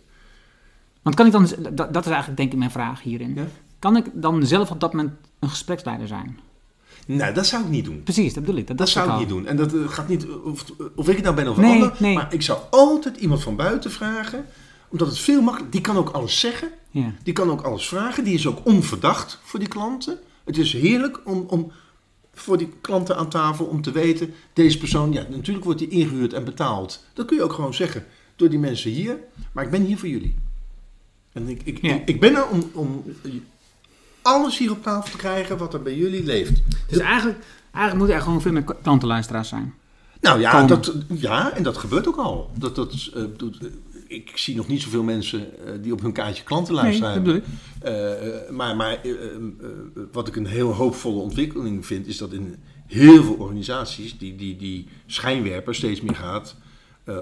Want 1.02 1.16
kan 1.16 1.26
ik 1.26 1.32
dan, 1.32 1.48
dat, 1.72 1.94
dat 1.94 2.04
is 2.04 2.10
eigenlijk 2.12 2.36
denk 2.36 2.52
ik 2.52 2.58
mijn 2.58 2.70
vraag 2.70 3.02
hierin. 3.02 3.34
Ja? 3.34 3.46
Kan 3.78 3.96
ik 3.96 4.06
dan 4.12 4.46
zelf 4.46 4.70
op 4.70 4.80
dat 4.80 4.92
moment 4.92 5.14
een 5.38 5.48
gespreksleider 5.48 6.06
zijn? 6.06 6.38
Nou, 7.06 7.34
dat 7.34 7.46
zou 7.46 7.62
ik 7.64 7.68
niet 7.70 7.84
doen. 7.84 8.02
Precies, 8.02 8.34
dat 8.34 8.42
bedoel 8.44 8.58
ik. 8.60 8.66
Dat, 8.66 8.78
Dat 8.78 8.86
is 8.86 8.92
zou 8.92 9.10
ik 9.12 9.18
niet 9.18 9.28
doen. 9.28 9.46
En 9.46 9.56
dat 9.56 9.74
eh, 9.74 9.88
gaat 9.88 10.08
niet 10.08 10.26
of, 10.44 10.64
of 10.94 11.08
ik 11.08 11.14
het 11.14 11.24
nou 11.24 11.36
ben 11.36 11.48
of 11.48 11.56
een 11.56 11.62
Nee, 11.62 11.72
ander. 11.72 11.92
nee. 11.98 12.14
Maar 12.14 12.34
ik 12.34 12.42
zou 12.42 12.58
altijd 12.70 13.16
iemand 13.16 13.42
van 13.42 13.56
buiten 13.56 13.90
vragen. 13.90 14.46
Omdat 14.88 15.08
het 15.08 15.18
veel 15.18 15.40
makkelijker... 15.42 15.70
Die 15.70 15.80
kan 15.80 15.96
ook 15.96 16.08
alles 16.10 16.40
zeggen. 16.40 16.68
Ja. 16.90 17.12
Die 17.22 17.32
kan 17.32 17.50
ook 17.50 17.60
alles 17.60 17.88
vragen. 17.88 18.24
Die 18.24 18.34
is 18.34 18.46
ook 18.46 18.58
onverdacht 18.64 19.40
voor 19.44 19.58
die 19.60 19.68
klanten. 19.68 20.18
Het 20.44 20.58
is 20.58 20.72
heerlijk 20.72 21.20
om, 21.24 21.44
om 21.48 21.72
voor 22.34 22.58
die 22.58 22.68
klanten 22.80 23.16
aan 23.16 23.28
tafel 23.28 23.64
om 23.64 23.82
te 23.82 23.90
weten... 23.92 24.34
Deze 24.52 24.78
persoon, 24.78 25.12
ja, 25.12 25.26
natuurlijk 25.30 25.64
wordt 25.64 25.78
die 25.78 25.88
ingehuurd 25.88 26.32
en 26.32 26.44
betaald. 26.44 27.04
Dat 27.12 27.26
kun 27.26 27.36
je 27.36 27.42
ook 27.42 27.52
gewoon 27.52 27.74
zeggen 27.74 28.04
door 28.36 28.48
die 28.48 28.58
mensen 28.58 28.90
hier. 28.90 29.18
Maar 29.52 29.64
ik 29.64 29.70
ben 29.70 29.82
hier 29.84 29.98
voor 29.98 30.08
jullie. 30.08 30.34
En 31.32 31.48
ik, 31.48 31.60
ik, 31.64 31.78
Ja. 31.82 31.94
ik, 31.94 32.08
ik 32.08 32.20
ben 32.20 32.34
er 32.34 32.48
om, 32.48 32.70
om 32.72 33.04
alles 34.24 34.58
hier 34.58 34.70
op 34.70 34.82
tafel 34.82 35.10
te 35.10 35.16
krijgen 35.16 35.56
wat 35.58 35.74
er 35.74 35.82
bij 35.82 35.96
jullie 35.96 36.24
leeft. 36.24 36.62
Dus 36.88 36.98
eigenlijk, 36.98 37.38
eigenlijk 37.72 38.06
moet 38.06 38.16
er 38.16 38.22
gewoon 38.22 38.40
veel 38.42 38.52
meer 38.52 38.64
klantenluisteraars 38.82 39.48
zijn. 39.48 39.74
Nou 40.20 40.40
ja, 40.40 40.50
Komen. 40.50 40.68
dat, 40.68 40.94
ja, 41.14 41.52
en 41.52 41.62
dat 41.62 41.76
gebeurt 41.76 42.08
ook 42.08 42.16
al. 42.16 42.50
Dat, 42.58 42.74
dat, 42.74 42.92
is, 42.92 43.10
eh, 43.14 43.22
doet- 43.36 43.58
eh, 43.62 43.68
ik 44.08 44.32
zie 44.34 44.56
nog 44.56 44.66
niet 44.68 44.82
zoveel 44.82 45.02
mensen 45.02 45.66
eh, 45.66 45.72
die 45.82 45.92
op 45.92 46.00
hun 46.00 46.12
kaartje 46.12 46.42
klantenlijst 46.44 47.00
Nee, 47.00 47.20
dat 47.22 47.42
hebben. 47.82 48.56
maar 48.56 48.76
maar 48.76 49.00
wat 50.12 50.28
ik 50.28 50.36
een 50.36 50.46
heel 50.46 50.72
hoopvolle 50.72 51.20
ontwikkeling 51.20 51.86
vind, 51.86 52.06
is 52.06 52.18
dat 52.18 52.32
in 52.32 52.56
heel 52.86 53.24
veel 53.24 53.34
organisaties 53.34 54.18
die, 54.18 54.36
die, 54.36 54.56
die 54.56 54.88
schijnwerper 55.06 55.74
steeds 55.74 56.00
meer 56.00 56.14
gaat 56.16 56.56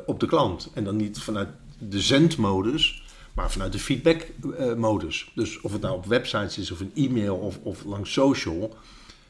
op 0.06 0.20
de 0.20 0.26
klant. 0.26 0.70
En 0.74 0.84
dan 0.84 0.96
niet 0.96 1.18
vanuit 1.18 1.48
de 1.78 2.00
zendmodus, 2.00 3.01
maar 3.32 3.50
vanuit 3.50 3.72
de 3.72 3.78
feedbackmodus. 3.78 5.30
dus 5.34 5.60
of 5.60 5.72
het 5.72 5.80
nou 5.80 5.96
op 5.96 6.06
websites 6.06 6.58
is, 6.58 6.70
of 6.70 6.80
een 6.80 6.92
e-mail, 6.94 7.36
of, 7.36 7.58
of 7.62 7.84
langs 7.84 8.12
social. 8.12 8.76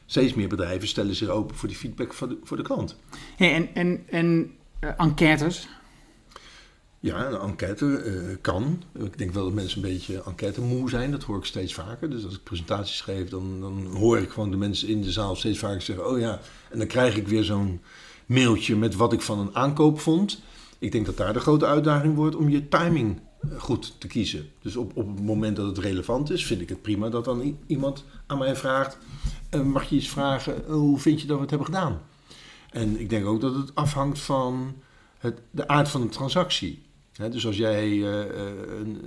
Steeds 0.05 0.33
meer 0.33 0.47
bedrijven 0.47 0.87
stellen 0.87 1.15
zich 1.15 1.27
open 1.27 1.55
voor 1.55 1.67
die 1.67 1.77
feedback 1.77 2.13
voor 2.13 2.29
de, 2.29 2.37
voor 2.43 2.57
de 2.57 2.63
klant. 2.63 2.95
Hey, 3.35 3.53
en 3.53 3.69
en, 3.73 4.03
en 4.09 4.51
eh, 4.79 4.89
enquêtes. 4.97 5.67
Ja, 6.99 7.25
een 7.25 7.39
enquête 7.39 7.97
eh, 7.97 8.37
kan. 8.41 8.83
Ik 8.99 9.17
denk 9.17 9.31
wel 9.31 9.43
dat 9.43 9.53
mensen 9.53 9.83
een 9.83 9.89
beetje 9.89 10.23
enquête 10.23 10.61
moe 10.61 10.89
zijn. 10.89 11.11
Dat 11.11 11.23
hoor 11.23 11.37
ik 11.37 11.45
steeds 11.45 11.73
vaker. 11.73 12.09
Dus 12.09 12.25
als 12.25 12.33
ik 12.33 12.43
presentaties 12.43 13.01
geef, 13.01 13.29
dan, 13.29 13.61
dan 13.61 13.85
hoor 13.85 14.17
ik 14.17 14.29
gewoon 14.29 14.51
de 14.51 14.57
mensen 14.57 14.87
in 14.87 15.01
de 15.01 15.11
zaal 15.11 15.35
steeds 15.35 15.59
vaker 15.59 15.81
zeggen... 15.81 16.09
oh 16.09 16.19
ja, 16.19 16.39
en 16.69 16.77
dan 16.77 16.87
krijg 16.87 17.15
ik 17.17 17.27
weer 17.27 17.43
zo'n 17.43 17.81
mailtje 18.25 18.75
met 18.75 18.95
wat 18.95 19.13
ik 19.13 19.21
van 19.21 19.39
een 19.39 19.55
aankoop 19.55 19.99
vond. 19.99 20.41
Ik 20.79 20.91
denk 20.91 21.05
dat 21.05 21.17
daar 21.17 21.33
de 21.33 21.39
grote 21.39 21.65
uitdaging 21.65 22.15
wordt 22.15 22.35
om 22.35 22.49
je 22.49 22.67
timing 22.67 23.19
goed 23.57 23.93
te 23.97 24.07
kiezen. 24.07 24.49
Dus 24.61 24.75
op, 24.75 24.91
op 24.97 25.07
het 25.07 25.25
moment 25.25 25.55
dat 25.55 25.65
het 25.65 25.77
relevant 25.77 26.31
is, 26.31 26.45
vind 26.45 26.61
ik 26.61 26.69
het 26.69 26.81
prima 26.81 27.09
dat 27.09 27.25
dan 27.25 27.57
iemand 27.67 28.05
aan 28.27 28.37
mij 28.37 28.55
vraagt... 28.55 28.97
eh, 29.49 29.61
mag 29.61 29.89
je 29.89 29.95
eens 29.95 30.09
vragen, 30.09 30.65
eh, 30.67 30.73
hoe 30.73 30.99
vind 30.99 31.21
je 31.21 31.27
dat 31.27 31.35
we 31.35 31.41
het 31.41 31.49
hebben 31.51 31.67
gedaan? 31.67 32.01
En 32.71 32.99
ik 32.99 33.09
denk 33.09 33.25
ook 33.25 33.41
dat 33.41 33.55
het 33.55 33.75
afhangt 33.75 34.19
van 34.19 34.73
het, 35.17 35.39
de 35.51 35.67
aard 35.67 35.89
van 35.89 36.01
de 36.01 36.09
transactie. 36.09 36.81
Dus 37.31 37.45
als 37.45 37.57
jij 37.57 37.83
eh, 37.83 38.25
een, 38.79 39.01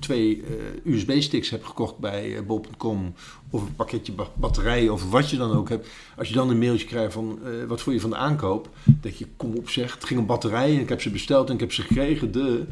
twee 0.00 0.44
USB-sticks 0.84 1.50
hebt 1.50 1.64
gekocht 1.64 1.98
bij 1.98 2.44
bol.com 2.46 3.14
of 3.50 3.62
een 3.62 3.74
pakketje 3.74 4.12
ba- 4.12 4.30
batterijen 4.34 4.92
of 4.92 5.10
wat 5.10 5.30
je 5.30 5.36
dan 5.36 5.52
ook 5.52 5.68
hebt. 5.68 5.88
Als 6.16 6.28
je 6.28 6.34
dan 6.34 6.50
een 6.50 6.58
mailtje 6.58 6.86
krijgt 6.86 7.12
van 7.12 7.38
wat 7.66 7.80
vond 7.80 7.96
je 7.96 8.00
van 8.02 8.10
de 8.10 8.16
aankoop, 8.16 8.68
denk 9.00 9.14
je 9.14 9.26
kom 9.36 9.54
op 9.54 9.68
zeg, 9.70 9.94
het 9.94 10.04
ging 10.04 10.20
om 10.20 10.26
batterijen 10.26 10.76
en 10.76 10.82
ik 10.82 10.88
heb 10.88 11.00
ze 11.00 11.10
besteld 11.10 11.48
en 11.48 11.54
ik 11.54 11.60
heb 11.60 11.72
ze 11.72 11.82
gekregen. 11.82 12.32
De. 12.32 12.64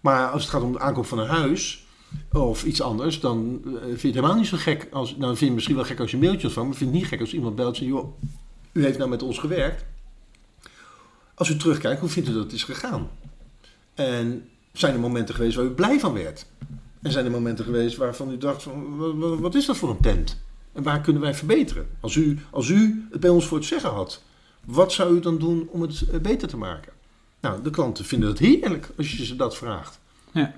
Maar 0.00 0.28
als 0.30 0.42
het 0.42 0.50
gaat 0.50 0.62
om 0.62 0.72
de 0.72 0.78
aankoop 0.78 1.06
van 1.06 1.18
een 1.18 1.26
huis 1.28 1.86
of 2.32 2.64
iets 2.64 2.80
anders, 2.82 3.20
dan 3.20 3.60
eh, 3.64 3.70
vind 3.82 4.00
je 4.00 4.06
het 4.06 4.14
helemaal 4.14 4.36
niet 4.36 4.46
zo 4.46 4.56
gek. 4.56 4.88
Als, 4.92 5.10
nou, 5.16 5.26
vind 5.26 5.38
je 5.38 5.44
het 5.44 5.54
misschien 5.54 5.76
wel 5.76 5.84
gek 5.84 6.00
als 6.00 6.10
je 6.10 6.16
een 6.16 6.22
mailtje 6.22 6.46
ontvangt, 6.46 6.68
maar 6.68 6.78
vind 6.78 6.90
je 6.90 6.96
het 6.96 7.04
niet 7.04 7.12
gek 7.18 7.20
als 7.26 7.34
iemand 7.34 7.56
belt 7.56 7.68
en 7.68 7.76
zegt, 7.76 7.90
joh, 7.90 8.12
u 8.72 8.84
heeft 8.84 8.98
nou 8.98 9.10
met 9.10 9.22
ons 9.22 9.38
gewerkt. 9.38 9.84
Als 11.34 11.48
u 11.48 11.56
terugkijkt, 11.56 12.00
hoe 12.00 12.08
vindt 12.08 12.28
u 12.28 12.32
dat 12.32 12.42
het 12.42 12.52
is 12.52 12.64
gegaan? 12.64 13.08
En 13.94 14.48
zijn 14.72 14.94
er 14.94 15.00
momenten 15.00 15.34
geweest 15.34 15.56
waar 15.56 15.64
u 15.64 15.70
blij 15.70 16.00
van 16.00 16.12
werd? 16.12 16.46
En 17.02 17.12
zijn 17.12 17.24
er 17.24 17.30
momenten 17.30 17.64
geweest 17.64 17.96
waarvan 17.96 18.30
u 18.32 18.38
dacht 18.38 18.62
van, 18.62 18.96
wa- 18.96 19.14
wa- 19.14 19.36
wat 19.36 19.54
is 19.54 19.66
dat 19.66 19.76
voor 19.76 19.90
een 19.90 20.00
tent? 20.00 20.40
En 20.72 20.82
waar 20.82 21.00
kunnen 21.00 21.22
wij 21.22 21.34
verbeteren? 21.34 21.86
Als 22.00 22.14
u, 22.14 22.38
als 22.50 22.68
u 22.68 23.06
het 23.10 23.20
bij 23.20 23.30
ons 23.30 23.46
voor 23.46 23.58
het 23.58 23.66
zeggen 23.66 23.90
had, 23.90 24.22
wat 24.64 24.92
zou 24.92 25.16
u 25.16 25.20
dan 25.20 25.38
doen 25.38 25.68
om 25.70 25.82
het 25.82 26.08
eh, 26.12 26.20
beter 26.20 26.48
te 26.48 26.56
maken? 26.56 26.92
Nou, 27.40 27.62
de 27.62 27.70
klanten 27.70 28.04
vinden 28.04 28.28
het 28.28 28.38
heerlijk 28.38 28.90
als 28.96 29.12
je 29.12 29.24
ze 29.24 29.36
dat 29.36 29.56
vraagt. 29.56 30.00
Ja. 30.32 30.54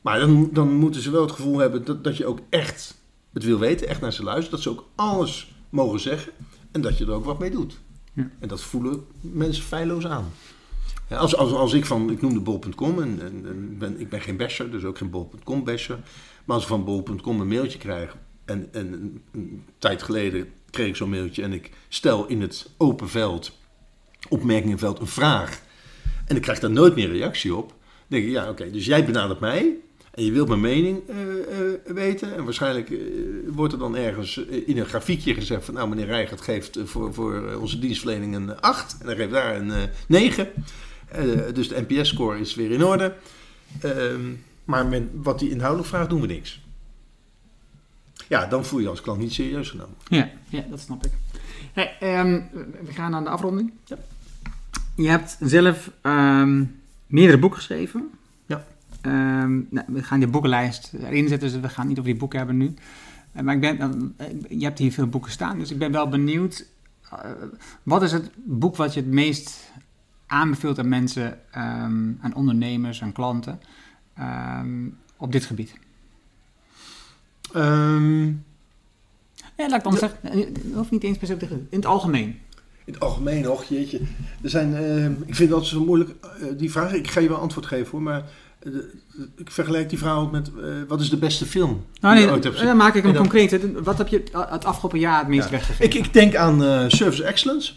Maar 0.00 0.18
dan, 0.18 0.48
dan 0.52 0.74
moeten 0.74 1.02
ze 1.02 1.10
wel 1.10 1.22
het 1.22 1.32
gevoel 1.32 1.58
hebben 1.58 1.84
dat, 1.84 2.04
dat 2.04 2.16
je 2.16 2.26
ook 2.26 2.40
echt 2.48 3.00
het 3.32 3.44
wil 3.44 3.58
weten, 3.58 3.88
echt 3.88 4.00
naar 4.00 4.12
ze 4.12 4.22
luistert. 4.22 4.50
Dat 4.50 4.60
ze 4.60 4.70
ook 4.70 4.88
alles 4.94 5.54
mogen 5.68 6.00
zeggen 6.00 6.32
en 6.72 6.80
dat 6.80 6.98
je 6.98 7.04
er 7.04 7.12
ook 7.12 7.24
wat 7.24 7.38
mee 7.38 7.50
doet. 7.50 7.80
Ja. 8.12 8.30
En 8.38 8.48
dat 8.48 8.60
voelen 8.60 9.04
mensen 9.20 9.64
feilloos 9.64 10.06
aan. 10.06 10.32
Als, 11.08 11.36
als, 11.36 11.52
als 11.52 11.72
ik 11.72 11.86
van, 11.86 12.10
ik 12.10 12.20
noemde 12.20 12.40
bol.com 12.40 13.02
en, 13.02 13.20
en, 13.22 13.78
ben, 13.78 14.00
ik 14.00 14.08
ben 14.08 14.20
geen 14.20 14.36
basher, 14.36 14.70
dus 14.70 14.84
ook 14.84 14.98
geen 14.98 15.10
bol.com 15.10 15.64
basher. 15.64 15.98
Maar 16.44 16.54
als 16.54 16.62
ik 16.64 16.68
van 16.68 16.84
bol.com 16.84 17.40
een 17.40 17.48
mailtje 17.48 17.78
krijg 17.78 18.16
en, 18.44 18.68
en 18.72 18.92
een, 18.92 19.22
een 19.32 19.64
tijd 19.78 20.02
geleden 20.02 20.48
kreeg 20.70 20.88
ik 20.88 20.96
zo'n 20.96 21.10
mailtje 21.10 21.42
en 21.42 21.52
ik 21.52 21.70
stel 21.88 22.26
in 22.26 22.40
het 22.40 22.70
open 22.76 23.08
veld, 23.08 23.58
opmerkingenveld, 24.28 25.00
een 25.00 25.06
vraag. 25.06 25.62
En 26.26 26.36
ik 26.36 26.42
krijg 26.42 26.58
daar 26.58 26.70
nooit 26.70 26.94
meer 26.94 27.10
reactie 27.10 27.54
op. 27.54 27.68
Dan 27.68 27.76
denk 28.06 28.24
ik, 28.24 28.30
ja 28.30 28.48
oké, 28.48 28.70
dus 28.70 28.86
jij 28.86 29.04
benadert 29.04 29.40
mij 29.40 29.76
en 30.10 30.24
je 30.24 30.32
wilt 30.32 30.48
mijn 30.48 30.60
mening 30.60 31.08
eh, 31.08 31.16
eh, 31.16 31.78
weten. 31.84 32.34
En 32.34 32.44
waarschijnlijk 32.44 32.90
eh, 32.90 32.98
wordt 33.46 33.72
er 33.72 33.78
dan 33.78 33.96
ergens 33.96 34.36
in 34.66 34.78
een 34.78 34.86
grafiekje 34.86 35.34
gezegd 35.34 35.64
van... 35.64 35.74
nou, 35.74 35.88
meneer 35.88 36.06
Rijgert 36.06 36.40
geeft 36.40 36.78
voor, 36.84 37.14
voor 37.14 37.56
onze 37.60 37.78
dienstverlening 37.78 38.34
een 38.34 38.60
8 38.60 38.96
en 39.00 39.06
hij 39.06 39.16
geeft 39.16 39.30
daar 39.30 39.56
een 39.56 39.70
eh 39.70 39.82
9. 40.06 40.48
Eh, 41.12 41.54
dus 41.54 41.68
de 41.68 41.84
NPS-score 41.88 42.40
is 42.40 42.54
weer 42.54 42.70
in 42.70 42.84
orde. 42.84 43.14
Ehm, 43.80 44.32
maar 44.64 44.86
met 44.86 45.02
wat 45.12 45.38
die 45.38 45.50
inhoudelijk 45.50 45.88
vraagt, 45.88 46.10
doen 46.10 46.20
we 46.20 46.26
niks. 46.26 46.60
Ja, 48.28 48.46
dan 48.46 48.64
voel 48.64 48.80
je 48.80 48.88
als 48.88 49.00
klant 49.00 49.18
niet 49.18 49.32
serieus 49.32 49.70
genomen. 49.70 49.96
Ja, 50.08 50.30
ja 50.48 50.64
dat 50.70 50.80
snap 50.80 51.04
ik. 51.04 51.12
Hey, 51.72 51.96
ehm, 52.00 52.40
we 52.84 52.92
gaan 52.92 53.14
aan 53.14 53.24
de 53.24 53.30
afronding. 53.30 53.72
Je 55.02 55.08
hebt 55.08 55.36
zelf 55.40 55.90
ehm, 56.00 56.64
meerdere 57.06 57.38
boeken 57.38 57.58
geschreven. 57.58 58.10
Ja. 58.46 58.64
Ehm, 59.00 59.60
nou, 59.70 59.86
we 59.86 60.02
gaan 60.02 60.18
die 60.18 60.28
boekenlijst 60.28 60.92
erin 60.92 61.28
zetten, 61.28 61.50
dus 61.52 61.60
we 61.60 61.68
gaan 61.68 61.86
niet 61.86 61.98
over 61.98 62.10
die 62.10 62.18
boeken 62.20 62.38
hebben 62.38 62.56
nu. 62.56 62.74
Eh, 63.32 63.42
maar 63.42 63.54
ik 63.54 63.60
ben, 63.60 64.14
eh, 64.16 64.26
je 64.48 64.64
hebt 64.64 64.78
hier 64.78 64.92
veel 64.92 65.06
boeken 65.06 65.30
staan, 65.30 65.58
dus 65.58 65.70
ik 65.70 65.78
ben 65.78 65.92
wel 65.92 66.08
benieuwd. 66.08 66.66
eh, 67.10 67.30
wat 67.82 68.02
is 68.02 68.12
het 68.12 68.30
boek 68.34 68.76
wat 68.76 68.94
je 68.94 69.00
het 69.00 69.08
meest 69.08 69.72
aanbeveelt 70.26 70.78
aan 70.78 70.88
mensen, 70.88 71.38
ehm, 71.52 72.12
aan 72.20 72.34
ondernemers, 72.34 73.02
aan 73.02 73.12
klanten 73.12 73.60
op 75.16 75.32
dit 75.32 75.44
gebied? 75.44 75.74
Ja, 79.56 79.68
laat 79.68 79.78
ik 79.78 79.82
dan 79.82 79.96
zeggen, 79.96 80.18
het 80.22 80.58
hoeft 80.74 80.90
niet 80.90 81.02
eens 81.02 81.18
per 81.18 81.26
se 81.26 81.34
op 81.34 81.40
dit 81.40 81.48
gebied, 81.48 81.66
in 81.70 81.78
het 81.78 81.86
algemeen. 81.86 82.38
In 82.84 82.92
het 82.92 83.02
algemeen, 83.02 83.50
och 83.50 83.64
jeetje. 83.64 84.00
Er 84.42 84.50
zijn, 84.50 84.74
eh, 84.76 85.04
ik 85.28 85.34
vind 85.34 85.50
dat 85.50 85.66
zo 85.66 85.84
moeilijk, 85.84 86.10
eh, 86.20 86.46
die 86.56 86.70
vraag. 86.70 86.92
Ik 86.92 87.10
ga 87.10 87.20
je 87.20 87.28
wel 87.28 87.36
antwoord 87.38 87.66
geven 87.66 87.90
hoor, 87.90 88.02
maar 88.02 88.24
eh, 88.58 88.72
ik 89.36 89.50
vergelijk 89.50 89.88
die 89.88 89.98
vraag 89.98 90.16
ook 90.16 90.30
met 90.30 90.50
wat 90.88 91.00
is 91.00 91.10
de 91.10 91.16
beste 91.16 91.46
film 91.46 91.84
Nou, 92.00 92.14
nee, 92.14 92.30
ooit 92.30 92.42
dan 92.42 92.76
maak 92.76 92.94
ik 92.94 93.02
hem 93.02 93.12
dan- 93.12 93.22
concreet. 93.22 93.82
Wat 93.82 93.98
heb 93.98 94.08
je 94.08 94.22
het- 94.32 94.64
afgelopen 94.64 94.98
jaar 94.98 95.18
het 95.18 95.28
meest 95.28 95.44
Ja. 95.44 95.50
weggegeven? 95.50 95.84
Ik, 95.84 95.94
ik 96.06 96.12
denk 96.12 96.34
aan 96.36 96.90
Service 96.90 97.24
Excellence. 97.24 97.72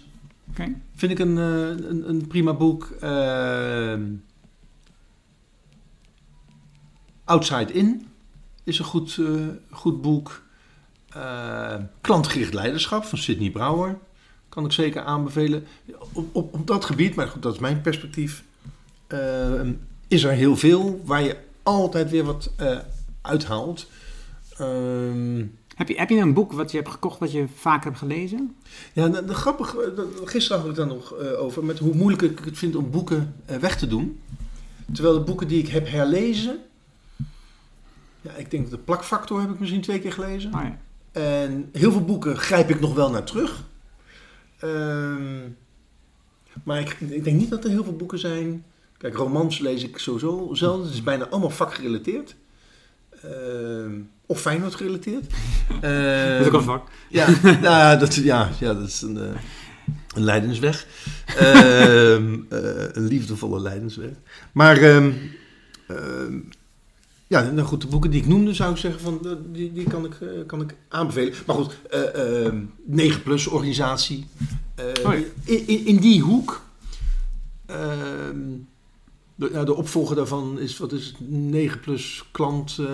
Oké. 0.49 0.73
Vind 0.95 1.11
ik 1.11 1.19
een, 1.19 1.35
een, 1.37 2.09
een 2.09 2.27
prima 2.27 2.53
boek. 2.53 2.89
Ehm, 2.99 4.01
Outside 7.23 7.73
In 7.73 8.07
is 8.63 8.79
een 8.79 8.85
goed, 8.85 9.19
goed 9.71 10.01
boek. 10.01 10.43
Eh, 11.09 11.75
Klantgericht 12.01 12.53
Leiderschap 12.53 13.03
van 13.05 13.17
Sidney 13.17 13.49
Brouwer. 13.51 13.97
Kan 14.55 14.65
ik 14.65 14.71
zeker 14.71 15.01
aanbevelen. 15.01 15.65
Op, 16.13 16.25
op, 16.35 16.53
op 16.53 16.67
dat 16.67 16.85
gebied, 16.85 17.15
maar 17.15 17.27
goed, 17.27 17.41
dat 17.41 17.53
is 17.53 17.59
mijn 17.59 17.81
perspectief. 17.81 18.43
ehm, 19.07 19.73
is 20.07 20.23
er 20.23 20.31
heel 20.31 20.55
veel 20.57 21.01
waar 21.05 21.23
je 21.23 21.37
altijd 21.63 22.09
weer 22.09 22.23
wat 22.23 22.51
eh, 22.57 22.77
uithaalt. 23.21 23.87
Ehm 24.57 25.43
Heb, 25.75 25.87
je, 25.87 25.95
heb 25.97 26.09
je 26.09 26.17
een 26.17 26.33
boek 26.33 26.51
wat 26.51 26.71
je 26.71 26.77
hebt 26.77 26.89
gekocht 26.89 27.19
wat 27.19 27.31
je 27.31 27.45
vaak 27.55 27.83
hebt 27.83 27.97
gelezen? 27.97 28.55
Ja, 28.93 29.07
de, 29.09 29.25
de 29.25 29.33
grappig, 29.33 29.71
de- 29.71 30.21
gisteren 30.25 30.61
had 30.61 30.69
ik 30.71 30.77
het 30.77 30.87
daar 30.87 30.95
nog 30.97 31.13
eh, 31.13 31.39
over, 31.41 31.63
met 31.65 31.79
hoe 31.79 31.95
moeilijk 31.95 32.21
ik 32.21 32.39
het 32.45 32.57
vind 32.57 32.75
om 32.75 32.89
boeken 32.91 33.35
eh, 33.45 33.57
weg 33.57 33.77
te 33.77 33.87
doen. 33.87 34.19
Terwijl 34.93 35.13
de 35.15 35.23
boeken 35.23 35.47
die 35.47 35.59
ik 35.59 35.67
heb 35.67 35.89
herlezen, 35.89 36.57
ja, 38.21 38.31
ik 38.31 38.51
denk 38.51 38.69
de 38.69 38.77
plakfactor 38.77 39.41
heb 39.41 39.49
ik 39.51 39.59
misschien 39.59 39.81
twee 39.81 39.99
keer 39.99 40.11
gelezen. 40.13 40.53
Oh, 40.53 40.61
ja. 40.61 40.77
En 41.11 41.69
heel 41.71 41.91
veel 41.91 42.05
boeken 42.05 42.37
grijp 42.37 42.69
ik 42.69 42.79
nog 42.79 42.93
wel 42.93 43.09
naar 43.09 43.23
terug. 43.23 43.63
Ehm, 44.59 45.39
maar 46.63 46.79
ik, 46.79 46.97
ik 46.99 47.23
denk 47.23 47.37
niet 47.39 47.49
dat 47.49 47.63
er 47.63 47.69
heel 47.69 47.83
veel 47.83 47.95
boeken 47.95 48.19
zijn. 48.19 48.63
Kijk, 48.97 49.15
romans 49.15 49.59
lees 49.59 49.83
ik 49.83 49.97
sowieso 49.97 50.49
zelden. 50.53 50.85
Het 50.85 50.93
is 50.95 51.03
bijna 51.03 51.27
allemaal 51.27 51.49
vakgerelateerd. 51.49 52.35
Ehm, 53.23 53.91
of 54.25 54.41
Feyenoord 54.41 54.75
gerelateerd. 54.75 55.25
Dat 55.81 55.83
is 56.41 56.47
ook 56.47 56.53
Ehm, 56.53 56.55
een 56.55 56.61
vak. 56.63 56.87
ja, 57.09 57.27
nou, 57.61 57.99
dat, 57.99 58.15
ja, 58.15 58.49
ja, 58.59 58.73
dat 58.73 58.87
is 58.87 59.01
een, 59.01 59.17
eh, 59.17 59.23
een 60.15 60.23
lijdensweg. 60.23 60.87
Ehm, 61.37 62.33
eh, 62.49 62.85
een 62.91 63.07
liefdevolle 63.07 63.59
lijdensweg. 63.59 64.11
Maar 64.51 64.77
ja, 67.27 67.41
nou 67.51 67.67
goed, 67.67 67.81
de 67.81 67.87
boeken 67.87 68.11
die 68.11 68.21
ik 68.21 68.27
noemde 68.27 68.53
zou 68.53 68.71
ik 68.71 68.77
zeggen 68.77 69.01
van, 69.01 69.19
eh, 69.25 69.31
die, 69.51 69.73
die 69.73 69.87
kan, 69.87 70.05
ik, 70.05 70.13
eh, 70.21 70.29
kan 70.47 70.61
ik 70.61 70.75
aanbevelen. 70.87 71.33
Maar 71.47 71.55
goed, 71.55 71.77
eh, 71.89 72.45
ehm, 72.45 72.63
9 72.85 73.23
plus 73.23 73.47
organisatie. 73.47 74.25
Eh, 74.75 74.85
Oh 75.05 75.13
ja. 75.13 75.19
in, 75.43 75.67
in, 75.67 75.85
in 75.85 75.97
die 75.97 76.21
hoek. 76.21 76.63
ehm, 77.65 78.39
de, 79.35 79.49
nou, 79.51 79.65
de 79.65 79.73
opvolger 79.75 80.15
daarvan 80.15 80.59
is, 80.59 80.77
wat 80.77 80.91
is 80.91 81.05
het, 81.05 81.15
9 81.29 81.79
plus 81.79 82.25
klant. 82.31 82.77
eh, 82.79 82.85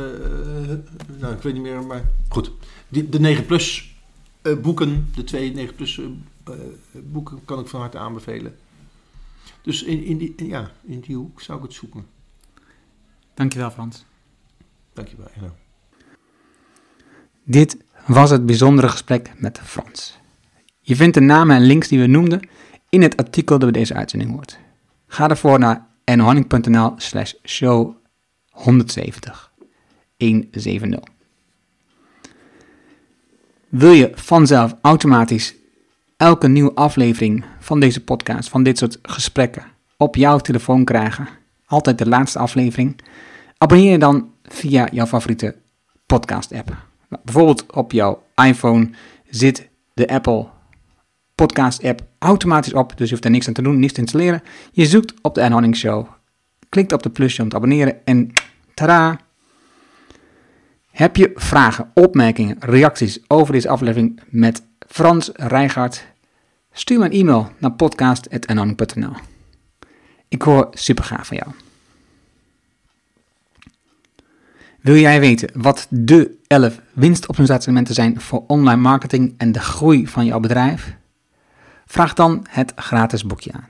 eh, 0.72 0.78
nou, 1.20 1.34
ik 1.34 1.42
weet 1.42 1.54
niet 1.54 1.62
meer, 1.62 1.84
maar 1.84 2.12
goed. 2.30 2.52
Die, 2.90 3.10
de 3.10 3.20
9 3.20 3.46
plus 3.46 3.96
eh, 4.42 4.58
boeken, 4.58 5.10
de 5.16 5.24
twee 5.24 5.54
9 5.54 5.76
plus 5.76 5.98
eh, 6.00 6.06
eh, 6.44 6.54
boeken, 7.04 7.46
kan 7.46 7.60
ik 7.60 7.68
van 7.68 7.80
harte 7.80 7.98
aanbevelen. 7.98 8.56
Dus 9.62 9.84
in, 9.84 10.04
in, 10.04 10.18
die, 10.18 10.34
ja, 10.48 10.72
in 10.86 11.00
die 11.00 11.16
hoek 11.16 11.42
zou 11.42 11.58
ik 11.58 11.64
het 11.64 11.74
zoeken. 11.74 12.06
Dankjewel 13.34 13.72
Frans. 13.72 14.06
Dankjewel. 14.94 15.28
Erno. 15.36 15.52
Dit 17.44 17.78
was 18.06 18.30
het 18.30 18.46
bijzondere 18.46 18.90
gesprek 18.90 19.32
met 19.38 19.60
Frans. 19.64 20.20
Je 20.82 20.96
vindt 20.96 21.14
de 21.14 21.22
namen 21.22 21.56
en 21.56 21.62
links 21.62 21.88
die 21.88 22.00
we 22.00 22.08
noemden 22.08 22.40
in 22.90 23.02
het 23.02 23.18
artikel 23.18 23.60
dat 23.60 23.72
bij 23.72 23.80
deze 23.80 23.94
uitzending 23.94 24.32
hoort. 24.32 24.60
Ga 25.08 25.28
daarvoor 25.28 25.60
naar 25.60 25.88
nhanning.nl 26.06 26.94
slash 26.98 27.34
show 27.44 27.96
170. 28.50 29.52
170. 30.18 31.00
Wil 33.70 33.92
je 33.92 34.12
vanzelf 34.14 34.76
automatisch 34.82 35.56
elke 36.18 36.48
nieuwe 36.48 36.74
aflevering 36.74 37.46
van 37.60 37.80
deze 37.80 38.04
podcast, 38.04 38.50
van 38.50 38.64
dit 38.64 38.78
soort 38.78 39.00
gesprekken, 39.02 39.64
op 39.98 40.16
jouw 40.16 40.38
telefoon 40.38 40.84
krijgen? 40.84 41.28
Altijd 41.66 41.98
de 41.98 42.08
laatste 42.08 42.40
aflevering? 42.40 43.02
Abonneer 43.58 43.92
je 43.92 43.98
dan 43.98 44.31
via 44.52 44.88
jouw 44.92 45.06
favoriete 45.06 45.56
podcast-app. 46.06 46.68
Nou, 47.10 47.22
bijvoorbeeld 47.24 47.66
op 47.74 47.92
jouw 47.92 48.24
iPhone 48.36 48.90
zit 49.30 49.70
de 49.94 50.08
Apple 50.08 50.48
Podcast 51.36 51.84
app 51.84 52.02
automatisch 52.20 52.74
op, 52.74 52.98
dus 52.98 53.06
je 53.06 53.12
hoeft 53.12 53.26
er 53.26 53.32
niks 53.32 53.48
aan 53.48 53.54
te 53.54 53.62
doen, 53.62 53.80
niks 53.80 53.94
te 53.94 54.00
installeren. 54.00 54.42
Je 54.72 54.86
zoekt 54.86 55.14
op 55.22 55.36
de 55.36 55.44
Anne 55.44 55.76
Show, 55.76 56.08
klikt 56.70 56.94
op 56.94 57.04
de 57.04 57.10
plusje 57.10 57.42
om 57.42 57.50
te 57.50 57.56
abonneren 57.56 58.06
en 58.06 58.32
tada! 58.74 59.20
Heb 60.92 61.16
je 61.16 61.32
vragen, 61.36 61.92
opmerkingen, 61.94 62.56
reacties 62.60 63.20
over 63.28 63.54
deze 63.54 63.70
aflevering 63.70 64.20
met 64.30 64.64
Frans 64.88 65.30
Rijgaard? 65.34 66.06
Stuur 66.72 67.00
me 67.00 67.06
een 67.06 67.12
e-mail 67.12 67.52
naar 67.58 67.72
podcast.nl. 67.72 69.14
Ik 70.28 70.42
hoor 70.42 70.68
super 70.72 71.04
graag 71.04 71.28
van 71.28 71.38
jou. 71.38 71.52
Wil 74.82 74.96
jij 74.96 75.20
weten 75.20 75.50
wat 75.54 75.88
de 75.90 76.38
11 76.48 76.82
winstoptimalisatieelementen 76.94 77.96
zijn 77.96 78.22
voor 78.22 78.44
online 78.48 78.82
marketing 78.82 79.34
en 79.38 79.52
de 79.52 79.60
groei 79.60 80.08
van 80.08 80.26
jouw 80.26 80.40
bedrijf? 80.40 80.96
Vraag 81.86 82.14
dan 82.14 82.46
het 82.50 82.74
gratis 82.76 83.26
boekje 83.26 83.52
aan. 83.52 83.70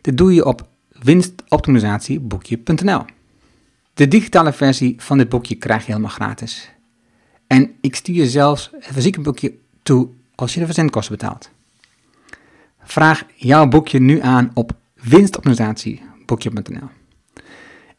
Dit 0.00 0.16
doe 0.16 0.34
je 0.34 0.44
op 0.44 0.68
winstoptimalisatieboekje.nl. 0.88 3.04
De 3.94 4.08
digitale 4.08 4.52
versie 4.52 4.94
van 4.98 5.18
dit 5.18 5.28
boekje 5.28 5.54
krijg 5.54 5.86
je 5.86 5.92
helemaal 5.92 6.10
gratis. 6.10 6.72
En 7.46 7.70
ik 7.80 7.94
stuur 7.94 8.14
je 8.14 8.28
zelfs 8.28 8.70
het 8.72 8.94
fysieke 8.94 9.20
boekje 9.20 9.54
toe 9.82 10.08
als 10.34 10.54
je 10.54 10.60
de 10.60 10.66
verzendkosten 10.66 11.16
betaalt. 11.16 11.50
Vraag 12.82 13.24
jouw 13.34 13.68
boekje 13.68 14.00
nu 14.00 14.20
aan 14.20 14.50
op 14.54 14.72
winstoptimalisatieboekje.nl. 14.94 16.88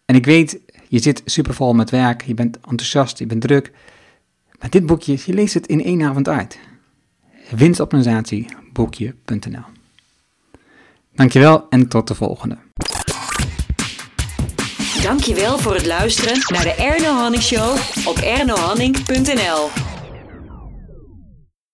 En 0.06 0.16
ik 0.16 0.26
weet, 0.26 0.60
je 0.88 1.00
zit 1.00 1.22
supervol 1.26 1.74
met 1.74 1.90
werk, 1.90 2.26
je 2.26 2.34
bent 2.34 2.60
enthousiast, 2.60 3.20
je 3.20 3.26
bent 3.26 3.42
druk. 3.42 3.72
Maar 4.60 4.70
dit 4.70 4.86
boekje, 4.86 5.18
je 5.26 5.34
leest 5.34 5.54
het 5.54 5.68
in 5.68 5.84
één 5.84 6.04
avond 6.04 6.30
uit. 6.30 6.60
Winstoptimalisatieboekje.nl 7.50 9.66
Dankjewel 11.16 11.66
en 11.70 11.88
tot 11.88 12.08
de 12.08 12.16
volgende. 12.16 12.58
Dankjewel 15.02 15.58
voor 15.58 15.74
het 15.74 15.86
luisteren 15.86 16.38
naar 16.48 16.64
de 16.64 16.74
Erno 16.74 17.14
Hanning 17.14 17.44
Show 17.44 17.78
op 18.06 18.18
ernohanning.nl. 18.18 19.95